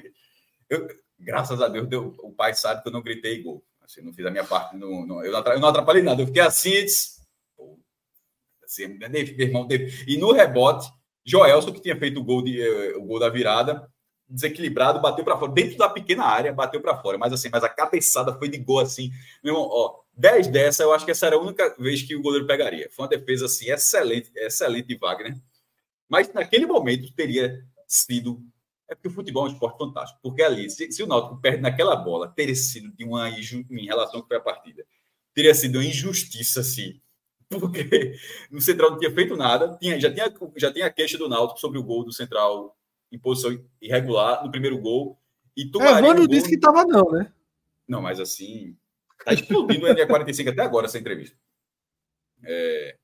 eu, 0.69 0.87
graças 1.19 1.61
a 1.61 1.67
Deus, 1.67 1.87
deu, 1.87 2.15
o 2.19 2.31
pai 2.31 2.53
sabe 2.53 2.81
que 2.81 2.87
eu 2.87 2.93
não 2.93 3.01
gritei 3.01 3.41
gol. 3.41 3.61
Assim, 3.83 4.01
não 4.01 4.13
fiz 4.13 4.25
a 4.25 4.31
minha 4.31 4.45
parte, 4.45 4.75
não, 4.77 5.05
não, 5.05 5.23
eu, 5.23 5.31
não 5.31 5.67
atrapalhei 5.67 6.01
nada. 6.01 6.21
Eu 6.21 6.27
fiquei 6.27 6.41
assim, 6.41 6.85
assim 8.63 8.87
meu 8.87 9.09
irmão, 9.39 9.67
e 10.07 10.17
no 10.17 10.31
rebote, 10.31 10.89
Joelson, 11.25 11.71
que 11.71 11.81
tinha 11.81 11.97
feito 11.97 12.19
o 12.19 12.23
gol, 12.23 12.41
de, 12.41 12.61
eh, 12.61 12.95
o 12.95 13.03
gol 13.03 13.19
da 13.19 13.29
virada, 13.29 13.87
desequilibrado, 14.27 15.01
bateu 15.01 15.23
para 15.23 15.37
fora, 15.37 15.51
dentro 15.51 15.77
da 15.77 15.89
pequena 15.89 16.23
área, 16.23 16.53
bateu 16.53 16.81
para 16.81 16.99
fora, 17.01 17.17
mas 17.17 17.31
assim, 17.33 17.49
mas 17.51 17.63
a 17.63 17.69
cabeçada 17.69 18.33
foi 18.37 18.49
de 18.49 18.57
gol 18.57 18.79
assim, 18.79 19.11
meu 19.43 19.53
irmão, 19.53 19.67
ó, 19.69 19.99
10 20.15 20.47
dessa, 20.47 20.83
eu 20.83 20.93
acho 20.93 21.05
que 21.05 21.11
essa 21.11 21.27
era 21.27 21.35
a 21.35 21.39
única 21.39 21.75
vez 21.77 22.01
que 22.01 22.15
o 22.15 22.21
goleiro 22.21 22.47
pegaria. 22.47 22.89
Foi 22.91 23.03
uma 23.03 23.09
defesa 23.09 23.45
assim 23.45 23.69
excelente, 23.69 24.31
excelente 24.35 24.87
de 24.87 24.97
Wagner. 24.97 25.35
Mas 26.07 26.31
naquele 26.33 26.65
momento 26.65 27.13
teria 27.15 27.63
sido 27.87 28.43
é 28.93 28.95
porque 28.95 29.07
o 29.07 29.11
futebol 29.11 29.45
é 29.45 29.49
um 29.49 29.53
esporte 29.53 29.77
fantástico, 29.77 30.19
porque 30.21 30.41
ali, 30.41 30.69
se, 30.69 30.91
se 30.91 31.03
o 31.03 31.07
Náutico 31.07 31.41
perde 31.41 31.61
naquela 31.61 31.95
bola, 31.95 32.27
teria 32.27 32.55
sido 32.55 32.91
de 32.95 33.03
uma 33.03 33.29
em 33.29 33.85
relação 33.85 34.17
ao 34.17 34.21
que 34.21 34.27
foi 34.27 34.37
a 34.37 34.41
partida, 34.41 34.85
teria 35.33 35.53
sido 35.53 35.77
uma 35.77 35.85
injustiça 35.85 36.61
assim 36.61 37.01
porque 37.59 38.15
no 38.51 38.61
Central 38.61 38.91
não 38.91 38.97
tinha 38.97 39.11
feito 39.11 39.35
nada, 39.35 39.77
tinha, 39.77 39.99
já, 39.99 40.11
tinha, 40.11 40.33
já 40.57 40.71
tinha 40.71 40.85
a 40.85 40.89
queixa 40.89 41.17
do 41.17 41.29
Náutico 41.29 41.59
sobre 41.59 41.79
o 41.79 41.83
gol 41.83 42.03
do 42.03 42.13
Central 42.13 42.75
em 43.11 43.19
posição 43.19 43.63
irregular 43.81 44.43
no 44.43 44.51
primeiro 44.51 44.77
gol. 44.79 45.19
E 45.55 45.65
Tumarinho, 45.69 46.23
é, 46.23 46.27
disse 46.27 46.49
que 46.49 46.55
estava 46.55 46.83
não, 46.83 47.11
né? 47.11 47.31
Não, 47.87 48.01
mas 48.01 48.19
assim, 48.19 48.75
tá 49.23 49.33
explodindo 49.33 49.85
o 49.85 49.89
NE45 49.89 50.51
até 50.51 50.61
agora 50.61 50.87
essa 50.87 50.97
entrevista. 50.97 51.37
É... 52.43 52.97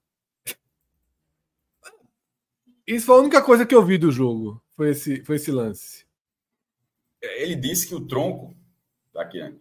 Isso 2.87 3.05
foi 3.05 3.15
a 3.15 3.19
única 3.19 3.41
coisa 3.41 3.65
que 3.67 3.75
eu 3.75 3.85
vi 3.85 3.99
do 3.99 4.11
jogo, 4.11 4.61
foi 4.79 4.91
esse, 4.91 5.25
foi 5.25 5.35
esse 5.35 5.51
lance. 5.51 6.05
Ele 7.21 7.53
disse 7.53 7.85
que 7.85 7.93
o 7.93 8.07
tronco, 8.07 8.55
tá 9.11 9.23
aqui, 9.23 9.37
né? 9.37 9.53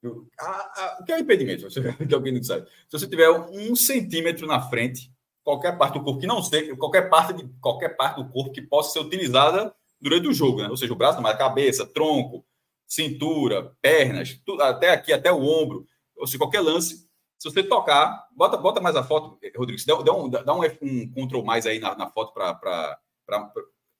O 0.00 1.04
que 1.04 1.10
é 1.10 1.16
o 1.16 1.18
impedimento? 1.18 1.66
Que 2.08 2.14
alguém 2.14 2.32
não 2.32 2.42
sabe. 2.44 2.68
Se 2.88 2.96
você 2.96 3.08
tiver 3.08 3.28
um 3.28 3.74
centímetro 3.74 4.46
na 4.46 4.60
frente, 4.60 5.12
qualquer 5.42 5.76
parte 5.76 5.94
do 5.98 6.04
corpo 6.04 6.20
que 6.20 6.26
não 6.26 6.40
seja, 6.40 6.76
qualquer 6.76 7.10
parte 7.10 7.32
de 7.32 7.48
qualquer 7.60 7.96
parte 7.96 8.22
do 8.22 8.30
corpo 8.30 8.52
que 8.52 8.62
possa 8.62 8.92
ser 8.92 9.00
utilizada 9.00 9.74
durante 10.00 10.28
o 10.28 10.32
jogo, 10.32 10.62
né? 10.62 10.68
Ou 10.68 10.76
seja, 10.76 10.92
o 10.92 10.96
braço, 10.96 11.18
a 11.18 11.36
cabeça, 11.36 11.84
tronco, 11.84 12.46
cintura, 12.86 13.76
pernas, 13.82 14.40
tudo, 14.46 14.62
até 14.62 14.90
aqui, 14.90 15.12
até 15.12 15.32
o 15.32 15.42
ombro, 15.42 15.84
ou 16.16 16.28
seja, 16.28 16.38
qualquer 16.38 16.60
lance. 16.60 17.08
Se 17.40 17.50
você 17.50 17.64
tocar, 17.64 18.28
bota, 18.36 18.56
bota 18.56 18.80
mais 18.80 18.94
a 18.94 19.02
foto, 19.02 19.36
Rodrigo, 19.56 19.82
dá, 19.84 20.00
dá, 20.00 20.12
um, 20.14 20.30
dá 20.30 20.54
um, 20.54 20.60
um 20.80 21.10
control 21.10 21.44
mais 21.44 21.66
aí 21.66 21.80
na, 21.80 21.96
na 21.96 22.08
foto 22.08 22.32
para 22.32 22.96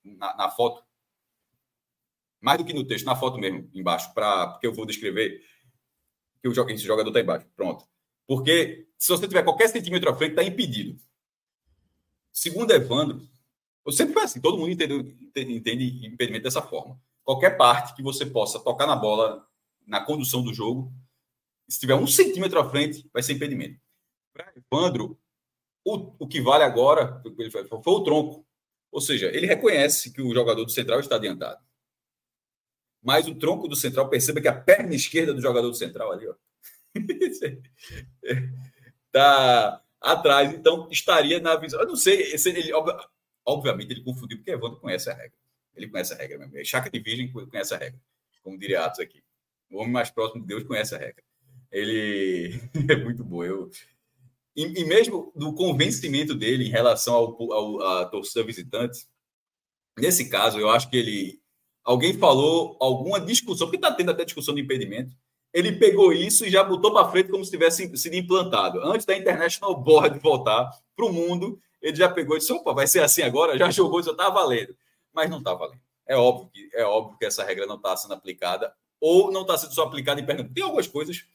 na, 0.03 0.35
na 0.35 0.49
foto. 0.49 0.83
Mais 2.39 2.57
do 2.57 2.65
que 2.65 2.73
no 2.73 2.85
texto, 2.85 3.05
na 3.05 3.15
foto 3.15 3.37
mesmo, 3.37 3.69
embaixo, 3.73 4.13
pra, 4.13 4.47
porque 4.47 4.65
eu 4.65 4.73
vou 4.73 4.85
descrever 4.85 5.43
que 6.41 6.47
o, 6.47 6.69
esse 6.69 6.83
jogador 6.83 7.09
está 7.09 7.21
embaixo. 7.21 7.47
Pronto. 7.55 7.85
Porque 8.27 8.87
se 8.97 9.09
você 9.09 9.27
tiver 9.27 9.43
qualquer 9.43 9.67
centímetro 9.67 10.09
à 10.09 10.15
frente, 10.15 10.31
está 10.31 10.43
impedido. 10.43 10.99
Segundo 12.31 12.71
Evandro, 12.71 13.27
eu 13.85 13.91
sempre 13.91 14.13
foi 14.13 14.23
assim, 14.23 14.39
todo 14.39 14.57
mundo 14.57 14.71
entende, 14.71 15.17
entende 15.35 16.07
impedimento 16.07 16.43
dessa 16.43 16.61
forma. 16.61 16.99
Qualquer 17.23 17.57
parte 17.57 17.95
que 17.95 18.01
você 18.01 18.25
possa 18.25 18.59
tocar 18.59 18.87
na 18.87 18.95
bola 18.95 19.45
na 19.85 19.99
condução 19.99 20.43
do 20.43 20.53
jogo, 20.53 20.93
se 21.67 21.79
tiver 21.79 21.95
um 21.95 22.07
centímetro 22.07 22.59
à 22.59 22.69
frente, 22.69 23.09
vai 23.13 23.21
ser 23.21 23.33
impedimento. 23.33 23.79
Para 24.33 24.53
Evandro, 24.55 25.19
o, 25.83 26.15
o 26.19 26.27
que 26.27 26.41
vale 26.41 26.63
agora 26.63 27.21
foi 27.83 27.93
o 27.93 28.03
tronco. 28.03 28.45
Ou 28.91 29.01
seja, 29.01 29.27
ele 29.27 29.47
reconhece 29.47 30.11
que 30.11 30.21
o 30.21 30.33
jogador 30.33 30.65
do 30.65 30.71
central 30.71 30.99
está 30.99 31.15
adiantado 31.15 31.61
mas 33.01 33.27
o 33.27 33.35
tronco 33.35 33.67
do 33.67 33.75
central, 33.75 34.09
perceba 34.09 34.39
que 34.39 34.47
a 34.47 34.53
perna 34.53 34.93
esquerda 34.93 35.33
do 35.33 35.41
jogador 35.41 35.67
do 35.67 35.75
central 35.75 36.11
ali, 36.11 36.27
ó, 36.27 36.35
tá 39.11 39.83
atrás, 39.99 40.53
então 40.53 40.87
estaria 40.91 41.39
na 41.39 41.55
visão. 41.55 41.79
Eu 41.79 41.87
não 41.87 41.95
sei, 41.95 42.33
ele, 42.45 42.71
obviamente 43.45 43.91
ele 43.91 44.03
confundiu, 44.03 44.37
porque 44.37 44.51
Evandro 44.51 44.79
conhece 44.79 45.09
a 45.09 45.13
regra. 45.13 45.37
Ele 45.75 45.87
conhece 45.87 46.13
a 46.13 46.17
regra 46.17 46.37
mesmo. 46.37 46.57
É 46.57 46.63
chaca 46.63 46.89
de 46.89 46.99
virgem 46.99 47.31
conhece 47.31 47.73
a 47.73 47.77
regra, 47.77 47.99
como 48.43 48.57
diria 48.57 48.85
Atos 48.85 48.99
aqui. 48.99 49.23
O 49.71 49.77
homem 49.77 49.91
mais 49.91 50.11
próximo 50.11 50.41
de 50.41 50.47
Deus 50.47 50.63
conhece 50.63 50.93
a 50.93 50.97
regra. 50.97 51.23
Ele 51.71 52.59
é 52.89 52.95
muito 52.97 53.23
bom. 53.23 53.43
Eu... 53.43 53.71
E, 54.55 54.81
e 54.81 54.83
mesmo 54.85 55.31
do 55.35 55.53
convencimento 55.53 56.35
dele 56.35 56.65
em 56.65 56.71
relação 56.71 57.13
ao, 57.13 57.53
ao, 57.53 57.81
à 57.81 58.05
torcida 58.05 58.43
visitante, 58.43 59.07
nesse 59.97 60.29
caso, 60.29 60.59
eu 60.59 60.69
acho 60.69 60.89
que 60.89 60.97
ele 60.97 61.41
alguém 61.83 62.13
falou 62.13 62.77
alguma 62.79 63.19
discussão, 63.19 63.67
porque 63.67 63.77
está 63.77 63.93
tendo 63.93 64.11
até 64.11 64.23
discussão 64.23 64.53
de 64.53 64.61
impedimento. 64.61 65.15
Ele 65.53 65.73
pegou 65.73 66.13
isso 66.13 66.45
e 66.45 66.49
já 66.49 66.63
botou 66.63 66.93
para 66.93 67.09
frente 67.09 67.29
como 67.29 67.43
se 67.43 67.51
tivesse 67.51 67.95
sido 67.97 68.15
implantado. 68.15 68.79
Antes 68.81 69.05
da 69.05 69.17
International 69.17 69.75
Board 69.75 70.17
voltar 70.19 70.69
para 70.95 71.05
o 71.05 71.11
mundo, 71.11 71.59
ele 71.81 71.95
já 71.95 72.09
pegou 72.09 72.35
e 72.35 72.39
disse: 72.39 72.53
opa, 72.53 72.73
vai 72.73 72.87
ser 72.87 73.03
assim 73.03 73.21
agora? 73.21 73.57
Já 73.57 73.69
jogou 73.71 74.01
já 74.01 74.11
está 74.11 74.29
valendo. 74.29 74.75
Mas 75.13 75.29
não 75.29 75.39
está 75.39 75.53
valendo. 75.53 75.81
É 76.07 76.15
óbvio, 76.15 76.49
que, 76.51 76.69
é 76.73 76.85
óbvio 76.85 77.17
que 77.17 77.25
essa 77.25 77.43
regra 77.43 77.65
não 77.65 77.75
está 77.75 77.95
sendo 77.97 78.13
aplicada, 78.13 78.73
ou 78.99 79.31
não 79.31 79.41
está 79.41 79.57
sendo 79.57 79.73
só 79.73 79.83
aplicada 79.83 80.21
em 80.21 80.25
Pernambuco. 80.25 80.53
Tem 80.53 80.63
algumas 80.63 80.87
coisas, 80.87 81.25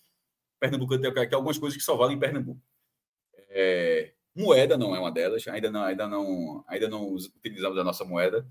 Pernambuco 0.58 0.98
tem 0.98 1.34
algumas 1.34 1.58
coisas 1.58 1.76
que 1.76 1.84
só 1.84 1.96
valem 1.96 2.16
em 2.16 2.20
Pernambuco. 2.20 2.60
É, 3.58 4.12
moeda 4.34 4.76
não 4.76 4.94
é 4.94 5.00
uma 5.00 5.10
delas, 5.10 5.48
ainda 5.48 5.70
não, 5.70 5.82
ainda 5.82 6.06
não, 6.06 6.62
ainda 6.68 6.88
não 6.90 7.14
utilizamos 7.14 7.78
a 7.78 7.84
nossa 7.84 8.04
moeda. 8.04 8.46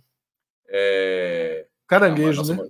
É, 0.67 1.67
Caranguejo, 1.87 2.39
nossa, 2.39 2.55
né? 2.55 2.69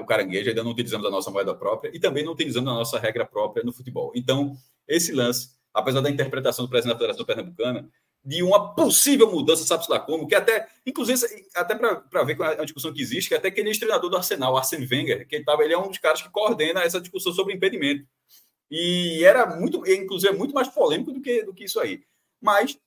O 0.00 0.04
caranguejo, 0.04 0.48
ainda 0.48 0.64
não 0.64 0.72
utilizamos 0.72 1.06
a 1.06 1.10
nossa 1.10 1.30
moeda 1.30 1.54
própria 1.54 1.92
e 1.94 2.00
também 2.00 2.24
não 2.24 2.32
utilizamos 2.32 2.68
a 2.68 2.74
nossa 2.74 2.98
regra 2.98 3.24
própria 3.24 3.62
no 3.62 3.72
futebol. 3.72 4.10
Então, 4.16 4.56
esse 4.88 5.12
lance, 5.12 5.50
apesar 5.72 6.00
da 6.00 6.10
interpretação 6.10 6.64
do 6.64 6.68
presidente 6.68 6.94
da 6.94 6.98
Federação 6.98 7.24
Pernambucana, 7.24 7.88
de 8.24 8.42
uma 8.42 8.74
possível 8.74 9.30
mudança, 9.30 9.62
sabe-se 9.62 9.88
lá 9.88 10.00
como, 10.00 10.26
que 10.26 10.34
até, 10.34 10.66
inclusive, 10.84 11.20
até 11.54 11.76
para 11.76 12.24
ver 12.24 12.34
com 12.34 12.42
a, 12.42 12.64
discussão 12.64 12.92
que 12.92 13.00
existe, 13.00 13.28
que 13.28 13.36
até 13.36 13.46
aquele 13.46 13.68
ex-treinador 13.68 14.10
do 14.10 14.16
Arsenal, 14.16 14.56
Arsene 14.56 14.88
Wenger, 14.90 15.28
que 15.28 15.36
ele, 15.36 15.44
tava, 15.44 15.62
ele 15.62 15.74
é 15.74 15.78
um 15.78 15.86
dos 15.86 15.98
caras 15.98 16.20
que 16.20 16.28
coordena 16.30 16.82
essa 16.82 17.00
discussão 17.00 17.32
sobre 17.32 17.54
impedimento. 17.54 18.04
E 18.70 19.24
era 19.24 19.46
muito, 19.56 19.86
inclusive, 19.86 20.34
é 20.34 20.36
muito 20.36 20.54
mais 20.54 20.68
polêmico 20.68 21.12
do 21.12 21.20
que, 21.20 21.42
do 21.44 21.54
que 21.54 21.64
isso 21.64 21.78
aí. 21.80 22.04
Mas 22.40 22.78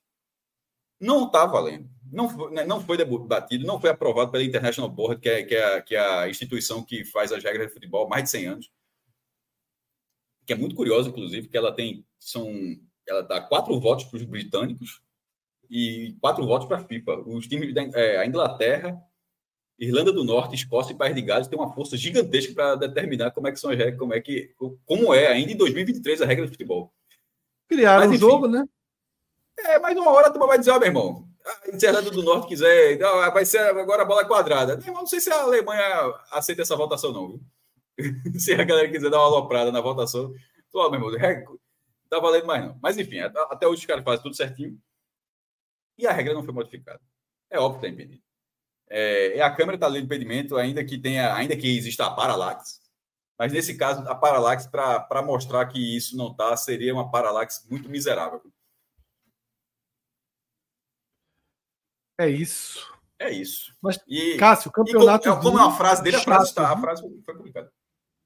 não 0.99 1.25
está 1.25 1.45
valendo 1.45 1.89
não 2.11 2.29
foi, 2.29 2.51
né, 2.51 2.65
não 2.65 2.81
foi 2.81 2.97
debatido, 2.97 3.65
não 3.65 3.79
foi 3.79 3.89
aprovado 3.89 4.31
pela 4.31 4.43
International 4.43 4.89
Board, 4.89 5.21
que 5.21 5.29
é, 5.29 5.43
que, 5.43 5.55
é 5.55 5.63
a, 5.75 5.81
que 5.81 5.95
é 5.95 5.99
a 5.99 6.29
instituição 6.29 6.83
que 6.83 7.05
faz 7.05 7.31
as 7.31 7.43
regras 7.43 7.67
de 7.67 7.73
futebol 7.73 8.05
há 8.05 8.09
mais 8.09 8.23
de 8.23 8.31
100 8.31 8.47
anos. 8.47 8.71
Que 10.45 10.53
é 10.53 10.55
muito 10.55 10.75
curioso, 10.75 11.09
inclusive, 11.09 11.47
que 11.47 11.57
ela 11.57 11.71
tem 11.73 12.05
são 12.19 12.51
ela 13.07 13.21
dá 13.23 13.41
quatro 13.41 13.79
votos 13.79 14.05
para 14.05 14.17
os 14.17 14.23
britânicos 14.23 15.01
e 15.69 16.15
quatro 16.21 16.45
votos 16.45 16.67
para 16.67 16.77
a 16.77 16.83
FIFA. 16.83 17.19
Os 17.25 17.47
times 17.47 17.73
da 17.73 17.83
é, 17.99 18.17
a 18.17 18.25
Inglaterra, 18.25 18.99
Irlanda 19.79 20.11
do 20.11 20.23
Norte, 20.23 20.55
Escócia 20.55 20.91
e 20.91 20.97
País 20.97 21.15
de 21.15 21.21
Gales 21.21 21.47
têm 21.47 21.57
uma 21.57 21.73
força 21.73 21.95
gigantesca 21.95 22.53
para 22.53 22.75
determinar 22.75 23.31
como 23.31 23.47
é 23.47 23.51
que 23.51 23.59
são 23.59 23.69
as 23.69 23.77
regras, 23.77 23.97
como 23.97 24.13
é 24.13 24.19
que 24.19 24.53
como 24.85 25.13
é 25.13 25.27
ainda 25.27 25.53
em 25.53 25.57
2023 25.57 26.21
a 26.21 26.25
regra 26.25 26.45
de 26.45 26.51
futebol. 26.51 26.93
Criaram 27.67 28.05
mas, 28.05 28.11
enfim, 28.11 28.25
um 28.25 28.29
jogo, 28.29 28.47
né? 28.47 28.67
É, 29.57 29.79
mas 29.79 29.97
uma 29.97 30.11
hora 30.11 30.27
a 30.27 30.31
turma 30.31 30.47
vai 30.47 30.59
dizer, 30.59 30.71
ó, 30.71 30.75
oh, 30.75 30.79
meu 30.79 30.87
irmão, 30.87 31.29
se 31.77 31.85
a 31.85 31.89
Irlanda 31.89 32.11
do 32.11 32.23
Norte 32.23 32.47
quiser, 32.47 32.97
vai 32.97 33.45
ser 33.45 33.59
agora 33.59 34.01
a 34.01 34.05
bola 34.05 34.25
quadrada. 34.25 34.77
Não 34.85 35.07
sei 35.07 35.19
se 35.19 35.31
a 35.31 35.41
Alemanha 35.41 36.13
aceita 36.31 36.61
essa 36.61 36.75
votação, 36.75 37.11
não. 37.11 37.27
Viu? 37.29 37.41
se 38.39 38.53
a 38.53 38.63
galera 38.63 38.89
quiser 38.89 39.09
dar 39.09 39.17
uma 39.17 39.25
aloprada 39.25 39.71
na 39.71 39.81
votação, 39.81 40.33
tô, 40.71 40.89
meu 40.89 41.09
irmão, 41.09 41.59
tá 42.09 42.19
valendo 42.19 42.47
mais 42.47 42.65
não. 42.65 42.77
Mas 42.81 42.97
enfim, 42.97 43.19
até 43.19 43.67
hoje 43.67 43.81
os 43.81 43.85
caras 43.85 44.03
fazem 44.03 44.23
tudo 44.23 44.35
certinho. 44.35 44.77
E 45.97 46.07
a 46.07 46.11
regra 46.11 46.33
não 46.33 46.43
foi 46.43 46.53
modificada. 46.53 47.01
É 47.49 47.59
óbvio 47.59 47.79
que 47.79 47.87
está 47.87 47.93
impedido. 47.93 48.28
É, 48.89 49.41
a 49.41 49.53
Câmara 49.53 49.75
está 49.75 49.87
lendo 49.87 50.05
impedimento, 50.05 50.57
ainda 50.57 50.83
que 50.83 50.97
tenha, 50.97 51.33
ainda 51.35 51.55
que 51.55 51.77
exista 51.77 52.05
a 52.05 52.11
paralaxe. 52.11 52.79
Mas 53.37 53.53
nesse 53.53 53.77
caso, 53.77 54.01
a 54.07 54.15
paralaxe, 54.15 54.69
para 54.69 55.21
mostrar 55.21 55.65
que 55.67 55.95
isso 55.95 56.17
não 56.17 56.31
está, 56.31 56.57
seria 56.57 56.93
uma 56.93 57.09
paralaxe 57.09 57.61
muito 57.69 57.87
miserável. 57.87 58.41
É 62.19 62.27
isso. 62.27 62.85
É 63.17 63.29
isso. 63.29 63.73
Mas, 63.81 63.99
e, 64.07 64.35
Cássio, 64.37 64.71
campeonato. 64.71 65.29
Como, 65.29 65.41
como 65.41 65.59
é 65.59 65.61
uma 65.61 65.77
frase 65.77 66.03
dele, 66.03 66.17
a 66.17 66.21
frase, 66.21 66.53
tá, 66.53 66.71
a 66.71 66.77
frase 66.77 67.01
foi 67.25 67.35
publicada. 67.35 67.71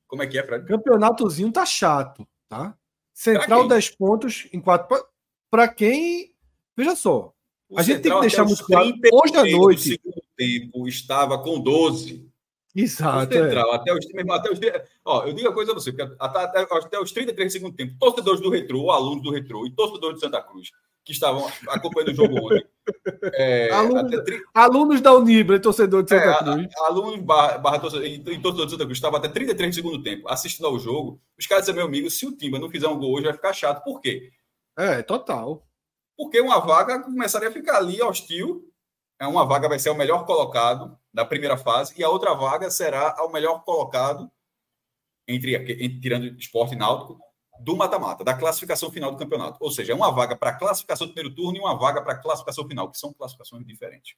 Como 0.08 0.24
é 0.24 0.28
que 0.28 0.38
é, 0.38 0.44
Fred? 0.44 0.66
Campeonatozinho 0.66 1.52
tá 1.52 1.66
chato, 1.66 2.28
tá? 2.48 2.76
Central 3.14 3.68
10 3.68 3.96
pontos 3.96 4.48
em 4.52 4.60
4. 4.60 5.06
Para 5.50 5.68
quem. 5.68 6.36
Veja 6.76 6.96
só. 6.96 7.34
O 7.70 7.80
a 7.80 7.84
gente 7.84 8.02
tem 8.02 8.14
que 8.14 8.22
deixar 8.22 8.46
muito 8.46 8.64
claro. 8.66 8.94
Hoje 9.12 9.38
à 9.38 9.58
noite. 9.58 10.02
Tempo 10.46 10.88
estava 10.88 11.38
com 11.38 11.60
12. 11.60 12.32
Exato. 12.76 13.18
O 13.18 13.40
central, 13.40 13.72
é. 13.72 13.76
até, 13.76 13.94
os, 13.94 14.06
até 14.32 14.52
os. 14.52 14.60
Ó, 15.06 15.26
eu 15.26 15.34
digo 15.34 15.48
a 15.48 15.54
coisa 15.54 15.72
a 15.72 15.76
você, 15.76 15.92
porque 15.92 16.16
até, 16.20 16.40
até, 16.40 16.62
até 16.62 17.00
os 17.00 17.12
33 17.12 17.52
do 17.52 17.54
segundo 17.54 17.76
tempo, 17.76 17.96
torcedores 18.00 18.42
do 18.42 18.50
Retrô, 18.50 18.90
alunos 18.90 19.24
do 19.24 19.32
Retrô 19.32 19.66
e 19.68 19.72
torcedores 19.72 20.16
de 20.16 20.22
Santa 20.26 20.42
Cruz, 20.42 20.72
que 21.06 21.12
estavam 21.12 21.48
acompanhando 21.68 22.12
o 22.12 22.16
jogo 22.16 22.36
ontem, 22.36 22.66
é, 23.36 23.70
alunos, 23.72 24.24
tri... 24.24 24.42
alunos, 24.54 25.02
da 25.02 25.14
Unibra, 25.14 25.60
torcedor 25.60 26.02
de 26.02 26.10
Santa 26.10 26.24
é, 26.24 26.38
Cruz. 26.40 26.68
alunos 26.88 27.20
barra, 27.22 27.58
barra 27.60 27.80
torcedor, 27.80 28.08
e 28.08 28.20
torcedor 28.20 28.66
de 28.66 28.72
Santa 28.72 28.86
Cruz 28.86 28.98
estava 28.98 29.18
até 29.18 29.28
33 29.28 29.68
no 29.68 29.74
segundo 29.74 30.02
tempo 30.02 30.28
assistindo 30.28 30.66
ao 30.66 30.80
jogo. 30.80 31.22
Os 31.38 31.46
caras 31.46 31.66
disseram, 31.66 31.78
meu 31.78 31.88
amigo, 31.88 32.10
se 32.10 32.26
o 32.26 32.36
Timba 32.36 32.58
não 32.58 32.72
fizer 32.72 32.88
um 32.88 32.98
gol 32.98 33.14
hoje, 33.14 33.26
vai 33.26 33.34
ficar 33.34 33.54
chato. 33.54 33.84
Por 33.84 34.02
quê? 34.02 34.32
É, 34.76 35.04
total. 35.04 35.64
Porque 36.18 36.42
uma 36.42 36.60
vaga 36.60 37.00
começaria 37.02 37.50
a 37.50 37.52
ficar 37.52 37.78
ali 37.78 38.02
hostil. 38.02 38.73
É 39.24 39.28
uma 39.28 39.46
vaga 39.46 39.70
vai 39.70 39.80
ser 39.80 39.90
o 39.90 39.96
melhor 39.96 40.26
colocado 40.26 41.00
da 41.14 41.24
primeira 41.24 41.58
fase, 41.58 41.94
e 41.98 42.04
a 42.04 42.10
outra 42.10 42.34
vaga 42.34 42.70
será 42.70 43.16
o 43.24 43.30
melhor 43.32 43.64
colocado 43.64 44.30
entre, 45.28 45.56
entre 45.56 46.02
tirando 46.02 46.26
esporte 46.38 46.76
náutico 46.76 47.20
do 47.60 47.78
mata-mata, 47.78 48.24
da 48.24 48.34
classificação 48.34 48.92
final 48.92 49.12
do 49.12 49.18
campeonato. 49.18 49.58
Ou 49.62 49.72
seja, 49.72 49.94
é 49.94 49.96
uma 49.96 50.12
vaga 50.12 50.36
para 50.36 50.54
classificação 50.54 51.08
do 51.08 51.14
primeiro 51.14 51.34
turno 51.34 51.58
e 51.58 51.62
uma 51.62 51.78
vaga 51.78 52.02
para 52.02 52.18
classificação 52.18 52.68
final, 52.68 52.92
que 52.92 52.98
são 52.98 53.14
classificações 53.14 53.66
diferentes. 53.66 54.16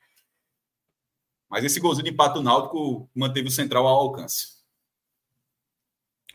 Mas 1.47 1.64
esse 1.64 1.80
golzinho 1.80 2.06
de 2.06 2.12
empate 2.12 2.34
do 2.34 2.41
Náutico 2.41 3.08
manteve 3.14 3.47
o 3.47 3.51
Central 3.51 3.86
ao 3.86 3.99
alcance. 3.99 4.56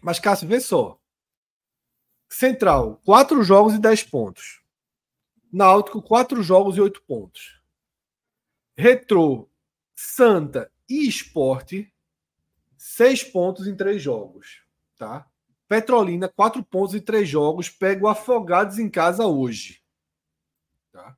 Mas, 0.01 0.21
Cássio, 0.21 0.47
vê 0.47 0.61
só. 0.61 0.99
Central, 2.29 3.01
quatro 3.05 3.43
jogos 3.43 3.75
e 3.75 3.79
dez 3.81 4.05
pontos. 4.05 4.63
Náutico, 5.53 6.01
quatro 6.01 6.41
jogos 6.45 6.77
e 6.77 6.81
oito 6.81 7.03
pontos. 7.03 7.60
Retrô, 8.81 9.47
Santa 9.95 10.73
e 10.89 11.07
Esporte, 11.07 11.93
seis 12.79 13.23
pontos 13.23 13.67
em 13.67 13.77
três 13.77 14.03
jogos. 14.03 14.63
Tá? 14.97 15.27
Petrolina, 15.69 16.29
quatro 16.29 16.65
pontos 16.65 16.95
em 16.95 17.01
três 17.01 17.29
jogos. 17.29 17.69
Pega 17.69 18.05
o 18.05 18.09
Afogados 18.09 18.79
em 18.79 18.89
casa 18.89 19.27
hoje. 19.27 19.83
Tá? 20.91 21.15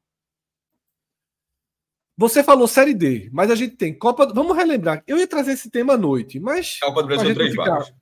Você 2.16 2.42
falou 2.42 2.66
Série 2.66 2.94
D, 2.94 3.30
mas 3.32 3.48
a 3.48 3.54
gente 3.54 3.76
tem 3.76 3.96
Copa. 3.96 4.26
Vamos 4.34 4.56
relembrar. 4.56 5.02
Eu 5.06 5.16
ia 5.16 5.26
trazer 5.28 5.52
esse 5.52 5.70
tema 5.70 5.94
à 5.94 5.96
noite, 5.96 6.40
mas. 6.40 6.80
Copa 6.80 7.02
do 7.02 7.06
Brasil, 7.06 7.32
três 7.32 7.54
vagas. 7.54 7.94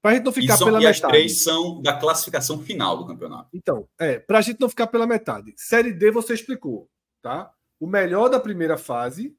Para 0.00 0.12
a 0.12 0.14
gente 0.14 0.24
não 0.24 0.32
ficar 0.32 0.56
são, 0.56 0.66
pela 0.68 0.80
e 0.80 0.84
metade. 0.84 1.04
as 1.04 1.10
três 1.10 1.42
são 1.42 1.82
da 1.82 1.98
classificação 1.98 2.62
final 2.62 2.96
do 2.96 3.06
campeonato. 3.06 3.50
Então, 3.52 3.86
é, 3.98 4.18
para 4.20 4.38
a 4.38 4.40
gente 4.40 4.60
não 4.60 4.68
ficar 4.68 4.86
pela 4.86 5.06
metade. 5.06 5.52
Série 5.56 5.92
D 5.92 6.10
você 6.10 6.32
explicou, 6.32 6.88
tá? 7.20 7.52
O 7.80 7.86
melhor 7.86 8.28
da 8.28 8.38
primeira 8.38 8.76
fase. 8.76 9.34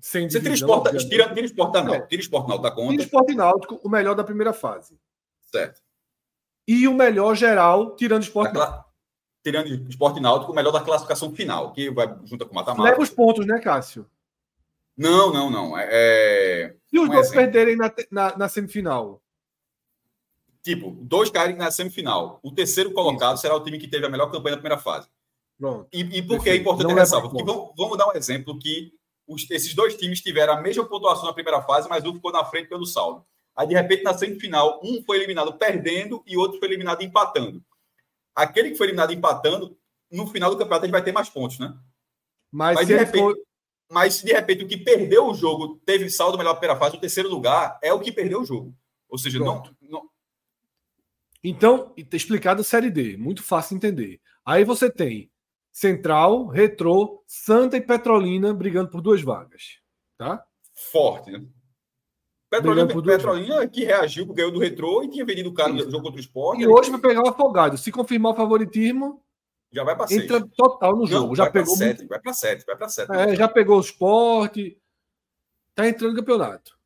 Sem 0.00 0.28
Você 0.28 0.38
tira 0.40 0.42
divisão, 0.54 0.68
esporte, 0.68 0.86
obviamente. 0.96 1.10
tira, 1.10 1.34
tira 1.34 1.46
esporte 1.46 1.72
Náutico, 1.74 1.94
É. 1.94 2.06
tira 2.06 2.22
esporte 2.22 2.48
Náutico 2.48 2.62
da 2.62 2.70
Tira 2.74 2.86
conta. 2.88 3.02
Esporte 3.02 3.32
e 3.32 3.36
Náutico, 3.36 3.80
o 3.84 3.88
melhor 3.88 4.14
da 4.14 4.24
primeira 4.24 4.52
fase. 4.52 4.98
Certo. 5.40 5.80
E 6.66 6.88
o 6.88 6.94
melhor 6.94 7.34
geral, 7.36 7.94
tirando 7.96 8.22
esporte. 8.22 8.52
Náutico. 8.54 8.72
cla- 8.74 8.84
Tirando 9.46 9.68
esporte 9.90 10.20
náutico, 10.20 10.52
o 10.52 10.54
melhor 10.54 10.70
da 10.72 10.80
classificação 10.80 11.30
final, 11.34 11.70
que 11.74 11.90
vai 11.90 12.06
junto 12.24 12.46
com 12.46 12.52
o 12.52 12.54
mata-mata. 12.54 12.82
Leva 12.82 13.02
os 13.02 13.10
pontos, 13.10 13.44
né, 13.46 13.60
Cássio? 13.60 14.10
Não, 14.96 15.30
não, 15.34 15.50
não. 15.50 15.76
É, 15.76 15.86
é, 15.90 16.76
Se 16.86 16.98
os 16.98 17.04
Um 17.06 17.12
dois 17.12 17.26
exemplo. 17.26 17.42
perderem 17.52 17.76
na, 17.76 17.92
na, 18.10 18.38
na 18.38 18.48
semifinal. 18.48 19.22
tipo, 20.62 20.92
dois 21.02 21.28
caírem 21.28 21.56
na 21.56 21.70
semifinal. 21.70 22.40
O 22.42 22.50
terceiro 22.52 22.90
colocado 22.94 23.36
será 23.36 23.54
o 23.54 23.62
time 23.62 23.78
que 23.78 23.86
teve 23.86 24.06
a 24.06 24.08
melhor 24.08 24.30
campanha 24.32 24.56
da 24.56 24.62
primeira 24.62 24.78
fase. 24.82 25.08
Pronto. 25.58 25.88
E, 25.92 26.00
e 26.18 26.22
por 26.22 26.42
que 26.42 26.50
é 26.50 26.56
importante 26.56 26.88
Não 26.88 26.94
ressalva? 26.94 27.28
Porque 27.28 27.44
vamos, 27.44 27.72
vamos 27.76 27.96
dar 27.98 28.08
um 28.08 28.16
exemplo 28.16 28.58
que 28.58 28.92
os- 29.26 29.48
esses 29.50 29.72
dois 29.74 29.96
times 29.96 30.20
tiveram 30.20 30.54
a 30.54 30.60
mesma 30.60 30.84
pontuação 30.84 31.24
na 31.24 31.32
primeira 31.32 31.62
fase, 31.62 31.88
mas 31.88 32.04
um 32.04 32.14
ficou 32.14 32.32
na 32.32 32.44
frente 32.44 32.68
pelo 32.68 32.84
saldo. 32.84 33.24
Aí, 33.56 33.66
de 33.68 33.74
repente, 33.74 34.02
na 34.02 34.12
semifinal, 34.18 34.80
um 34.82 35.02
foi 35.04 35.16
eliminado 35.16 35.56
perdendo 35.56 36.22
e 36.26 36.36
outro 36.36 36.58
foi 36.58 36.66
eliminado 36.68 37.02
empatando. 37.02 37.64
Aquele 38.34 38.70
que 38.70 38.76
foi 38.76 38.86
eliminado 38.88 39.12
empatando, 39.12 39.78
no 40.10 40.26
final 40.26 40.50
do 40.50 40.56
campeonato, 40.56 40.84
ele 40.86 40.92
vai 40.92 41.04
ter 41.04 41.12
mais 41.12 41.28
pontos, 41.30 41.58
né? 41.60 41.72
Mas, 42.50 42.74
Mas, 42.76 42.86
de 42.88 42.94
repente, 42.96 43.18
for. 43.22 43.36
Mas 43.90 44.22
de 44.22 44.32
repente 44.32 44.64
o 44.64 44.68
que 44.68 44.76
perdeu 44.78 45.28
o 45.28 45.34
jogo 45.34 45.80
teve 45.84 46.08
saldo 46.10 46.36
melhor 46.38 46.54
primeira 46.54 46.78
fase, 46.78 46.96
o 46.96 47.00
terceiro 47.00 47.28
lugar 47.28 47.78
é 47.82 47.92
o 47.92 48.00
que 48.00 48.10
perdeu 48.10 48.40
o 48.40 48.44
jogo. 48.44 48.74
Ou 49.08 49.18
seja, 49.18 49.38
não, 49.38 49.62
Pronto. 49.62 49.76
não, 49.82 50.08
Então, 51.42 51.94
tá 52.10 52.16
explicado 52.16 52.60
a 52.62 52.64
Série 52.64 52.90
D. 52.90 53.16
Muito 53.16 53.42
fácil 53.42 53.78
de 53.78 53.86
entender. 53.86 54.20
Aí 54.44 54.64
você 54.64 54.90
tem 54.90 55.30
Central, 55.74 56.46
Retrô, 56.46 57.24
Santa 57.26 57.76
e 57.76 57.80
Petrolina 57.80 58.54
brigando 58.54 58.88
por 58.90 59.00
duas 59.00 59.20
vagas. 59.20 59.80
Tá? 60.16 60.46
forte, 60.72 61.30
né? 61.32 61.44
Petrolina, 62.48 62.86
Petrolina 62.86 63.68
que 63.68 63.84
reagiu, 63.84 64.26
ganhou 64.26 64.52
do 64.52 64.60
retrô 64.60 65.02
e 65.02 65.10
tinha 65.10 65.24
vendido 65.24 65.48
o 65.48 65.54
cara 65.54 65.72
no 65.72 65.78
jogo 65.80 66.02
contra 66.02 66.16
o 66.18 66.20
esporte. 66.20 66.62
E 66.62 66.66
hoje 66.66 66.90
vai 66.90 67.00
pegar 67.00 67.22
o 67.22 67.28
Afogado. 67.28 67.76
Se 67.76 67.90
confirmar 67.90 68.32
o 68.32 68.36
favoritismo, 68.36 69.20
já 69.72 69.82
vai 69.82 69.96
para 69.96 70.06
seis. 70.06 70.22
entra 70.22 70.46
total 70.56 70.96
no 70.96 71.06
jogo. 71.06 71.28
Não, 71.28 71.34
já 71.34 71.44
vai 71.44 71.52
pra 71.52 71.60
pegou 71.62 71.76
sete, 71.76 71.98
muito- 71.98 72.08
vai 72.08 72.20
para 72.20 72.32
sete, 72.32 72.64
vai 72.64 72.76
para 72.76 72.88
sete. 72.88 73.12
é, 73.12 73.34
já 73.34 73.48
pegou 73.48 73.76
o 73.78 73.80
esporte. 73.80 74.80
Tá 75.74 75.88
entrando 75.88 76.12
no 76.12 76.18
campeonato. 76.20 76.78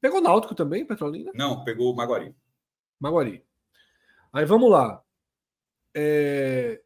Pegou 0.00 0.18
o 0.18 0.22
Náutico 0.22 0.54
também, 0.54 0.84
Petrolina? 0.84 1.30
Não, 1.34 1.62
pegou 1.62 1.92
o 1.92 1.96
Maguari. 1.96 2.34
Maguari. 2.98 3.44
Aí 4.32 4.44
vamos 4.44 4.70
lá. 4.70 5.00
É, 5.94 6.80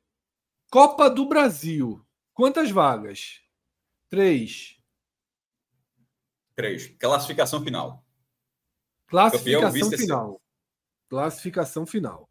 Copa 0.75 1.09
do 1.09 1.25
Brasil. 1.27 2.05
Quantas 2.33 2.68
vagas? 2.68 3.41
Três. 4.11 4.77
Três. 6.57 6.89
Classificação 6.99 7.62
final. 7.62 8.05
Classificação 9.07 9.70
vice-terceiro. 9.70 10.03
final. 10.03 10.43
Classificação 11.09 11.87
final. 11.87 12.29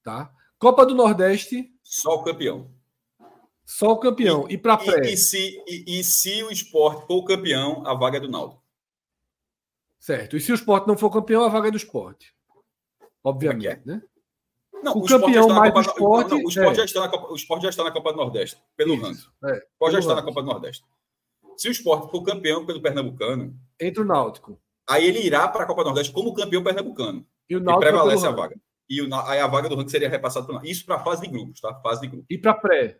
Tá? 0.00 0.32
Copa 0.60 0.86
do 0.86 0.94
Nordeste, 0.94 1.74
Só 1.82 2.14
o 2.14 2.22
campeão. 2.22 2.72
só 3.64 3.88
o 3.90 3.98
campeão. 3.98 4.48
E, 4.48 4.56
para 4.56 4.76
pré, 4.76 5.10
E, 5.10 5.14
e 5.14 5.16
se, 5.16 5.60
e, 5.66 5.98
e 5.98 6.04
se 6.04 6.40
o 6.44 6.52
esporte 6.52 7.04
for 7.08 7.16
o 7.16 7.24
campeão, 7.24 7.84
a 7.84 7.94
vaga 7.94 8.18
é 8.18 8.20
do 8.20 8.30
Náutico. 8.30 8.62
certo. 9.98 10.36
E 10.36 10.40
se 10.40 10.52
o 10.52 10.54
esporte 10.54 10.86
não 10.86 10.96
for 10.96 11.10
campeão, 11.10 11.42
a 11.42 11.48
vaga 11.48 11.66
é 11.66 11.72
do 11.72 11.76
esporte. 11.76 12.32
Obviamente, 13.24 13.80
Como 13.80 13.90
é 13.90 13.96
né? 13.96 14.02
Não, 14.82 14.98
O 14.98 15.06
já 15.08 15.18
campeão 15.18 15.42
está 15.42 15.54
na 15.54 15.60
mais 15.60 15.72
Copa- 15.72 15.82
do 15.82 15.90
Sport, 15.92 16.28
não, 16.30 16.36
o, 16.38 16.48
Sport 16.48 16.72
é. 16.72 16.74
já 16.74 16.84
está 16.84 17.00
na 17.00 17.08
Copa, 17.08 17.32
o 17.32 17.36
Sport 17.36 17.62
já 17.62 17.68
está 17.68 17.84
na 17.84 17.90
Copa 17.92 18.10
do 18.12 18.16
Nordeste, 18.16 18.56
pelo 18.76 18.96
ranking. 18.96 19.12
Isso, 19.12 19.32
é. 19.44 19.52
O 19.52 19.56
Sport 19.56 19.92
já 19.92 19.98
está 20.00 20.08
na 20.10 20.20
ranking. 20.20 20.28
Copa 20.34 20.42
do 20.42 20.48
Nordeste. 20.52 20.84
Se 21.56 21.68
o 21.68 21.72
Sport 21.72 22.10
for 22.10 22.22
campeão 22.22 22.66
pelo 22.66 22.80
Pernambucano, 22.82 23.54
Entre 23.80 24.02
o 24.02 24.04
Náutico. 24.04 24.58
aí 24.88 25.06
ele 25.06 25.20
irá 25.20 25.46
para 25.48 25.64
a 25.64 25.66
Copa 25.66 25.82
do 25.82 25.86
Nordeste 25.90 26.12
como 26.12 26.34
campeão 26.34 26.62
pernambucano. 26.64 27.24
E 27.48 27.56
o 27.56 27.60
E 27.60 27.62
Náutico 27.62 27.84
é 27.84 27.88
prevalece 27.90 28.26
a 28.26 28.30
ranking. 28.30 28.40
vaga. 28.42 28.56
E 28.88 29.00
o, 29.02 29.08
Na- 29.08 29.30
aí 29.30 29.38
a 29.38 29.46
vaga 29.46 29.68
do 29.68 29.76
ranking 29.76 29.90
seria 29.90 30.08
repassada 30.08 30.46
para 30.46 30.60
Isso 30.66 30.84
para 30.84 30.96
a 30.96 30.98
fase 31.04 31.22
de 31.22 31.28
grupos, 31.28 31.60
tá? 31.60 31.74
Fase 31.80 32.00
de 32.00 32.08
grupos. 32.08 32.26
E 32.30 32.38
para 32.38 32.54
pré. 32.54 32.98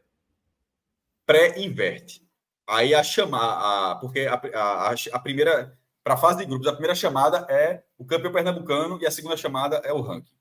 Pré-inverte. 1.27 2.23
Aí 2.67 2.95
a 2.95 3.03
chamar, 3.03 3.91
a, 3.93 3.95
porque 3.97 4.21
a, 4.21 4.35
a, 4.35 4.91
a- 4.91 4.95
a 5.13 5.19
primeira, 5.19 5.77
para 6.03 6.15
a 6.15 6.17
fase 6.17 6.39
de 6.41 6.47
grupos, 6.47 6.67
a 6.67 6.73
primeira 6.73 6.95
chamada 6.95 7.47
é 7.51 7.83
o 7.99 8.05
campeão 8.05 8.33
pernambucano 8.33 8.99
e 9.01 9.07
a 9.07 9.11
segunda 9.11 9.37
chamada 9.37 9.77
é 9.85 9.93
o 9.93 10.01
ranking. 10.01 10.33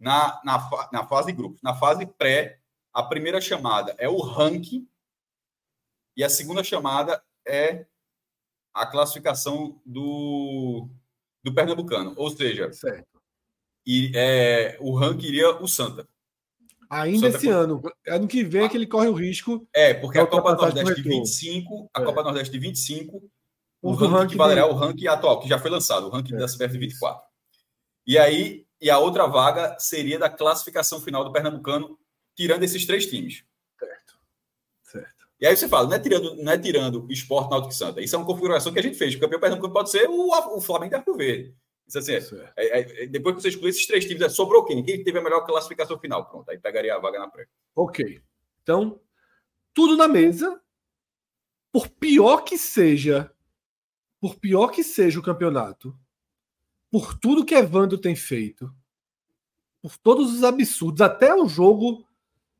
Na, 0.00 0.40
na, 0.44 0.58
fa- 0.58 0.88
na 0.92 1.06
fase 1.06 1.26
de 1.28 1.34
grupos. 1.34 1.60
Na 1.62 1.74
fase 1.74 2.06
pré, 2.06 2.58
a 2.92 3.02
primeira 3.02 3.40
chamada 3.40 3.94
é 3.98 4.08
o 4.08 4.18
ranking 4.18 4.88
e 6.16 6.24
a 6.24 6.28
segunda 6.30 6.64
chamada 6.64 7.22
é 7.46 7.86
a 8.72 8.86
classificação 8.86 9.80
do, 9.84 10.88
do 11.44 11.54
pernambucano. 11.54 12.14
Ou 12.16 12.30
seja, 12.30 12.72
Certo. 12.72 13.20
e, 13.86 14.10
é, 14.14 14.76
o 14.80 14.94
ranking 14.96 15.26
iria 15.26 15.54
o 15.62 15.68
Santa. 15.68 16.08
Ainda 16.88 17.26
Santa 17.26 17.36
esse 17.36 17.48
ano. 17.48 17.82
Ano 18.08 18.26
que 18.26 18.42
vem 18.42 18.64
é 18.64 18.68
que 18.68 18.76
ele 18.76 18.86
corre 18.86 19.08
o 19.08 19.12
risco. 19.14 19.68
É, 19.74 19.92
porque 19.94 20.18
a 20.18 20.26
Copa 20.26 20.54
Nordeste 20.54 20.94
de 20.94 21.02
retrô. 21.02 21.18
25, 21.18 21.90
a 21.94 22.00
É. 22.00 22.04
Copa 22.04 22.22
do 22.22 22.24
Nordeste 22.26 22.52
de 22.52 22.58
25, 22.58 23.16
o 23.82 23.90
o 23.90 23.92
ranking, 23.94 24.12
ranking 24.14 24.30
que 24.32 24.36
valerá 24.36 24.66
o 24.66 24.74
ranking 24.74 25.06
atual, 25.06 25.40
que 25.40 25.48
já 25.48 25.58
foi 25.58 25.70
lançado, 25.70 26.06
o 26.06 26.10
ranking 26.10 26.34
É, 26.34 26.38
da 26.38 26.46
CBF 26.46 26.72
de 26.72 26.78
24. 26.78 27.22
E 28.06 28.18
aí, 28.18 28.66
e 28.80 28.90
a 28.90 28.98
outra 28.98 29.26
vaga 29.26 29.76
seria 29.78 30.18
da 30.18 30.30
classificação 30.30 31.00
final 31.00 31.24
do 31.24 31.32
Pernambucano, 31.32 31.98
tirando 32.34 32.62
esses 32.62 32.86
três 32.86 33.06
times. 33.06 33.44
Certo. 33.78 34.18
Certo. 34.82 35.28
E 35.40 35.46
aí 35.46 35.56
você 35.56 35.68
fala, 35.68 35.88
não 35.88 35.94
é 35.94 35.98
tirando, 35.98 36.36
não 36.36 36.52
é 36.52 36.58
tirando 36.58 37.06
Esporte 37.10 37.50
Náutico 37.50 37.72
e 37.72 37.76
Santa. 37.76 38.00
Isso 38.00 38.14
é 38.14 38.18
uma 38.18 38.26
configuração 38.26 38.72
que 38.72 38.78
a 38.78 38.82
gente 38.82 38.96
fez. 38.96 39.14
O 39.14 39.20
campeão 39.20 39.40
pernambucano 39.40 39.72
pode 39.74 39.90
ser 39.90 40.08
o, 40.08 40.56
o 40.56 40.60
Flamengo 40.60 40.94
e 40.94 40.96
Arco 40.96 41.14
Verde. 41.14 41.54
Isso 41.86 41.98
assim, 41.98 42.12
é, 42.14 42.20
certo. 42.20 42.52
é- 42.56 43.02
é- 43.02 43.06
depois 43.06 43.34
que 43.34 43.42
você 43.42 43.48
exclui 43.48 43.70
esses 43.70 43.86
três 43.86 44.04
times, 44.04 44.22
é, 44.22 44.28
sobrou 44.28 44.64
quem? 44.64 44.82
Quem 44.82 45.02
teve 45.02 45.18
a 45.18 45.22
melhor 45.22 45.44
classificação 45.44 45.98
final? 45.98 46.24
Pronto, 46.24 46.48
aí 46.48 46.56
pegaria 46.58 46.94
a 46.94 46.98
vaga 46.98 47.18
na 47.18 47.28
pré. 47.28 47.46
Ok. 47.74 48.22
Então, 48.62 49.00
tudo 49.74 49.96
na 49.96 50.06
mesa. 50.06 50.60
Por 51.72 51.88
pior 51.88 52.42
que 52.42 52.58
seja, 52.58 53.32
por 54.20 54.36
pior 54.36 54.68
que 54.68 54.82
seja 54.82 55.18
o 55.20 55.22
campeonato, 55.22 55.96
por 56.90 57.18
tudo 57.18 57.44
que 57.44 57.54
Evandro 57.54 57.96
tem 57.98 58.14
feito, 58.16 58.72
por 59.82 59.96
todos 59.96 60.34
os 60.34 60.44
absurdos, 60.44 61.00
até 61.00 61.34
o 61.34 61.48
jogo 61.48 62.04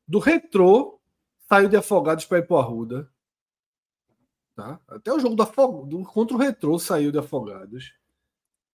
do 0.07 0.19
Retrô 0.19 0.99
saiu 1.47 1.69
de 1.69 1.77
Afogados 1.77 2.25
para 2.25 2.39
ir 2.39 2.47
para 2.47 2.55
o 2.55 2.59
Arruda. 2.59 3.11
Tá? 4.55 4.79
Até 4.87 5.13
o 5.13 5.19
jogo 5.19 5.35
do 5.35 5.43
Afog... 5.43 5.87
do... 5.87 6.03
contra 6.03 6.35
o 6.35 6.39
Retrô 6.39 6.77
saiu 6.79 7.11
de 7.11 7.19
Afogados. 7.19 7.93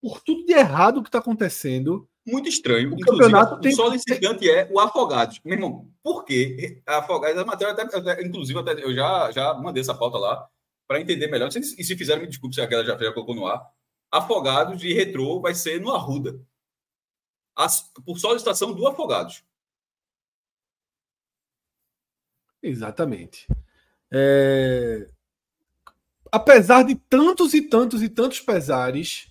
Por 0.01 0.21
tudo 0.21 0.45
de 0.45 0.53
errado 0.53 1.01
que 1.01 1.09
está 1.09 1.19
acontecendo, 1.19 2.07
Muito 2.25 2.47
estranho. 2.49 2.93
O 2.93 2.99
campeonato 2.99 3.55
o 3.55 3.59
tem- 3.59 3.71
solicitante 3.73 4.49
é 4.49 4.69
o 4.71 4.79
Afogados. 4.79 5.39
Meu 5.43 5.55
irmão, 5.55 5.89
por 6.03 6.23
quê? 6.23 6.81
Afogados, 6.85 7.37
a 7.41 7.45
matéria, 7.45 7.73
até, 7.73 7.81
até- 7.97 8.23
inclusive, 8.23 8.57
até, 8.59 8.83
eu 8.83 8.93
já, 8.93 9.31
já 9.31 9.53
mandei 9.55 9.81
essa 9.81 9.95
pauta 9.95 10.17
lá 10.17 10.47
para 10.87 11.01
entender 11.01 11.27
melhor. 11.27 11.51
Se- 11.51 11.59
E 11.59 11.83
se 11.83 11.97
fizeram, 11.97 12.21
me 12.21 12.27
desculpe 12.27 12.55
se 12.55 12.61
aquela 12.61 12.83
já, 12.85 12.97
já 12.97 13.11
colocou 13.11 13.35
no 13.35 13.45
ar. 13.47 13.61
Afogados 14.11 14.79
de 14.79 14.93
retrô 14.93 15.39
vai 15.41 15.55
ser 15.55 15.79
no 15.81 15.93
Arruda. 15.93 16.39
As- 17.57 17.81
por 18.05 18.17
solicitação 18.17 18.73
do 18.73 18.87
Afogados. 18.87 19.43
Exatamente. 22.61 23.47
É, 24.11 25.07
Apesar 26.31 26.83
de 26.83 26.95
tantos 26.95 27.53
e 27.53 27.61
tantos 27.61 28.01
e 28.01 28.07
tantos 28.09 28.39
pesares, 28.39 29.27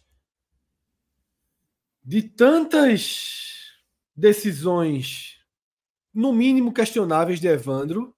de 2.05 2.23
tantas 2.23 3.73
decisões, 4.15 5.39
no 6.15 6.33
mínimo 6.33 6.73
questionáveis 6.73 7.41
de 7.41 7.49
Evandro, 7.49 8.15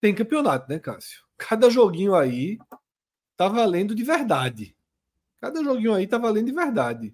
tem 0.00 0.14
campeonato, 0.14 0.68
né, 0.70 0.78
Cássio? 0.78 1.24
Cada 1.38 1.70
joguinho 1.70 2.14
aí 2.14 2.58
tá 3.36 3.48
valendo 3.48 3.94
de 3.94 4.04
verdade. 4.04 4.76
Cada 5.44 5.62
joguinho 5.62 5.92
aí 5.92 6.06
tá 6.06 6.16
valendo 6.16 6.46
de 6.46 6.52
verdade. 6.52 7.08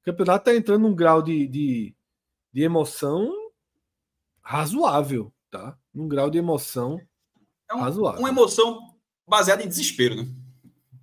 O 0.00 0.04
campeonato 0.06 0.46
tá 0.46 0.56
entrando 0.56 0.82
num 0.82 0.92
grau 0.92 1.22
de, 1.22 1.46
de, 1.46 1.94
de 2.52 2.62
emoção 2.64 3.32
razoável. 4.42 5.32
tá? 5.48 5.78
Num 5.94 6.08
grau 6.08 6.28
de 6.28 6.36
emoção 6.36 7.00
é 7.70 7.74
um, 7.76 7.78
razoável. 7.78 8.18
Uma 8.18 8.30
emoção 8.30 8.80
baseada 9.24 9.62
em 9.62 9.68
desespero, 9.68 10.16
né? 10.16 10.26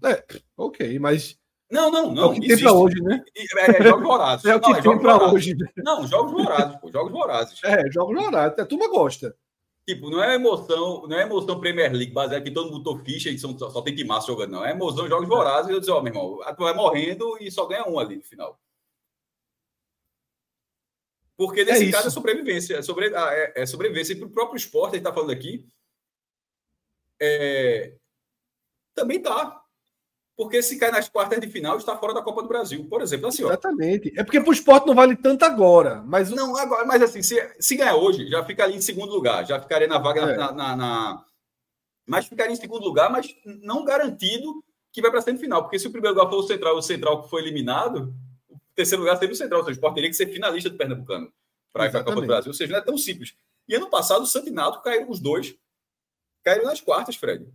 É, 0.03 0.26
ok, 0.57 0.99
mas. 0.99 1.39
Não, 1.72 1.89
não, 1.89 2.14
não. 2.14 2.23
É 2.23 2.26
o 2.26 2.34
que 2.34 2.45
tem 2.45 2.60
pra 2.60 2.73
hoje, 2.73 3.02
né? 3.02 3.23
É, 3.38 3.72
é 3.72 3.84
jogos 3.84 4.03
vorazes. 4.06 4.44
É 4.52 4.56
o 4.57 4.60
que 4.60 4.69
não, 4.69 4.76
é 4.76 4.81
tem 4.81 4.99
pra 4.99 5.14
vorazes. 5.14 5.34
hoje. 5.34 5.56
Né? 5.56 5.68
Não, 5.77 6.06
jogos 6.06 6.31
vorazes, 6.34 6.76
pô, 6.81 6.91
jogos 6.91 7.11
vorazes. 7.14 7.64
É, 7.64 7.89
jogos 7.89 8.22
vorazes. 8.22 8.60
A 8.60 8.65
turma 8.65 8.89
gosta. 8.89 9.34
Tipo, 9.88 10.09
não 10.09 10.22
é 10.22 10.35
emoção, 10.35 11.07
não 11.07 11.18
é 11.18 11.22
emoção 11.22 11.61
Premier 11.61 11.93
League, 11.93 12.11
baseada 12.11 12.43
que 12.43 12.51
todo 12.51 12.69
mundo 12.69 12.84
botou 12.84 13.05
ficha 13.05 13.30
e 13.30 13.39
são, 13.39 13.57
só, 13.57 13.81
tem 13.81 13.95
que 13.95 14.03
massa 14.03 14.27
jogando, 14.27 14.51
não. 14.51 14.65
É 14.65 14.72
emoção 14.72 15.07
jogos 15.07 15.30
vorazes. 15.30 15.72
E 15.72 15.73
eu 15.73 15.80
disse, 15.80 15.89
ó, 15.89 16.01
meu 16.01 16.11
irmão, 16.11 16.41
a 16.43 16.53
turma 16.53 16.73
vai 16.73 16.84
morrendo 16.84 17.38
e 17.39 17.49
só 17.49 17.65
ganha 17.65 17.88
um 17.88 17.97
ali 17.97 18.18
no 18.18 18.23
final. 18.23 18.59
Porque 21.38 21.64
nesse 21.64 21.88
É 21.88 21.91
caso 21.91 22.09
é 22.09 22.11
sobrevivência. 22.11 22.76
É, 22.76 22.81
sobre, 22.81 23.15
ah, 23.15 23.30
é, 23.31 23.61
é 23.61 23.65
sobrevivência. 23.65 24.11
E 24.11 24.18
para 24.18 24.27
o 24.27 24.31
próprio 24.31 24.57
esporte, 24.57 24.95
a 24.95 24.97
gente 24.97 25.07
está 25.07 25.14
falando 25.14 25.31
aqui, 25.31 25.65
é, 27.22 27.95
também 28.93 29.22
tá. 29.22 29.64
Porque 30.38 30.61
se 30.61 30.77
cai 30.77 30.91
nas 30.91 31.09
quartas 31.09 31.39
de 31.41 31.47
final, 31.47 31.77
está 31.77 31.97
fora 31.97 32.14
da 32.14 32.22
Copa 32.22 32.43
do 32.43 32.47
Brasil. 32.47 32.85
Por 32.88 33.01
exemplo, 33.01 33.27
assim, 33.27 33.43
ó. 33.43 33.47
Exatamente. 33.47 34.14
É 34.15 34.23
porque 34.23 34.39
pro 34.39 34.53
esporte 34.53 34.85
não 34.85 34.93
vale 34.93 35.15
tanto 35.15 35.43
agora. 35.43 36.03
Mas 36.05 36.31
o- 36.31 36.35
Não, 36.35 36.55
agora, 36.55 36.85
mas 36.85 37.01
assim, 37.01 37.23
se, 37.23 37.35
se 37.59 37.76
ganhar 37.76 37.95
hoje, 37.95 38.27
já 38.30 38.45
fica 38.45 38.64
ali 38.64 38.76
em 38.76 38.81
segundo 38.81 39.11
lugar, 39.11 39.43
já 39.47 39.59
ficaria 39.59 39.88
na 39.88 39.97
vaga 39.97 40.22
É. 40.22 40.38
na, 40.38 40.51
na- 40.51 40.76
na- 40.76 41.26
Mas 42.05 42.27
ficaria 42.27 42.53
em 42.53 42.55
segundo 42.55 42.84
lugar, 42.85 43.11
mas 43.11 43.35
não 43.64 43.84
garantido 43.84 44.64
que 44.93 45.01
vai 45.01 45.09
para 45.09 45.19
a 45.19 45.23
semifinal. 45.23 45.64
Porque 45.64 45.80
se 45.80 45.88
o 45.88 45.91
primeiro 45.91 46.15
lugar 46.15 46.30
for 46.30 46.38
o 46.38 46.43
Central, 46.47 46.77
o 46.77 46.81
Central 46.84 47.23
que 47.23 47.30
foi 47.30 47.41
eliminado, 47.41 48.14
o 48.49 48.57
terceiro 48.76 49.01
lugar 49.03 49.18
seria 49.18 49.34
o 49.34 49.35
Central. 49.38 49.64
O 49.65 49.72
Sport 49.72 49.95
teria 49.95 50.09
que 50.09 50.15
ser 50.15 50.27
finalista 50.31 50.69
do 50.69 50.77
Pernambucano 50.77 51.34
para 51.73 51.88
ir 51.88 51.91
para 51.91 52.01
a 52.01 52.03
Copa 52.03 52.22
do. 52.22 52.27
Brasil. 52.27 52.49
Ou 52.51 52.53
seja, 52.53 52.72
não 52.72 52.80
é 52.80 52.81
tão 52.84 52.97
simples. 52.97 53.34
E 53.68 53.76
ano 53.76 53.89
passado, 53.89 54.22
o 54.22 54.27
Santo 54.27 54.51
Náutico 54.53 54.84
caíram 54.84 55.09
os 55.09 55.19
dois. 55.19 55.55
Caíram 56.45 56.65
nas 56.65 56.80
quartas, 56.80 57.15
Fred. 57.15 57.45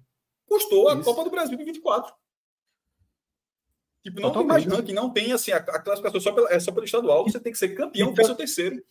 Custou 0.47 0.89
a 0.89 0.95
Isso. 0.95 1.05
Copa 1.05 1.25
do 1.25 1.31
Brasil 1.31 1.57
de 1.57 1.65
24. 1.65 2.13
Tipo, 4.03 4.21
não 4.21 4.33
tem 4.33 4.45
mais 4.45 4.65
ranking, 4.67 4.93
não 4.93 5.11
tem 5.11 5.33
assim, 5.33 5.53
a, 5.53 5.59
a 5.59 5.79
classificação 5.79 6.21
só 6.21 6.33
pela, 6.33 6.53
é 6.53 6.59
só 6.59 6.73
pelo 6.73 6.85
estadual. 6.85 7.25
Você 7.25 7.39
tem 7.39 7.53
que 7.53 7.59
ser 7.59 7.69
campeão 7.69 8.11
Então- 8.11 8.15
para 8.15 8.25
ser 8.25 8.33
o 8.33 8.35
terceiro. 8.35 8.83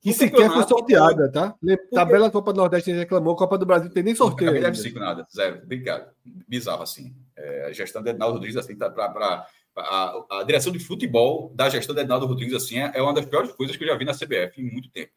que 0.00 0.08
no 0.08 0.14
sequer 0.14 0.50
foi 0.50 0.62
sorteada, 0.64 1.30
tá? 1.30 1.54
Le- 1.62 1.76
Tabela 1.92 2.30
Copa 2.30 2.52
do 2.52 2.56
Nordeste 2.56 2.90
a 2.90 2.94
gente 2.94 3.02
reclamou, 3.02 3.36
Copa 3.36 3.56
do 3.56 3.64
Brasil 3.64 3.88
tem 3.90 4.02
nem 4.02 4.14
sorteio. 4.16 4.50
Ainda. 4.50 4.70
F5 4.72 4.94
nada, 4.94 5.26
zero. 5.32 5.62
Obrigado. 5.62 6.10
Bizarro 6.24 6.82
assim. 6.82 7.14
É, 7.36 7.66
a 7.66 7.72
gestão 7.72 8.02
de 8.02 8.10
Ednaldo 8.10 8.34
Rodrigues, 8.34 8.56
assim, 8.56 8.76
tá 8.76 8.90
pra, 8.90 9.08
pra- 9.10 9.46
a, 9.76 10.40
a 10.40 10.42
direção 10.42 10.72
de 10.72 10.78
futebol 10.80 11.50
da 11.54 11.68
gestão 11.70 11.94
de 11.94 12.00
Ednaldo 12.02 12.26
Rodrigues, 12.26 12.54
assim, 12.54 12.78
é, 12.80 12.90
é 12.94 13.00
uma 13.02 13.14
das 13.14 13.24
piores 13.24 13.52
coisas 13.52 13.76
que 13.76 13.84
eu 13.84 13.88
já 13.88 13.96
vi 13.96 14.04
na 14.04 14.12
CBF 14.12 14.60
em 14.60 14.70
muito 14.70 14.90
tempo. 14.90 15.12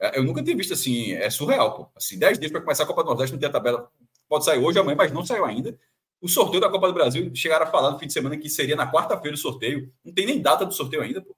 É, 0.00 0.18
eu 0.18 0.22
nunca 0.24 0.42
tinha 0.42 0.56
visto 0.56 0.72
assim, 0.74 1.12
é 1.12 1.28
surreal, 1.30 1.74
pô. 1.76 1.88
Assim, 1.96 2.18
10 2.18 2.38
dias 2.38 2.50
para 2.52 2.60
começar 2.60 2.82
a 2.84 2.86
Copa 2.86 3.02
do 3.02 3.06
Nordeste, 3.08 3.32
não 3.32 3.40
tem 3.40 3.48
a 3.48 3.52
tabela. 3.52 3.88
Pode 4.28 4.44
sair 4.44 4.58
hoje, 4.58 4.78
amanhã, 4.78 4.96
mas 4.96 5.12
não 5.12 5.24
saiu 5.24 5.44
ainda. 5.44 5.78
O 6.20 6.28
sorteio 6.28 6.60
da 6.60 6.68
Copa 6.68 6.88
do 6.88 6.94
Brasil, 6.94 7.30
chegaram 7.34 7.66
a 7.66 7.70
falar 7.70 7.92
no 7.92 7.98
fim 7.98 8.06
de 8.06 8.12
semana 8.12 8.36
que 8.36 8.48
seria 8.48 8.74
na 8.74 8.90
quarta-feira 8.90 9.34
o 9.34 9.38
sorteio. 9.38 9.92
Não 10.04 10.12
tem 10.12 10.26
nem 10.26 10.42
data 10.42 10.66
do 10.66 10.74
sorteio 10.74 11.02
ainda, 11.02 11.22
pô. 11.22 11.36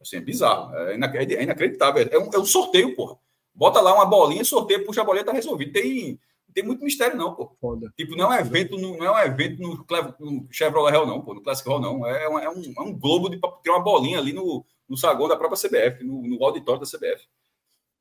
Assim, 0.00 0.16
é 0.16 0.20
bizarro. 0.20 0.74
É, 0.74 0.92
é 0.94 1.42
inacreditável. 1.42 2.08
É 2.10 2.18
um, 2.18 2.30
é 2.32 2.38
um 2.38 2.44
sorteio, 2.44 2.94
porra. 2.96 3.16
Bota 3.54 3.80
lá 3.80 3.94
uma 3.94 4.06
bolinha, 4.06 4.44
sorteia, 4.44 4.84
puxa 4.84 5.02
a 5.02 5.04
bolinha, 5.04 5.24
tá 5.24 5.32
resolvido. 5.32 5.72
Tem, 5.72 6.18
não 6.48 6.54
tem 6.54 6.64
muito 6.64 6.82
mistério, 6.82 7.16
não, 7.16 7.34
pô. 7.34 7.54
Foda. 7.60 7.92
Tipo, 7.96 8.16
não 8.16 8.32
é 8.32 8.36
um 8.36 8.40
evento 8.40 8.78
no, 8.78 8.96
não 8.96 9.06
é 9.06 9.12
um 9.12 9.30
evento 9.30 9.60
no, 9.60 9.86
no 10.20 10.48
Chevrolet 10.50 10.96
Hall, 10.96 11.06
não, 11.06 11.20
pô, 11.20 11.34
no 11.34 11.42
Classic 11.42 11.68
Hall, 11.68 11.80
não. 11.80 12.06
É, 12.06 12.28
um, 12.28 12.38
é, 12.38 12.48
um, 12.48 12.72
é 12.78 12.80
um 12.80 12.98
globo 12.98 13.28
de 13.28 13.38
ter 13.62 13.70
uma 13.70 13.82
bolinha 13.82 14.18
ali 14.18 14.32
no, 14.32 14.64
no 14.88 14.96
saguão 14.96 15.28
da 15.28 15.36
própria 15.36 15.60
CBF, 15.60 16.02
no, 16.02 16.22
no 16.22 16.42
auditório 16.42 16.80
da 16.80 16.86
CBF. 16.86 17.26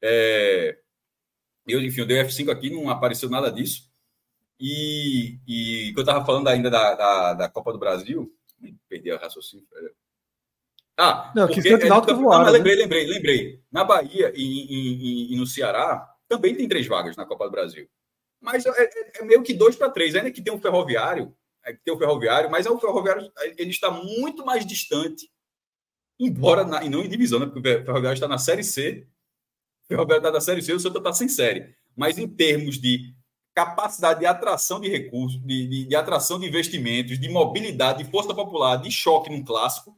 É, 0.02 0.78
eu, 1.68 1.82
enfim, 1.82 2.02
eu 2.02 2.08
dei 2.08 2.24
F5 2.24 2.50
aqui, 2.50 2.70
não 2.70 2.90
apareceu 2.90 3.30
nada 3.30 3.52
disso. 3.52 3.91
E, 4.64 5.40
e 5.48 5.92
que 5.92 6.00
eu 6.00 6.02
estava 6.02 6.24
falando 6.24 6.48
ainda 6.48 6.70
da, 6.70 6.94
da, 6.94 7.34
da 7.34 7.50
Copa 7.50 7.74
do 7.74 7.80
Brasil, 7.80 8.32
perdi 8.88 9.12
o 9.12 9.18
raciocínio. 9.18 9.66
velho. 9.74 9.92
Ah, 10.96 11.32
Não, 11.36 11.48
que 11.48 11.56
porque 11.56 11.70
Santo 11.70 11.86
é, 11.86 11.90
Náutico 11.90 12.16
voaram, 12.22 12.44
mas 12.44 12.54
né? 12.54 12.58
lembrei, 12.60 12.76
lembrei, 12.76 13.08
lembrei. 13.08 13.64
Na 13.72 13.84
Bahia 13.84 14.32
e, 14.36 14.44
e- 14.44 15.34
e- 15.34 15.36
no 15.36 15.48
Ceará 15.48 16.08
também 16.28 16.56
tem 16.56 16.68
três 16.68 16.86
vagas 16.86 17.16
na 17.16 17.26
Copa 17.26 17.46
do 17.46 17.52
Brasil. 17.52 17.90
Mas 18.40 18.64
é, 18.66 18.70
é- 18.70 19.12
é 19.22 19.26
meio 19.26 19.42
que 19.42 19.54
dois 19.54 19.76
para 19.76 19.90
três, 19.90 20.14
ainda 20.16 20.30
que 20.32 20.44
tem 20.44 20.54
um 20.54 20.62
ferroviário, 20.62 21.36
é 21.66 21.74
que 21.74 21.80
tem 21.84 21.94
o 21.94 21.98
ferroviário, 21.98 22.52
mas 22.52 22.68
é 22.68 22.70
o 22.70 22.80
ferroviário 22.80 23.32
ele 23.58 23.72
está 23.72 23.90
muito 23.90 24.46
mais 24.46 24.64
distante, 24.66 25.28
embora 26.20 26.64
na- 26.64 26.84
e 26.84 26.90
não 26.90 27.02
em 27.04 27.10
divisão, 27.10 27.40
né? 27.40 27.48
Porque 27.48 27.68
o 27.78 27.86
ferroviário 27.86 28.16
está 28.18 28.28
na 28.28 28.38
série 28.38 28.64
C, 28.64 29.08
o 29.86 29.88
ferroviário 29.88 30.22
está 30.22 30.32
na 30.32 30.42
série 30.42 30.62
C, 30.62 30.74
o 30.74 30.80
Santa 30.80 31.00
está 31.00 31.14
sem 31.14 31.28
série. 31.28 31.76
Mas 31.96 32.18
em 32.20 32.28
termos 32.28 32.80
de 32.80 33.16
capacidade 33.66 34.20
de 34.22 34.26
atração 34.26 34.80
de 34.80 34.90
recursos, 34.90 35.40
de, 35.42 35.68
de- 35.68 35.86
de 35.86 35.96
atração 35.96 36.40
de 36.40 36.48
investimentos, 36.48 37.20
de 37.20 37.30
mobilidade, 37.30 38.04
de 38.04 38.10
força 38.12 38.34
popular, 38.34 38.78
de 38.78 38.92
choque 38.92 39.30
num 39.30 39.44
clássico, 39.44 39.96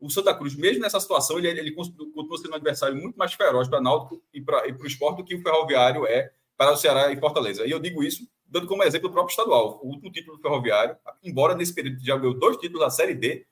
o 0.00 0.10
Santa 0.10 0.34
Cruz, 0.34 0.54
mesmo 0.54 0.82
nessa 0.82 1.00
situação, 1.00 1.38
ele, 1.38 1.48
ele 1.48 1.72
continua 1.72 2.36
sendo 2.38 2.52
um 2.52 2.54
adversário 2.56 2.96
muito 2.96 3.16
mais 3.16 3.32
feroz 3.32 3.68
para 3.68 3.80
Náutico 3.80 4.22
e 4.34 4.40
para 4.40 4.66
o 4.68 4.86
esporte 4.86 5.18
do 5.18 5.24
que 5.24 5.34
o 5.34 5.42
Ferroviário 5.42 6.06
é 6.06 6.30
para 6.56 6.72
o 6.72 6.76
Ceará 6.76 7.10
e 7.12 7.16
Fortaleza. 7.18 7.66
E 7.66 7.70
eu 7.70 7.78
digo 7.80 8.02
isso 8.02 8.28
dando 8.46 8.66
como 8.66 8.82
exemplo 8.82 9.08
o 9.08 9.12
próprio 9.12 9.32
estadual. 9.32 9.80
O 9.82 9.88
último 9.88 10.12
título 10.12 10.36
do 10.36 10.42
Ferroviário, 10.42 10.96
embora 11.22 11.54
nesse 11.54 11.74
período 11.74 12.04
já 12.04 12.16
ganhou 12.16 12.34
dois 12.38 12.56
títulos 12.58 12.80
da 12.84 12.90
Série 12.90 13.14
D, 13.14 13.46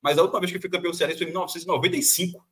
mas 0.00 0.16
a 0.18 0.22
última 0.22 0.38
vez 0.40 0.52
que 0.52 0.60
foi 0.60 0.70
campeão 0.70 0.92
cearense 0.94 1.18
foi 1.18 1.26
em 1.26 1.30
1995. 1.30 2.46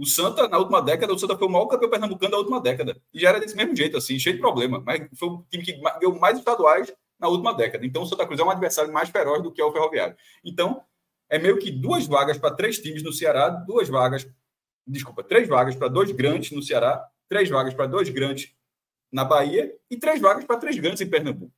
O 0.00 0.06
Santa, 0.06 0.48
na 0.48 0.56
última 0.56 0.80
década, 0.80 1.12
o 1.12 1.18
Santa 1.18 1.36
foi 1.36 1.46
o 1.46 1.50
maior 1.50 1.66
campeão 1.66 1.90
pernambucano 1.90 2.32
da 2.32 2.38
última 2.38 2.58
década. 2.58 2.98
E 3.12 3.20
já 3.20 3.28
era 3.28 3.38
desse 3.38 3.54
mesmo 3.54 3.76
jeito, 3.76 3.98
assim, 3.98 4.18
cheio 4.18 4.34
de 4.34 4.40
problema. 4.40 4.82
Mas 4.82 5.06
foi 5.14 5.28
o 5.28 5.44
time 5.50 5.62
que 5.62 5.74
ganhou 5.74 6.18
mais 6.18 6.38
estaduais 6.38 6.90
na 7.18 7.28
última 7.28 7.52
década. 7.52 7.84
Então, 7.84 8.00
o 8.00 8.06
Santa 8.06 8.24
Cruz 8.24 8.40
é 8.40 8.42
um 8.42 8.48
adversário 8.48 8.90
mais 8.90 9.10
feroz 9.10 9.42
do 9.42 9.52
que 9.52 9.60
é 9.60 9.64
o 9.64 9.70
Ferroviário. 9.70 10.16
Então, 10.42 10.82
é 11.28 11.38
meio 11.38 11.58
que 11.58 11.70
duas 11.70 12.06
vagas 12.06 12.38
para 12.38 12.54
três 12.54 12.78
times 12.78 13.02
no 13.02 13.12
Ceará, 13.12 13.50
duas 13.50 13.90
vagas, 13.90 14.26
desculpa, 14.86 15.22
três 15.22 15.46
vagas 15.46 15.76
para 15.76 15.88
dois 15.88 16.10
grandes 16.12 16.50
no 16.50 16.62
Ceará, 16.62 17.06
três 17.28 17.50
vagas 17.50 17.74
para 17.74 17.84
dois 17.84 18.08
grandes 18.08 18.54
na 19.12 19.22
Bahia 19.22 19.70
e 19.90 19.98
três 19.98 20.18
vagas 20.18 20.46
para 20.46 20.56
três 20.56 20.78
grandes 20.78 21.02
em 21.02 21.10
Pernambuco. 21.10 21.52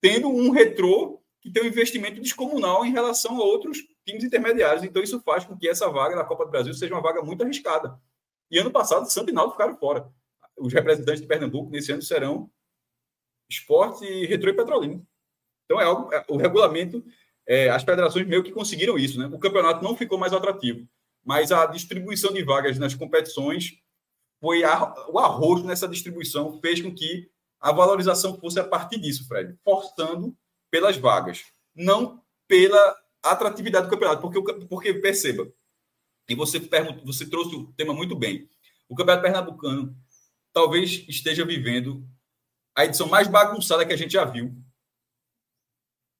Tendo 0.00 0.26
um 0.28 0.50
retrô 0.50 1.22
que 1.40 1.48
tem 1.48 1.62
um 1.62 1.66
investimento 1.66 2.20
descomunal 2.20 2.84
em 2.84 2.90
relação 2.90 3.36
a 3.36 3.44
outros 3.44 3.78
times 4.08 4.24
intermediários. 4.24 4.82
Então, 4.82 5.02
isso 5.02 5.20
faz 5.20 5.44
com 5.44 5.56
que 5.56 5.68
essa 5.68 5.88
vaga 5.90 6.16
na 6.16 6.24
Copa 6.24 6.44
do 6.44 6.50
Brasil 6.50 6.72
seja 6.72 6.94
uma 6.94 7.02
vaga 7.02 7.22
muito 7.22 7.42
arriscada. 7.42 8.00
E 8.50 8.58
ano 8.58 8.70
passado, 8.70 9.10
Santo 9.10 9.30
e 9.30 9.32
Náutico 9.32 9.56
ficaram 9.56 9.76
fora. 9.76 10.08
Os 10.56 10.72
representantes 10.72 11.20
de 11.20 11.26
Pernambuco 11.26 11.70
nesse 11.70 11.92
ano 11.92 12.02
serão 12.02 12.50
Esporte, 13.50 14.04
Retrô 14.26 14.50
e 14.50 14.56
Petrolina. 14.56 15.02
Então, 15.64 15.80
é 15.80 15.84
algo, 15.84 16.12
é, 16.12 16.24
o 16.28 16.36
regulamento 16.36 17.04
é, 17.46 17.70
as 17.70 17.82
federações 17.82 18.26
meio 18.26 18.44
que 18.44 18.52
conseguiram 18.52 18.98
isso, 18.98 19.18
né? 19.18 19.26
O 19.32 19.38
campeonato 19.38 19.82
não 19.82 19.96
ficou 19.96 20.18
mais 20.18 20.34
atrativo, 20.34 20.86
mas 21.24 21.50
a 21.50 21.64
distribuição 21.64 22.30
de 22.30 22.42
vagas 22.42 22.78
nas 22.78 22.94
competições 22.94 23.72
foi 24.38 24.62
a, 24.64 24.94
o 25.08 25.18
arroz 25.18 25.64
nessa 25.64 25.88
distribuição 25.88 26.60
fez 26.60 26.82
com 26.82 26.94
que 26.94 27.30
a 27.58 27.72
valorização 27.72 28.38
fosse 28.38 28.60
a 28.60 28.64
partir 28.64 29.00
disso, 29.00 29.26
Fred, 29.26 29.56
forçando 29.64 30.36
pelas 30.70 30.98
vagas, 30.98 31.42
não 31.74 32.22
pela 32.46 32.94
atratividade 33.32 33.86
do 33.86 33.90
campeonato, 33.90 34.22
porque 34.22 34.66
porque 34.66 34.94
perceba, 34.94 35.50
e 36.28 36.34
você 36.34 36.60
você 37.04 37.28
trouxe 37.28 37.54
o 37.56 37.72
tema 37.72 37.94
muito 37.94 38.14
bem. 38.14 38.48
O 38.88 38.94
campeonato 38.94 39.22
pernambucano 39.22 39.96
talvez 40.52 41.04
esteja 41.08 41.44
vivendo 41.44 42.06
a 42.74 42.84
edição 42.84 43.08
mais 43.08 43.28
bagunçada 43.28 43.84
que 43.84 43.92
a 43.92 43.96
gente 43.96 44.12
já 44.12 44.24
viu. 44.24 44.54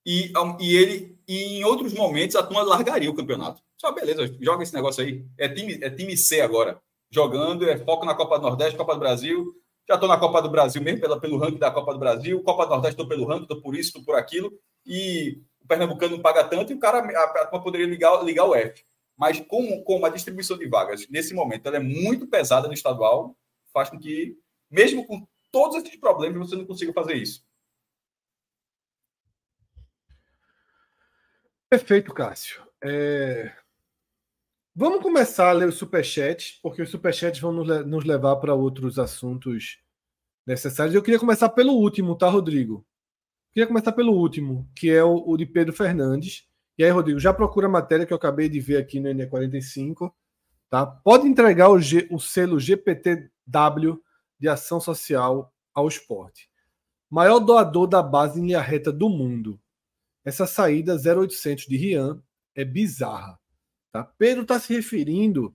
E, 0.04 0.32
e 0.60 0.76
ele 0.76 1.18
e 1.28 1.58
em 1.58 1.64
outros 1.64 1.92
momentos 1.92 2.34
a 2.34 2.42
turma 2.42 2.62
largaria 2.62 3.10
o 3.10 3.14
campeonato. 3.14 3.62
Só 3.76 3.92
beleza, 3.92 4.26
joga 4.40 4.62
esse 4.62 4.74
negócio 4.74 5.04
aí. 5.04 5.24
É 5.36 5.48
time, 5.48 5.78
é 5.82 5.90
time 5.90 6.16
C 6.16 6.40
agora. 6.40 6.80
Jogando, 7.10 7.68
é 7.68 7.78
foco 7.78 8.04
na 8.04 8.14
Copa 8.14 8.38
do 8.38 8.42
Nordeste, 8.42 8.76
Copa 8.76 8.94
do 8.94 9.00
Brasil. 9.00 9.54
Já 9.88 9.94
estou 9.94 10.08
na 10.08 10.18
Copa 10.18 10.42
do 10.42 10.50
Brasil 10.50 10.82
mesmo, 10.82 11.00
pela, 11.00 11.18
pelo 11.18 11.38
ranking 11.38 11.58
da 11.58 11.70
Copa 11.70 11.92
do 11.92 11.98
Brasil. 11.98 12.42
Copa 12.42 12.64
do 12.64 12.70
Nordeste, 12.70 12.94
estou 12.94 13.08
pelo 13.08 13.26
ranking, 13.26 13.42
estou 13.42 13.60
por 13.62 13.74
isso, 13.74 13.88
estou 13.88 14.02
por 14.02 14.14
aquilo. 14.14 14.52
E 14.84 15.40
Pernambucano 15.68 16.16
não 16.16 16.22
paga 16.22 16.42
tanto 16.44 16.72
e 16.72 16.74
o 16.74 16.78
cara 16.78 16.98
a, 16.98 17.40
a 17.42 17.60
poderia 17.60 17.86
ligar, 17.86 18.24
ligar 18.24 18.46
o 18.46 18.54
F. 18.54 18.84
Mas 19.16 19.40
como, 19.40 19.82
como 19.84 20.06
a 20.06 20.10
distribuição 20.10 20.56
de 20.56 20.68
vagas 20.68 21.06
nesse 21.08 21.34
momento 21.34 21.66
ela 21.66 21.76
é 21.76 21.80
muito 21.80 22.26
pesada 22.26 22.66
no 22.66 22.74
estadual, 22.74 23.36
faz 23.72 23.90
com 23.90 23.98
que, 23.98 24.38
mesmo 24.70 25.06
com 25.06 25.26
todos 25.50 25.76
esses 25.76 25.96
problemas, 25.96 26.48
você 26.48 26.56
não 26.56 26.64
consiga 26.64 26.92
fazer 26.92 27.14
isso. 27.14 27.46
Perfeito, 31.68 32.14
Cássio. 32.14 32.66
É... 32.82 33.54
Vamos 34.74 35.02
começar 35.02 35.50
a 35.50 35.52
ler 35.52 35.68
os 35.68 35.74
superchats, 35.74 36.58
porque 36.62 36.80
os 36.80 36.90
superchats 36.90 37.40
vão 37.40 37.52
nos 37.52 38.04
levar 38.04 38.36
para 38.36 38.54
outros 38.54 38.98
assuntos 38.98 39.78
necessários. 40.46 40.94
Eu 40.94 41.02
queria 41.02 41.18
começar 41.18 41.48
pelo 41.48 41.72
último, 41.72 42.16
tá, 42.16 42.28
Rodrigo? 42.28 42.86
Queria 43.58 43.66
começar 43.66 43.90
pelo 43.90 44.12
último, 44.12 44.70
que 44.72 44.88
é 44.88 45.02
o, 45.02 45.16
o, 45.26 45.36
de 45.36 45.44
Pedro 45.44 45.74
Fernandes. 45.74 46.46
E 46.78 46.84
aí, 46.84 46.90
Rodrigo, 46.92 47.18
já 47.18 47.34
procura 47.34 47.66
a 47.66 47.68
matéria 47.68 48.06
que 48.06 48.12
eu 48.12 48.16
acabei 48.16 48.48
de 48.48 48.60
ver 48.60 48.76
aqui 48.76 49.00
no 49.00 49.08
NE45. 49.08 50.12
Tá? 50.70 50.86
Pode 50.86 51.26
entregar 51.26 51.68
o, 51.68 51.80
G, 51.80 52.06
o 52.08 52.20
selo 52.20 52.60
GPT 52.60 53.28
W 53.44 54.00
de 54.38 54.48
ação 54.48 54.78
social 54.78 55.52
ao 55.74 55.88
esporte. 55.88 56.48
Maior 57.10 57.40
doador 57.40 57.88
da 57.88 58.00
base 58.00 58.38
em 58.38 58.46
linha 58.46 58.60
reta 58.60 58.92
do 58.92 59.08
mundo. 59.08 59.60
Essa 60.24 60.46
saída 60.46 60.94
0800 60.94 61.66
de 61.66 61.76
Rian 61.76 62.22
é 62.54 62.64
bizarra. 62.64 63.40
Tá? 63.90 64.04
Pedro 64.04 64.42
está 64.42 64.60
se 64.60 64.72
referindo 64.72 65.52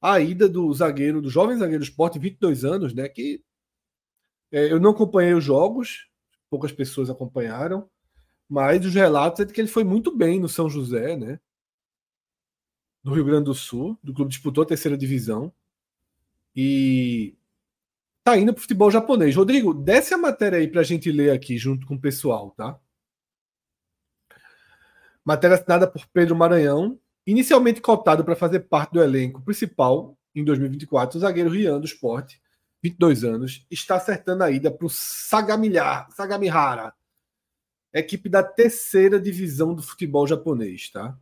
à 0.00 0.20
ida 0.20 0.48
do 0.48 0.72
zagueiro, 0.72 1.20
do 1.20 1.28
jovem 1.28 1.56
zagueiro 1.56 1.80
do 1.80 1.88
esporte, 1.88 2.20
22 2.20 2.64
anos, 2.64 2.94
né? 2.94 3.08
Que 3.08 3.42
é, 4.52 4.70
eu 4.70 4.78
não 4.78 4.92
acompanhei 4.92 5.34
os 5.34 5.42
jogos, 5.42 6.06
poucas 6.50 6.72
pessoas 6.72 7.10
acompanharam, 7.10 7.88
mas 8.48 8.84
os 8.84 8.94
relatos 8.94 9.40
é 9.40 9.44
de 9.44 9.52
que 9.52 9.60
ele 9.60 9.68
foi 9.68 9.84
muito 9.84 10.14
bem 10.14 10.40
no 10.40 10.48
São 10.48 10.68
José, 10.68 11.16
né? 11.16 11.40
Do 13.02 13.12
Rio 13.12 13.24
Grande 13.24 13.44
do 13.44 13.54
Sul, 13.54 13.98
do 14.02 14.12
clube 14.12 14.30
disputou 14.30 14.62
a 14.62 14.66
terceira 14.66 14.96
divisão 14.96 15.52
e 16.54 17.36
tá 18.24 18.36
indo 18.36 18.52
pro 18.52 18.62
futebol 18.62 18.90
japonês. 18.90 19.36
Rodrigo, 19.36 19.72
desce 19.72 20.14
a 20.14 20.18
matéria 20.18 20.58
aí 20.58 20.66
pra 20.66 20.82
gente 20.82 21.12
ler 21.12 21.30
aqui 21.30 21.56
junto 21.58 21.86
com 21.86 21.94
o 21.94 22.00
pessoal, 22.00 22.50
tá? 22.50 22.78
Matéria 25.24 25.56
assinada 25.56 25.86
por 25.86 26.06
Pedro 26.06 26.36
Maranhão, 26.36 26.98
inicialmente 27.26 27.80
cotado 27.80 28.24
para 28.24 28.36
fazer 28.36 28.60
parte 28.60 28.92
do 28.92 29.02
elenco 29.02 29.42
principal 29.42 30.16
em 30.34 30.44
2024, 30.44 31.18
o 31.18 31.20
zagueiro 31.20 31.50
Rian 31.50 31.78
do 31.80 31.86
Esporte, 31.86 32.40
22 32.86 33.24
anos, 33.24 33.66
está 33.70 33.96
acertando 33.96 34.44
a 34.44 34.50
ida 34.50 34.70
para 34.70 34.86
o 34.86 34.90
Sagamihara, 34.90 36.94
equipe 37.92 38.28
da 38.28 38.42
terceira 38.42 39.18
divisão 39.18 39.74
do 39.74 39.82
futebol 39.82 40.26
japonês, 40.26 40.90
tá? 40.90 41.18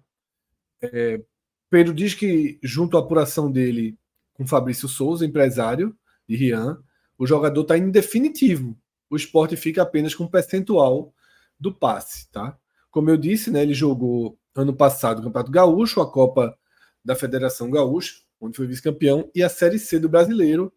É, 0.83 1.23
Pedro 1.71 1.95
diz 1.95 2.15
que, 2.15 2.59
junto 2.63 2.97
à 2.97 3.01
apuração 3.01 3.51
dele 3.51 3.97
com 4.35 4.47
Fabrício 4.47 4.89
Souza, 4.89 5.25
empresário 5.25 5.97
de 6.29 6.37
Rian, 6.37 6.83
o 7.17 7.27
jogador 7.27 7.63
está 7.63 7.79
em 7.79 7.91
definitivo. 7.91 8.77
O 9.09 9.17
esporte 9.17 9.57
fica 9.57 9.83
apenas 9.83 10.15
com 10.15 10.25
um 10.25 10.31
percentual 10.31 11.15
do 11.59 11.73
passe, 11.73 12.31
tá? 12.31 12.59
Como 12.91 13.09
eu 13.09 13.17
disse, 13.17 13.51
né, 13.51 13.63
ele 13.63 13.75
jogou 13.75 14.39
ano 14.55 14.75
passado 14.75 15.21
o 15.21 15.23
Campeonato 15.23 15.51
Gaúcho, 15.51 16.01
a 16.01 16.11
Copa 16.11 16.57
da 17.05 17.15
Federação 17.15 17.71
Gaúcha, 17.71 18.15
onde 18.41 18.57
foi 18.57 18.67
vice-campeão, 18.67 19.31
e 19.35 19.43
a 19.43 19.49
Série 19.49 19.79
C 19.79 19.99
do 19.99 20.09
Brasileiro. 20.09 20.73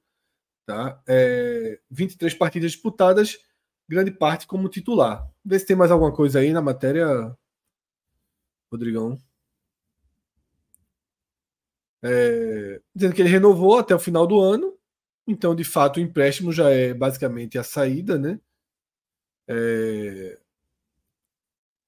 Tá? 0.68 1.02
É, 1.08 1.80
23 1.90 2.34
partidas 2.34 2.74
disputadas, 2.74 3.38
grande 3.88 4.12
parte 4.12 4.46
como 4.46 4.68
titular. 4.68 5.26
Vê 5.44 5.58
se 5.58 5.66
tem 5.66 5.78
mais 5.78 5.92
alguma 5.92 6.14
coisa 6.14 6.40
aí 6.40 6.52
na 6.52 6.62
matéria, 6.62 7.08
Rodrigão. 8.70 9.18
É, 12.04 12.82
dizendo 12.94 13.16
que 13.16 13.22
ele 13.22 13.30
renovou 13.30 13.80
até 13.80 13.96
o 13.96 14.00
final 14.00 14.28
do 14.28 14.42
ano, 14.42 14.78
então 15.26 15.56
de 15.56 15.64
fato 15.64 15.98
o 15.98 16.02
empréstimo 16.02 16.52
já 16.52 16.70
é 16.70 16.94
basicamente 16.94 17.58
a 17.58 17.64
saída, 17.64 18.20
né? 18.20 18.38
É, 19.48 20.38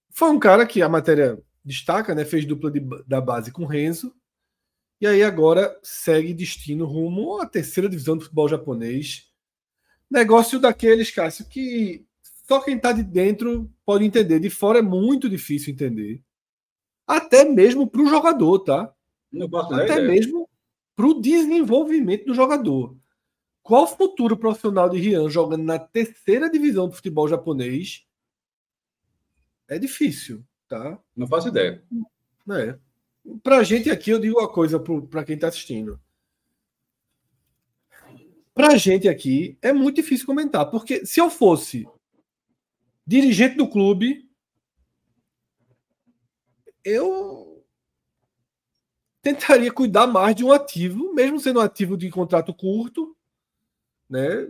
foi 0.10 0.30
um 0.30 0.40
cara 0.40 0.66
que 0.66 0.82
a 0.82 0.88
matéria 0.88 1.38
destaca, 1.66 2.16
né? 2.16 2.24
Fez 2.24 2.46
dupla 2.46 2.72
de, 2.72 2.80
da 3.06 3.20
base 3.20 3.52
com 3.52 3.66
Renzo. 3.66 4.16
E 5.02 5.08
aí 5.08 5.24
agora 5.24 5.80
segue 5.82 6.34
destino 6.34 6.86
rumo 6.86 7.40
à 7.40 7.46
terceira 7.46 7.88
divisão 7.88 8.18
do 8.18 8.24
futebol 8.24 8.50
japonês. 8.50 9.30
Negócio 10.12 10.60
daqueles, 10.60 11.10
Cássio, 11.12 11.48
que 11.48 12.06
só 12.48 12.60
quem 12.60 12.76
está 12.76 12.92
de 12.92 13.04
dentro 13.04 13.72
pode 13.86 14.04
entender. 14.04 14.40
De 14.40 14.50
fora 14.50 14.80
é 14.80 14.82
muito 14.82 15.30
difícil 15.30 15.74
entender. 15.74 16.22
Até 17.08 17.46
mesmo 17.46 17.90
para 17.90 18.02
o 18.02 18.08
jogador, 18.08 18.60
tá? 18.60 18.94
Até 19.84 20.02
mesmo 20.02 20.50
para 20.96 21.06
o 21.06 21.22
desenvolvimento 21.22 22.26
do 22.26 22.34
jogador. 22.34 22.98
Qual 23.64 23.84
o 23.84 23.88
futuro 23.88 24.36
profissional 24.36 24.90
de 24.90 24.98
Rian 24.98 25.30
jogando 25.30 25.64
na 25.64 25.80
terceira 25.80 26.50
divisão 26.50 26.90
do 26.90 26.96
futebol 26.96 27.28
japonês 27.28 28.06
é 29.68 29.78
difícil, 29.78 30.44
tá? 30.68 31.00
Não 31.16 31.28
faço 31.28 31.50
ideia. 31.50 31.84
É. 32.52 32.78
Pra 33.44 33.64
gente 33.64 33.90
aqui, 33.90 34.12
eu 34.12 34.20
digo 34.20 34.40
uma 34.40 34.52
coisa 34.52 34.80
para 34.80 35.24
quem 35.24 35.36
está 35.36 35.48
assistindo. 35.48 36.00
Pra 38.54 38.76
gente 38.76 39.08
aqui, 39.08 39.58
é 39.62 39.72
muito 39.72 39.98
difícil 39.98 40.26
comentar, 40.26 40.70
porque 40.70 41.06
se 41.06 41.20
eu 41.20 41.30
fosse 41.30 41.88
dirigente 43.06 43.56
do 43.56 43.70
clube, 43.70 44.30
eu 46.84 47.64
tentaria 49.22 49.72
cuidar 49.72 50.08
mais 50.08 50.36
de 50.36 50.44
um 50.44 50.52
ativo, 50.52 51.14
mesmo 51.14 51.40
sendo 51.40 51.60
um 51.60 51.64
ativo 51.64 51.98
de 51.98 52.10
contrato 52.10 52.54
curto, 52.54 53.16
né? 54.10 54.50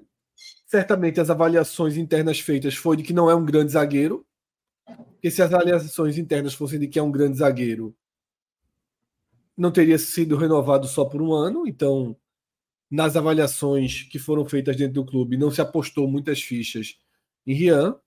Certamente 0.66 1.20
as 1.20 1.30
avaliações 1.30 1.98
internas 1.98 2.40
feitas 2.40 2.76
foi 2.76 2.96
de 2.98 3.04
que 3.04 3.14
não 3.14 3.30
é 3.30 3.36
um 3.36 3.46
grande 3.46 3.74
zagueiro, 3.74 4.26
porque 4.86 5.30
se 5.30 5.42
as 5.42 5.54
avaliações 5.54 6.18
internas 6.18 6.54
fossem 6.54 6.80
de 6.80 6.88
que 6.88 6.98
é 6.98 7.04
um 7.04 7.12
grande 7.12 7.38
zagueiro, 7.38 7.96
não 9.60 9.72
teria 9.72 9.98
sido 10.00 10.38
renovado 10.38 10.88
só 10.88 11.04
por 11.04 11.22
um 11.22 11.34
ano. 11.34 11.68
Então, 11.68 12.16
nas 12.90 13.18
avaliações 13.18 14.04
que 14.04 14.18
foram 14.18 14.46
feitas 14.46 14.76
dentro 14.78 14.94
do 14.94 15.06
clube, 15.06 15.38
não 15.38 15.52
se 15.52 15.60
apostou 15.60 16.10
muitas 16.10 16.42
fichas 16.42 16.98
em 17.46 17.54
Rian. 17.54 18.00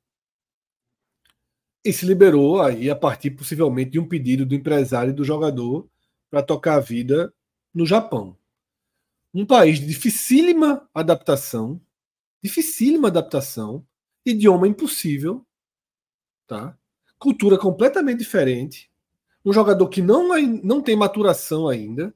E 1.84 1.92
se 1.92 2.06
liberou 2.06 2.62
aí 2.62 2.88
a 2.88 2.96
partir 2.96 3.32
possivelmente 3.32 3.90
de 3.90 3.98
um 3.98 4.08
pedido 4.08 4.46
do 4.46 4.54
empresário 4.54 5.10
e 5.10 5.14
do 5.14 5.24
jogador 5.24 5.88
para 6.30 6.42
tocar 6.42 6.76
a 6.76 6.80
vida 6.80 7.34
no 7.74 7.84
Japão. 7.84 8.36
Um 9.34 9.44
país 9.44 9.78
de 9.78 9.86
dificílima 9.86 10.88
adaptação, 10.94 11.80
dificílima 12.42 13.08
adaptação, 13.08 13.86
idioma 14.24 14.68
impossível, 14.68 15.44
tá? 16.46 16.78
Cultura 17.18 17.58
completamente 17.58 18.20
diferente. 18.20 18.91
Um 19.44 19.52
jogador 19.52 19.88
que 19.88 20.00
não, 20.00 20.28
não 20.62 20.80
tem 20.80 20.94
maturação 20.94 21.68
ainda. 21.68 22.14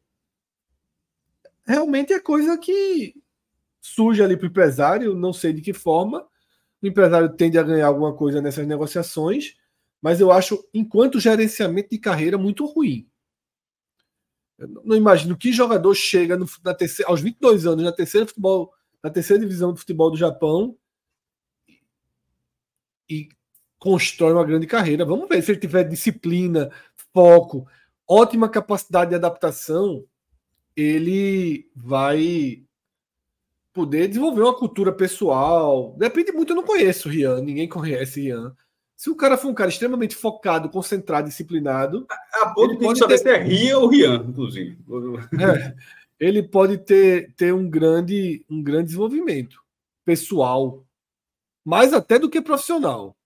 Realmente 1.67 2.13
é 2.13 2.21
coisa 2.21 2.57
que 2.57 3.15
surge 3.81 4.23
ali 4.23 4.37
para 4.37 4.45
o 4.45 4.49
empresário, 4.49 5.15
não 5.15 5.33
sei 5.33 5.53
de 5.53 5.61
que 5.61 5.73
forma. 5.73 6.27
O 6.83 6.87
empresário 6.87 7.29
tende 7.29 7.59
a 7.59 7.63
ganhar 7.63 7.87
alguma 7.87 8.15
coisa 8.15 8.41
nessas 8.41 8.67
negociações, 8.67 9.57
mas 10.01 10.21
eu 10.21 10.31
acho, 10.31 10.69
enquanto 10.73 11.19
gerenciamento 11.19 11.91
de 11.91 11.99
carreira, 11.99 12.39
muito 12.39 12.65
ruim. 12.65 13.09
Eu 14.59 14.69
não 14.85 14.97
imagino 14.97 15.37
que 15.37 15.53
jogador 15.53 15.95
chega 15.95 16.37
no, 16.37 16.47
na 16.65 16.75
terceira, 16.75 17.11
aos 17.11 17.21
22 17.21 17.67
anos 17.67 17.85
na 17.85 17.93
terceira, 17.93 18.27
futebol, 18.27 18.73
na 19.03 19.11
terceira 19.11 19.41
divisão 19.41 19.73
do 19.73 19.79
futebol 19.79 20.11
do 20.11 20.17
Japão 20.17 20.77
e 23.09 23.29
constrói 23.79 24.33
uma 24.33 24.45
grande 24.45 24.67
carreira. 24.67 25.05
Vamos 25.05 25.29
ver 25.29 25.43
se 25.43 25.53
ele 25.53 25.61
tiver 25.61 25.85
disciplina, 25.85 26.71
foco, 27.17 27.67
ótima 28.07 28.47
capacidade 28.47 29.09
de 29.09 29.17
adaptação, 29.17 30.05
ele 30.77 31.71
vai 31.75 32.63
poder 33.73 34.09
desenvolver 34.09 34.43
uma 34.43 34.55
cultura 34.55 34.93
pessoal. 34.93 35.95
Depende 35.97 36.31
muito, 36.33 36.51
eu 36.53 36.57
não 36.57 36.63
conheço 36.63 37.09
o 37.09 37.11
Rian, 37.11 37.41
ninguém 37.41 37.67
conhece 37.67 38.21
o 38.21 38.23
Rian. 38.23 38.57
Se 38.95 39.09
o 39.09 39.17
cara 39.17 39.39
for 39.39 39.49
um 39.49 39.55
cara 39.55 39.71
extremamente 39.71 40.15
focado, 40.15 40.69
concentrado, 40.69 41.29
disciplinado. 41.29 42.07
A 42.43 42.51
ponto 42.51 42.77
de 42.77 42.99
saber 42.99 43.15
ter... 43.15 43.23
se 43.23 43.29
é 43.31 43.39
Rian 43.39 43.79
ou 43.79 43.89
Rian, 43.89 44.17
inclusive. 44.29 44.79
É, 45.41 45.75
ele 46.21 46.43
pode 46.43 46.77
ter, 46.77 47.33
ter 47.35 47.55
um, 47.55 47.69
grande, 47.69 48.45
um 48.49 48.63
grande 48.63 48.87
desenvolvimento 48.89 49.59
pessoal, 50.05 50.85
mais 51.65 51.95
até 51.95 52.19
do 52.19 52.29
que 52.29 52.43
profissional 52.43 53.17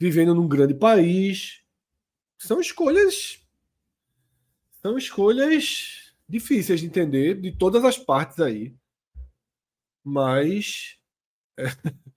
vivendo 0.00 0.34
num 0.34 0.48
grande 0.48 0.72
país. 0.72 1.59
São 2.40 2.60
escolhas. 2.60 3.38
São 4.80 4.96
escolhas 4.96 6.14
difíceis 6.26 6.80
de 6.80 6.86
entender 6.86 7.40
de 7.40 7.52
todas 7.52 7.84
as 7.84 7.98
partes 7.98 8.40
aí. 8.40 8.74
Mas. 10.02 10.98
É... 11.58 11.64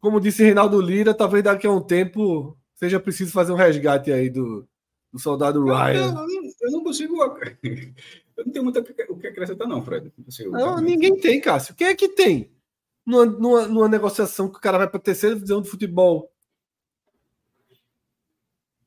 Como 0.00 0.20
disse 0.20 0.42
Reinaldo 0.42 0.80
Lira, 0.80 1.12
talvez 1.12 1.44
daqui 1.44 1.66
a 1.66 1.70
um 1.70 1.80
tempo 1.80 2.56
seja 2.74 2.98
preciso 2.98 3.32
fazer 3.32 3.52
um 3.52 3.56
resgate 3.56 4.12
aí 4.12 4.30
do, 4.30 4.66
do 5.12 5.18
soldado 5.18 5.64
Ryan. 5.64 6.06
Eu, 6.06 6.12
não, 6.12 6.26
eu 6.62 6.70
não 6.70 6.84
consigo. 6.84 7.16
Eu 8.36 8.44
não 8.44 8.52
tenho 8.52 8.64
muito 8.64 8.78
o 8.78 9.18
que 9.18 9.28
acrescentar, 9.28 9.66
não, 9.66 9.82
Fred. 9.82 10.12
Não, 10.40 10.50
não 10.50 10.80
ninguém 10.82 11.18
tem, 11.18 11.40
Cássio. 11.40 11.74
Quem 11.74 11.86
é 11.86 11.94
que 11.94 12.10
tem? 12.10 12.54
numa, 13.06 13.24
numa, 13.24 13.68
numa 13.68 13.88
negociação 13.88 14.50
que 14.50 14.58
o 14.58 14.60
cara 14.60 14.78
vai 14.78 14.88
para 14.88 14.98
a 14.98 15.02
terceira 15.02 15.36
divisão 15.36 15.62
do 15.62 15.68
futebol 15.68 16.32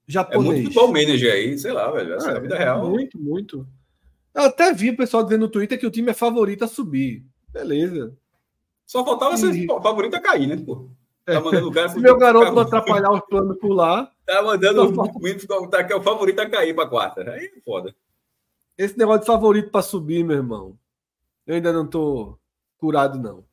japonês. 0.09 0.43
É 0.43 0.53
muito 0.53 0.63
futebol 0.63 0.87
manager 0.87 1.33
aí, 1.33 1.57
sei 1.57 1.71
lá, 1.71 1.91
velho. 1.91 2.15
Essa 2.15 2.31
é, 2.31 2.33
é 2.33 2.37
a 2.37 2.39
vida 2.39 2.57
real. 2.57 2.89
Muito, 2.89 3.19
muito. 3.19 3.67
Eu 4.33 4.43
até 4.43 4.73
vi 4.73 4.89
o 4.89 4.97
pessoal 4.97 5.23
dizendo 5.23 5.41
no 5.41 5.49
Twitter 5.49 5.79
que 5.79 5.85
o 5.85 5.91
time 5.91 6.09
é 6.09 6.13
favorito 6.13 6.63
a 6.63 6.67
subir. 6.67 7.23
Beleza. 7.49 8.17
Só 8.85 9.05
faltava 9.05 9.35
e... 9.35 9.37
ser 9.37 9.67
favorito 9.67 10.15
a 10.15 10.19
cair, 10.19 10.47
né, 10.47 10.57
pô? 10.57 10.89
Tá 11.25 11.33
é. 11.33 11.39
mandando 11.39 11.69
o 11.69 11.71
cara. 11.71 11.89
Se 11.89 11.99
meu 11.99 12.17
garoto 12.17 12.51
não 12.51 12.63
atrapalhar 12.63 13.11
os 13.11 13.21
planos 13.21 13.57
por 13.59 13.71
lá. 13.71 14.11
Tá 14.25 14.41
mandando 14.41 14.83
o 14.83 15.19
Windows 15.19 15.45
tá, 15.69 15.83
que 15.83 15.93
é 15.93 15.95
o 15.95 16.01
favorito 16.01 16.39
a 16.39 16.49
cair 16.49 16.73
para 16.73 16.89
quarta. 16.89 17.21
Aí 17.29 17.45
é 17.45 17.61
foda. 17.61 17.95
Esse 18.77 18.97
negócio 18.97 19.21
de 19.21 19.27
favorito 19.27 19.69
para 19.69 19.81
subir, 19.81 20.23
meu 20.23 20.37
irmão. 20.37 20.77
Eu 21.45 21.55
ainda 21.55 21.71
não 21.71 21.85
estou 21.85 22.39
curado, 22.77 23.19
não. 23.19 23.43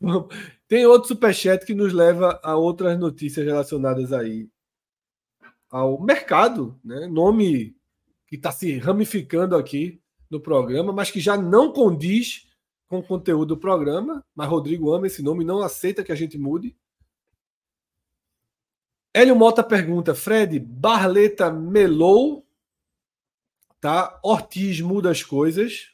Tem 0.68 0.86
outro 0.86 1.08
superchat 1.08 1.64
que 1.64 1.74
nos 1.74 1.92
leva 1.92 2.38
a 2.42 2.54
outras 2.54 2.98
notícias 2.98 3.44
relacionadas 3.44 4.12
aí 4.12 4.48
ao 5.70 6.00
mercado, 6.00 6.78
né? 6.84 7.06
Nome 7.06 7.76
que 8.26 8.36
está 8.36 8.52
se 8.52 8.78
ramificando 8.78 9.56
aqui 9.56 10.00
no 10.30 10.40
programa, 10.40 10.92
mas 10.92 11.10
que 11.10 11.20
já 11.20 11.36
não 11.36 11.72
condiz 11.72 12.48
com 12.86 12.98
o 12.98 13.02
conteúdo 13.02 13.54
do 13.54 13.60
programa. 13.60 14.24
Mas 14.34 14.48
Rodrigo 14.48 14.92
ama 14.92 15.06
esse 15.06 15.22
nome, 15.22 15.44
não 15.44 15.60
aceita 15.60 16.04
que 16.04 16.12
a 16.12 16.14
gente 16.14 16.38
mude. 16.38 16.76
Hélio 19.14 19.36
Mota 19.36 19.64
pergunta: 19.64 20.14
Fred, 20.14 20.58
Barleta 20.58 21.50
melou, 21.50 22.46
tá? 23.80 24.18
Ortiz 24.22 24.80
muda 24.80 25.10
as 25.10 25.22
coisas. 25.22 25.92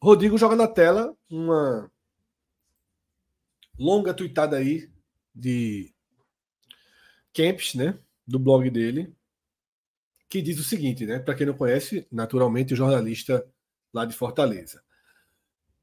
Rodrigo 0.00 0.38
joga 0.38 0.54
na 0.54 0.68
tela 0.68 1.16
uma 1.28 1.90
longa 3.78 4.14
tuitada 4.14 4.56
aí 4.56 4.90
de 5.34 5.92
Kempis, 7.32 7.74
né? 7.74 7.98
Do 8.26 8.38
blog 8.38 8.68
dele, 8.70 9.14
que 10.28 10.42
diz 10.42 10.58
o 10.58 10.64
seguinte, 10.64 11.06
né? 11.06 11.18
Para 11.18 11.34
quem 11.34 11.46
não 11.46 11.54
conhece, 11.54 12.06
naturalmente, 12.12 12.74
o 12.74 12.76
jornalista 12.76 13.46
lá 13.92 14.04
de 14.04 14.14
Fortaleza. 14.14 14.82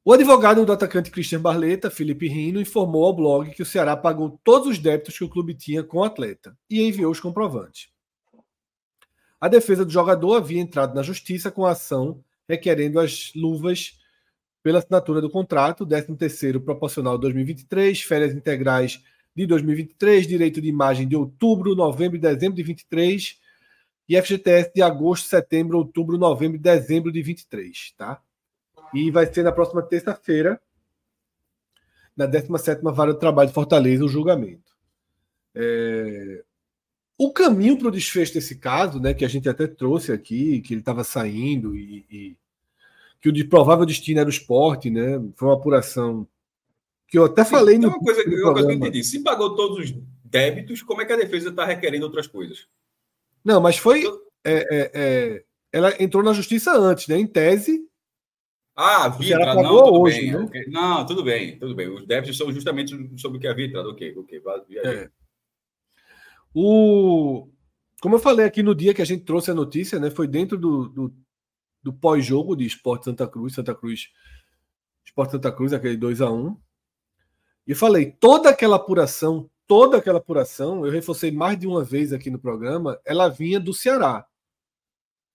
O 0.04 0.12
advogado 0.12 0.64
do 0.64 0.72
atacante 0.72 1.10
Christian 1.10 1.40
Barleta, 1.40 1.90
Felipe 1.90 2.28
Rino, 2.28 2.60
informou 2.60 3.04
ao 3.04 3.16
blog 3.16 3.50
que 3.50 3.62
o 3.62 3.66
Ceará 3.66 3.96
pagou 3.96 4.40
todos 4.44 4.68
os 4.68 4.78
débitos 4.78 5.18
que 5.18 5.24
o 5.24 5.28
clube 5.28 5.52
tinha 5.52 5.82
com 5.82 5.98
o 5.98 6.04
atleta 6.04 6.56
e 6.70 6.80
enviou 6.80 7.10
os 7.10 7.18
comprovantes. 7.18 7.88
A 9.40 9.48
defesa 9.48 9.84
do 9.84 9.90
jogador 9.90 10.36
havia 10.36 10.60
entrado 10.60 10.94
na 10.94 11.02
justiça 11.02 11.50
com 11.50 11.66
a 11.66 11.72
ação 11.72 12.22
requerendo 12.48 13.00
as 13.00 13.32
luvas 13.34 13.98
pela 14.62 14.78
assinatura 14.78 15.20
do 15.20 15.30
contrato, 15.30 15.84
13º 15.84 16.64
proporcional 16.64 17.18
2023, 17.18 18.00
férias 18.02 18.32
integrais 18.32 19.02
de 19.36 19.46
2023, 19.46 20.26
direito 20.26 20.62
de 20.62 20.68
imagem 20.68 21.06
de 21.06 21.14
outubro, 21.14 21.74
novembro 21.74 22.16
e 22.16 22.20
dezembro 22.20 22.56
de 22.56 22.62
23 22.62 23.38
e 24.08 24.20
FGTS 24.20 24.72
de 24.74 24.80
agosto, 24.80 25.28
setembro, 25.28 25.76
outubro, 25.76 26.16
novembro 26.16 26.56
e 26.56 26.60
dezembro 26.60 27.12
de 27.12 27.20
23, 27.20 27.92
tá? 27.98 28.22
E 28.94 29.10
vai 29.10 29.30
ser 29.30 29.42
na 29.42 29.52
próxima 29.52 29.82
terça-feira, 29.82 30.58
na 32.16 32.26
17ª 32.26 32.94
Vara 32.94 33.12
do 33.12 33.18
Trabalho 33.18 33.48
de 33.48 33.54
Fortaleza, 33.54 34.04
o 34.04 34.08
julgamento. 34.08 34.72
É... 35.54 36.42
O 37.18 37.32
caminho 37.32 37.78
para 37.78 37.88
o 37.88 37.90
desfecho 37.90 38.34
desse 38.34 38.56
caso, 38.56 39.00
né, 39.00 39.12
que 39.12 39.24
a 39.24 39.28
gente 39.28 39.48
até 39.48 39.66
trouxe 39.66 40.12
aqui, 40.12 40.60
que 40.60 40.74
ele 40.74 40.80
estava 40.80 41.02
saindo 41.02 41.76
e, 41.76 42.06
e 42.10 42.36
que 43.20 43.28
o 43.28 43.32
de 43.32 43.44
provável 43.44 43.84
destino 43.84 44.20
era 44.20 44.28
o 44.28 44.32
esporte, 44.32 44.90
né? 44.90 45.20
Foi 45.34 45.48
uma 45.48 45.54
apuração 45.54 46.28
que 47.08 47.18
eu 47.18 47.24
até 47.24 47.44
Sim, 47.44 47.50
falei 47.50 47.78
no. 47.78 47.88
Uma 47.88 47.98
coisa, 47.98 48.24
no 48.24 48.36
uma 48.42 48.52
coisa 48.52 48.68
que 48.68 48.74
eu 48.74 48.78
entendi. 48.78 49.04
Se 49.04 49.22
pagou 49.22 49.54
todos 49.54 49.78
os 49.78 49.94
débitos, 50.24 50.82
como 50.82 51.02
é 51.02 51.04
que 51.04 51.12
a 51.12 51.16
defesa 51.16 51.50
está 51.50 51.64
requerendo 51.64 52.04
outras 52.04 52.26
coisas? 52.26 52.66
Não, 53.44 53.60
mas 53.60 53.76
foi. 53.76 54.04
É, 54.44 54.54
é, 54.54 54.90
é, 54.94 55.44
ela 55.72 55.94
entrou 56.02 56.22
na 56.22 56.32
justiça 56.32 56.72
antes, 56.72 57.08
né? 57.08 57.18
Em 57.18 57.26
tese. 57.26 57.86
Ah, 58.74 59.08
Vitra, 59.08 59.54
não, 59.54 59.62
tudo 59.62 60.00
hoje, 60.00 60.20
bem. 60.20 60.32
Né? 60.32 60.38
Okay. 60.38 60.66
Não, 60.68 61.06
tudo 61.06 61.24
bem, 61.24 61.58
tudo 61.58 61.74
bem. 61.74 61.88
Os 61.88 62.06
débitos 62.06 62.36
são 62.36 62.52
justamente 62.52 62.94
sobre 63.18 63.38
o 63.38 63.40
que 63.40 63.46
a 63.46 63.54
Vitra, 63.54 63.80
ok, 63.88 64.14
ok. 64.18 64.42
É. 64.84 65.10
O... 66.54 67.48
Como 68.00 68.16
eu 68.16 68.18
falei 68.18 68.44
aqui 68.44 68.62
no 68.62 68.74
dia 68.74 68.92
que 68.92 69.00
a 69.00 69.06
gente 69.06 69.24
trouxe 69.24 69.50
a 69.50 69.54
notícia, 69.54 69.98
né? 69.98 70.10
Foi 70.10 70.28
dentro 70.28 70.58
do, 70.58 70.88
do 70.88 71.14
do 71.86 71.92
pós-jogo 71.92 72.56
de 72.56 72.66
Esporte 72.66 73.04
Santa 73.04 73.28
Cruz, 73.28 73.54
Santa 73.54 73.72
Cruz, 73.72 74.08
Esporte 75.04 75.30
Santa 75.30 75.52
Cruz, 75.52 75.72
aquele 75.72 75.96
2 75.96 76.20
a 76.20 76.28
1 76.28 76.60
E 77.66 77.74
falei, 77.74 78.12
toda 78.12 78.48
aquela 78.50 78.76
apuração, 78.76 79.50
toda 79.66 79.96
aquela 79.96 80.18
apuração, 80.18 80.86
eu 80.86 80.92
reforcei 80.92 81.30
mais 81.32 81.58
de 81.58 81.66
uma 81.66 81.82
vez 81.82 82.12
aqui 82.12 82.30
no 82.30 82.38
programa, 82.38 83.00
ela 83.04 83.28
vinha 83.28 83.58
do 83.58 83.74
Ceará. 83.74 84.26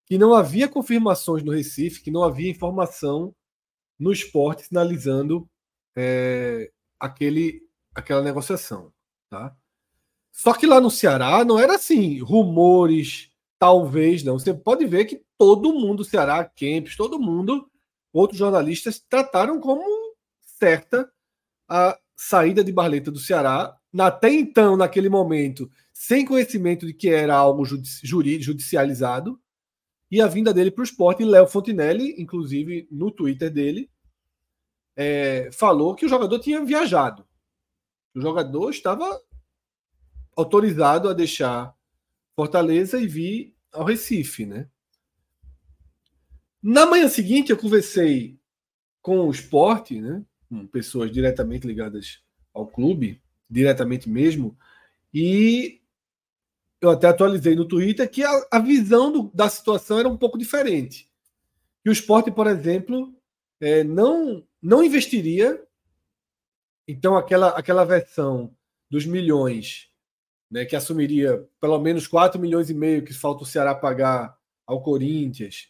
Que 0.06 0.18
não 0.18 0.34
havia 0.34 0.68
confirmações 0.68 1.44
no 1.44 1.52
Recife, 1.52 2.02
que 2.02 2.12
não 2.12 2.24
havia 2.24 2.50
informação 2.50 3.36
no 4.00 4.12
esporte 4.12 4.64
sinalizando 4.64 5.48
é, 5.96 6.72
aquele, 7.00 7.62
aquela 7.94 8.22
negociação. 8.22 8.92
Tá? 9.30 9.56
Só 10.32 10.54
que 10.54 10.66
lá 10.66 10.80
no 10.80 10.90
Ceará 10.90 11.44
não 11.44 11.60
era 11.60 11.76
assim, 11.76 12.20
rumores, 12.20 13.30
talvez 13.60 14.24
não. 14.24 14.40
Você 14.40 14.54
pode 14.54 14.86
ver 14.86 15.06
que 15.06 15.24
todo 15.38 15.74
mundo, 15.74 16.06
Ceará, 16.06 16.44
Kempis, 16.46 16.96
todo 16.96 17.20
mundo, 17.20 17.70
outros 18.14 18.40
jornalistas, 18.40 19.00
trataram 19.00 19.60
como 19.60 19.84
certa 20.42 21.12
a 21.70 21.98
saída 22.24 22.64
de 22.64 22.72
Barleta 22.72 23.10
do 23.10 23.18
Ceará, 23.18 23.76
até 23.98 24.32
então, 24.32 24.78
naquele 24.78 25.10
momento, 25.10 25.72
sem 25.92 26.24
conhecimento 26.24 26.86
de 26.86 26.94
que 26.94 27.10
era 27.10 27.36
algo 27.36 27.66
judicializado, 27.66 29.42
e 30.10 30.22
a 30.22 30.28
vinda 30.28 30.54
dele 30.54 30.70
para 30.70 30.82
o 30.82 30.86
esporte. 30.86 31.26
Léo 31.26 31.48
Fontinelli, 31.48 32.22
inclusive 32.22 32.88
no 32.92 33.10
Twitter 33.10 33.50
dele, 33.50 33.90
é, 34.96 35.50
falou 35.52 35.96
que 35.96 36.06
o 36.06 36.10
jogador 36.10 36.38
tinha 36.38 36.64
viajado. 36.64 37.26
O 38.14 38.22
jogador 38.22 38.70
estava 38.70 39.20
autorizado 40.36 41.10
a 41.10 41.14
deixar 41.14 41.76
Fortaleza 42.36 43.00
e 43.00 43.08
vir 43.08 43.56
ao 43.74 43.84
Recife, 43.84 44.46
né? 44.46 44.70
Na 46.62 46.86
manhã 46.86 47.08
seguinte, 47.08 47.52
eu 47.52 47.58
conversei 47.58 48.40
com 49.02 49.22
o 49.22 49.32
esporte, 49.32 50.00
né, 50.00 50.24
com 50.52 50.68
pessoas 50.68 51.10
diretamente 51.10 51.66
ligadas 51.66 52.22
ao 52.54 52.68
clube, 52.68 53.22
diretamente 53.50 54.10
mesmo, 54.10 54.58
e 55.14 55.80
eu 56.82 56.90
até 56.90 57.08
atualizei 57.08 57.56
no 57.56 57.66
Twitter 57.66 58.10
que 58.10 58.22
a, 58.22 58.48
a 58.52 58.60
visão 58.60 59.14
do, 59.14 59.32
da 59.34 59.48
situação 59.48 59.98
era 59.98 60.10
um 60.10 60.18
pouco 60.18 60.38
diferente. 60.38 61.10
Que 61.82 61.90
o 61.90 61.94
esporte, 61.94 62.30
por 62.30 62.48
exemplo, 62.48 63.16
é, 63.62 63.82
não, 63.82 64.46
não 64.62 64.84
investiria. 64.84 65.66
Então, 66.86 67.16
aquela, 67.16 67.50
aquela 67.50 67.86
versão 67.86 68.54
dos 68.90 69.06
milhões, 69.06 69.90
né, 70.50 70.66
que 70.66 70.76
assumiria 70.76 71.48
pelo 71.62 71.80
menos 71.80 72.08
4 72.08 72.38
milhões 72.42 72.70
e 72.70 72.74
meio 72.74 73.06
que 73.06 73.14
falta 73.14 73.44
o 73.44 73.48
Ceará 73.48 73.74
pagar 73.74 74.38
ao 74.68 74.84
Corinthians, 74.84 75.70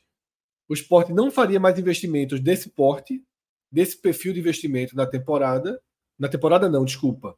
o 0.68 0.74
esporte 0.74 1.14
não 1.14 1.30
faria 1.30 1.60
mais 1.60 1.78
investimentos 1.78 2.40
desse 2.40 2.70
porte, 2.70 3.24
desse 3.72 3.99
perfil 3.99 4.34
de 4.34 4.39
investimento 4.39 4.95
na 4.95 5.06
temporada. 5.06 5.81
Na 6.19 6.27
temporada, 6.27 6.69
não, 6.69 6.85
desculpa. 6.85 7.35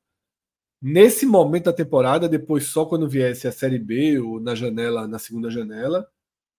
Nesse 0.82 1.26
momento 1.26 1.66
da 1.66 1.74
temporada, 1.74 2.28
depois 2.28 2.66
só 2.66 2.86
quando 2.86 3.08
viesse 3.08 3.48
a 3.48 3.52
Série 3.52 3.80
B 3.80 4.20
ou 4.20 4.40
na 4.40 4.54
janela, 4.54 5.08
na 5.08 5.18
segunda 5.18 5.50
janela, 5.50 6.10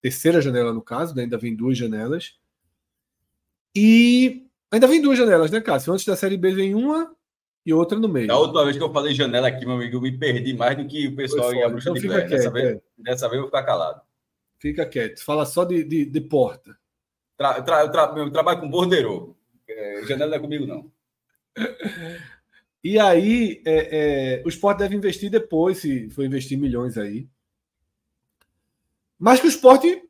terceira 0.01 0.41
janela 0.41 0.73
no 0.73 0.81
caso, 0.81 1.15
né? 1.15 1.25
ainda 1.25 1.37
vem 1.37 1.55
duas 1.55 1.77
janelas. 1.77 2.39
E 3.77 4.47
ainda 4.71 4.87
vem 4.87 5.03
duas 5.03 5.19
janelas, 5.19 5.51
né, 5.51 5.61
Cássio? 5.61 5.93
Antes 5.93 6.07
da 6.07 6.17
Série 6.17 6.37
B 6.37 6.53
vem 6.53 6.75
uma 6.75 7.15
e 7.67 7.73
outra 7.73 7.99
no 7.99 8.09
meio. 8.09 8.31
A 8.31 8.39
última 8.39 8.65
vez 8.65 8.77
que 8.77 8.83
eu 8.83 8.93
falei 8.93 9.15
janela 9.15 9.49
aqui, 9.49 9.65
meu 9.67 9.75
amigo, 9.75 9.97
eu 9.97 10.01
me 10.01 10.17
perdi 10.17 10.55
mais 10.55 10.77
do 10.77 10.87
que 10.87 11.09
o 11.09 11.17
pessoal 11.17 11.53
ia 11.55 11.69
bruxa 11.69 11.91
então 11.91 12.01
de 12.01 12.09
pé. 12.09 12.27
Dessa, 12.27 12.51
vez, 12.51 12.65
é. 12.77 12.81
dessa 12.99 13.29
vez 13.29 13.37
eu 13.37 13.43
vou 13.43 13.49
ficar 13.49 13.63
calado. 13.63 14.01
Fica 14.59 14.87
quieto. 14.87 15.23
Fala 15.25 15.45
só 15.45 15.65
de, 15.65 15.85
de, 15.85 16.05
de 16.05 16.21
porta. 16.21 16.77
Tra, 17.37 17.61
tra, 17.63 17.89
tra, 17.89 18.15
eu 18.17 18.31
trabalho 18.31 18.61
com 18.61 18.71
bordeiro. 18.71 19.37
É, 19.77 20.07
janela 20.07 20.31
não 20.31 20.37
é 20.37 20.41
comigo, 20.41 20.67
não. 20.67 20.91
E 22.83 22.99
aí, 22.99 23.63
é, 23.65 24.41
é, 24.41 24.43
o 24.45 24.49
esporte 24.49 24.79
deve 24.79 24.95
investir 24.95 25.31
depois, 25.31 25.79
se 25.79 26.11
for 26.11 26.25
investir 26.25 26.59
milhões 26.59 26.99
aí. 26.99 27.27
Mas 29.19 29.41
que 29.41 29.47
o 29.47 29.49
esporte. 29.49 30.03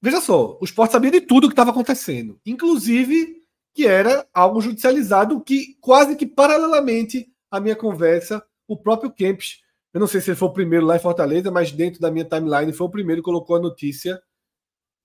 Veja 0.00 0.20
só, 0.20 0.58
o 0.60 0.64
esporte 0.64 0.92
sabia 0.92 1.10
de 1.10 1.20
tudo 1.20 1.44
o 1.44 1.48
que 1.48 1.52
estava 1.52 1.70
acontecendo. 1.70 2.40
Inclusive 2.44 3.44
que 3.74 3.86
era 3.86 4.26
algo 4.34 4.60
judicializado, 4.60 5.40
que 5.40 5.76
quase 5.80 6.16
que 6.16 6.26
paralelamente 6.26 7.32
à 7.48 7.60
minha 7.60 7.76
conversa, 7.76 8.44
o 8.66 8.76
próprio 8.76 9.12
Kempis 9.12 9.62
eu 9.92 10.00
não 10.00 10.06
sei 10.06 10.20
se 10.20 10.30
ele 10.30 10.36
foi 10.36 10.48
o 10.48 10.52
primeiro 10.52 10.84
lá 10.84 10.96
em 10.96 11.00
Fortaleza, 11.00 11.50
mas 11.50 11.72
dentro 11.72 12.00
da 12.00 12.10
minha 12.10 12.24
timeline 12.24 12.72
foi 12.72 12.86
o 12.86 12.90
primeiro 12.90 13.22
que 13.22 13.24
colocou 13.24 13.56
a 13.56 13.60
notícia 13.60 14.20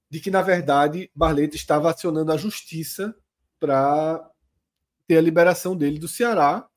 de 0.09 0.19
que, 0.19 0.30
na 0.30 0.41
verdade, 0.41 1.09
Barleta 1.15 1.55
estava 1.55 1.89
acionando 1.89 2.31
a 2.31 2.38
justiça 2.38 3.15
para 3.64 4.30
ter 5.07 5.18
a 5.18 5.22
liberação 5.22 5.73
dele 5.73 5.98
do 5.98 6.07
Ceará. 6.07 6.68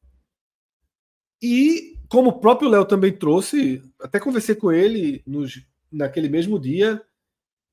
E, 1.42 1.98
como 2.08 2.30
o 2.30 2.38
próprio 2.38 2.68
Léo 2.68 2.84
também 2.84 3.12
trouxe, 3.12 3.82
até 4.00 4.20
conversei 4.20 4.54
com 4.54 4.70
ele 4.70 5.20
nos, 5.26 5.66
naquele 5.90 6.28
mesmo 6.28 6.60
dia. 6.60 7.04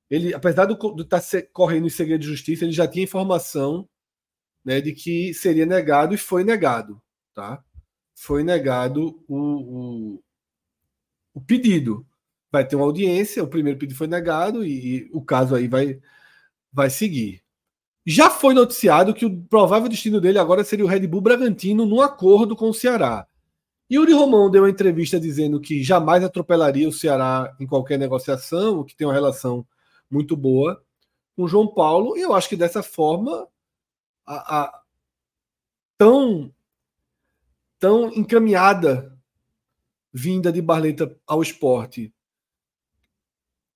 Ele, 0.10 0.34
apesar 0.34 0.68
estar 0.72 1.22
tá 1.22 1.48
correndo 1.54 1.86
em 1.86 1.92
segredo 1.92 2.22
de 2.22 2.28
justiça, 2.28 2.66
ele 2.66 2.72
já 2.72 2.88
tinha 2.88 3.04
informação 3.04 3.88
né, 4.66 4.82
de 4.82 4.94
que 4.94 5.32
seria 5.36 5.66
negado 5.66 6.16
e 6.16 6.18
foi 6.18 6.44
negado. 6.44 7.00
Tá? 7.36 7.64
foi 8.16 8.44
negado 8.44 9.24
o, 9.28 9.38
o, 10.16 10.24
o, 11.36 11.42
pedido. 11.42 12.08
Vai 12.52 12.68
ter 12.68 12.76
uma 12.76 12.86
audiência, 12.86 13.44
o 13.44 13.48
primeiro 13.48 13.78
pedido 13.78 13.98
foi 13.98 14.08
negado 14.08 14.66
e, 14.66 14.98
e, 14.98 15.10
o 15.12 15.22
caso 15.22 15.56
aí 15.56 15.68
vai, 15.68 16.00
vai 16.72 16.90
seguir. 16.90 17.43
Já 18.06 18.30
foi 18.30 18.54
noticiado 18.54 19.14
que 19.14 19.26
o 19.26 19.42
provável 19.44 19.88
destino 19.88 20.20
dele 20.20 20.38
agora 20.38 20.64
seria 20.64 20.84
o 20.84 20.88
Red 20.88 21.08
Bull 21.08 21.22
Bragantino 21.22 21.86
num 21.86 22.02
acordo 22.02 22.56
com 22.56 22.70
o 22.70 22.74
Ceará. 22.74 23.26
Yuri 23.92 24.14
Romão 24.14 24.50
deu 24.50 24.64
uma 24.64 24.70
entrevista 24.70 25.20
dizendo 25.20 25.60
que 25.60 25.84
jamais 25.84 26.24
atropelaria 26.24 26.88
o 26.88 26.92
Ceará 26.92 27.56
em 27.60 27.68
qualquer 27.68 27.98
negociação, 27.98 28.84
que 28.84 28.96
tem 28.96 29.08
uma 29.08 29.14
relação 29.14 29.66
muito 30.10 30.36
boa 30.36 30.84
com 31.36 31.48
João 31.48 31.68
Paulo, 31.68 32.18
e 32.18 32.22
eu 32.22 32.34
acho 32.34 32.50
que 32.50 32.56
dessa 32.56 32.84
forma 32.84 33.48
a, 34.26 34.62
a 34.62 34.82
tão 35.98 36.54
tão 37.80 38.10
encaminhada 38.14 39.18
vinda 40.14 40.52
de 40.52 40.62
Barleta 40.62 41.18
ao 41.28 41.42
esporte 41.42 42.14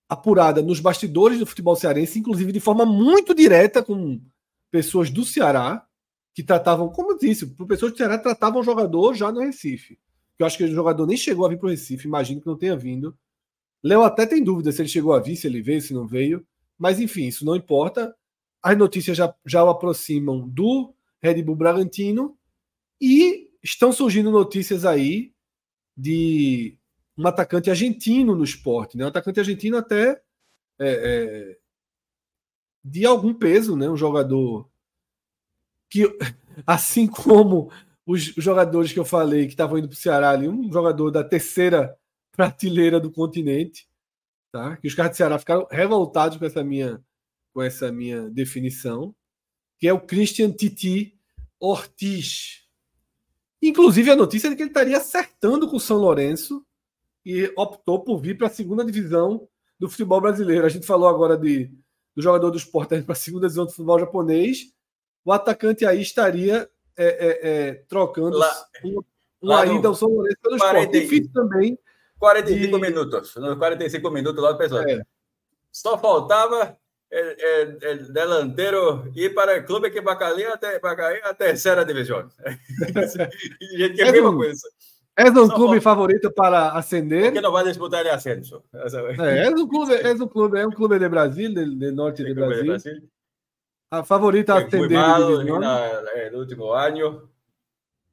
apurada 0.09 0.61
nos 0.61 0.79
bastidores 0.79 1.39
do 1.39 1.45
futebol 1.45 1.75
cearense, 1.75 2.19
inclusive 2.19 2.51
de 2.51 2.59
forma 2.59 2.85
muito 2.85 3.33
direta 3.35 3.83
com 3.83 4.21
pessoas 4.71 5.09
do 5.09 5.25
Ceará 5.25 5.85
que 6.33 6.43
tratavam, 6.43 6.89
como 6.89 7.13
eu 7.13 7.17
disse, 7.17 7.45
pessoas 7.67 7.91
do 7.91 7.97
Ceará 7.97 8.17
tratavam 8.17 8.61
o 8.61 8.63
jogador 8.63 9.13
já 9.13 9.31
no 9.31 9.41
Recife 9.41 9.97
eu 10.39 10.45
acho 10.45 10.57
que 10.57 10.63
o 10.63 10.71
jogador 10.71 11.07
nem 11.07 11.17
chegou 11.17 11.45
a 11.45 11.49
vir 11.49 11.57
para 11.57 11.67
o 11.67 11.69
Recife, 11.69 12.07
imagino 12.07 12.39
que 12.39 12.47
não 12.47 12.57
tenha 12.57 12.75
vindo. 12.75 13.17
Léo 13.83 14.03
até 14.03 14.25
tem 14.25 14.43
dúvida 14.43 14.71
se 14.71 14.81
ele 14.81 14.89
chegou 14.89 15.13
a 15.13 15.19
vir, 15.19 15.35
se 15.35 15.47
ele 15.47 15.61
veio, 15.61 15.81
se 15.81 15.93
não 15.93 16.07
veio, 16.07 16.45
mas 16.77 16.99
enfim, 16.99 17.27
isso 17.27 17.45
não 17.45 17.55
importa. 17.55 18.15
As 18.61 18.77
notícias 18.77 19.17
já, 19.17 19.33
já 19.45 19.63
o 19.63 19.69
aproximam 19.69 20.47
do 20.47 20.93
Red 21.21 21.41
Bull 21.41 21.55
Bragantino 21.55 22.37
e 23.01 23.49
estão 23.63 23.91
surgindo 23.91 24.31
notícias 24.31 24.85
aí 24.85 25.33
de 25.95 26.76
um 27.17 27.27
atacante 27.27 27.69
argentino 27.69 28.35
no 28.35 28.43
esporte, 28.43 28.97
né? 28.97 29.05
Um 29.05 29.09
atacante 29.09 29.39
argentino 29.39 29.77
até 29.77 30.21
é, 30.79 30.87
é, 30.87 31.57
de 32.83 33.05
algum 33.05 33.33
peso, 33.33 33.75
né? 33.75 33.89
Um 33.89 33.97
jogador 33.97 34.69
que, 35.89 36.03
assim 36.65 37.07
como 37.07 37.71
os 38.05 38.21
jogadores 38.21 38.93
que 38.93 38.99
eu 38.99 39.05
falei 39.05 39.45
que 39.45 39.53
estavam 39.53 39.77
indo 39.77 39.87
para 39.87 39.95
o 39.95 39.97
Ceará 39.97 40.29
ali, 40.29 40.47
um 40.47 40.71
jogador 40.71 41.09
da 41.09 41.23
terceira 41.23 41.97
prateleira 42.31 42.99
do 42.99 43.11
continente, 43.11 43.89
tá? 44.51 44.77
Que 44.77 44.87
os 44.87 44.93
caras 44.93 45.11
do 45.13 45.17
Ceará 45.17 45.39
ficaram 45.39 45.67
revoltados 45.71 46.37
com 46.37 46.45
essa 46.45 46.63
minha 46.63 47.03
com 47.53 47.63
essa 47.63 47.91
minha 47.91 48.29
definição, 48.29 49.15
que 49.79 49.87
é 49.87 49.93
o 49.93 49.99
Christian 49.99 50.51
Titi 50.51 51.17
Ortiz. 51.59 52.67
Inclusive 53.59 54.11
a 54.11 54.15
notícia 54.15 54.45
é 54.45 54.49
de 54.51 54.55
que 54.55 54.61
ele 54.61 54.69
estaria 54.69 54.97
acertando 54.97 55.67
com 55.67 55.77
o 55.77 55.79
São 55.79 55.97
Lourenço 55.97 56.63
e 57.27 57.51
optou 57.57 58.05
por 58.05 58.21
vir 58.21 58.37
para 58.37 58.47
a 58.47 58.49
segunda 58.49 58.85
divisão 58.85 59.49
do 59.77 59.89
futebol 59.89 60.21
brasileiro. 60.21 60.65
A 60.65 60.69
gente 60.69 60.87
falou 60.87 61.09
agora 61.09 61.37
de, 61.37 61.65
do 62.15 62.21
jogador 62.21 62.49
do 62.49 62.57
esporte 62.57 63.01
para 63.01 63.11
a 63.11 63.15
segunda 63.15 63.47
divisão 63.47 63.65
do 63.65 63.71
futebol 63.71 63.99
japonês. 63.99 64.71
O 65.25 65.33
atacante 65.33 65.85
aí 65.85 66.01
estaria 66.01 66.69
é, 66.95 67.05
é, 67.05 67.39
é, 67.49 67.73
trocando 67.89 68.37
lá, 68.37 68.49
uma 69.41 69.65
ida 69.65 69.89
ao 69.89 69.93
São 69.93 70.07
Lourenço 70.07 70.37
pelo 70.41 70.57
40, 70.57 70.79
esporte. 70.79 71.01
Difícil 71.01 71.33
também. 71.33 71.77
45 72.17 72.75
de... 72.75 72.81
minutos. 72.81 73.33
45 73.33 74.09
minutos 74.09 74.41
lá 74.41 74.53
do 74.53 74.57
pessoal. 74.57 74.87
É. 74.87 75.01
Só 75.69 75.97
faltava 75.97 76.77
el, 77.11 77.77
el, 77.81 78.13
delantero 78.13 79.11
ir 79.13 79.35
para 79.35 79.59
o 79.59 79.65
clube 79.65 79.91
que 79.91 79.99
va 79.99 80.13
a 80.13 80.17
cair 80.17 80.47
a 81.25 81.33
terceira 81.33 81.83
divisão. 81.83 82.31
Gente, 83.75 84.01
é 84.01 84.11
mesma 84.13 84.33
coisa. 84.33 84.65
És 85.17 85.35
um 85.35 85.49
clube 85.49 85.81
favorito 85.81 86.31
para 86.31 86.73
ascender? 86.73 87.23
Porque 87.23 87.41
não 87.41 87.51
vai 87.51 87.63
disputar 87.63 88.05
o 88.05 88.11
ascenso. 88.11 88.63
É, 88.71 89.47
és 89.47 89.53
um 89.59 89.67
clube, 89.67 89.93
és 89.95 90.21
um 90.21 90.27
clube, 90.27 90.59
é 90.59 90.67
um 90.67 90.69
clube 90.69 90.99
de 90.99 91.09
Brasil, 91.09 91.51
do 91.51 91.91
norte 91.91 92.23
de 92.23 92.35
Brasil. 92.35 92.61
de 92.61 92.67
Brasil. 92.67 93.09
A 93.89 94.03
favorita 94.03 94.53
a 94.53 94.59
atender. 94.59 94.95
Mal 94.95 95.21
no 95.21 96.37
último 96.37 96.71
ano. 96.71 97.29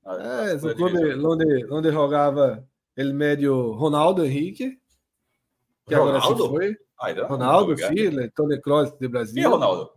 É, 0.06 0.54
onde, 0.54 1.26
onde, 1.26 1.66
onde 1.70 1.92
jogava 1.92 2.66
ele 2.96 3.12
médio 3.12 3.72
Ronaldo 3.72 4.24
Henrique. 4.24 4.78
Que 5.86 5.94
Ronaldo? 5.94 6.16
agora 6.16 6.36
se 6.36 6.48
foi. 6.48 6.78
Ah, 6.98 7.26
Ronaldo, 7.26 7.76
filho, 7.76 8.32
Tony 8.34 8.58
Kroos 8.62 8.92
de 8.92 9.08
Brasil. 9.08 9.42
É 9.42 9.46
Ronaldo? 9.46 9.90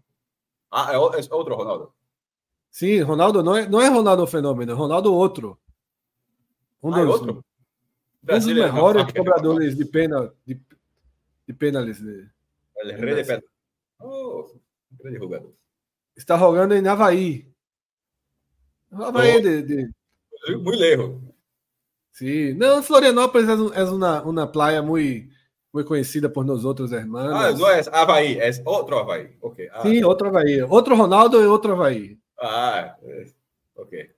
Ah, 0.70 0.92
é, 0.92 0.96
é 0.96 1.00
outro 1.00 1.56
Ronaldo. 1.56 1.94
Sim, 2.70 3.00
Ronaldo 3.02 3.42
não 3.42 3.56
é, 3.56 3.68
não 3.68 3.82
é 3.82 3.88
Ronaldo 3.88 4.28
Fenômeno, 4.28 4.74
é 4.74 4.76
Ronaldo 4.76 5.14
outro. 5.14 5.58
Um 6.82 6.94
ah, 6.94 7.02
é 7.02 7.06
dos, 7.06 7.22
é? 7.22 7.24
Um 7.24 7.42
dos 8.26 8.46
melhores 8.46 9.12
cobradores 9.12 9.76
de 9.76 9.86
pena 9.86 10.32
de, 10.46 10.60
de 11.48 11.54
penales. 11.54 12.00
De, 12.00 12.24
de, 12.24 13.24
de. 13.24 13.44
Oh, 14.00 14.50
grande 15.00 15.18
jogador 15.18 15.58
está 16.18 16.38
jogando 16.38 16.74
em 16.74 16.86
Havaí. 16.88 17.48
Havaí 18.92 19.38
oh. 19.38 19.42
de, 19.42 19.62
de... 19.62 19.90
Muito 20.50 20.70
lejos. 20.72 21.16
Sí. 22.12 22.54
Não, 22.56 22.82
Florianópolis 22.82 23.48
é 23.48 23.84
uma, 23.84 24.24
uma 24.24 24.48
praia 24.48 24.82
muito, 24.82 25.32
muito 25.72 25.88
conhecida 25.88 26.28
por 26.28 26.44
nós 26.44 26.66
outros 26.66 26.92
irmãos. 26.92 27.32
Ah, 27.32 27.52
não 27.52 27.70
é 27.70 27.82
Havaí, 27.92 28.40
é 28.40 28.50
outro 28.66 28.98
Havaí. 28.98 29.38
Okay. 29.40 29.70
Ah. 29.72 29.82
Sim, 29.84 30.04
outro 30.04 30.28
Havaí. 30.28 30.64
Outro 30.64 30.96
Ronaldo 30.96 31.40
e 31.42 31.46
outro 31.46 31.74
Havaí. 31.74 32.18
Ah, 32.40 32.96
é. 33.04 33.28
ok. 33.76 34.17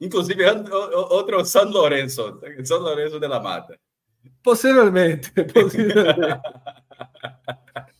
Inclusive, 0.00 0.44
outro 1.10 1.44
São 1.44 1.64
Lourenço, 1.64 2.40
São 2.64 2.78
Lourenço 2.78 3.18
de 3.18 3.26
la 3.26 3.40
Mata. 3.40 3.78
Possivelmente, 4.42 5.30
possivelmente. 5.52 6.40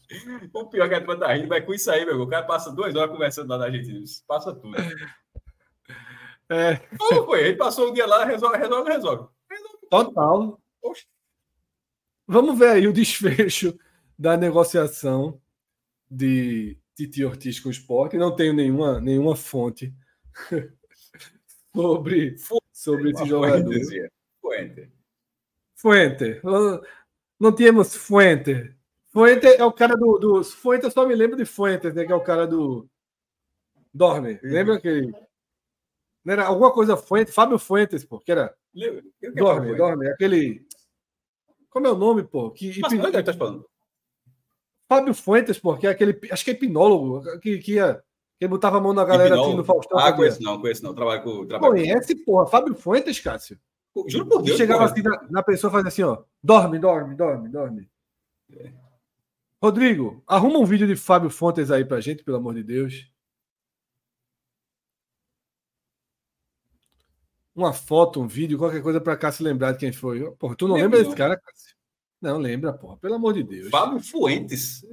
O 0.54 0.66
pior 0.66 0.86
é 0.86 0.88
que 0.88 0.94
a 0.94 1.00
turma 1.00 1.18
tá 1.18 1.32
rindo, 1.34 1.48
mas 1.48 1.64
com 1.64 1.74
isso 1.74 1.90
aí, 1.90 2.04
meu, 2.04 2.20
o 2.20 2.26
cara 2.26 2.44
passa 2.46 2.72
duas 2.72 2.94
horas 2.94 3.10
conversando 3.10 3.50
lá 3.50 3.58
na 3.58 3.66
Argentina. 3.66 4.02
Passa 4.26 4.54
tudo. 4.54 4.74
É. 6.48 6.76
Como 6.96 7.26
foi? 7.26 7.46
Ele 7.46 7.56
passou 7.56 7.90
um 7.90 7.92
dia 7.92 8.06
lá, 8.06 8.24
resolve, 8.24 8.56
resolve, 8.56 8.90
resolve. 8.90 9.28
resolve. 9.50 9.78
Total. 9.90 10.60
Oxe. 10.82 11.06
Vamos 12.26 12.58
ver 12.58 12.70
aí 12.70 12.88
o 12.88 12.92
desfecho 12.92 13.78
da 14.18 14.36
negociação 14.36 15.40
de 16.10 16.78
Titi 16.94 17.24
Ortiz 17.24 17.60
com 17.60 17.68
o 17.68 17.72
esporte. 17.72 18.16
Não 18.16 18.34
tenho 18.34 18.54
nenhuma, 18.54 19.00
nenhuma 19.00 19.36
fonte 19.36 19.94
sobre, 21.74 22.36
sobre 22.73 23.11
esse 23.11 23.24
jogador. 23.27 23.74
Fuente. 24.40 24.90
Fuente. 25.74 26.40
Não, 26.43 26.82
não 27.39 27.55
tínhamos 27.55 27.95
Fuente. 27.95 28.74
Fuente 29.11 29.47
é 29.47 29.65
o 29.65 29.73
cara 29.73 29.97
do, 29.97 30.19
do. 30.19 30.45
Fuente, 30.45 30.85
eu 30.85 30.90
só 30.90 31.07
me 31.07 31.15
lembro 31.15 31.36
de 31.36 31.45
Fuentes, 31.45 31.95
né? 31.95 32.05
Que 32.05 32.12
é 32.12 32.16
o 32.16 32.23
cara 32.23 32.47
do. 32.47 32.89
Dorme. 33.93 34.32
Uhum. 34.35 34.39
Lembra 34.43 34.74
aquele. 34.74 35.12
Não 36.24 36.32
era 36.32 36.47
alguma 36.47 36.73
coisa 36.73 36.97
Fuentes? 36.97 37.35
Fábio 37.35 37.59
Fuentes, 37.59 38.05
pô, 38.05 38.19
que 38.19 38.32
era. 38.32 38.55
Que 38.74 39.31
dorme, 39.32 39.74
dorme. 39.74 40.09
Aquele. 40.09 40.66
Como 41.70 41.86
é 41.86 41.90
o 41.90 41.97
nome, 41.97 42.23
pô? 42.23 42.51
Que, 42.51 42.81
Mas, 42.81 42.93
hipno... 42.93 43.07
é 43.07 43.12
que 43.12 43.23
tá 43.23 43.32
falando? 43.32 43.69
Fábio 44.89 45.15
Fuentes, 45.15 45.59
pô, 45.59 45.77
que 45.77 45.86
é 45.86 45.90
aquele. 45.90 46.19
Acho 46.31 46.45
que 46.45 46.51
é 46.51 46.55
hipnólogo, 46.55 47.39
que, 47.40 47.59
que 47.59 47.74
ia. 47.74 48.03
Que 48.39 48.47
botava 48.47 48.78
a 48.78 48.81
mão 48.81 48.93
na 48.93 49.05
galera 49.05 49.40
assim 49.40 49.55
no 49.55 49.65
Faustão. 49.65 49.98
Ah, 49.98 50.12
conheço 50.12 50.40
não, 50.43 50.60
conheço 50.60 50.85
não. 50.85 50.94
Trabalho 50.94 51.23
com. 51.23 51.47
Trabalho 51.47 51.73
Conhece, 51.73 52.15
porra. 52.24 52.47
Fábio 52.47 52.74
Fuentes, 52.74 53.19
Cássio. 53.19 53.59
Juro 54.06 54.27
por 54.27 54.43
Deus. 54.43 54.56
Chegava 54.56 54.81
porra. 54.81 54.93
assim 54.93 55.02
na, 55.02 55.27
na 55.31 55.43
pessoa 55.43 55.73
fazia 55.73 55.89
assim, 55.89 56.02
ó. 56.02 56.23
Dorme, 56.43 56.78
dorme, 56.78 57.16
dorme, 57.16 57.48
dorme. 57.48 57.90
É. 58.52 58.73
Rodrigo, 59.60 60.23
arruma 60.24 60.60
um 60.60 60.65
vídeo 60.65 60.86
de 60.86 60.94
Fábio 60.94 61.31
Fontes 61.31 61.70
aí 61.73 61.85
pra 61.85 62.01
gente, 62.01 62.23
pelo 62.23 62.36
amor 62.36 62.55
de 62.55 62.62
Deus. 62.62 63.10
Uma 67.56 67.73
foto, 67.73 68.20
um 68.20 68.28
vídeo, 68.28 68.56
qualquer 68.56 68.81
coisa 68.81 69.01
pra 69.01 69.16
cá 69.16 69.32
se 69.32 69.43
lembrar 69.43 69.73
de 69.73 69.78
quem 69.78 69.93
foi. 69.93 70.31
Porra, 70.36 70.55
tu 70.55 70.69
não 70.69 70.77
lembra 70.77 71.02
desse 71.02 71.16
cara, 71.16 71.36
Cássio? 71.36 71.77
Não, 72.20 72.36
lembra, 72.36 72.73
porra, 72.73 72.97
pelo 72.97 73.15
amor 73.15 73.32
de 73.32 73.45
Deus. 73.45 73.70
Fábio 73.70 74.01
Fuentes. 74.01 74.85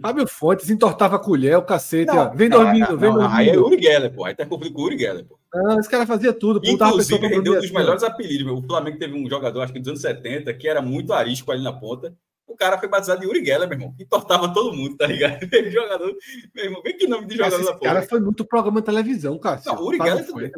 Fábio 0.00 0.26
Fontes 0.26 0.68
entortava 0.68 1.14
a 1.14 1.18
colher, 1.18 1.56
o 1.56 1.62
cacete, 1.62 2.12
não, 2.12 2.18
ó. 2.18 2.34
Vem 2.34 2.48
dormindo, 2.48 2.98
vem 2.98 3.12
dormindo. 3.12 3.34
Aí 3.34 3.50
é 3.50 3.56
Uri 3.56 3.80
Geller, 3.80 4.12
pô. 4.12 4.24
Aí 4.24 4.34
tá 4.34 4.44
confundindo 4.44 4.74
com 4.74 4.82
o 4.82 4.84
Uri 4.86 4.98
Geller, 4.98 5.24
pô. 5.24 5.38
Não, 5.54 5.78
esse 5.78 5.88
cara 5.88 6.04
fazia 6.04 6.32
tudo. 6.32 6.60
Inclusive, 6.64 7.24
ele 7.24 7.40
deu 7.40 7.54
um 7.54 7.60
dos 7.60 7.70
melhores 7.70 8.02
apelidos. 8.02 8.44
Meu. 8.44 8.56
O 8.56 8.62
Flamengo 8.62 8.98
teve 8.98 9.14
um 9.14 9.28
jogador, 9.28 9.62
acho 9.62 9.72
que 9.72 9.78
dos 9.78 9.88
anos 9.88 10.00
70, 10.00 10.52
que 10.54 10.66
era 10.66 10.82
muito 10.82 11.12
arisco 11.12 11.52
ali 11.52 11.62
na 11.62 11.72
ponta. 11.72 12.16
O 12.48 12.56
cara 12.56 12.76
foi 12.78 12.88
batizado 12.88 13.20
de 13.20 13.28
Uri 13.28 13.44
Geller, 13.44 13.68
meu 13.68 13.78
irmão, 13.78 13.94
que 13.96 14.04
tortava 14.04 14.52
todo 14.52 14.76
mundo, 14.76 14.96
tá 14.96 15.06
ligado? 15.06 15.38
jogador, 15.70 16.16
meu 16.54 16.64
irmão, 16.64 16.82
vem 16.82 16.96
que 16.96 17.06
nome 17.06 17.26
de 17.26 17.36
jogador 17.36 17.64
da 17.64 17.74
porra. 17.74 17.94
cara 17.94 18.02
foi 18.02 18.20
muito 18.20 18.44
programa 18.44 18.80
de 18.80 18.86
televisão, 18.86 19.38
cara. 19.38 19.60
Não, 19.64 19.84
Uri 19.84 19.98
Geller 19.98 20.26
também. 20.26 20.50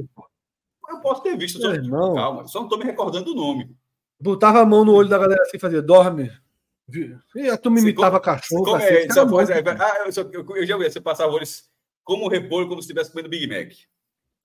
Eu 0.88 1.00
posso 1.00 1.22
ter 1.22 1.36
visto, 1.36 1.60
só, 1.60 1.72
irmão. 1.72 2.14
calma, 2.14 2.46
só 2.46 2.60
não 2.60 2.68
tô 2.68 2.78
me 2.78 2.84
recordando 2.84 3.26
do 3.26 3.34
nome. 3.34 3.74
Botava 4.20 4.60
a 4.60 4.66
mão 4.66 4.84
no 4.84 4.92
olho 4.92 5.08
da 5.08 5.18
galera 5.18 5.42
assim, 5.42 5.58
fazia, 5.58 5.82
dorme. 5.82 6.30
E 7.34 7.48
a 7.48 7.56
turma 7.56 7.80
imitava 7.80 8.20
cachorro. 8.20 8.64
Como 8.64 8.76
é, 8.76 9.08
só 9.10 9.26
pode, 9.26 9.50
é, 9.52 9.58
ah, 9.58 10.04
eu, 10.04 10.12
só, 10.12 10.20
eu, 10.22 10.46
eu, 10.56 10.66
já 10.66 10.76
vi, 10.76 10.84
você 10.84 11.00
passava 11.00 11.32
olhos 11.32 11.70
como 12.02 12.28
repolho, 12.28 12.68
como 12.68 12.82
se 12.82 12.86
estivesse 12.86 13.10
comendo 13.10 13.28
Big 13.28 13.46
Mac. 13.46 13.72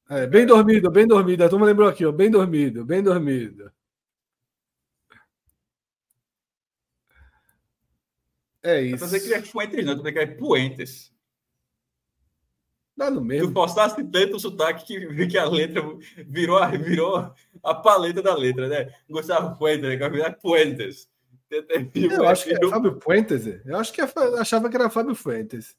É, 0.10 0.26
bem 0.26 0.46
dormido, 0.46 0.90
bem 0.90 1.06
dormido. 1.06 1.44
A 1.44 1.50
turma 1.50 1.66
lembrou 1.66 1.88
aqui, 1.88 2.06
ó, 2.06 2.12
bem 2.12 2.32
dormido, 2.32 2.86
bem 2.86 3.04
dormido. 3.04 3.72
É 8.64 8.82
isso. 8.82 8.98
Fazer 8.98 9.20
que 9.20 9.34
é 9.34 9.42
Fuentes, 9.42 9.86
não, 9.86 10.02
tem 10.02 10.14
que 10.14 10.20
é 10.20 10.26
Puentes. 10.26 11.14
Dá 13.00 13.10
no 13.10 13.22
Tu 13.22 13.26
mesmo. 13.26 13.54
postasse 13.54 14.04
tanto 14.04 14.36
o 14.36 14.40
sotaque 14.40 14.86
que, 14.86 15.28
que 15.28 15.38
a 15.38 15.46
letra 15.50 15.82
virou, 16.28 16.58
a- 16.58 16.68
virou 16.68 17.34
a 17.64 17.74
paleta 17.76 18.22
da 18.22 18.36
letra, 18.36 18.68
né? 18.68 18.94
Gustavo 19.10 19.56
Fuentes, 19.58 19.84
né? 19.88 19.92
que 19.96 20.00
vai 20.02 20.10
virar 20.10 20.34
Puentes. 20.34 21.10
Eu 21.50 22.28
acho 22.28 22.44
que 22.44 22.54
é 22.54 22.68
Fábio 22.70 23.00
Fuentes. 23.02 23.48
é. 23.48 23.62
Eu 23.66 23.78
acho 23.78 23.94
que 23.94 24.02
é, 24.02 24.06
achava 24.38 24.70
que 24.70 24.76
era 24.76 24.90
Fábio 24.90 25.16
Fuentes. 25.16 25.78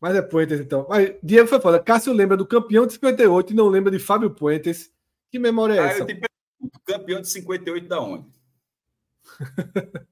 Mas 0.00 0.16
é 0.16 0.22
Puentes, 0.22 0.58
então. 0.60 0.86
Mas 0.90 1.14
Diego 1.22 1.46
foi 1.48 1.60
foda. 1.60 1.78
Cássio 1.80 2.12
lembra 2.12 2.36
do 2.36 2.44
campeão 2.44 2.84
de 2.84 2.94
58 2.94 3.52
e 3.52 3.56
não 3.56 3.68
lembra 3.68 3.92
de 3.92 4.00
Fábio 4.00 4.30
Puentes. 4.30 4.92
Que 5.30 5.38
memória 5.38 5.74
é 5.74 5.78
Ah, 5.78 5.84
essa? 5.86 6.00
eu 6.00 6.06
te 6.06 6.14
pergunto, 6.16 6.80
campeão 6.84 7.20
de 7.20 7.28
58 7.28 7.86
da 7.88 8.00
onde? 8.00 8.26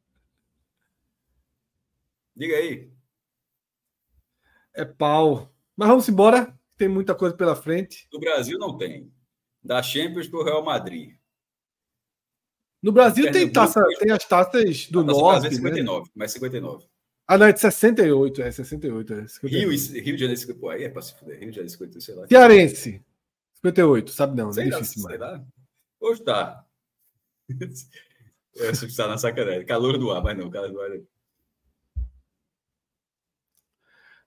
Diga 2.37 2.55
aí. 2.57 2.92
É 4.75 4.85
pau. 4.85 5.53
Mas 5.77 5.89
vamos 5.89 6.09
embora. 6.09 6.57
Tem 6.77 6.89
muita 6.89 7.15
coisa 7.15 7.37
pela 7.37 7.55
frente. 7.55 8.09
Do 8.11 8.19
Brasil 8.19 8.59
não 8.59 8.77
tem. 8.77 9.13
Da 9.63 9.83
Champions 9.83 10.27
pro 10.29 10.43
Real 10.43 10.65
Madrid. 10.65 11.17
No 12.83 12.91
Brasil 12.91 13.31
tem, 13.31 13.49
taça, 13.51 13.85
tem 14.01 14.11
as 14.11 14.25
taças 14.25 14.89
do 14.89 15.05
Taça 15.05 15.19
Norte. 15.19 15.41
Brasil 15.43 15.59
é 15.59 15.63
né? 15.63 15.77
59, 15.77 16.11
mas 16.17 16.33
59. 16.33 16.87
Ah, 17.29 17.39
não, 17.39 17.47
é 17.47 17.53
de 17.53 17.61
68. 17.61 18.43
É 18.43 18.51
68. 18.51 19.15
É 19.15 19.29
58. 19.29 19.47
Rio, 19.47 20.03
Rio 20.03 20.17
de 20.17 20.21
Janeiro, 20.21 20.55
pô, 20.59 20.69
aí 20.69 20.83
é 20.83 20.89
pra 20.89 21.01
se 21.01 21.15
fuder. 21.15 21.39
Rio 21.39 21.51
de 21.51 21.57
Janeiro, 21.57 21.71
58, 21.71 22.01
sei 22.05 22.15
lá. 22.17 22.27
Cearense. 22.27 23.05
58, 23.55 24.11
sabe 24.11 24.37
não, 24.37 24.53
Sei 24.53 24.67
é 24.67 24.71
difícil 24.71 25.03
mais. 25.05 25.21
lá. 25.21 25.45
Hoje 26.01 26.23
tá. 26.25 26.67
Essa 28.57 28.87
está 28.87 29.07
na 29.07 29.17
sacanagem. 29.17 29.65
Calor 29.65 29.97
do 29.97 30.11
ar, 30.11 30.21
mas 30.23 30.37
não, 30.37 30.51
calor 30.51 30.73
do 30.73 30.81
ar. 30.81 30.91
é- 30.91 31.01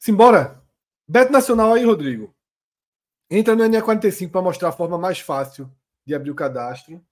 Simbora. 0.06 0.64
Beto 1.08 1.32
Nacional 1.32 1.74
aí, 1.74 1.84
Rodrigo. 1.84 2.32
Entra 3.28 3.56
no 3.56 3.64
NE45 3.64 4.30
para 4.30 4.44
mostrar 4.44 4.70
a 4.70 4.72
forma 4.72 5.00
mais 5.00 5.20
fácil 5.20 5.68
de 6.06 6.14
abrir 6.14 6.30
o 6.30 6.36
cadastro. 6.36 7.04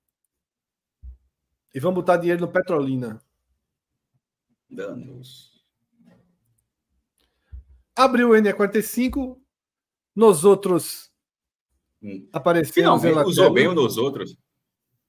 E 1.73 1.79
vamos 1.79 1.95
botar 1.95 2.17
dinheiro 2.17 2.41
no 2.41 2.51
Petrolina. 2.51 3.19
Danos. 4.69 5.65
Abriu 7.95 8.29
o 8.29 8.33
NE45. 8.33 9.41
Nos 10.15 10.45
outros 10.45 11.11
Hum. 11.99 12.29
aparecemos 12.31 12.75
Finalmente 13.01 13.27
usou 13.27 13.51
bem 13.51 13.67
o 13.67 13.73
nos 13.73 13.97
outros. 13.97 14.37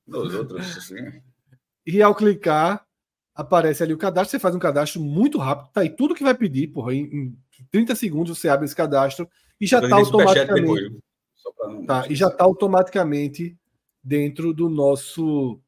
Nos 0.07 0.35
outros, 0.35 0.79
assim. 0.79 0.97
E 1.87 2.01
ao 2.01 2.15
clicar, 2.15 2.89
aparece 3.35 3.83
ali 3.83 3.93
o 3.93 3.99
cadastro. 3.99 4.31
Você 4.31 4.39
faz 4.39 4.55
um 4.55 4.61
cadastro 4.61 5.01
muito 5.01 5.39
rápido. 5.39 5.71
Tá 5.73 5.81
aí 5.81 5.91
tudo 5.91 6.15
que 6.15 6.23
vai 6.23 6.35
pedir, 6.35 6.69
porra. 6.69 6.95
Em, 6.95 7.05
em 7.05 7.39
30 7.71 7.95
segundos 7.95 8.39
você 8.39 8.49
abre 8.49 8.67
esse 8.67 8.77
cadastro 8.77 9.29
e 9.61 9.67
já 9.67 9.81
superchat 9.81 10.05
automaticamente. 10.05 10.61
depois, 10.61 11.05
Tá, 11.87 12.07
e 12.09 12.15
já 12.15 12.29
está 12.29 12.45
automaticamente 12.45 13.57
dentro 14.03 14.53
do 14.53 14.69
nosso 14.69 15.61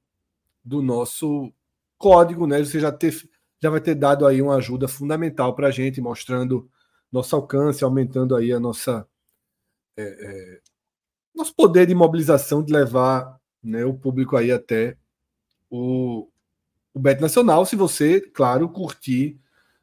do 0.65 0.83
nosso 0.83 1.53
código, 1.97 2.47
né? 2.47 2.59
Você 2.59 2.81
já, 2.81 2.91
ter, 2.91 3.15
já 3.61 3.71
vai 3.71 3.81
ter 3.81 3.95
dado 3.95 4.27
aí 4.27 4.43
uma 4.43 4.57
ajuda 4.57 4.89
fundamental 4.89 5.55
para 5.55 5.69
a 5.69 5.71
gente, 5.71 6.01
mostrando 6.01 6.69
nosso 7.11 7.37
alcance, 7.37 7.85
aumentando 7.85 8.35
aí 8.35 8.53
a 8.53 8.59
nossa 8.59 9.07
é, 9.97 10.03
é, 10.03 10.61
nosso 11.35 11.55
poder 11.55 11.87
de 11.87 11.95
mobilização 11.95 12.65
de 12.65 12.73
levar 12.73 13.39
né, 13.63 13.85
o 13.85 13.95
público 13.95 14.37
aí 14.37 14.51
até 14.51 14.97
o, 15.71 16.29
o 16.97 16.99
Bet 16.99 17.21
Nacional, 17.21 17.67
se 17.67 17.77
você, 17.77 18.23
claro, 18.23 18.67
curtir, 18.71 19.39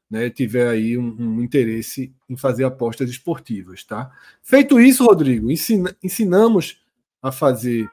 né, 0.10 0.32
tiver 0.32 0.68
aí 0.68 0.98
um, 0.98 1.16
um 1.20 1.44
interesse 1.44 2.12
em 2.28 2.36
fazer 2.36 2.64
apostas 2.64 3.08
esportivas, 3.08 3.84
tá? 3.84 4.12
Feito 4.42 4.80
isso, 4.80 5.06
Rodrigo, 5.06 5.52
ensina- 5.52 5.96
ensinamos 6.02 6.84
a 7.22 7.32
fazer 7.32 7.88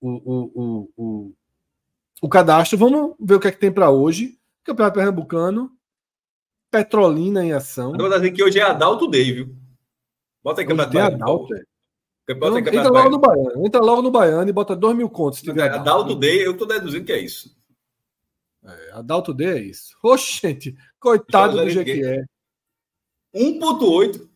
o, 0.00 0.08
o, 0.08 0.52
o, 0.54 0.88
o, 0.96 1.32
o 2.22 2.28
cadastro. 2.28 2.78
Vamos 2.78 3.16
ver 3.18 3.34
o 3.34 3.40
que 3.40 3.48
é 3.48 3.50
que 3.50 3.58
tem 3.58 3.72
para 3.72 3.90
hoje. 3.90 4.38
Campeonato 4.62 4.94
Pernambucano, 4.94 5.72
Petrolina 6.70 7.44
em 7.44 7.52
ação. 7.52 7.92
Eu 7.94 7.98
vou 7.98 8.08
dizer 8.08 8.30
que 8.30 8.44
hoje 8.44 8.60
é 8.60 8.62
Adalto 8.62 9.08
Day, 9.08 9.32
viu? 9.32 9.56
Bota 10.44 10.60
aí 10.60 10.66
campeonato 10.66 10.92
Baiano. 10.92 11.14
Adalto, 11.16 11.54
é. 11.56 12.34
Bota 12.34 12.52
aí 12.56 12.60
Entra 12.60 12.62
campeonato 12.62 12.92
logo 12.94 13.10
no 13.10 13.18
Baiano. 13.18 13.66
Entra 13.66 13.80
logo 13.80 14.02
no 14.02 14.10
Baiano 14.12 14.48
e 14.48 14.52
bota 14.52 14.76
dois 14.76 14.96
mil 14.96 15.10
contos. 15.10 15.40
Se 15.40 15.44
tiver 15.44 15.72
É, 15.72 15.74
Adalto 15.74 16.14
Day, 16.14 16.46
eu 16.46 16.56
tô 16.56 16.64
deduzindo 16.66 17.04
que 17.04 17.12
é 17.12 17.18
isso. 17.20 17.58
É, 18.62 18.92
Adalto 18.92 19.32
D 19.32 19.44
é 19.44 19.58
isso. 19.58 19.96
Oxe, 20.04 20.40
gente, 20.40 20.76
coitado 20.98 21.56
do 21.56 21.70
Jequié. 21.70 22.24
1.8 23.34 24.28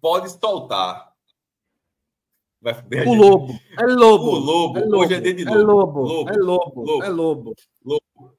pode 0.00 0.30
soltar. 0.30 1.14
O 3.06 3.14
lobo. 3.14 3.60
É 3.78 3.84
lobo. 3.84 4.24
O 4.24 4.38
lobo. 4.38 4.78
É 4.78 4.84
lobo. 4.84 4.96
Hoje 4.98 5.14
é 5.14 5.20
dia 5.20 5.34
de 5.34 5.46
É 5.46 5.54
lobo. 5.54 6.28
É 6.30 6.36
lobo. 6.36 6.82
Lobo. 6.82 7.04
É 7.04 7.08
lobo. 7.08 7.54
Lobo. 7.84 8.38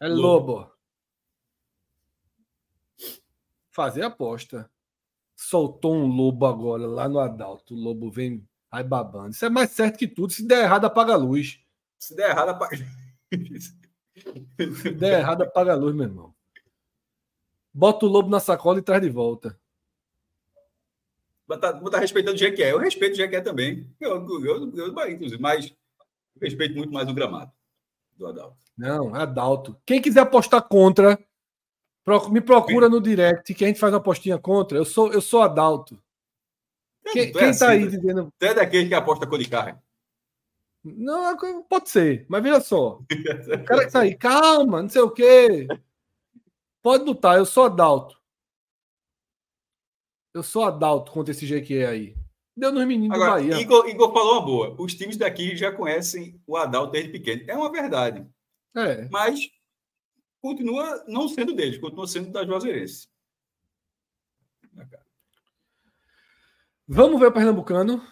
É 0.00 0.08
Lobo. 0.08 0.52
lobo. 0.52 0.72
Fazer 3.70 4.02
aposta. 4.02 4.68
Soltou 5.36 5.94
um 5.94 6.06
lobo 6.06 6.46
agora 6.46 6.84
lá 6.86 7.08
no 7.08 7.20
Adalto. 7.20 7.74
O 7.74 7.78
lobo 7.78 8.10
vem 8.10 8.44
aí 8.72 8.82
babando. 8.82 9.30
Isso 9.30 9.44
é 9.44 9.50
mais 9.50 9.70
certo 9.70 9.98
que 9.98 10.08
tudo. 10.08 10.32
Se 10.32 10.44
der 10.44 10.64
errado, 10.64 10.86
apaga 10.86 11.12
a 11.12 11.16
luz. 11.16 11.60
Se 11.98 12.16
der 12.16 12.30
errado, 12.30 12.48
apaga. 12.48 12.76
Se 12.76 14.90
der 14.90 15.20
errado, 15.20 15.42
apaga 15.42 15.72
a 15.72 15.76
luz, 15.76 15.94
meu 15.94 16.06
irmão. 16.06 16.34
Bota 17.72 18.06
o 18.06 18.08
lobo 18.08 18.30
na 18.30 18.40
sacola 18.40 18.78
e 18.78 18.82
traz 18.82 19.02
de 19.02 19.10
volta. 19.10 19.58
Mas 21.46 21.60
tá, 21.60 21.72
tá 21.72 21.98
respeitando 21.98 22.34
o 22.34 22.38
Jequié. 22.38 22.72
Eu 22.72 22.78
respeito 22.78 23.12
o 23.12 23.16
Jequié 23.16 23.40
também. 23.40 23.88
Eu, 24.00 24.16
eu, 24.16 24.44
eu, 24.44 24.72
eu 24.74 24.86
do 24.86 24.92
Bahia, 24.92 25.14
inclusive, 25.14 25.40
mas 25.40 25.72
respeito 26.40 26.76
muito 26.76 26.92
mais 26.92 27.08
o 27.08 27.14
gramado 27.14 27.52
do 28.16 28.26
Adalto. 28.26 28.56
Não, 28.76 29.14
é 29.14 29.22
Adalto. 29.22 29.76
Quem 29.84 30.00
quiser 30.00 30.20
apostar 30.20 30.62
contra, 30.62 31.18
me 32.30 32.40
procura 32.40 32.88
no 32.88 33.00
direct 33.00 33.54
que 33.54 33.64
a 33.64 33.68
gente 33.68 33.80
faz 33.80 33.92
uma 33.92 33.98
apostinha 33.98 34.38
contra. 34.38 34.78
Eu 34.78 34.84
sou, 34.84 35.12
eu 35.12 35.20
sou 35.20 35.42
Adalto. 35.42 36.02
Quem, 37.10 37.22
é 37.22 37.32
quem 37.32 37.32
tá 37.32 37.70
aí 37.70 37.82
assim, 37.82 37.88
dizendo. 37.88 38.32
Tu 38.38 38.44
é 38.46 38.54
daquele 38.54 38.88
que 38.88 38.94
aposta 38.94 39.26
cor 39.26 39.38
de 39.38 39.48
carne. 39.48 39.78
Não, 40.84 41.30
é 41.30 41.62
pode 41.68 41.90
ser, 41.90 42.26
mas 42.28 42.42
veja 42.42 42.60
só. 42.60 43.00
O 43.08 43.64
cara 43.64 43.86
que 43.86 43.92
tá 43.92 44.00
aí, 44.00 44.16
calma, 44.16 44.82
não 44.82 44.88
sei 44.88 45.02
o 45.02 45.10
quê. 45.10 45.66
Pode 46.82 47.04
botar, 47.04 47.36
eu 47.36 47.46
sou 47.46 47.64
Adalto. 47.64 48.20
Eu 50.34 50.42
sou 50.42 50.64
Adalto 50.64 51.12
contra 51.12 51.30
esse 51.30 51.46
GQ 51.46 51.84
aí. 51.84 52.16
Deu 52.56 52.72
nos 52.72 52.86
meninos 52.86 53.16
do 53.16 53.22
Agora, 53.22 53.40
Bahia. 53.40 53.60
Igor, 53.60 53.88
Igor 53.88 54.12
falou 54.12 54.32
uma 54.34 54.44
boa. 54.44 54.76
Os 54.78 54.94
times 54.94 55.16
daqui 55.16 55.56
já 55.56 55.72
conhecem 55.72 56.40
o 56.46 56.56
Adalto 56.56 56.92
desde 56.92 57.10
pequeno. 57.10 57.44
É 57.46 57.56
uma 57.56 57.70
verdade. 57.70 58.26
É. 58.76 59.08
Mas 59.08 59.48
continua 60.40 61.04
não 61.06 61.28
sendo 61.28 61.54
deles, 61.54 61.78
continua 61.78 62.06
sendo 62.06 62.30
da 62.30 62.44
Juazeirense. 62.44 63.08
Vamos 66.94 67.18
ver 67.18 67.28
o 67.28 67.32
Pernambucano. 67.32 68.06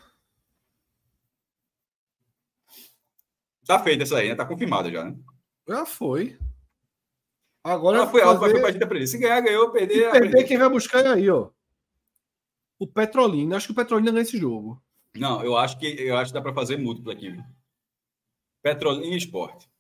Tá 3.67 3.79
feita 3.83 4.05
essa 4.05 4.17
aí, 4.17 4.29
né? 4.31 4.35
Tá 4.35 4.47
confirmada 4.47 4.91
já, 4.91 5.05
né? 5.05 5.17
Já 5.69 5.85
foi. 5.85 6.39
Agora 7.63 7.99
Ela 7.99 8.07
foi 8.07 8.23
alto, 8.23 8.41
fazer- 8.41 8.53
foi 8.53 8.61
pra 8.63 8.73
gente 8.73 8.83
aprender. 8.83 9.07
Se 9.07 9.19
ganhar, 9.19 9.39
ganhou, 9.43 9.71
perder, 9.71 10.11
perder, 10.11 10.29
aprender. 10.29 10.45
quem 10.45 10.57
vai 10.57 10.69
buscar 10.71 11.05
é 11.05 11.09
aí, 11.09 11.29
ó. 11.29 11.51
O 12.79 12.87
Petrolina. 12.87 13.57
Acho 13.57 13.67
que 13.67 13.73
o 13.73 13.77
Petrolina 13.77 14.11
ganha 14.13 14.23
esse 14.23 14.39
jogo. 14.39 14.83
Não, 15.15 15.45
eu 15.45 15.59
acho 15.59 15.79
que 15.79 15.87
eu 15.87 16.17
acho 16.17 16.31
que 16.33 16.39
dá 16.39 16.41
para 16.43 16.55
fazer 16.55 16.79
múltiplo 16.79 17.13
aqui. 17.13 17.37
Petrolina 18.63 19.13
e 19.15 19.19
Esporte. 19.19 19.71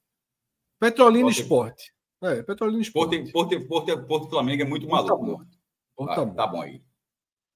Petrolina. 0.79 1.31
Esporte. 1.31 1.95
É, 2.23 2.43
Petrolina 2.43 2.83
Porto, 2.93 3.15
Esporte. 3.15 3.33
Porto, 3.33 3.67
Porto, 3.67 4.07
Porto 4.07 4.29
Flamengo 4.29 4.63
é 4.63 4.67
muito 4.67 4.87
Porto 4.87 5.07
maluco. 5.09 5.17
tá 5.25 5.33
bom. 5.33 5.39
mano. 5.39 5.51
Porto 5.97 6.11
Ah, 6.11 6.15
tá 6.17 6.25
bom. 6.27 6.35
tá 6.35 6.47
bom 6.47 6.61
aí. 6.63 6.85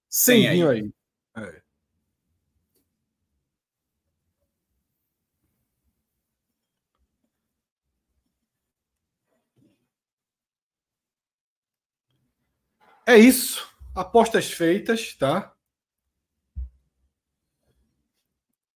Sem 0.08 0.42
100 0.44 0.48
aí. 0.48 0.62
aí. 0.80 0.93
É. 1.36 1.62
É 13.06 13.18
isso. 13.18 13.68
Apostas 13.94 14.50
feitas, 14.50 15.14
tá? 15.14 15.54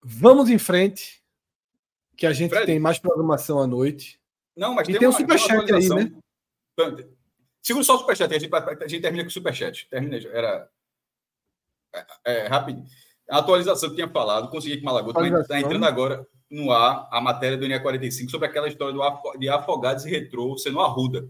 Vamos 0.02 0.48
em 0.48 0.58
frente, 0.58 1.22
que 2.16 2.26
a 2.26 2.32
gente 2.32 2.50
Fred. 2.50 2.66
tem 2.66 2.78
mais 2.78 2.98
programação 2.98 3.58
à 3.60 3.66
noite. 3.66 4.20
Não, 4.56 4.74
mas 4.74 4.88
E 4.88 4.92
tem, 4.92 5.00
tem 5.00 5.08
um 5.08 5.12
superchat 5.12 5.72
aí, 5.72 5.88
né? 5.88 6.12
Segura 7.62 7.84
só 7.84 7.96
o 7.96 7.98
superchat, 7.98 8.32
a 8.34 8.38
gente, 8.38 8.54
a 8.54 8.88
gente 8.88 9.02
termina 9.02 9.24
com 9.24 9.28
o 9.28 9.32
superchat. 9.32 9.88
Termina, 9.88 10.16
era 10.28 10.70
é, 12.24 12.46
rápido. 12.46 12.82
A 13.30 13.38
atualização 13.38 13.90
que 13.90 13.96
tinha 13.96 14.08
falado, 14.08 14.48
consegui 14.50 14.76
com 14.76 14.82
o 14.82 14.86
Malagoto, 14.86 15.20
mas 15.20 15.40
está 15.40 15.60
entrando 15.60 15.84
agora. 15.84 16.26
no 16.50 16.72
ar 16.72 17.08
a 17.12 17.20
matéria 17.20 17.58
do 17.58 17.66
NE45 17.66 18.30
sobre 18.30 18.48
aquela 18.48 18.68
história 18.68 18.94
do, 18.94 19.38
de 19.38 19.48
Afogados 19.48 20.06
e 20.06 20.10
Retrô 20.10 20.56
sendo 20.56 20.80
arruda. 20.80 21.28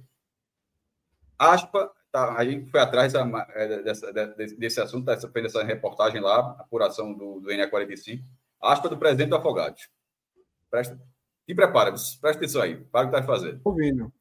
Aspa, 1.38 1.90
tá, 2.10 2.36
a 2.36 2.44
gente 2.44 2.70
foi 2.70 2.80
atrás 2.80 3.14
é, 3.14 3.82
dessa, 3.82 4.12
desse 4.12 4.80
assunto, 4.80 5.04
dessa, 5.04 5.28
fez 5.30 5.46
essa 5.46 5.62
reportagem 5.62 6.20
lá, 6.20 6.56
apuração 6.58 7.12
do, 7.12 7.40
do 7.40 7.48
NE45. 7.48 8.22
Aspa 8.60 8.88
do 8.88 8.98
presidente 8.98 9.30
do 9.30 9.36
Afogados. 9.36 9.88
Presta, 10.70 11.00
e 11.46 11.54
prepara, 11.54 11.90
presta 11.92 12.28
atenção 12.28 12.62
aí, 12.62 12.76
para 12.76 13.06
o 13.06 13.10
que 13.10 13.16
está 13.16 13.26
fazendo. 13.26 13.60
Ouvindo. 13.64 14.12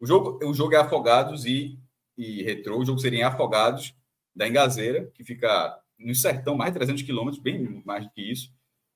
O 0.00 0.06
jogo, 0.06 0.38
o 0.44 0.54
jogo 0.54 0.74
é 0.74 0.78
Afogados 0.78 1.44
e, 1.44 1.78
e 2.16 2.42
Retrô. 2.42 2.78
O 2.78 2.84
jogo 2.84 2.98
seria 2.98 3.20
em 3.20 3.24
Afogados, 3.24 3.94
da 4.36 4.46
Engazeira, 4.46 5.10
que 5.14 5.24
fica 5.24 5.80
no 5.98 6.14
sertão, 6.14 6.54
mais 6.56 6.72
de 6.72 6.78
300 6.78 7.02
quilômetros, 7.02 7.42
bem 7.42 7.82
mais 7.84 8.04
do 8.04 8.10
que 8.10 8.20
isso. 8.20 8.52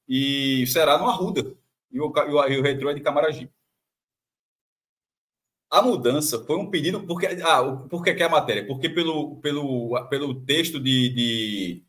E 0.06 0.66
será 0.66 0.98
no 0.98 1.08
Arruda. 1.08 1.56
E 1.90 1.98
o, 2.00 2.12
e 2.14 2.56
o, 2.56 2.60
o 2.60 2.62
Retrô 2.62 2.90
é 2.90 2.94
de 2.94 3.00
Camaragibe. 3.00 3.50
A 5.70 5.80
mudança 5.80 6.44
foi 6.44 6.56
um 6.56 6.68
pedido 6.68 7.06
porque 7.06 7.26
ah, 7.26 7.62
por 7.88 8.02
que 8.02 8.10
é 8.10 8.24
a 8.24 8.28
matéria? 8.28 8.66
Porque 8.66 8.88
pelo, 8.88 9.36
pelo, 9.36 10.08
pelo 10.08 10.34
texto 10.44 10.80
de, 10.80 11.08
de 11.10 11.84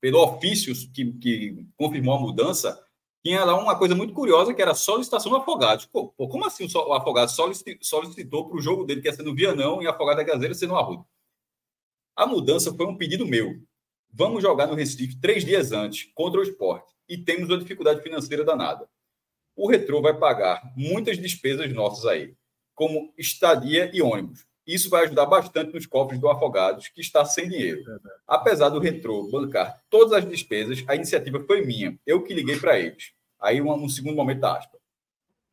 pelo 0.00 0.22
ofício 0.22 0.74
que, 0.92 1.12
que 1.14 1.66
confirmou 1.76 2.14
a 2.14 2.20
mudança, 2.20 2.78
tinha 3.24 3.42
lá 3.42 3.58
uma 3.58 3.78
coisa 3.78 3.94
muito 3.94 4.12
curiosa 4.12 4.52
que 4.52 4.60
era 4.60 4.74
solicitação 4.74 5.32
do 5.32 5.38
Afogados. 5.38 5.86
Pô, 5.86 6.08
como 6.10 6.44
assim 6.44 6.66
o 6.66 6.92
Afogados 6.92 7.34
solicitou 7.80 8.46
para 8.46 8.58
o 8.58 8.60
jogo 8.60 8.84
dele, 8.84 9.00
que 9.00 9.08
ia 9.08 9.14
ser 9.14 9.22
no 9.22 9.34
Vianão, 9.34 9.82
e 9.82 9.86
Afogado 9.86 10.18
da 10.18 10.22
Gazeira 10.22 10.54
ser 10.54 10.66
no 10.66 10.76
Arruda? 10.76 11.06
A 12.16 12.26
mudança 12.26 12.72
foi 12.72 12.86
um 12.86 12.96
pedido 12.96 13.26
meu. 13.26 13.60
Vamos 14.12 14.42
jogar 14.42 14.68
no 14.68 14.74
Recife 14.74 15.16
três 15.20 15.44
dias 15.44 15.72
antes, 15.72 16.08
contra 16.14 16.38
o 16.38 16.42
esporte, 16.44 16.94
e 17.08 17.18
temos 17.18 17.48
uma 17.48 17.58
dificuldade 17.58 18.02
financeira 18.02 18.44
danada. 18.44 18.88
O 19.56 19.68
Retrô 19.68 20.00
vai 20.00 20.16
pagar 20.16 20.62
muitas 20.76 21.18
despesas 21.18 21.72
nossas 21.72 22.06
aí, 22.06 22.34
como 22.74 23.12
estadia 23.18 23.90
e 23.92 24.00
ônibus. 24.00 24.46
Isso 24.64 24.88
vai 24.88 25.04
ajudar 25.04 25.26
bastante 25.26 25.74
nos 25.74 25.86
cofres 25.86 26.20
do 26.20 26.28
Afogados, 26.28 26.88
que 26.88 27.00
está 27.00 27.24
sem 27.24 27.48
dinheiro. 27.48 27.82
Apesar 28.26 28.68
do 28.68 28.78
Retrô 28.78 29.28
bancar 29.28 29.82
todas 29.90 30.12
as 30.12 30.28
despesas, 30.28 30.84
a 30.86 30.94
iniciativa 30.94 31.40
foi 31.40 31.66
minha. 31.66 31.98
Eu 32.06 32.22
que 32.22 32.32
liguei 32.32 32.58
para 32.58 32.78
eles. 32.78 33.12
Aí, 33.40 33.60
um, 33.60 33.72
um, 33.72 33.88
segundo 33.88 34.16
momento 34.16 34.40
da 34.40 34.56
aspa. 34.56 34.78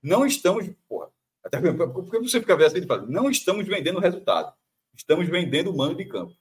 Não 0.01 0.25
estamos. 0.25 0.69
Porra, 0.87 1.09
até 1.43 1.59
porque 1.59 2.19
você 2.19 2.39
fica 2.39 2.55
vendo 2.55 2.67
assim, 2.67 2.87
fala, 2.87 3.05
não 3.07 3.29
estamos 3.29 3.67
vendendo 3.67 3.99
resultado. 3.99 4.53
Estamos 4.95 5.27
vendendo 5.27 5.71
o 5.71 5.75
mano 5.75 5.95
de 5.95 6.05
campo. 6.05 6.33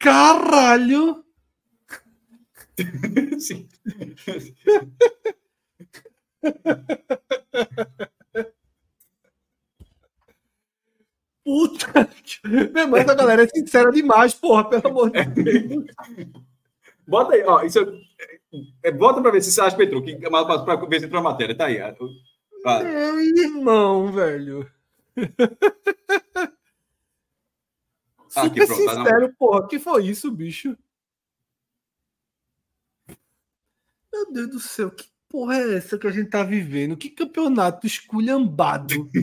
Caralho! 0.00 1.22
Sim. 3.38 3.68
Puta 11.44 12.04
que. 12.24 12.48
Meu 12.48 12.82
irmão, 12.82 12.96
essa 12.96 13.14
galera 13.14 13.44
é 13.44 13.48
sincera 13.48 13.92
demais, 13.92 14.32
porra, 14.34 14.68
pelo 14.70 14.88
amor 14.88 15.10
de 15.10 15.24
Deus. 15.26 15.84
Bota 17.06 17.34
aí, 17.34 17.42
ó. 17.44 17.62
Isso 17.62 17.78
é, 17.80 18.88
é 18.88 18.90
bota 18.90 19.20
pra 19.20 19.30
ver 19.30 19.42
se 19.42 19.52
você 19.52 19.60
acha, 19.60 19.76
Petro, 19.76 20.02
que, 20.02 20.16
pra 20.16 20.76
ver 20.76 21.00
se 21.00 21.06
entrou 21.06 21.20
a 21.20 21.24
matéria. 21.24 21.54
Tá 21.56 21.66
aí. 21.66 21.78
Ah. 21.80 22.82
Meu 22.82 23.20
irmão, 23.20 24.10
velho. 24.12 24.66
Ah, 28.34 28.44
Super 28.44 28.66
pronto, 28.66 28.84
tá 28.84 28.94
sincero, 28.94 29.28
tá 29.28 29.34
porra. 29.38 29.68
Que 29.68 29.78
foi 29.78 30.06
isso, 30.06 30.30
bicho? 30.30 30.76
Meu 34.12 34.32
Deus 34.32 34.50
do 34.50 34.60
céu, 34.60 34.90
que 34.90 35.08
porra 35.28 35.56
é 35.56 35.76
essa 35.76 35.98
que 35.98 36.06
a 36.06 36.10
gente 36.10 36.30
tá 36.30 36.42
vivendo? 36.42 36.96
Que 36.96 37.08
campeonato 37.10 37.86
esculhambado. 37.86 39.10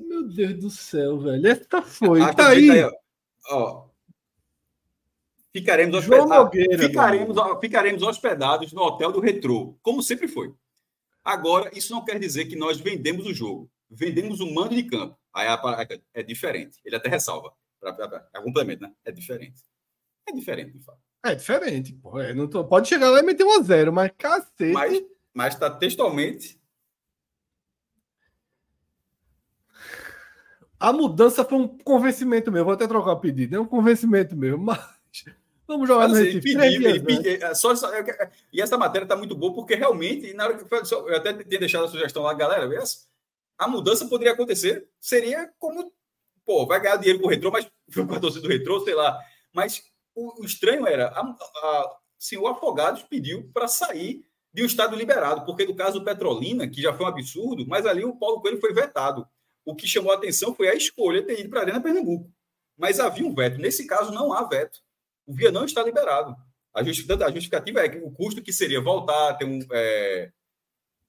Meu 0.00 0.26
Deus 0.26 0.58
do 0.58 0.70
céu, 0.70 1.20
velho. 1.20 1.46
Essa 1.46 1.82
foi. 1.82 2.22
Ah, 2.22 2.32
tá 2.32 2.48
aí. 2.48 2.70
aí 2.70 2.90
ó. 3.50 3.86
Ficaremos 5.52 5.94
hospedados, 5.96 6.50
ficaremos, 6.80 7.36
ficaremos 7.60 8.02
hospedados 8.02 8.72
no 8.72 8.80
hotel 8.80 9.12
do 9.12 9.20
Retrô, 9.20 9.76
como 9.82 10.02
sempre 10.02 10.26
foi. 10.26 10.54
Agora, 11.22 11.70
isso 11.76 11.92
não 11.92 12.02
quer 12.02 12.18
dizer 12.18 12.46
que 12.46 12.56
nós 12.56 12.80
vendemos 12.80 13.26
o 13.26 13.34
jogo. 13.34 13.70
Vendemos 13.90 14.40
o 14.40 14.52
mando 14.52 14.74
de 14.74 14.84
campo. 14.84 15.14
Aí 15.34 15.48
é 16.14 16.22
diferente. 16.22 16.78
Ele 16.84 16.96
até 16.96 17.08
ressalva. 17.08 17.52
É 18.32 18.40
complemento, 18.40 18.82
né? 18.82 18.92
É 19.04 19.10
diferente. 19.10 19.62
É 20.28 20.32
diferente, 20.32 20.72
de 20.72 20.84
fato. 20.84 21.00
É 21.24 21.34
diferente, 21.34 21.92
pô. 21.94 22.20
É, 22.20 22.34
não 22.34 22.48
tô... 22.48 22.64
Pode 22.64 22.88
chegar 22.88 23.10
lá 23.10 23.20
e 23.20 23.22
meter 23.22 23.44
um 23.44 23.58
a 23.58 23.62
zero, 23.62 23.92
mas 23.92 24.12
cacete. 24.16 24.72
Mas, 24.72 25.02
mas 25.32 25.54
tá 25.54 25.70
textualmente 25.70 26.60
A 30.82 30.92
mudança 30.92 31.44
foi 31.44 31.58
um 31.58 31.68
convencimento 31.68 32.50
meu. 32.50 32.64
Vou 32.64 32.74
até 32.74 32.88
trocar 32.88 33.12
o 33.12 33.20
pedido. 33.20 33.54
É 33.54 33.60
um 33.60 33.64
convencimento 33.64 34.36
meu. 34.36 34.58
Mas 34.58 34.80
vamos 35.64 35.86
jogar 35.86 36.08
mas, 36.08 36.18
no 36.18 36.24
Recife. 36.24 36.54
Né? 36.56 37.54
só, 37.54 37.72
só, 37.76 37.88
e 38.52 38.60
essa 38.60 38.76
matéria 38.76 39.04
está 39.04 39.14
muito 39.14 39.36
boa 39.36 39.54
porque 39.54 39.76
realmente, 39.76 40.34
na 40.34 40.44
hora 40.44 40.54
que 40.54 40.64
eu, 40.64 41.16
até 41.16 41.32
tinha 41.34 41.60
deixado 41.60 41.84
a 41.84 41.88
sugestão 41.88 42.24
lá, 42.24 42.34
galera, 42.34 42.68
a 43.64 43.68
mudança 43.68 44.06
poderia 44.06 44.32
acontecer. 44.32 44.88
Seria 45.00 45.52
como, 45.58 45.92
pô, 46.44 46.66
vai 46.66 46.80
ganhar 46.80 46.96
dinheiro 46.96 47.20
com 47.20 47.26
o 47.26 47.30
retrô, 47.30 47.50
mas 47.50 47.66
com 47.94 48.14
a 48.14 48.20
torcida 48.20 48.42
do 48.42 48.52
retrô, 48.52 48.80
sei 48.80 48.94
lá. 48.94 49.18
Mas 49.52 49.82
o, 50.14 50.42
o 50.42 50.44
estranho 50.44 50.86
era, 50.86 51.08
a, 51.08 51.20
a, 51.20 51.96
assim, 52.20 52.36
o 52.36 52.46
Afogados 52.46 53.02
pediu 53.02 53.50
para 53.52 53.68
sair 53.68 54.24
de 54.52 54.62
um 54.62 54.66
estado 54.66 54.94
liberado, 54.94 55.46
porque 55.46 55.64
no 55.64 55.74
caso 55.74 55.98
do 55.98 56.04
Petrolina, 56.04 56.68
que 56.68 56.82
já 56.82 56.92
foi 56.92 57.06
um 57.06 57.08
absurdo, 57.08 57.66
mas 57.66 57.86
ali 57.86 58.04
o 58.04 58.16
Paulo 58.16 58.40
Coelho 58.40 58.60
foi 58.60 58.72
vetado 58.72 59.26
o 59.64 59.74
que 59.74 59.86
chamou 59.86 60.12
a 60.12 60.16
atenção 60.16 60.54
foi 60.54 60.68
a 60.68 60.74
escolha 60.74 61.24
ter 61.24 61.40
ido 61.40 61.50
para 61.50 61.60
a 61.60 61.62
Arena 61.62 61.80
Pernambuco. 61.80 62.30
Mas 62.76 62.98
havia 62.98 63.26
um 63.26 63.34
veto. 63.34 63.58
Nesse 63.58 63.86
caso, 63.86 64.12
não 64.12 64.32
há 64.32 64.42
veto. 64.44 64.80
O 65.26 65.32
Via 65.32 65.52
não 65.52 65.64
está 65.64 65.82
liberado. 65.82 66.34
A 66.74 66.82
justificativa 66.82 67.80
é 67.80 67.88
que 67.88 67.98
o 67.98 68.10
custo 68.10 68.42
que 68.42 68.52
seria 68.52 68.80
voltar, 68.80 69.34
ter 69.34 69.44
um, 69.44 69.60
é, 69.72 70.32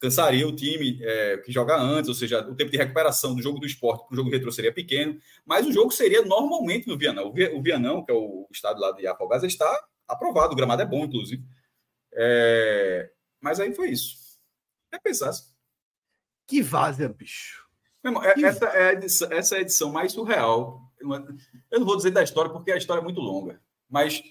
cansaria 0.03 0.45
o 0.45 0.53
time 0.53 0.99
é, 1.01 1.38
que 1.38 1.49
joga 1.49 1.80
antes, 1.80 2.09
ou 2.09 2.13
seja, 2.13 2.45
o 2.45 2.53
tempo 2.53 2.69
de 2.69 2.77
recuperação 2.77 3.34
do 3.34 3.41
jogo 3.41 3.57
do 3.57 3.65
esporte 3.65 4.05
para 4.05 4.13
o 4.13 4.17
jogo 4.17 4.30
retro 4.30 4.51
seria 4.51 4.73
pequeno, 4.73 5.17
mas 5.45 5.65
o 5.65 5.71
jogo 5.71 5.91
seria 5.91 6.21
normalmente 6.21 6.89
no 6.89 6.97
Vianão. 6.97 7.34
O 7.53 7.61
Vianão, 7.63 8.03
que 8.03 8.11
é 8.11 8.13
o 8.13 8.45
estado 8.51 8.81
lá 8.81 8.91
de 8.91 9.07
Afogados, 9.07 9.45
está 9.45 9.81
aprovado, 10.05 10.51
o 10.51 10.57
gramado 10.57 10.81
é 10.81 10.85
bom, 10.85 11.05
inclusive. 11.05 11.41
É, 12.11 13.11
mas 13.39 13.61
aí 13.61 13.73
foi 13.73 13.91
isso. 13.91 14.17
É 14.91 14.99
pensar. 14.99 15.31
Que 16.45 16.61
vaza, 16.61 17.07
bicho. 17.07 17.65
É, 18.03 18.41
essa 18.41 18.65
é, 18.77 18.91
edição, 18.91 19.31
essa 19.31 19.55
é 19.55 19.59
a 19.59 19.61
edição 19.61 19.89
mais 19.89 20.11
surreal. 20.11 20.81
Eu 21.71 21.80
não 21.80 21.85
vou 21.85 21.95
dizer 21.95 22.11
da 22.11 22.21
história, 22.21 22.51
porque 22.51 22.73
a 22.73 22.77
história 22.77 22.99
é 22.99 23.03
muito 23.03 23.21
longa, 23.21 23.61
mas 23.89 24.21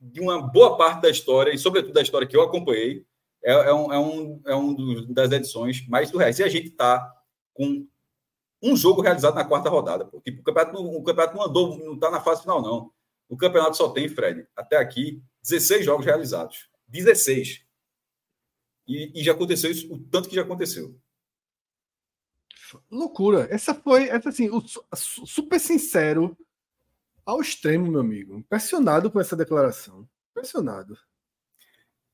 de 0.00 0.20
uma 0.20 0.40
boa 0.40 0.76
parte 0.76 1.02
da 1.02 1.10
história, 1.10 1.52
e 1.52 1.58
sobretudo 1.58 1.92
da 1.92 2.02
história 2.02 2.26
que 2.28 2.36
eu 2.36 2.42
acompanhei, 2.42 3.04
é, 3.46 3.52
é 3.52 3.72
um, 3.72 3.92
é 3.92 3.98
um, 3.98 4.42
é 4.44 4.56
um 4.56 4.74
dos, 4.74 5.06
das 5.06 5.30
edições 5.30 5.86
mais 5.86 6.08
surreais. 6.08 6.36
E 6.40 6.42
a 6.42 6.48
gente 6.48 6.66
está 6.66 7.14
com 7.54 7.86
um 8.60 8.76
jogo 8.76 9.00
realizado 9.00 9.36
na 9.36 9.44
quarta 9.44 9.70
rodada. 9.70 10.04
Porque 10.04 10.32
o 10.32 10.42
campeonato, 10.42 10.84
o 10.84 11.04
campeonato 11.04 11.36
não 11.36 11.44
andou, 11.44 11.78
não 11.78 11.94
está 11.94 12.10
na 12.10 12.20
fase 12.20 12.42
final, 12.42 12.60
não. 12.60 12.92
O 13.28 13.36
campeonato 13.36 13.76
só 13.76 13.90
tem, 13.90 14.08
Fred, 14.08 14.48
até 14.56 14.76
aqui, 14.76 15.22
16 15.42 15.84
jogos 15.84 16.04
realizados. 16.04 16.68
16. 16.88 17.64
E, 18.88 19.20
e 19.20 19.22
já 19.22 19.30
aconteceu 19.30 19.70
isso, 19.70 19.94
o 19.94 19.98
tanto 19.98 20.28
que 20.28 20.34
já 20.34 20.42
aconteceu. 20.42 20.98
Loucura. 22.90 23.46
Essa 23.48 23.74
foi, 23.74 24.08
essa 24.08 24.30
assim, 24.30 24.50
o, 24.50 24.60
super 24.96 25.60
sincero 25.60 26.36
ao 27.24 27.40
extremo, 27.40 27.92
meu 27.92 28.00
amigo. 28.00 28.36
Impressionado 28.36 29.08
com 29.08 29.20
essa 29.20 29.36
declaração. 29.36 30.08
Impressionado. 30.32 30.98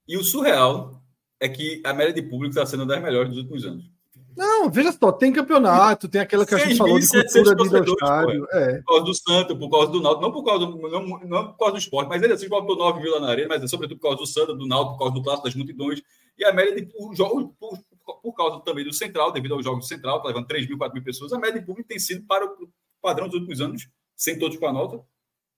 E 0.07 0.19
o 0.19 0.25
surreal 0.25 1.03
é 1.43 1.49
que 1.49 1.83
a 1.85 1.93
média 1.93 2.13
de 2.15 2.23
público 2.23 2.51
está 2.51 2.65
sendo 2.65 2.87
das 2.87 3.03
melhores 3.03 3.31
dos 3.31 3.39
últimos 3.39 3.65
anos. 3.67 3.91
Não, 4.37 4.71
veja 4.71 4.93
só, 4.93 5.11
tem 5.11 5.33
campeonato, 5.33 6.09
tem 6.09 6.21
aquela 6.21 6.47
que 6.47 6.55
a 6.55 6.59
gente 6.59 6.77
falou 6.77 6.99
de 6.99 7.07
cultura 7.07 7.55
de 7.83 7.91
estádio. 7.91 8.47
É. 8.53 8.77
Por 8.79 8.85
causa 8.85 9.05
do 9.05 9.15
Santo, 9.15 9.59
por 9.59 9.69
causa 9.69 9.93
do 9.93 10.01
Náutico, 10.01 10.23
não 10.23 10.33
por 10.33 10.45
causa 10.45 10.67
do, 10.67 10.89
não, 10.89 11.21
não 11.25 11.47
por 11.49 11.59
causa 11.59 11.73
do 11.73 11.79
esporte, 11.79 12.09
mas 12.09 12.23
ele 12.23 12.33
assim, 12.33 12.49
botou 12.49 12.77
9 12.77 13.01
mil 13.03 13.21
na 13.21 13.29
arena, 13.29 13.49
mas 13.49 13.63
é 13.63 13.67
sobretudo 13.67 13.99
por 13.99 14.05
causa 14.05 14.19
do 14.19 14.27
Santo, 14.27 14.55
do 14.55 14.67
Náutico, 14.67 14.93
por 14.93 14.99
causa 15.01 15.15
do 15.15 15.23
Clássico 15.23 15.49
das 15.49 15.55
multidões. 15.57 16.01
E 16.39 16.45
a 16.45 16.53
média 16.53 16.75
de 16.77 16.89
o, 16.95 17.11
o, 17.11 17.79
por 18.23 18.33
causa 18.35 18.61
também 18.61 18.85
do 18.85 18.93
Central, 18.93 19.33
devido 19.33 19.55
aos 19.55 19.65
jogos 19.65 19.85
do 19.85 19.89
Central, 19.89 20.19
está 20.19 20.29
levando 20.29 20.47
3 20.47 20.69
mil, 20.69 20.79
4 20.79 20.95
mil 20.95 21.05
pessoas, 21.05 21.33
a 21.33 21.39
média 21.39 21.61
de 21.61 21.67
público 21.67 21.89
tem 21.89 21.99
sido 21.99 22.25
para 22.25 22.47
o 22.47 22.69
padrão 23.03 23.27
dos 23.27 23.35
últimos 23.35 23.61
anos, 23.61 23.89
sem 24.17 24.39
todos 24.39 24.57
com 24.57 24.67
a 24.67 24.73
nota, 24.73 25.05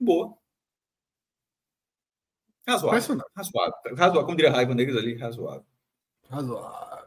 boa. 0.01 0.35
Razoável. 2.67 3.21
Razoável. 3.37 3.75
Razoável. 3.97 4.25
Como 4.25 4.37
diria 4.37 4.51
Raiva 4.51 4.75
Negras 4.75 4.97
ali, 4.97 5.15
razoável. 5.17 5.74
Razoável. 6.29 7.07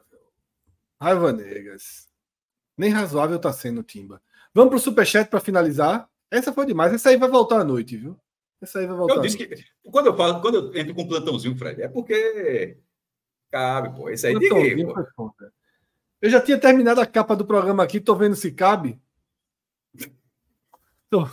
Raiva 1.00 1.32
Negras. 1.34 2.08
Nem 2.78 2.92
razoável 2.92 3.38
está 3.38 3.52
sendo, 3.52 3.84
Timba. 3.84 4.22
Vamos 4.54 4.70
para 4.70 4.78
o 4.78 4.82
Superchat 4.82 5.30
para 5.30 5.40
finalizar. 5.40 6.10
Essa 6.30 6.54
foi 6.54 6.66
demais. 6.66 6.94
Essa 6.94 7.10
aí 7.10 7.18
vai 7.18 7.30
voltar 7.30 7.60
à 7.60 7.64
noite, 7.64 7.98
viu? 7.98 8.20
Essa 8.62 8.80
aí 8.80 8.88
vai 8.88 8.96
voltar. 8.96 9.16
Eu 9.16 9.22
disse 9.22 9.38
que. 9.38 9.64
Quando 9.92 10.08
eu 10.08 10.18
falo, 10.18 10.42
quando 10.42 10.56
eu 10.56 10.76
entro 10.76 10.94
com 10.94 11.04
um 11.04 11.08
plantãozinho, 11.08 11.58
Fred, 11.58 11.82
é 11.82 11.88
porque 11.88 12.78
Cabe, 13.50 13.96
pô. 13.96 14.10
Esse 14.10 14.28
aí 14.28 14.40
tem 14.40 14.50
que 14.50 14.94
pô. 15.16 15.34
Eu 16.22 16.30
já 16.30 16.42
tinha 16.42 16.58
terminado 16.58 17.00
a 17.00 17.06
capa 17.06 17.36
do 17.36 17.46
programa 17.46 17.84
aqui, 17.84 18.00
tô 18.00 18.16
vendo 18.16 18.36
se 18.36 18.52
cabe. 18.52 19.00
Tô. 21.10 21.28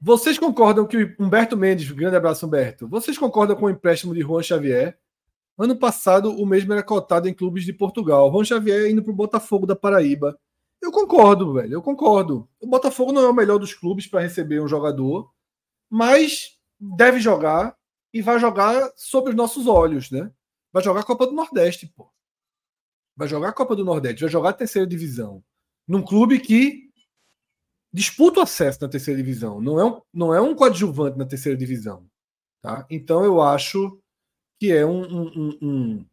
Vocês 0.00 0.38
concordam 0.38 0.86
que 0.86 0.96
o 0.96 1.16
Humberto 1.18 1.56
Mendes, 1.56 1.90
grande 1.90 2.16
abraço, 2.16 2.46
Humberto. 2.46 2.86
Vocês 2.88 3.16
concordam 3.16 3.56
com 3.56 3.66
o 3.66 3.70
empréstimo 3.70 4.14
de 4.14 4.20
Juan 4.20 4.42
Xavier? 4.42 4.98
Ano 5.62 5.76
passado, 5.76 6.32
o 6.32 6.44
mesmo 6.44 6.72
era 6.72 6.82
cotado 6.82 7.28
em 7.28 7.34
clubes 7.34 7.64
de 7.64 7.72
Portugal. 7.72 8.32
Juan 8.32 8.44
Xavier 8.44 8.90
indo 8.90 9.00
para 9.00 9.12
o 9.12 9.14
Botafogo 9.14 9.64
da 9.64 9.76
Paraíba. 9.76 10.36
Eu 10.80 10.90
concordo, 10.90 11.52
velho. 11.52 11.74
Eu 11.74 11.80
concordo. 11.80 12.48
O 12.60 12.66
Botafogo 12.66 13.12
não 13.12 13.22
é 13.22 13.28
o 13.28 13.32
melhor 13.32 13.58
dos 13.58 13.72
clubes 13.72 14.08
para 14.08 14.22
receber 14.22 14.60
um 14.60 14.66
jogador, 14.66 15.30
mas 15.88 16.58
deve 16.80 17.20
jogar 17.20 17.76
e 18.12 18.20
vai 18.20 18.40
jogar 18.40 18.90
sob 18.96 19.30
os 19.30 19.36
nossos 19.36 19.68
olhos, 19.68 20.10
né? 20.10 20.32
Vai 20.72 20.82
jogar 20.82 21.02
a 21.02 21.04
Copa 21.04 21.28
do 21.28 21.32
Nordeste, 21.32 21.86
pô. 21.86 22.10
Vai 23.16 23.28
jogar 23.28 23.50
a 23.50 23.52
Copa 23.52 23.76
do 23.76 23.84
Nordeste, 23.84 24.22
vai 24.22 24.30
jogar 24.30 24.48
a 24.48 24.54
terceira 24.54 24.84
divisão. 24.84 25.44
Num 25.86 26.02
clube 26.02 26.40
que 26.40 26.90
disputa 27.92 28.40
o 28.40 28.42
acesso 28.42 28.82
na 28.82 28.88
terceira 28.88 29.22
divisão. 29.22 29.60
Não 29.60 29.78
é 29.78 29.84
um, 29.84 30.02
não 30.12 30.34
é 30.34 30.40
um 30.40 30.56
coadjuvante 30.56 31.16
na 31.16 31.24
terceira 31.24 31.56
divisão. 31.56 32.04
Tá? 32.60 32.84
Então 32.90 33.24
eu 33.24 33.40
acho 33.40 34.01
que 34.62 34.70
é 34.70 34.86
um, 34.86 35.02
um, 35.02 35.58
um, 35.60 36.06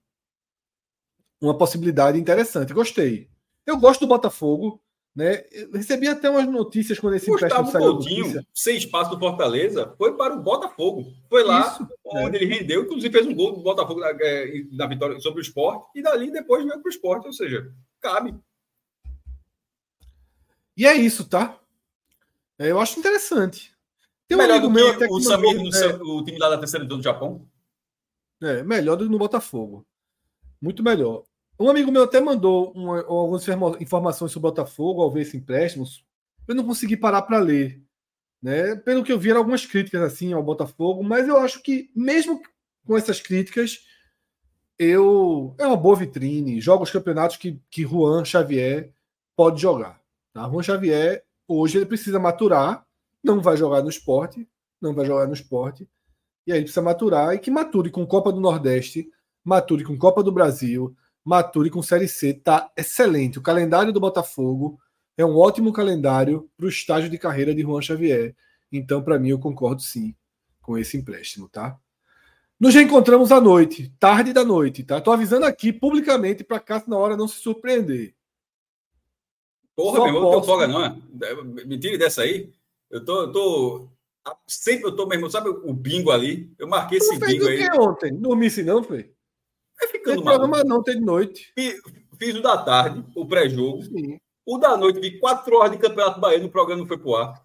uma 1.40 1.56
possibilidade 1.56 2.18
interessante. 2.18 2.74
Gostei. 2.74 3.30
Eu 3.64 3.78
gosto 3.78 4.00
do 4.00 4.08
Botafogo. 4.08 4.82
Né? 5.16 5.44
Eu 5.52 5.72
recebi 5.74 6.08
até 6.08 6.28
umas 6.32 6.48
notícias 6.48 6.98
quando 6.98 7.14
esse 7.14 7.30
Gustavo 7.30 7.72
Coutinho, 7.72 8.44
sem 8.52 8.76
espaço 8.76 9.12
do 9.12 9.20
Fortaleza, 9.20 9.94
foi 10.00 10.18
para 10.18 10.34
o 10.34 10.42
Botafogo. 10.42 11.14
Foi 11.30 11.44
lá 11.44 11.68
Isso, 11.68 11.88
onde 12.04 12.38
é. 12.38 12.42
ele 12.42 12.56
rendeu, 12.56 12.86
inclusive 12.86 13.14
fez 13.14 13.28
um 13.28 13.36
gol 13.36 13.54
do 13.54 13.62
Botafogo 13.62 14.00
na, 14.00 14.10
é, 14.20 14.64
na 14.72 14.88
vitória 14.88 15.20
sobre 15.20 15.42
o 15.42 15.44
esporte, 15.44 15.86
e 15.94 16.02
dali 16.02 16.32
depois 16.32 16.66
veio 16.66 16.80
para 16.80 16.88
o 16.88 16.92
esporte. 16.92 17.28
Ou 17.28 17.34
seja, 17.34 17.72
cabe. 18.02 18.34
E 20.76 20.88
é 20.88 20.96
isso, 20.96 21.30
tá? 21.30 21.56
É, 22.58 22.72
eu 22.72 22.80
acho 22.80 22.98
interessante. 22.98 23.72
Tem 24.28 24.36
um 24.36 24.42
melhor 24.42 24.60
do 24.60 24.72
meu 24.72 24.88
até 24.88 25.06
que 25.06 25.14
o 25.14 25.22
Samir, 25.22 25.56
é, 25.56 25.88
o 26.02 26.24
time 26.24 26.40
lá 26.40 26.50
da 26.50 26.58
terceira 26.58 26.84
do 26.84 27.00
Japão? 27.00 27.48
É, 28.42 28.64
melhor 28.64 28.96
do 28.96 29.06
que 29.06 29.12
no 29.12 29.18
Botafogo. 29.18 29.86
Muito 30.62 30.84
melhor. 30.84 31.24
Um 31.60 31.70
amigo 31.70 31.92
meu 31.92 32.04
até 32.04 32.22
mandou 32.22 32.72
uma, 32.72 33.02
algumas 33.02 33.46
informações 33.82 34.32
sobre 34.32 34.48
o 34.48 34.52
Botafogo 34.52 35.02
ao 35.02 35.12
ver 35.12 35.22
esse 35.22 35.36
empréstimo. 35.36 35.86
Eu 36.48 36.56
não 36.56 36.66
consegui 36.66 36.96
parar 36.96 37.22
para 37.24 37.40
ler. 37.40 37.82
Né? 38.42 38.76
Pelo 38.76 39.04
que 39.04 39.12
eu 39.12 39.20
vi, 39.20 39.30
eram 39.30 39.42
algumas 39.42 39.66
críticas 39.66 40.02
assim 40.02 40.32
ao 40.32 40.42
Botafogo, 40.42 41.04
mas 41.04 41.28
eu 41.28 41.38
acho 41.38 41.62
que, 41.62 41.92
mesmo 41.94 42.42
com 42.86 42.98
essas 42.98 43.20
críticas, 43.20 43.86
eu 44.78 45.54
é 45.58 45.68
uma 45.68 45.76
boa 45.76 45.98
vitrine. 45.98 46.62
Joga 46.62 46.84
os 46.84 46.92
campeonatos 46.92 47.36
que, 47.36 47.62
que 47.70 47.84
Juan 47.84 48.24
Xavier 48.24 48.94
pode 49.36 49.62
jogar. 49.62 50.02
Tá? 50.34 50.50
Juan 50.50 50.64
Xavier 50.64 51.26
Hoje 51.52 51.80
ele 51.80 51.88
precisa 51.88 52.20
maturar, 52.20 52.86
não 53.24 53.42
vai 53.42 53.58
jogar 53.58 53.82
no 53.82 53.90
esporte, 53.90 54.48
não 54.80 54.94
vai 54.94 55.04
jogar 55.04 55.26
no 55.26 55.34
esporte, 55.34 55.90
e 56.50 56.52
aí 56.52 56.62
precisa 56.62 56.82
maturar 56.82 57.36
e 57.36 57.38
que 57.38 57.52
mature 57.52 57.92
com 57.92 58.08
Copa 58.08 58.32
do 58.32 58.42
Nordeste, 58.42 59.08
mature 59.44 59.84
com 59.84 59.96
Copa 59.96 60.24
do 60.24 60.32
Brasil, 60.32 60.96
mature 61.24 61.70
com 61.70 61.84
Série 61.84 62.08
C. 62.08 62.34
Tá 62.34 62.72
excelente. 62.76 63.38
O 63.38 63.42
calendário 63.42 63.94
do 63.94 64.00
Botafogo 64.00 64.80
é 65.16 65.24
um 65.24 65.38
ótimo 65.38 65.72
calendário 65.72 66.50
para 66.58 66.66
o 66.66 66.70
estágio 66.70 67.08
de 67.08 67.20
carreira 67.20 67.54
de 67.54 67.62
Juan 67.62 67.84
Xavier. 67.84 68.36
Então, 68.72 69.04
para 69.04 69.20
mim, 69.20 69.30
eu 69.30 69.38
concordo 69.38 69.84
sim 69.84 70.16
com 70.60 70.76
esse 70.76 70.98
empréstimo, 70.98 71.48
tá? 71.48 71.78
Nos 72.60 72.74
reencontramos 72.74 73.32
à 73.32 73.40
noite, 73.40 73.94
tarde 74.00 74.34
da 74.34 74.44
noite, 74.44 74.84
tá? 74.84 75.00
Tô 75.00 75.12
avisando 75.12 75.46
aqui 75.46 75.72
publicamente 75.72 76.44
para 76.44 76.60
Cássio 76.60 76.90
na 76.90 76.98
hora 76.98 77.16
não 77.16 77.28
se 77.28 77.40
surpreender. 77.42 78.16
Porra, 79.76 79.98
Só 79.98 80.04
meu 80.06 80.16
irmão, 80.16 80.32
não 80.32 80.44
folga, 80.44 80.68
não. 80.68 80.84
É? 80.84 80.96
Me 81.44 81.78
tire 81.78 81.98
dessa 82.00 82.24
aí. 82.24 82.52
Eu 82.90 83.06
tô, 83.06 83.22
eu 83.22 83.32
tô. 83.32 83.90
Sempre 84.48 84.88
eu 84.88 84.96
tô, 84.96 85.06
meu 85.06 85.16
irmão, 85.16 85.30
sabe 85.30 85.50
o 85.50 85.74
bingo 85.74 86.12
ali? 86.12 86.52
Eu 86.58 86.68
marquei 86.68 86.98
esse 86.98 87.18
bingo 87.18 87.48
aí. 87.48 87.58
Que 87.58 87.80
ontem? 87.80 88.16
Dormisse 88.16 88.64
não, 88.64 88.84
foi? 88.84 89.12
É 89.82 89.88
ficando 89.88 90.24
mal. 90.24 90.36
programa 90.36 90.64
não, 90.64 90.84
tem 90.84 90.96
de 90.96 91.06
noite. 91.06 91.54
Fiz 92.18 92.36
o 92.36 92.42
da 92.42 92.58
tarde, 92.58 93.04
o 93.16 93.26
pré-jogo. 93.26 93.82
O 94.46 94.58
da 94.58 94.76
noite, 94.76 95.00
vi 95.00 95.20
quatro 95.20 95.58
horas 95.58 95.72
de 95.72 95.78
Campeonato 95.78 96.20
Baiano, 96.20 96.46
o 96.46 96.52
programa 96.52 96.82
não 96.82 96.88
foi 96.88 96.98
pro 96.98 97.16
ar. 97.16 97.42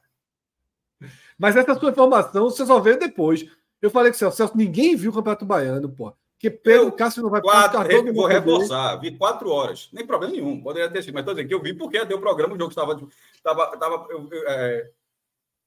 Mas 1.39 1.57
essa 1.57 1.75
sua 1.75 1.91
informação 1.91 2.51
você 2.51 2.65
só 2.65 2.81
veio 2.81 2.99
depois. 2.99 3.47
Eu 3.81 3.91
falei 3.91 4.11
que 4.11 4.17
o 4.17 4.19
Celso, 4.19 4.57
ninguém 4.57 4.97
viu 4.97 5.11
o 5.11 5.15
Campeonato 5.15 5.45
Baiano, 5.45 5.89
pô. 5.89 6.13
Que 6.39 6.51
Pedro 6.51 6.89
eu, 6.89 6.93
Cássio 6.93 7.23
não 7.23 7.31
vai 7.31 7.41
quatro, 7.41 7.83
ficar 7.83 8.13
Vou 8.13 8.27
reforçar, 8.27 8.97
vi 8.97 9.17
quatro 9.17 9.51
horas. 9.51 9.89
Nem 9.93 10.07
problema 10.07 10.33
nenhum, 10.33 10.61
poderia 10.61 10.91
ter 10.91 11.03
sido. 11.03 11.15
Mas 11.15 11.23
estou 11.23 11.35
dizendo 11.35 11.49
que 11.49 11.55
eu 11.55 11.63
vi 11.63 11.73
porque 11.73 11.97
até 11.97 12.15
o 12.15 12.21
programa, 12.21 12.55
o 12.55 12.59
jogo 12.59 12.71
estava. 12.71 13.01
Estava, 13.35 13.71
estava, 13.73 14.07
eu, 14.11 14.29
é, 14.47 14.91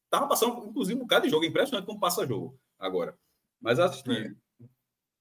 estava 0.07 0.27
passando, 0.27 0.65
inclusive, 0.67 0.95
um 0.95 1.03
bocado 1.03 1.25
de 1.25 1.31
jogo. 1.31 1.45
Impressionante 1.45 1.85
como 1.85 1.99
passa 1.99 2.25
jogo 2.25 2.59
agora. 2.79 3.17
Mas 3.61 3.79
assisti 3.79 4.11
é. 4.11 4.33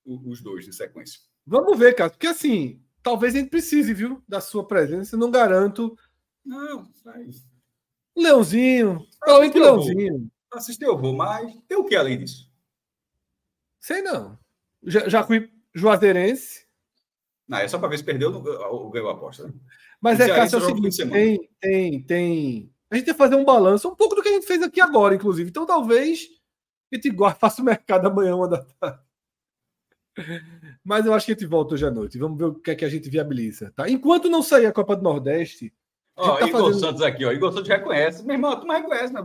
os 0.05 0.41
dois 0.41 0.67
em 0.67 0.73
sequência. 0.73 1.21
Vamos 1.47 1.79
ver, 1.79 1.95
cara. 1.95 2.11
Porque 2.11 2.27
assim, 2.27 2.83
talvez 3.03 3.35
a 3.35 3.39
gente 3.39 3.51
precise, 3.51 3.93
viu, 3.93 4.23
da 4.27 4.41
sua 4.41 4.67
presença. 4.67 5.17
Não 5.17 5.31
garanto. 5.31 5.97
Não, 6.45 6.87
faz. 7.03 7.47
Leãozinho. 8.17 9.07
Provavelmente 9.21 9.59
Leãozinho. 9.59 10.31
Assistir 10.53 10.85
eu 10.85 10.97
vou, 10.97 11.13
mas 11.13 11.55
tem 11.69 11.77
o 11.77 11.85
que 11.85 11.95
além 11.95 12.19
disso? 12.19 12.51
Sei 13.79 14.01
não. 14.01 14.39
Jacuí 14.83 15.53
Juazeirense. 15.75 16.67
Não, 17.47 17.59
é 17.59 17.69
só 17.69 17.79
para 17.79 17.89
ver 17.89 17.99
se 17.99 18.05
perdeu 18.05 18.33
ou 18.33 18.91
ganhou 18.91 19.11
a 19.11 19.13
aposta. 19.13 19.47
Né? 19.47 19.55
Mas 20.01 20.19
é, 20.19 20.29
Cássio, 20.29 20.59
é 20.59 20.63
o 20.63 20.67
seguinte, 20.67 21.09
tem, 21.09 21.51
tem, 21.61 22.03
tem... 22.03 22.75
A 22.91 22.95
gente 22.97 23.05
tem 23.05 23.15
que 23.15 23.19
fazer 23.19 23.35
um 23.35 23.45
balanço, 23.45 23.89
um 23.89 23.95
pouco 23.95 24.15
do 24.15 24.23
que 24.23 24.29
a 24.29 24.33
gente 24.33 24.47
fez 24.47 24.63
aqui 24.63 24.81
agora, 24.81 25.15
inclusive. 25.15 25.51
Então, 25.51 25.67
talvez 25.67 26.29
a 26.93 26.97
gente 26.97 27.11
faça 27.39 27.61
o 27.61 27.65
mercado 27.65 28.07
amanhã, 28.07 28.37
uma 28.37 28.49
da 28.49 28.59
tarde. 28.59 29.01
Mas 30.83 31.05
eu 31.05 31.13
acho 31.13 31.27
que 31.27 31.33
a 31.33 31.35
gente 31.35 31.47
volta 31.47 31.75
hoje 31.75 31.87
à 31.87 31.91
noite. 31.91 32.19
Vamos 32.19 32.39
ver 32.39 32.45
o 32.45 32.55
que 32.55 32.71
é 32.71 32.75
que 32.75 32.85
a 32.85 32.89
gente 32.89 33.11
viabiliza. 33.11 33.73
Tá? 33.77 33.89
Enquanto 33.89 34.31
não 34.31 34.43
sair 34.43 34.67
a 34.67 34.73
Copa 34.73 34.97
do 34.97 35.03
Nordeste. 35.03 35.75
Ó, 36.17 36.39
tá 36.39 36.47
Igor 36.49 36.63
fazendo... 36.63 36.81
Santos 36.81 37.03
aqui, 37.03 37.25
ó. 37.25 37.33
Igor 37.33 37.53
Santos 37.53 37.69
reconhece. 37.69 38.25
Meu 38.25 38.35
irmão, 38.35 38.59
tu 38.59 38.67
não 38.67 38.75
reconhece, 38.75 39.13
mas 39.13 39.25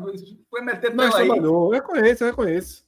foi 0.49 0.61
meter 0.61 0.93
mas 0.93 1.13
trabalhou. 1.13 1.73
Eu 1.73 1.81
reconheço, 1.81 2.23
eu 2.23 2.27
reconheço. 2.27 2.85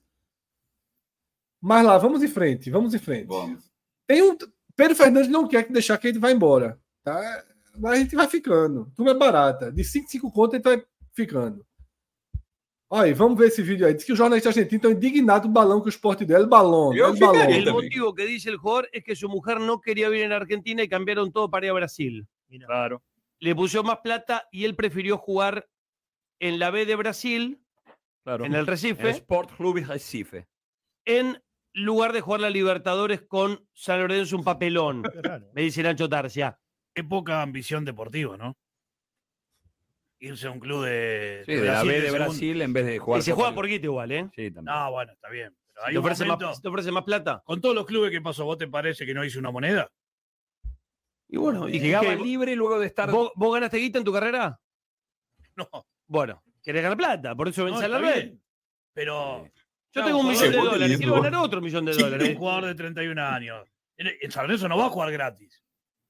Mas 1.62 1.86
lá, 1.86 1.98
vamos 1.98 2.22
em 2.22 2.28
frente, 2.28 2.70
vamos 2.70 2.94
em 2.94 3.00
frente. 3.00 3.28
Vamos. 3.28 3.72
Tem 4.06 4.22
um. 4.22 4.38
Pedro 4.76 4.98
Fernandes 4.98 5.30
não 5.30 5.48
quer 5.48 5.72
deixar 5.72 5.98
que 5.98 6.10
ele 6.10 6.20
vá 6.20 6.30
embora. 6.30 6.78
Tá? 7.04 7.46
Mas 7.78 7.94
a 7.94 7.96
gente 7.96 8.16
vai 8.16 8.28
ficando. 8.28 8.92
Tudo 8.96 9.10
é 9.10 9.14
barata. 9.14 9.72
De 9.72 9.84
5 9.84 10.10
5 10.10 10.32
contas, 10.32 10.56
ele 10.56 10.64
vai 10.64 10.86
ficando. 11.14 11.66
Olha 12.90 13.06
aí, 13.06 13.14
vamos 13.14 13.40
ver 13.40 13.48
esse 13.48 13.64
vídeo 13.64 13.88
aí. 13.88 13.94
Diz 13.96 14.04
que 14.04 14.14
o 14.14 14.16
jornalista 14.16 14.50
argentino 14.50 14.78
está 14.78 14.92
indignado 14.92 15.48
do 15.48 15.52
balão 15.52 15.82
que 15.82 15.88
o 15.88 15.90
esporte 15.90 16.26
dele, 16.26 16.46
balão. 16.46 16.94
Eu 16.94 17.18
balão. 17.18 17.50
El 17.50 17.72
motivo 17.72 18.14
que 18.14 18.24
dice 18.28 18.50
el 18.50 18.58
jugador 18.58 18.88
es 18.94 19.04
que 19.04 19.16
su 19.16 19.28
mujer 19.28 19.60
no 19.60 19.82
quería 19.82 20.10
vivir 20.10 20.26
en 20.26 20.32
Argentina 20.32 20.84
y 20.84 20.88
cambiaron 20.88 21.32
todo 21.32 21.50
para 21.50 21.66
ir 21.66 21.72
a 21.72 21.74
Brasil. 21.74 22.28
Claro. 22.68 23.02
Le 23.40 23.56
puso 23.56 23.84
más 23.84 24.02
plata 24.04 24.48
y 24.52 24.66
él 24.66 24.76
prefirió 24.76 25.18
jugar 25.18 25.68
en 26.40 26.60
la 26.60 26.70
B 26.70 26.86
de 26.86 26.96
Brasil, 26.96 27.64
claro. 28.24 28.46
en 28.46 28.54
el 28.54 28.68
Recife. 28.68 29.10
El 29.10 29.16
Sport 29.16 29.58
Club 29.58 29.84
Recife. 29.88 30.48
En 31.04 31.42
lugar 31.74 32.14
de 32.14 32.22
jugar 32.22 32.42
la 32.42 32.52
Libertadores 32.52 33.24
con 33.24 33.68
San 33.74 34.02
Lorenzo 34.02 34.38
un 34.38 34.44
papelón. 34.44 35.02
Me 35.54 35.64
dice 35.64 35.82
Nacho 35.82 36.08
Tarcia. 36.08 36.60
Qué 36.94 37.04
poca 37.04 37.42
ambición 37.42 37.86
deportiva, 37.86 38.38
¿no? 38.38 38.56
Irse 40.20 40.48
a 40.48 40.52
un 40.52 40.60
club 40.60 40.86
de, 40.86 41.44
sí, 41.46 41.54
de, 41.54 41.62
Brasil, 41.62 41.88
la 41.88 41.94
B 41.94 42.02
de 42.02 42.12
Brasil 42.12 42.62
en 42.62 42.74
vez 42.74 42.86
de 42.86 43.00
jugar. 43.00 43.20
Y 43.20 43.24
se 43.24 43.34
juega 43.34 43.54
por 43.54 43.68
guito 43.68 43.88
igual, 43.88 44.12
¿eh? 44.12 44.30
Sí, 44.36 44.52
también. 44.52 44.66
No, 44.66 44.92
bueno, 44.92 45.12
está 45.12 45.30
bien. 45.30 45.54
Pero 45.74 45.86
hay 45.86 45.94
¿Te, 45.94 46.00
ofrece 46.00 46.26
más, 46.26 46.62
¿Te 46.62 46.68
ofrece 46.68 46.92
más 46.92 47.04
plata? 47.04 47.42
Con 47.46 47.60
todos 47.60 47.76
los 47.76 47.86
clubes 47.86 48.12
que 48.12 48.22
pasó, 48.22 48.46
¿vos 48.46 48.58
te 48.58 48.68
parece 48.68 49.06
que 49.06 49.14
no 49.14 49.26
hice 49.26 49.40
una 49.40 49.52
moneda? 49.52 49.92
Y 51.28 51.38
bueno, 51.38 51.68
y 51.68 51.80
llegaba 51.80 52.14
libre 52.14 52.56
luego 52.56 52.80
de 52.80 52.86
estar. 52.86 53.10
¿Vos, 53.10 53.34
ganaste 53.36 53.78
guita 53.78 53.98
en 53.98 54.04
tu 54.04 54.14
carrera? 54.14 54.60
No. 55.56 55.68
Bueno, 56.08 56.42
querés 56.64 56.82
ganar 56.82 56.98
plata, 56.98 57.36
por 57.36 57.48
eso 57.48 57.64
vence 57.66 57.86
a 57.86 57.88
la 57.88 58.00
B. 58.00 58.36
Pero. 58.92 59.48
Yo 59.92 60.04
tengo 60.04 60.18
un 60.18 60.30
millón 60.30 60.52
de 60.52 60.58
dólares, 60.58 60.98
quiero 60.98 61.22
ganar 61.22 61.44
otro 61.44 61.62
millón 61.62 61.86
de 61.86 61.94
dólares. 61.94 62.30
Un 62.30 62.36
jugador 62.36 62.66
de 62.66 62.76
31 62.76 63.22
años. 63.24 63.72
En 63.98 64.32
San 64.32 64.46
Lorenzo 64.46 64.68
no 64.68 64.78
va 64.78 64.88
a 64.88 64.90
jugar 64.90 65.12
gratis. 65.12 65.63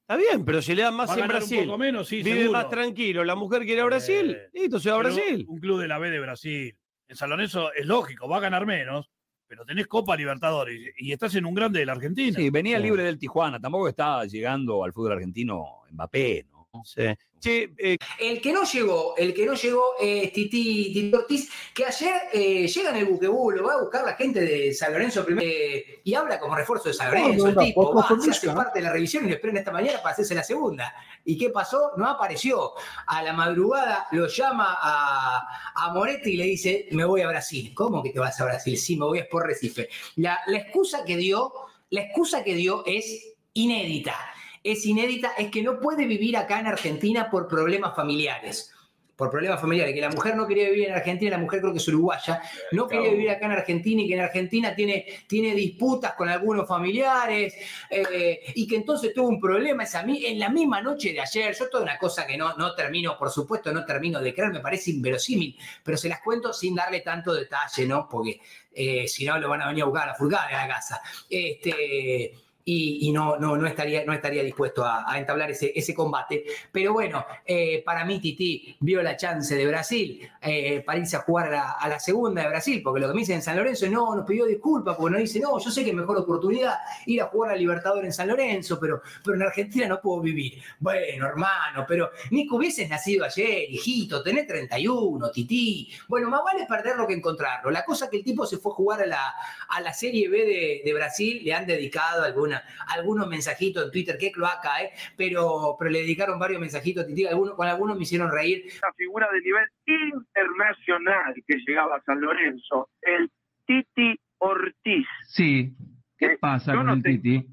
Está 0.03 0.17
bien, 0.17 0.43
pero 0.43 0.61
si 0.61 0.75
le 0.75 0.83
dan 0.83 0.95
más 0.95 1.17
en 1.17 1.27
Brasil, 1.27 1.59
un 1.59 1.65
poco 1.67 1.77
menos, 1.77 2.09
sí, 2.09 2.21
vive 2.21 2.49
más 2.49 2.69
tranquilo, 2.69 3.23
la 3.23 3.35
mujer 3.35 3.63
quiere 3.63 3.79
a 3.79 3.85
Brasil, 3.85 4.31
eh, 4.31 4.49
listo, 4.53 4.77
se 4.77 4.89
va 4.89 4.97
a 4.97 4.99
Brasil. 4.99 5.45
Un 5.47 5.59
club 5.61 5.79
de 5.79 5.87
la 5.87 5.97
B 5.97 6.11
de 6.11 6.19
Brasil. 6.19 6.75
En 7.07 7.15
San 7.15 7.29
Lorenzo 7.29 7.71
es 7.73 7.85
lógico, 7.85 8.27
va 8.27 8.37
a 8.37 8.41
ganar 8.41 8.65
menos, 8.65 9.09
pero 9.47 9.63
tenés 9.63 9.87
Copa 9.87 10.17
Libertadores 10.17 10.93
y 10.97 11.13
estás 11.13 11.35
en 11.35 11.45
un 11.45 11.53
grande 11.53 11.79
de 11.79 11.85
la 11.85 11.93
Argentina. 11.93 12.37
Sí, 12.37 12.49
venía 12.49 12.79
libre 12.79 13.03
del 13.03 13.17
Tijuana, 13.17 13.61
tampoco 13.61 13.87
está 13.87 14.25
llegando 14.25 14.83
al 14.83 14.91
fútbol 14.91 15.13
argentino 15.13 15.83
Mbappé, 15.91 16.47
¿no? 16.51 16.67
Sí. 16.83 17.03
Che, 17.43 17.73
eh, 17.77 17.97
El 18.19 18.39
que 18.39 18.53
no 18.53 18.63
llegó, 18.63 19.17
el 19.17 19.33
que 19.33 19.45
no 19.45 19.53
llegó 19.53 19.95
es 19.99 20.31
Titi, 20.31 20.93
Titi 20.93 21.13
Ortiz, 21.13 21.51
que 21.73 21.85
ayer 21.85 22.13
eh, 22.31 22.67
llega 22.69 22.91
en 22.91 22.95
el 22.95 23.05
buquebú, 23.05 23.51
lo 23.51 23.65
va 23.65 23.73
a 23.73 23.81
buscar 23.81 24.05
la 24.05 24.13
gente 24.13 24.39
de 24.39 24.73
San 24.73 24.93
Lorenzo 24.93 25.25
primero 25.25 25.45
eh, 25.51 25.99
y 26.05 26.13
habla 26.13 26.39
como 26.39 26.55
refuerzo 26.55 26.87
de 26.87 26.93
San 26.93 27.11
Lorenzo. 27.11 27.49
el 27.49 27.55
no, 27.55 27.61
tipo 27.61 27.93
va, 27.93 28.07
se 28.21 28.31
hace 28.31 28.49
parte 28.49 28.79
de 28.79 28.85
la 28.85 28.93
revisión 28.93 29.25
y 29.25 29.27
lo 29.27 29.35
esperan 29.35 29.57
esta 29.57 29.73
mañana 29.73 30.01
para 30.01 30.13
hacerse 30.13 30.33
la 30.35 30.43
segunda. 30.43 30.95
¿Y 31.25 31.37
qué 31.37 31.49
pasó? 31.49 31.91
No 31.97 32.07
apareció. 32.07 32.71
A 33.07 33.21
la 33.21 33.33
madrugada 33.33 34.07
lo 34.13 34.27
llama 34.27 34.77
a, 34.79 35.45
a 35.75 35.93
Moretti 35.93 36.31
y 36.31 36.37
le 36.37 36.45
dice: 36.45 36.87
Me 36.91 37.03
voy 37.03 37.21
a 37.23 37.27
Brasil. 37.27 37.73
¿Cómo 37.73 38.01
que 38.01 38.11
te 38.11 38.19
vas 38.19 38.39
a 38.39 38.45
Brasil? 38.45 38.77
Sí, 38.77 38.95
me 38.95 39.03
voy 39.03 39.19
a 39.19 39.27
por 39.27 39.45
Recife. 39.45 39.89
La, 40.15 40.39
la 40.47 40.59
excusa 40.59 41.03
que 41.03 41.17
dio, 41.17 41.51
la 41.89 42.03
excusa 42.03 42.41
que 42.41 42.55
dio 42.55 42.85
es 42.85 43.33
inédita. 43.51 44.15
Es 44.63 44.85
inédita, 44.85 45.33
es 45.37 45.51
que 45.51 45.61
no 45.61 45.79
puede 45.79 46.05
vivir 46.05 46.37
acá 46.37 46.59
en 46.59 46.67
Argentina 46.67 47.29
por 47.29 47.47
problemas 47.47 47.95
familiares. 47.95 48.73
Por 49.15 49.29
problemas 49.29 49.61
familiares, 49.61 49.93
que 49.93 50.01
la 50.01 50.09
mujer 50.09 50.35
no 50.35 50.47
quería 50.47 50.69
vivir 50.69 50.87
en 50.87 50.95
Argentina, 50.95 51.31
la 51.31 51.37
mujer 51.37 51.61
creo 51.61 51.71
que 51.71 51.77
es 51.77 51.87
uruguaya, 51.87 52.41
no 52.71 52.87
quería 52.87 53.11
vivir 53.11 53.29
acá 53.29 53.45
en 53.45 53.51
Argentina 53.51 54.01
y 54.01 54.07
que 54.07 54.15
en 54.15 54.21
Argentina 54.21 54.73
tiene, 54.73 55.05
tiene 55.27 55.53
disputas 55.53 56.13
con 56.15 56.29
algunos 56.29 56.67
familiares 56.67 57.53
eh, 57.91 58.39
y 58.55 58.65
que 58.65 58.75
entonces 58.75 59.13
tuvo 59.13 59.27
un 59.27 59.39
problema 59.39 59.83
esa, 59.83 60.01
en 60.01 60.39
la 60.39 60.49
misma 60.49 60.81
noche 60.81 61.13
de 61.13 61.21
ayer. 61.21 61.55
Yo 61.55 61.69
toda 61.69 61.83
una 61.83 61.99
cosa 61.99 62.25
que 62.25 62.35
no, 62.35 62.55
no 62.55 62.73
termino, 62.73 63.15
por 63.15 63.29
supuesto, 63.29 63.71
no 63.71 63.85
termino 63.85 64.19
de 64.19 64.33
creer, 64.33 64.51
me 64.51 64.61
parece 64.61 64.89
inverosímil, 64.89 65.55
pero 65.83 65.95
se 65.95 66.09
las 66.09 66.19
cuento 66.19 66.51
sin 66.51 66.73
darle 66.73 67.01
tanto 67.01 67.35
detalle, 67.35 67.85
¿no? 67.85 68.09
Porque 68.09 68.41
eh, 68.71 69.07
si 69.07 69.25
no 69.25 69.37
lo 69.37 69.47
van 69.47 69.61
a 69.61 69.67
venir 69.67 69.83
a 69.83 69.85
buscar 69.85 70.05
a 70.05 70.07
la 70.07 70.15
furgada 70.15 70.47
de 70.47 70.53
la 70.53 70.67
casa. 70.67 71.01
Este, 71.29 72.33
y, 72.65 73.11
no, 73.11 73.37
no, 73.37 73.57
no, 73.57 73.67
estaría, 73.67 74.05
no 74.05 74.13
estaría 74.13 74.43
dispuesto 74.43 74.85
a, 74.85 75.17
entablar 75.17 75.51
ese, 75.51 75.71
ese 75.75 75.93
combate. 75.93 76.45
Pero 76.71 76.93
bueno, 76.93 77.25
eh, 77.45 77.81
para 77.85 78.05
mí 78.05 78.19
Titi 78.19 78.75
vio 78.79 79.01
la 79.03 79.17
chance 79.17 79.55
de 79.55 79.67
Brasil 79.67 80.29
eh, 80.41 80.81
para 80.85 80.99
irse 80.99 81.17
a 81.17 81.21
jugar 81.21 81.53
a 81.53 81.87
la, 81.87 81.99
segunda 81.99 82.41
de 82.41 82.49
Brasil, 82.49 82.81
porque 82.83 82.99
lo 82.99 83.07
que 83.07 83.13
me 83.13 83.19
dicen 83.21 83.35
en 83.35 83.41
San 83.41 83.57
Lorenzo, 83.57 83.87
no, 83.89 84.15
nos 84.15 84.25
pidió 84.25 84.45
disculpas, 84.45 84.95
porque 84.95 85.11
nos 85.11 85.21
dice, 85.21 85.39
no, 85.39 85.59
yo 85.59 85.71
sé 85.71 85.83
que 85.83 85.91
es 85.91 85.95
mejor 85.95 86.17
oportunidad 86.17 86.75
ir 87.05 87.21
a 87.21 87.27
jugar 87.27 87.51
a 87.51 87.55
Libertadores 87.55 88.05
en 88.05 88.13
San 88.13 88.27
Lorenzo, 88.27 88.79
pero, 88.79 89.01
pero 89.23 89.35
en 89.35 89.43
Argentina 89.43 89.87
no 89.87 90.01
puedo 90.01 90.21
vivir. 90.21 90.61
Bueno, 90.79 91.27
hermano, 91.27 91.85
pero 91.87 92.11
ni 92.31 92.47
que 92.47 92.55
hubieses 92.55 92.89
nacido 92.89 93.25
ayer, 93.25 93.69
hijito, 93.69 94.21
tenés 94.23 94.47
31, 94.47 95.31
Titi. 95.31 95.89
Bueno, 96.07 96.29
más 96.29 96.41
vale 96.43 96.65
perderlo 96.67 97.07
que 97.07 97.13
encontrarlo. 97.13 97.71
La 97.71 97.85
cosa 97.85 98.09
que 98.09 98.17
el 98.17 98.23
tipo 98.23 98.45
se 98.45 98.57
fue 98.57 98.71
a 98.71 98.75
jugar 98.75 99.01
a 99.01 99.05
la, 99.05 99.33
a 99.69 99.81
la 99.81 99.93
Serie 99.93 100.27
B 100.29 100.37
de, 100.39 100.81
de 100.83 100.93
Brasil, 100.93 101.41
le 101.43 101.53
han 101.53 101.65
dedicado 101.65 102.23
alguna, 102.23 102.52
algunos 102.87 103.27
mensajitos 103.27 103.85
en 103.85 103.91
Twitter, 103.91 104.17
qué 104.19 104.31
cloaca, 104.31 104.81
¿eh? 104.83 104.91
pero, 105.17 105.75
pero 105.79 105.91
le 105.91 105.99
dedicaron 105.99 106.39
varios 106.39 106.59
mensajitos, 106.61 107.05
Titi, 107.07 107.25
algunos, 107.25 107.55
con 107.55 107.67
algunos 107.67 107.95
me 107.97 108.03
hicieron 108.03 108.31
reír. 108.31 108.63
esa 108.67 108.91
figura 108.93 109.27
de 109.31 109.41
nivel 109.41 109.65
internacional 109.87 111.33
que 111.47 111.57
llegaba 111.65 111.97
a 111.97 112.01
San 112.03 112.21
Lorenzo, 112.21 112.89
el 113.01 113.29
Titi 113.65 114.19
Ortiz. 114.39 115.07
Sí. 115.27 115.73
¿Qué 116.17 116.25
Eh, 116.25 116.37
pasa 116.39 116.73
con 116.75 116.85
no 116.85 116.93
el. 116.93 117.03
Titi? 117.03 117.47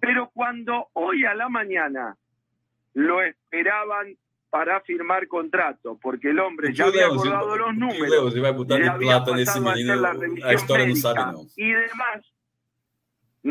Pero 0.00 0.30
cuando 0.32 0.88
hoy 0.92 1.24
a 1.24 1.34
la 1.34 1.48
mañana 1.48 2.16
lo 2.94 3.22
esperaban 3.22 4.16
para 4.50 4.80
firmar 4.80 5.28
contrato, 5.28 5.98
porque 6.00 6.30
el 6.30 6.38
hombre 6.38 6.72
ya 6.72 6.86
había 6.86 7.06
acordado 7.06 7.56
los 7.56 7.74
números, 7.76 8.34
había 8.34 9.24
pasado 9.24 9.68
a 9.68 9.72
hacer 9.72 9.96
la 9.96 10.12
revisión 10.14 10.78
médica 10.78 11.34
y 11.56 11.70
demás, 11.70 12.34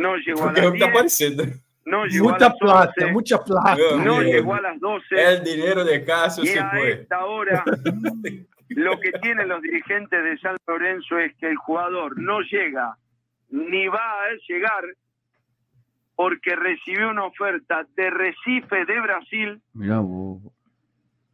no 0.01 0.15
llegó 0.17 0.43
a 0.43 0.53
Porque 0.53 0.59
é 0.59 0.63
las 0.63 0.69
o 0.69 0.73
que 0.73 0.79
tá 0.79 0.85
10, 0.85 0.89
aparecendo. 0.91 1.43
no 1.85 2.05
llegó 2.05 2.27
a 2.27 2.31
Muita 2.31 2.47
las 2.49 2.57
plata, 2.59 2.93
11, 3.01 3.11
muita 3.13 3.43
plata. 3.43 3.77
No 4.03 4.21
llegó 4.21 4.53
a 4.55 4.61
las 4.61 4.79
12. 4.79 5.15
É 5.15 5.39
dinheiro 5.39 5.83
de 5.85 6.03
Cássio, 6.05 6.43
Y 6.43 6.47
se 6.47 6.59
a 6.59 6.69
foi. 6.69 6.91
esta 6.91 7.25
hora, 7.25 7.63
lo 8.69 8.99
que 8.99 9.11
tienen 9.21 9.47
los 9.47 9.61
dirigentes 9.61 10.23
de 10.23 10.37
San 10.39 10.57
Lorenzo 10.67 11.17
es 11.19 11.33
que 11.37 11.47
el 11.49 11.55
jugador 11.57 12.19
no 12.19 12.41
llega 12.41 12.97
ni 13.49 13.87
va 13.87 13.97
a 14.25 14.27
llegar 14.47 14.83
porque 16.15 16.55
recibió 16.55 17.09
una 17.09 17.25
oferta 17.25 17.85
de 17.95 18.09
Recife 18.09 18.85
de 18.85 18.99
Brasil 19.01 19.61
Mirá 19.73 19.99
vos. 19.99 20.41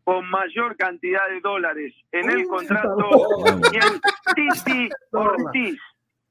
con 0.04 0.30
mayor 0.30 0.76
cantidad 0.78 1.28
de 1.30 1.40
dólares 1.42 1.94
en 2.12 2.30
el 2.30 2.46
contrato 2.48 3.10
y 3.72 3.78
el 3.78 4.02
Titi 4.36 4.90
Ortiz, 5.12 5.80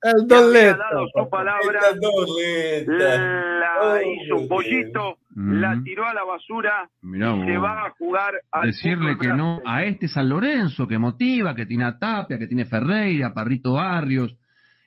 El 0.02 0.26
doleta. 0.26 0.78
dado 0.78 1.06
su 1.14 1.30
palabra, 1.30 1.80
la 2.86 3.72
Oh, 3.80 3.96
hizo 4.00 4.36
un 4.36 4.48
pollito, 4.48 5.18
la 5.34 5.74
Mm, 5.74 5.84
tiró 5.84 6.06
a 6.06 6.14
la 6.14 6.24
basura 6.24 6.88
Mirá 7.00 7.34
y 7.36 7.46
se 7.46 7.58
va 7.58 7.86
a 7.86 7.90
jugar 7.90 8.34
al 8.50 8.66
Decirle 8.66 9.16
que 9.18 9.28
no 9.28 9.60
a 9.64 9.84
este 9.84 10.06
San 10.08 10.28
Lorenzo 10.28 10.86
que 10.86 10.98
motiva, 10.98 11.54
que 11.54 11.66
tiene 11.66 11.84
a 11.84 11.98
Tapia, 11.98 12.38
que 12.38 12.46
tiene 12.46 12.64
Ferreira, 12.64 13.32
Parrito 13.32 13.72
Barrios, 13.74 14.36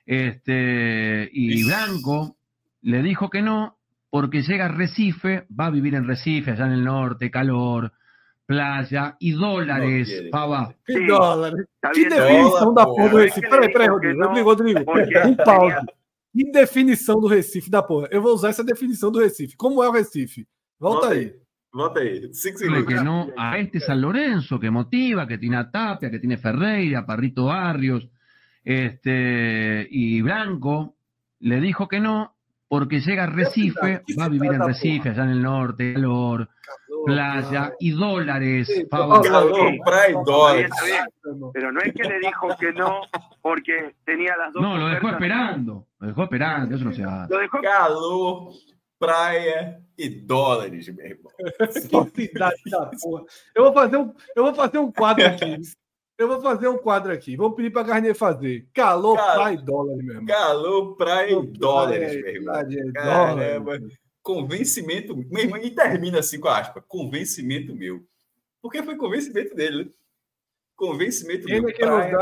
este 0.06 1.28
y 1.32 1.64
Blanco, 1.64 2.36
le 2.82 3.02
dijo 3.02 3.28
que 3.28 3.42
no, 3.42 3.76
porque 4.08 4.42
llega 4.42 4.66
a 4.66 4.68
Recife, 4.68 5.46
va 5.58 5.66
a 5.66 5.70
vivir 5.70 5.94
en 5.94 6.06
Recife, 6.06 6.52
allá 6.52 6.66
en 6.66 6.72
el 6.72 6.84
norte, 6.84 7.30
calor, 7.30 7.92
playa 8.46 9.16
y 9.20 9.32
dólares, 9.32 10.08
pava. 10.30 10.74
Que 10.86 11.06
dólares. 11.06 11.66
Que 11.92 12.08
definição 12.08 12.72
da 12.74 12.84
porra. 12.84 12.96
porra 12.96 13.08
do 13.10 13.16
Recife. 13.18 13.48
Peraí, 13.48 13.72
peraí, 13.72 13.88
Rodrigo. 13.88 14.18
não, 14.18 14.44
Rodrigo, 14.44 14.82
Rodrigo. 14.84 15.20
Um 15.28 15.34
pause. 15.36 15.74
tenía- 15.74 15.86
Que 16.32 16.52
definição 16.52 17.18
do 17.20 17.26
Recife 17.28 17.70
da 17.70 17.82
porra. 17.82 18.08
Eu 18.10 18.20
vou 18.22 18.34
usar 18.34 18.50
essa 18.50 18.62
definição 18.64 19.10
do 19.10 19.18
Recife. 19.20 19.56
Como 19.56 19.82
é 19.82 19.88
o 19.88 19.92
Recife? 19.92 20.46
Volta 20.78 21.08
aí. 21.08 21.34
Volta 21.72 22.00
aí. 22.00 22.32
Cinco 22.34 22.58
segundos. 22.58 22.86
que 22.86 22.94
no 22.94 23.32
a 23.36 23.58
este 23.58 23.80
San 23.80 23.94
Lorenzo 24.00 24.58
que 24.60 24.70
motiva, 24.70 25.26
que 25.26 25.38
tiene 25.38 25.56
a 25.56 25.70
Tapia, 25.70 26.10
que 26.10 26.18
tiene 26.18 26.36
Ferreira, 26.36 27.04
Parrito 27.06 27.46
Barrios, 27.46 28.08
este 28.64 29.86
y 29.90 30.20
Blanco, 30.22 30.96
le 31.40 31.60
dijo 31.60 31.86
que 31.88 32.00
no, 32.00 32.34
porque 32.68 33.00
llega 33.00 33.24
a 33.24 33.26
Recife, 33.26 34.02
¿Qué 34.06 34.12
se 34.14 34.18
va 34.20 34.26
a 34.26 34.28
vivir 34.28 34.52
en 34.52 34.62
Recife, 34.62 35.10
allá 35.10 35.24
en 35.24 35.30
el 35.30 35.42
norte, 35.42 35.94
calor, 35.94 36.48
playa 37.06 37.72
y 37.78 37.92
dólares, 37.92 38.68
e 38.68 38.86
dólares. 40.24 40.70
Pero 41.52 41.72
no 41.72 41.80
es 41.80 41.92
que 41.94 42.02
le 42.02 42.18
dijo 42.18 42.48
que 42.58 42.72
no 42.72 43.02
porque 43.40 43.94
tenía 44.04 44.36
las 44.36 44.52
dos 44.52 44.62
No, 44.62 44.76
lo 44.76 44.88
dejó 44.88 45.08
esperando, 45.10 45.86
lo 46.00 46.06
dejó 46.08 46.24
esperando, 46.24 46.74
eso 46.74 46.84
no 46.84 46.92
se 46.92 47.04
hace. 47.04 47.32
Lo 47.32 47.38
dejó 47.40 47.60
Calor, 47.62 48.52
praia 48.98 49.80
e 49.96 50.08
dólares, 50.08 50.88
meu 50.94 51.06
irmão. 51.06 51.32
Que 52.14 52.28
cidade 52.28 52.62
da 52.70 52.90
porra. 53.00 53.24
Eu 53.54 53.64
vou 53.64 53.72
fazer 53.72 53.96
um, 53.96 54.12
eu 54.34 54.44
vou 54.44 54.54
fazer 54.54 54.78
um 54.78 54.90
quadro 54.92 55.24
aqui. 55.26 55.60
Eu 56.18 56.28
vou 56.28 56.40
fazer 56.40 56.68
um 56.68 56.78
quadro 56.78 57.12
aqui. 57.12 57.36
Vamos 57.36 57.56
pedir 57.56 57.70
para 57.70 57.82
Garnier 57.82 58.14
fazer. 58.14 58.66
Calor, 58.72 59.16
Cara, 59.16 59.34
praia 59.34 59.54
e 59.54 59.64
dólar, 59.64 59.96
meu 59.96 60.14
irmão. 60.14 60.26
Calor, 60.26 60.96
praia 60.96 61.30
e 61.30 61.46
dólares, 61.46 62.22
meu 62.22 62.34
irmão. 62.34 62.70
e 62.70 62.92
Caramba. 62.92 63.78
dólares. 63.78 64.05
Convencimento. 64.26 65.16
Meu 65.16 65.44
irmão, 65.44 65.60
e 65.62 65.70
termina 65.70 66.18
assim 66.18 66.40
com 66.40 66.48
aspa. 66.48 66.82
Convencimento 66.82 67.72
meu. 67.72 68.04
Porque 68.60 68.82
foi 68.82 68.96
convencimento 68.96 69.54
dele, 69.54 69.84
né? 69.84 69.90
Convencimento 70.74 71.46
Quem 71.46 71.60
meu. 71.60 71.70
é 71.70 71.72
que 71.72 71.78
Praia, 71.78 72.10
dá 72.10 72.18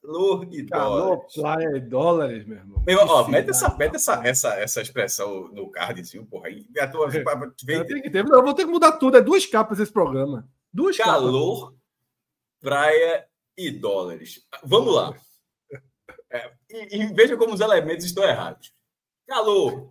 calor 0.00 0.48
e 0.54 0.64
calor, 0.64 1.00
dólares. 1.16 1.34
praia 1.34 1.76
e 1.76 1.80
dólares, 1.80 2.46
meu 2.46 2.56
irmão? 2.58 2.84
Meu, 2.86 3.00
ó, 3.00 3.26
mete, 3.26 3.50
essa, 3.50 3.76
mete 3.76 3.96
essa, 3.96 4.24
essa, 4.24 4.54
essa 4.60 4.80
expressão 4.80 5.48
no 5.48 5.68
cardzinho, 5.72 6.24
porra. 6.24 6.46
Aí, 6.46 6.64
a 6.78 6.86
tua, 6.86 7.06
Eu 7.10 7.24
vem, 7.64 7.84
tenho 7.84 8.02
que 8.02 8.10
ter- 8.10 8.24
eu 8.24 8.42
vou 8.44 8.54
ter 8.54 8.64
que 8.64 8.70
mudar 8.70 8.92
tudo. 8.92 9.16
É 9.16 9.20
duas 9.20 9.44
capas 9.44 9.80
esse 9.80 9.92
programa. 9.92 10.48
Duas 10.72 10.96
capas. 10.96 11.14
calor, 11.14 11.74
praia 12.60 13.26
e 13.56 13.72
dólares. 13.72 14.46
Vamos 14.62 14.94
lá. 14.94 15.18
É, 16.30 16.52
e, 16.70 16.96
e 17.00 17.06
veja 17.14 17.38
como 17.38 17.54
os 17.54 17.60
elementos 17.60 18.04
estão 18.04 18.22
errados. 18.22 18.70
Calor. 19.26 19.88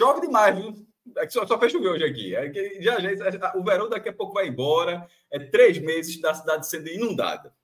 Chove 0.00 0.22
demais, 0.22 0.56
viu? 0.56 0.86
É 1.18 1.26
que 1.26 1.32
Só, 1.32 1.46
só 1.46 1.58
fez 1.58 1.72
chover 1.72 1.90
hoje 1.90 2.04
aqui. 2.04 2.34
É 2.34 2.50
já, 2.80 2.98
já, 3.00 3.52
o 3.54 3.62
verão 3.62 3.86
daqui 3.86 4.08
a 4.08 4.12
pouco 4.14 4.32
vai 4.32 4.48
embora. 4.48 5.06
É 5.30 5.38
três 5.38 5.76
meses 5.78 6.18
da 6.18 6.32
cidade 6.32 6.66
sendo 6.66 6.88
inundada. 6.88 7.54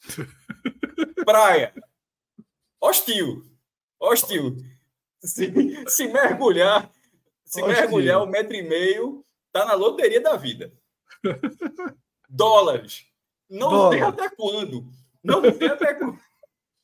Praia. 1.24 1.72
Hostil. 2.78 3.42
Hostil. 3.98 4.58
Se, 5.20 5.50
se 5.88 6.08
mergulhar, 6.08 6.92
se 7.46 7.62
Hostil. 7.62 7.80
mergulhar 7.80 8.22
um 8.22 8.26
metro 8.26 8.54
e 8.54 8.62
meio, 8.62 9.24
tá 9.50 9.64
na 9.64 9.72
loteria 9.72 10.20
da 10.20 10.36
vida. 10.36 10.70
Dólares. 12.28 13.06
Não 13.48 13.70
Dólar. 13.70 13.90
tem 13.90 14.02
até 14.02 14.28
quando. 14.36 14.84
Não 15.24 15.40
tem 15.40 15.68
até 15.68 15.94
quando. 15.94 16.20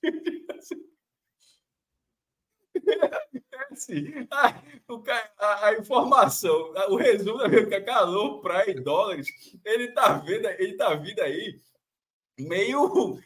Assim, 3.73 4.27
a, 4.31 4.63
a- 5.39 5.67
a 5.69 5.75
informação, 5.79 6.73
a- 6.77 6.91
o 6.93 6.97
resumo 6.97 7.39
da 7.39 7.49
minha 7.49 7.67
que 7.67 7.75
é 7.75 7.81
calor, 7.81 8.41
praia 8.41 8.71
e 8.71 8.81
dólares, 8.81 9.29
ele 9.65 9.89
tá 9.93 10.15
vendo, 10.19 10.47
ele 10.47 10.75
tá 10.77 10.95
vindo 10.95 11.21
aí 11.21 11.59
meio 12.39 13.19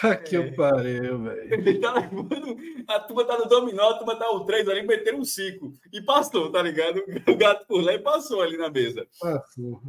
Tá 0.00 0.16
que 0.16 0.36
eu 0.36 0.54
pariu, 0.54 1.22
velho. 1.22 1.80
Tá 2.86 2.96
a 2.96 3.00
turma 3.00 3.24
tá 3.24 3.38
no 3.38 3.46
dominó, 3.46 3.90
a 3.90 3.98
turma 3.98 4.16
tá 4.16 4.30
o 4.30 4.44
3 4.44 4.68
ali, 4.68 4.86
meteram 4.86 5.18
um 5.18 5.24
5. 5.24 5.72
E 5.92 6.00
passou, 6.02 6.50
tá 6.50 6.62
ligado? 6.62 7.02
O 7.28 7.36
gato 7.36 7.66
por 7.66 7.82
lá 7.84 7.92
e 7.92 7.98
passou 7.98 8.40
ali 8.40 8.56
na 8.56 8.70
mesa. 8.70 9.06
Passou. 9.20 9.82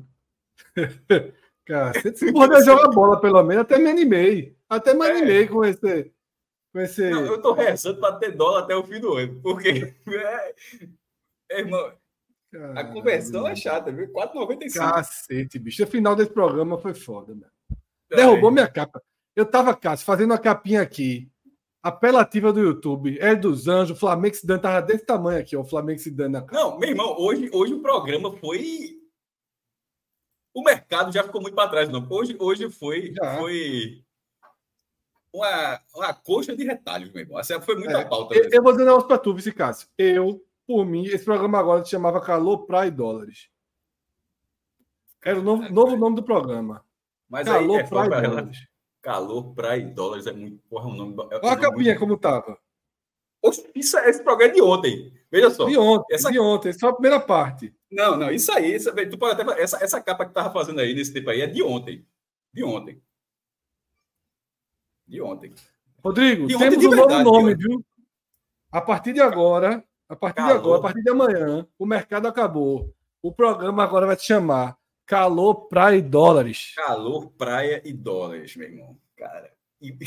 Cacete, 1.65 2.18
se 2.19 2.34
poder 2.34 2.64
jogar 2.64 2.89
bola, 2.89 3.22
pelo 3.22 3.41
menos, 3.43 3.61
até 3.64 3.77
me 3.77 3.89
animei. 3.89 4.56
Até 4.68 4.93
me 4.93 5.06
animei 5.06 5.43
é. 5.43 5.48
com 5.48 5.64
esse. 5.64 6.11
Com 6.72 6.80
esse... 6.80 7.10
Não, 7.10 7.26
eu 7.26 7.41
tô 7.41 7.53
rezando 7.53 7.99
para 7.99 8.15
ter 8.15 8.35
dólar 8.35 8.64
até 8.64 8.76
o 8.76 8.84
fim 8.84 8.99
do 8.99 9.14
ano, 9.14 9.39
porque. 9.41 9.93
É, 11.52 11.57
é, 11.57 11.60
irmão, 11.60 11.93
a 12.76 12.84
conversão 12.84 13.48
é 13.48 13.56
chata, 13.56 13.91
viu? 13.91 14.07
4,95. 14.11 14.73
Cacete, 14.73 15.60
bicho. 15.60 15.84
O 15.84 15.88
final 15.88 16.15
desse 16.15 16.31
programa 16.31 16.77
foi 16.77 16.93
foda, 16.93 17.34
mano. 17.34 17.52
Derrubou 18.10 18.49
é. 18.49 18.53
minha 18.53 18.68
capa. 18.68 19.02
Eu 19.35 19.45
tava, 19.45 19.76
Cássio, 19.76 20.06
fazendo 20.06 20.31
uma 20.31 20.38
capinha 20.38 20.81
aqui, 20.81 21.30
apelativa 21.81 22.52
do 22.52 22.60
YouTube, 22.60 23.18
é 23.19 23.34
dos 23.34 23.68
Anjos, 23.68 23.98
Flamengo 23.98 24.35
se 24.35 24.45
dando, 24.45 24.61
tava 24.61 24.81
desse 24.81 25.06
tamanho 25.06 25.39
aqui, 25.39 25.56
ó, 25.56 25.61
o 25.61 25.65
Flamengo 25.65 25.99
se 25.99 26.11
dando 26.11 26.34
na 26.34 26.45
Não, 26.52 26.77
meu 26.77 26.89
irmão, 26.89 27.15
hoje, 27.18 27.49
hoje 27.53 27.73
o 27.73 27.81
programa 27.81 28.35
foi. 28.38 28.99
O 30.53 30.64
mercado 30.64 31.14
já 31.14 31.23
ficou 31.23 31.41
muito 31.41 31.56
para 31.56 31.69
trás, 31.69 31.89
não. 31.89 32.06
Hoje, 32.10 32.35
hoje 32.38 32.69
foi, 32.69 33.14
foi 33.38 34.03
uma, 35.34 35.80
uma 35.95 36.14
coxa 36.14 36.56
de 36.56 36.64
retalhos, 36.64 37.12
meu 37.12 37.22
irmão. 37.22 37.40
Essa 37.40 37.60
foi 37.62 37.76
muita 37.76 37.99
é, 37.99 38.06
pauta. 38.06 38.36
Eu, 38.36 38.49
eu, 38.52 38.64
vou 38.64 38.72
dizer 38.72 38.84
um 38.84 38.88
negócio 38.88 39.08
para 39.08 39.18
tu, 39.18 39.34
Vice 39.34 39.52
Cássio. 39.52 39.88
Eu, 39.98 40.44
por 40.68 40.86
mim, 40.86 41.06
esse 41.06 41.26
programa 41.26 41.60
agora 41.60 41.84
se 41.84 41.91
chamava 41.91 42.22
Calor, 42.22 42.66
Praia 42.66 42.88
e 42.88 42.91
Dólares. 42.91 43.49
Era 45.24 45.40
o 45.40 45.44
novo, 45.44 45.70
novo 45.70 45.95
nome 45.95 46.16
do 46.16 46.24
programa. 46.24 46.84
Mas 47.30 47.45
Calor, 47.45 47.78
aí, 47.78 47.84
é, 47.84 47.88
Praia 47.88 48.08
e 48.08 48.28
Dólares. 48.28 48.72
Calor, 49.02 49.56
praia 49.56 49.82
e 49.82 49.86
dólares 49.86 50.28
é 50.28 50.32
muito. 50.32 50.62
Porra, 50.70 50.88
um 50.88 50.94
nome. 50.94 51.16
É, 51.32 51.38
Olha 51.38 51.52
a 51.52 51.58
capinha 51.58 51.86
muito... 51.86 51.99
como 51.99 52.18
tava. 52.18 52.58
Isso, 53.74 53.98
esse 53.98 54.24
programa 54.24 54.52
é 54.52 54.53
de 54.53 54.62
ontem. 54.62 55.12
Veja 55.32 55.49
só. 55.49 55.66
De 55.66 55.76
ontem, 55.76 56.14
essa... 56.14 56.32
de 56.32 56.40
ontem, 56.40 56.72
só 56.74 56.90
a 56.90 56.94
primeira 56.94 57.20
parte. 57.20 57.74
Não, 57.91 58.16
não, 58.16 58.32
isso 58.32 58.52
aí. 58.52 58.76
Isso, 58.76 58.94
tu 59.10 59.18
pode 59.18 59.41
até, 59.41 59.62
essa, 59.62 59.84
essa 59.84 59.99
capa 59.99 60.26
que 60.26 60.34
tava 60.34 60.53
fazendo 60.53 60.80
aí 60.80 60.94
nesse 60.94 61.12
tempo 61.12 61.32
aí 61.32 61.41
é 61.41 61.48
de 61.48 61.64
ontem. 61.64 62.06
De 62.53 62.64
ontem. 62.64 63.02
De 65.12 65.22
ontem. 65.22 65.54
Rodrigo, 66.02 66.48
de 66.48 66.58
temos 66.58 66.86
um 66.86 66.96
novo 66.96 67.20
nome, 67.22 67.54
viu? 67.54 67.86
A 68.72 68.80
partir 68.80 69.12
de 69.12 69.20
agora, 69.20 69.84
a 70.08 70.16
partir 70.16 70.38
Calor. 70.38 70.54
de 70.54 70.58
agora, 70.58 70.80
a 70.80 70.82
partir 70.82 71.04
de 71.04 71.10
amanhã, 71.10 71.68
o 71.78 71.86
mercado 71.86 72.30
acabou. 72.30 72.96
O 73.22 73.30
programa 73.30 73.84
agora 73.84 74.08
vai 74.08 74.16
te 74.16 74.24
chamar 74.24 74.78
Calor, 75.06 75.68
praia 75.68 75.98
e 75.98 76.02
dólares. 76.02 76.72
Calor, 76.78 77.30
praia 77.32 77.82
e 77.84 77.92
dólares, 77.92 78.56
meu 78.56 78.70
irmão. 78.70 78.98
Cara. 79.18 79.52
E... 79.82 79.98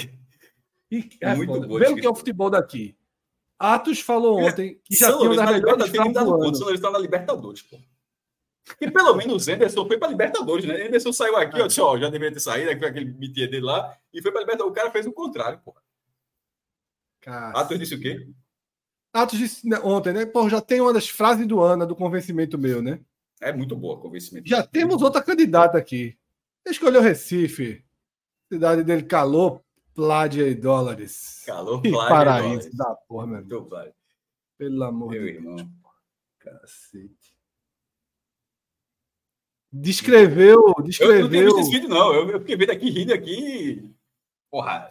E, 0.90 1.10
é 1.20 1.34
muito 1.34 1.68
bom. 1.68 1.78
Que 1.78 2.06
é 2.06 2.10
o 2.10 2.14
futebol 2.14 2.48
daqui. 2.48 2.96
Atos 3.58 4.00
falou 4.00 4.40
é, 4.40 4.44
ontem 4.44 4.80
que 4.84 4.96
já 4.96 5.14
tinha 5.18 5.36
das 5.36 5.50
melhores 5.50 5.90
São 6.14 6.66
Luís 6.66 6.76
está 6.76 6.90
na 6.90 6.98
Libertadores, 6.98 7.60
pô. 7.60 7.78
E 8.80 8.90
pelo 8.90 9.14
menos 9.14 9.46
o 9.46 9.50
Anderson 9.52 9.86
foi 9.86 9.98
para 9.98 10.08
Libertadores, 10.08 10.64
né? 10.64 10.86
Anderson 10.86 11.12
saiu 11.12 11.36
aqui, 11.36 11.60
ó, 11.60 11.66
disse, 11.66 11.80
ó, 11.80 11.98
já 11.98 12.08
deveria 12.08 12.32
ter 12.32 12.40
saído, 12.40 12.70
aqui, 12.70 12.84
aquele 12.84 13.12
mitia 13.12 13.46
dele 13.46 13.64
lá, 13.64 13.96
e 14.12 14.22
foi 14.22 14.30
para 14.30 14.40
Libertadores. 14.40 14.72
O 14.72 14.74
cara 14.74 14.90
fez 14.90 15.06
o 15.06 15.12
contrário, 15.12 15.60
pô. 15.64 15.74
Atos 17.26 17.78
disse 17.78 17.94
o 17.94 18.00
quê? 18.00 18.28
Atos 19.12 19.38
disse 19.38 19.68
né, 19.68 19.78
ontem, 19.82 20.12
né? 20.12 20.26
Pô, 20.26 20.48
já 20.48 20.60
tem 20.60 20.80
uma 20.80 20.92
das 20.92 21.08
frases 21.08 21.46
do 21.46 21.60
ano, 21.60 21.86
do 21.86 21.94
convencimento 21.94 22.58
meu, 22.58 22.82
né? 22.82 23.00
É 23.40 23.52
muito 23.52 23.76
boa 23.76 24.00
convencimento. 24.00 24.48
Já 24.48 24.62
temos 24.62 25.02
outra 25.02 25.22
candidata 25.22 25.78
aqui. 25.78 26.18
Escolheu 26.66 27.02
Recife. 27.02 27.84
Cidade 28.50 28.82
dele, 28.82 29.02
calor, 29.02 29.62
pládia 29.94 30.48
e 30.48 30.54
dólares. 30.54 31.42
Calor, 31.46 31.80
pládia 31.80 32.08
paraíso 32.08 32.68
e 32.68 32.70
dólares. 32.70 32.76
da 32.76 32.94
porra, 33.06 33.26
meu 33.26 33.38
irmão. 33.40 33.92
Pelo 34.56 34.82
amor 34.84 35.10
meu 35.10 35.22
de 35.22 35.28
irmão. 35.28 35.56
Deus. 35.56 35.68
Cacete. 36.38 37.23
Descreveu, 39.76 40.72
descreveu. 40.84 41.16
Eu 41.16 41.22
não 41.22 41.30
tenho 41.30 41.44
visto 41.46 41.60
esse 41.60 41.70
vídeo, 41.72 41.88
não. 41.88 42.14
Eu, 42.14 42.30
eu 42.30 42.38
fiquei 42.38 42.56
vendo 42.56 42.70
aqui, 42.70 42.90
rindo 42.90 43.12
aqui. 43.12 43.90
Porra, 44.48 44.88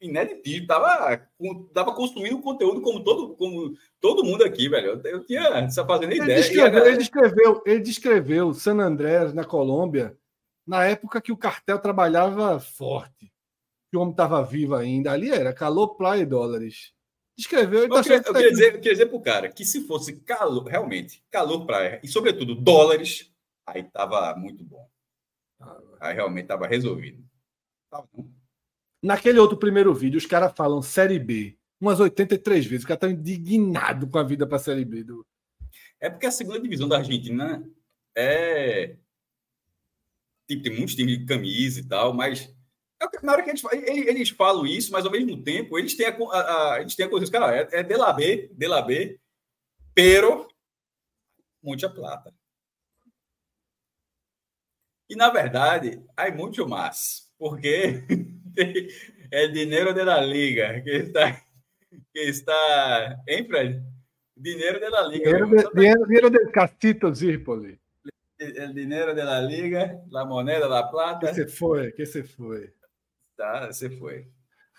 inédito. 0.00 0.64
Tava, 0.64 1.28
tava 1.74 1.92
construindo 1.92 2.40
conteúdo 2.40 2.80
como 2.80 3.02
todo, 3.02 3.34
como 3.34 3.74
todo 4.00 4.22
mundo 4.22 4.44
aqui, 4.44 4.68
velho. 4.68 5.02
Eu, 5.04 5.10
eu 5.10 5.26
tinha 5.26 5.68
só 5.70 5.84
fazendo 5.84 6.12
ideia. 6.12 6.38
Ele 6.38 6.40
descreveu, 6.40 6.86
ele 6.86 6.96
descreveu, 6.96 7.62
ele 7.66 7.80
descreveu 7.80 8.54
San 8.54 8.78
Andrés, 8.78 9.34
na 9.34 9.42
Colômbia, 9.42 10.16
na 10.64 10.84
época 10.84 11.20
que 11.20 11.32
o 11.32 11.36
cartel 11.36 11.80
trabalhava 11.80 12.60
forte. 12.60 13.32
Que 13.90 13.96
o 13.96 14.00
homem 14.00 14.12
estava 14.12 14.40
vivo 14.44 14.76
ainda. 14.76 15.10
Ali 15.10 15.32
era 15.32 15.52
calor, 15.52 15.96
praia 15.96 16.20
e 16.20 16.26
dólares. 16.26 16.92
Descreveu. 17.36 17.88
Tá 17.88 17.96
eu, 17.96 18.02
queria, 18.04 18.18
eu, 18.18 18.34
queria 18.34 18.50
dizer, 18.50 18.66
eu 18.66 18.78
queria 18.78 18.92
dizer 18.92 19.06
pro 19.06 19.20
cara 19.20 19.48
que 19.48 19.64
se 19.64 19.84
fosse 19.84 20.20
calor, 20.20 20.62
realmente, 20.62 21.24
calor, 21.28 21.66
praia 21.66 21.98
e, 22.04 22.06
sobretudo, 22.06 22.54
dólares, 22.54 23.31
aí 23.66 23.84
tava 23.90 24.34
muito 24.36 24.64
bom. 24.64 24.88
Aí 26.00 26.14
realmente 26.14 26.46
tava 26.46 26.66
resolvido. 26.66 27.24
Tava, 27.90 28.08
não. 28.12 28.32
Naquele 29.02 29.38
outro 29.38 29.56
primeiro 29.58 29.92
vídeo, 29.94 30.18
os 30.18 30.26
caras 30.26 30.52
falam 30.56 30.80
Série 30.80 31.18
B 31.18 31.58
umas 31.82 31.98
83 31.98 32.64
vezes. 32.64 32.84
O 32.84 32.88
cara 32.88 33.00
tá 33.00 33.10
indignado 33.10 34.08
com 34.08 34.16
a 34.16 34.22
vida 34.22 34.46
para 34.46 34.56
a 34.56 34.60
Série 34.60 34.84
B. 34.84 35.02
Do... 35.02 35.26
É 36.00 36.08
porque 36.08 36.26
a 36.26 36.30
segunda 36.30 36.60
divisão 36.60 36.88
da 36.88 36.98
Argentina 36.98 37.68
é. 38.16 38.96
Tipo, 40.48 40.62
tem 40.62 40.76
muitos 40.76 40.94
times 40.94 41.18
de 41.18 41.26
camisa 41.26 41.80
e 41.80 41.88
tal, 41.88 42.14
mas. 42.14 42.54
É 43.02 43.26
na 43.26 43.32
hora 43.32 43.42
que 43.42 43.50
eles, 43.50 43.64
eles 43.64 44.28
falam 44.28 44.64
isso, 44.64 44.92
mas 44.92 45.04
ao 45.04 45.10
mesmo 45.10 45.42
tempo, 45.42 45.76
eles 45.76 45.96
têm 45.96 46.06
a, 46.06 46.16
a, 46.16 46.74
a 46.74 46.80
eles 46.80 46.94
têm 46.94 47.06
a 47.06 47.10
coisa. 47.10 47.30
Cara, 47.30 47.56
é, 47.56 47.80
é 47.80 47.82
de 47.82 47.96
la 47.96 48.12
B, 48.12 48.48
de 48.52 48.68
la 48.68 48.80
B, 48.80 49.18
pero 49.92 50.46
muita 51.60 51.90
plata. 51.90 52.32
E 55.12 55.14
na 55.14 55.28
verdade, 55.28 56.02
há 56.16 56.30
muito 56.30 56.66
mais, 56.66 57.30
porque 57.38 58.02
é 59.30 59.46
dinheiro 59.48 59.92
da 59.92 60.18
liga 60.22 60.80
que 60.80 60.88
está 60.88 61.38
que 62.14 62.20
está, 62.20 63.22
hein, 63.28 63.46
Fred? 63.46 63.82
Dinheiro 64.34 64.80
da 64.80 65.02
liga. 65.02 65.24
Dinheiro, 65.24 65.50
de, 65.50 65.74
dinheiro, 65.74 66.06
dinheiro 66.06 66.30
del 66.30 66.50
Castito 66.50 67.14
Zirpoli. 67.14 67.78
El 68.38 68.72
dinheiro 68.72 69.14
da 69.14 69.38
liga, 69.42 70.02
la 70.10 70.24
moneda 70.24 70.66
da 70.66 70.82
plata. 70.84 71.26
Que 71.26 71.34
se 71.34 71.46
foi, 71.46 71.92
que 71.92 72.06
se 72.06 72.22
foi. 72.22 72.72
Tá, 73.36 73.66
você 73.66 73.90
foi. 73.90 74.26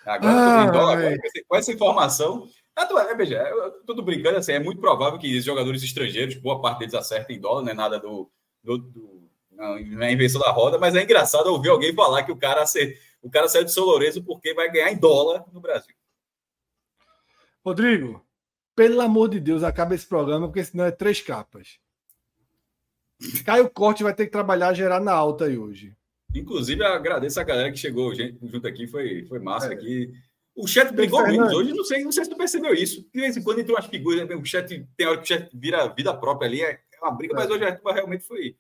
Agora, 0.03 0.34
ah, 0.34 0.72
dólar, 0.72 1.15
com 1.47 1.55
essa 1.55 1.72
informação, 1.72 2.49
é, 2.76 3.15
veja, 3.15 3.45
tô 3.85 4.01
brincando 4.01 4.39
assim, 4.39 4.53
é 4.53 4.60
muito 4.60 4.81
provável 4.81 5.19
que 5.19 5.38
os 5.38 5.45
jogadores 5.45 5.84
estrangeiros, 5.84 6.38
boa 6.38 6.60
parte 6.60 6.80
deles 6.80 6.95
acertem 6.95 7.38
em 7.38 7.39
dólar, 7.39 7.61
não 7.61 7.72
é 7.72 7.76
nada 7.76 7.99
do, 7.99 8.31
do, 8.64 8.80
do 8.80 9.12
não, 9.56 10.04
é 10.04 10.12
invenção 10.12 10.42
da 10.42 10.52
roda, 10.52 10.78
mas 10.78 10.96
é 10.96 11.04
engraçado 11.04 11.48
ouvir 11.48 11.70
alguém 11.70 11.94
falar 11.94 12.24
que 12.24 12.32
o 12.32 12.38
cara, 12.38 12.64
o 13.22 13.30
cara 13.30 13.48
saiu 13.48 13.66
de 13.66 13.74
São 13.74 13.86
Lourenço 13.86 14.24
porque 14.24 14.54
vai 14.54 14.72
ganhar 14.72 14.92
em 14.92 14.98
dólar 14.98 15.46
no 15.52 15.60
Brasil. 15.60 15.96
Rodrigo, 17.64 18.26
pelo 18.76 19.02
amor 19.02 19.30
de 19.30 19.40
Deus, 19.40 19.64
acaba 19.64 19.96
esse 19.96 20.06
programa, 20.06 20.48
porque 20.48 20.64
senão 20.64 20.86
é 20.86 20.92
três 20.92 21.22
capas. 21.22 21.80
Caio 23.46 23.70
Corte 23.70 24.04
vai 24.04 24.14
ter 24.14 24.26
que 24.26 24.32
trabalhar, 24.32 24.74
gerar 24.74 25.00
na 25.00 25.14
alta 25.14 25.46
aí 25.46 25.58
hoje. 25.58 25.96
Inclusive, 26.36 26.84
agradeço 26.84 27.40
a 27.40 27.44
galera 27.44 27.72
que 27.72 27.78
chegou 27.78 28.14
junto 28.14 28.68
aqui, 28.68 28.88
foi, 28.88 29.26
foi 29.26 29.40
massa 29.40 29.68
é. 29.68 29.74
aqui. 29.74 30.12
O 30.56 30.68
chat 30.68 30.92
brigou 30.92 31.24
menos 31.24 31.54
hoje, 31.54 31.74
não 31.74 31.84
sei, 31.84 32.04
não 32.04 32.12
sei 32.12 32.26
se 32.26 32.30
tu 32.30 32.38
percebeu 32.38 32.74
isso. 32.74 33.08
De 33.14 33.22
vez 33.22 33.38
em 33.38 33.42
quando 33.42 33.60
entra 33.60 33.74
umas 33.74 33.86
figuras, 33.86 34.30
o 34.30 34.46
chat 34.46 34.86
tem 34.98 35.08
hora 35.08 35.18
que 35.18 35.24
o 35.24 35.28
chat 35.28 35.50
vira 35.54 35.88
vida 35.88 36.14
própria 36.16 36.48
ali, 36.48 36.62
é 36.62 36.80
uma 37.02 37.12
briga, 37.12 37.34
é. 37.34 37.38
mas 37.38 37.50
hoje 37.50 37.64
realmente 37.86 38.24
foi. 38.24 38.56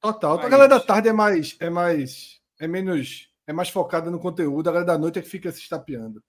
Total. 0.00 0.36
Mas... 0.36 0.46
A 0.46 0.48
galera 0.48 0.68
da 0.68 0.80
tarde 0.80 1.08
é 1.08 1.12
mais, 1.12 1.56
é 1.60 1.70
mais, 1.70 2.40
é 2.58 2.66
menos, 2.66 3.28
é 3.46 3.52
mais 3.52 3.68
focada 3.68 4.10
no 4.10 4.18
conteúdo, 4.18 4.68
a 4.68 4.72
galera 4.72 4.92
da 4.92 4.98
noite 4.98 5.18
é 5.18 5.22
que 5.22 5.28
fica 5.28 5.50
se 5.50 5.60
estapeando. 5.60 6.22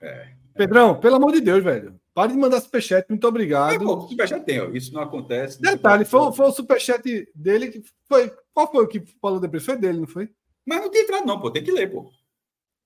É. 0.00 0.32
Pedrão, 0.54 0.98
pelo 0.98 1.16
amor 1.16 1.32
de 1.32 1.40
Deus, 1.40 1.62
velho. 1.62 1.98
Pare 2.14 2.32
de 2.32 2.38
mandar 2.38 2.60
superchat, 2.60 3.08
muito 3.08 3.26
obrigado. 3.26 3.74
É, 3.74 3.78
pô, 3.78 4.00
superchat 4.08 4.44
tem, 4.44 4.60
ó. 4.60 4.70
isso 4.70 4.92
não 4.92 5.02
acontece. 5.02 5.60
Detalhe, 5.60 6.04
foi, 6.04 6.32
foi 6.32 6.46
o 6.46 6.52
superchat 6.52 7.30
dele 7.34 7.68
que 7.68 7.82
foi. 8.08 8.32
Qual 8.52 8.70
foi 8.70 8.84
o 8.84 8.88
que 8.88 9.00
falou 9.20 9.38
depois? 9.38 9.64
Foi 9.64 9.76
dele, 9.76 10.00
não 10.00 10.06
foi? 10.06 10.28
Mas 10.66 10.80
não 10.80 10.90
tem 10.90 11.02
entrado, 11.02 11.26
não, 11.26 11.40
pô. 11.40 11.50
Tem 11.50 11.62
que 11.62 11.70
ler, 11.70 11.90
pô. 11.90 12.10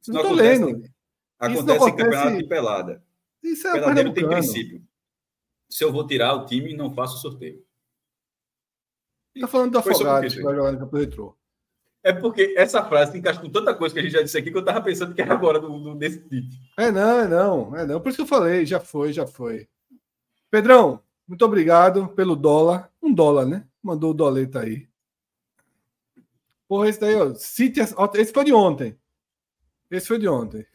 Isso 0.00 0.12
não, 0.12 0.22
não 0.22 0.30
tô 0.30 0.36
lendo. 0.36 0.82
Acontece, 1.38 1.72
acontece 1.72 1.88
em 1.88 1.96
campeonato 1.96 2.36
de 2.36 2.44
pelada. 2.44 3.02
Isso 3.42 3.66
é 3.66 3.72
Peladeiro 3.72 4.12
tem 4.12 4.28
princípio. 4.28 4.82
Se 5.68 5.82
eu 5.82 5.90
vou 5.90 6.06
tirar 6.06 6.34
o 6.34 6.46
time, 6.46 6.74
não 6.74 6.94
faço 6.94 7.18
sorteio. 7.18 7.64
Tá 9.40 9.48
falando 9.48 9.72
do 9.72 9.78
Afogados 9.78 10.34
que 10.34 10.42
vai 10.42 10.54
jogar 10.54 10.72
no 10.72 10.78
campo 10.78 10.96
retrô. 10.96 11.36
É 12.04 12.12
porque 12.12 12.54
essa 12.56 12.84
frase 12.84 13.16
encaixa 13.16 13.40
com 13.40 13.48
tanta 13.48 13.74
coisa 13.74 13.94
que 13.94 14.00
a 14.00 14.02
gente 14.02 14.12
já 14.12 14.22
disse 14.22 14.36
aqui 14.36 14.50
que 14.50 14.56
eu 14.56 14.64
tava 14.64 14.82
pensando 14.82 15.14
que 15.14 15.22
era 15.22 15.32
agora 15.32 15.60
do, 15.60 15.78
do, 15.78 15.94
desse 15.94 16.18
tipo. 16.28 16.48
É 16.76 16.90
não, 16.90 17.20
é 17.20 17.28
não, 17.28 17.76
é 17.76 17.86
não. 17.86 18.00
Por 18.00 18.08
isso 18.08 18.16
que 18.16 18.22
eu 18.22 18.26
falei, 18.26 18.66
já 18.66 18.80
foi, 18.80 19.12
já 19.12 19.26
foi. 19.26 19.68
Pedrão, 20.50 21.00
muito 21.26 21.44
obrigado 21.44 22.08
pelo 22.08 22.34
dólar. 22.34 22.90
Um 23.00 23.14
dólar, 23.14 23.46
né? 23.46 23.64
Mandou 23.80 24.10
o 24.10 24.14
doleta 24.14 24.60
aí. 24.60 24.88
Porra, 26.68 26.88
esse 26.88 27.00
daí, 27.00 27.14
ó. 27.14 27.34
City, 27.34 27.80
esse 27.80 28.32
foi 28.32 28.44
de 28.44 28.52
ontem. 28.52 28.98
Esse 29.90 30.08
foi 30.08 30.18
de 30.18 30.28
ontem. 30.28 30.66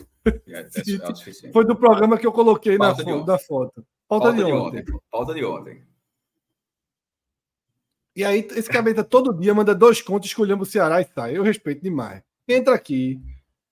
É, 0.47 0.59
é, 0.59 0.59
é. 0.59 1.51
Foi 1.51 1.65
do 1.65 1.75
programa 1.75 2.17
que 2.17 2.27
eu 2.27 2.31
coloquei 2.31 2.77
na, 2.77 2.87
Pauta 2.87 3.03
de 3.03 3.09
fo 3.09 3.15
ontem. 3.17 3.25
da 3.25 3.39
foto. 3.39 3.87
Pauta, 4.07 4.25
Pauta 4.25 4.31
de, 4.31 4.45
de 4.45 4.51
ontem. 4.51 4.79
ontem. 4.81 4.99
Pauta 5.11 5.33
de 5.33 5.45
ontem. 5.45 5.83
E 8.17 8.25
aí, 8.25 8.39
esse 8.55 8.67
cabeta 8.67 9.03
todo 9.03 9.31
dia 9.31 9.53
manda 9.53 9.75
dois 9.75 10.01
contos 10.01 10.27
escolhendo 10.29 10.63
o 10.63 10.65
Ceará 10.65 10.99
e 10.99 11.05
sai. 11.13 11.37
Eu 11.37 11.43
respeito 11.43 11.83
demais. 11.83 12.23
Entra 12.47 12.73
aqui, 12.73 13.21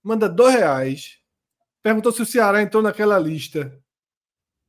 manda 0.03 0.29
dois 0.29 0.53
reais. 0.53 1.17
Perguntou 1.81 2.11
se 2.11 2.21
o 2.21 2.25
Ceará 2.27 2.61
entrou 2.61 2.83
naquela 2.83 3.17
lista 3.17 3.75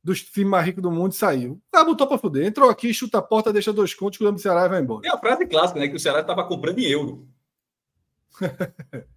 dos 0.03 0.23
times 0.23 0.49
mais 0.49 0.65
ricos 0.65 0.81
do 0.81 0.89
mundo 0.89 1.11
e 1.11 1.15
saiu. 1.15 1.61
Cara 1.71 1.85
botou 1.85 2.07
pra 2.07 2.17
fuder. 2.17 2.43
Entrou 2.47 2.71
aqui, 2.71 2.91
chuta 2.91 3.19
a 3.19 3.21
porta, 3.21 3.53
deixa 3.53 3.71
dois 3.71 3.93
contos, 3.93 4.15
escolhendo 4.15 4.37
o 4.37 4.41
Ceará 4.41 4.65
e 4.65 4.69
vai 4.69 4.81
embora. 4.81 5.01
Tem 5.03 5.11
a 5.11 5.17
frase 5.19 5.45
clássica, 5.45 5.79
né? 5.79 5.87
Que 5.87 5.95
o 5.95 5.99
Ceará 5.99 6.21
estava 6.21 6.43
comprando 6.47 6.79
em 6.79 6.85
euro. 6.89 7.27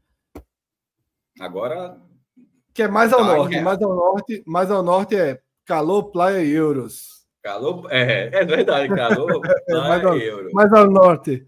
Agora, 1.41 1.99
Que 2.75 2.83
é 2.83 2.89
mais 2.89 3.13
ao 3.15 3.21
Tá, 3.21 3.37
norte. 3.37 3.55
é. 3.57 3.63
Mais 3.63 3.81
ao 3.81 3.95
norte, 3.95 4.43
mais 4.47 4.71
ao 4.71 4.83
norte 4.83 5.17
é 5.17 5.41
calor, 5.65 6.11
praia 6.11 6.45
e 6.45 6.51
euros. 6.51 7.20
Calor. 7.43 7.87
É, 7.91 8.29
é 8.33 8.45
verdade, 8.45 8.89
calor. 8.95 9.41
mais, 9.69 10.03
praia 10.03 10.07
ao, 10.09 10.19
e 10.19 10.25
euro. 10.25 10.51
mais 10.53 10.73
ao 10.73 10.91
norte. 10.91 11.47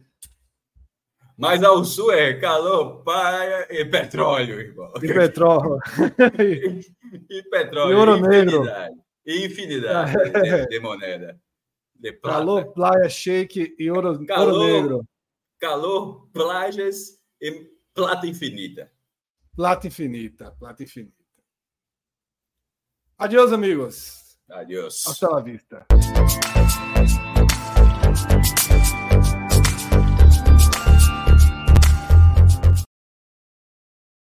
Mas 1.36 1.62
ao 1.64 1.84
sul 1.84 2.12
é 2.12 2.34
calor, 2.34 3.02
praia 3.02 3.66
e 3.70 3.84
petróleo, 3.84 4.60
irmão. 4.60 4.92
E 5.02 5.06
petróleo. 5.12 5.78
E 7.28 7.42
petróleo. 7.50 7.92
E 7.92 7.94
ouro 7.94 8.16
negro. 8.16 8.60
infinidade. 8.62 8.96
Infinidade 9.26 10.12
de, 10.32 10.66
de 10.68 10.80
moneda. 10.80 11.40
De 11.94 12.10
prata. 12.12 12.38
calor, 12.38 12.72
praia, 12.72 13.08
shake 13.08 13.74
e 13.78 13.90
ouro, 13.90 14.08
ouro 14.12 14.26
Calor. 14.26 14.66
negro. 14.66 15.08
calor, 15.60 16.28
playas 16.32 17.18
e 17.40 17.70
plata 17.94 18.26
infinita. 18.26 18.90
Plata 19.54 19.86
infinita. 19.86 20.52
Plata 20.58 20.82
infinita. 20.82 21.22
Adiós, 23.18 23.52
amigos. 23.52 24.21
Adiós. 24.54 25.06
Hasta 25.06 25.30
la 25.30 25.40
vista. 25.40 25.86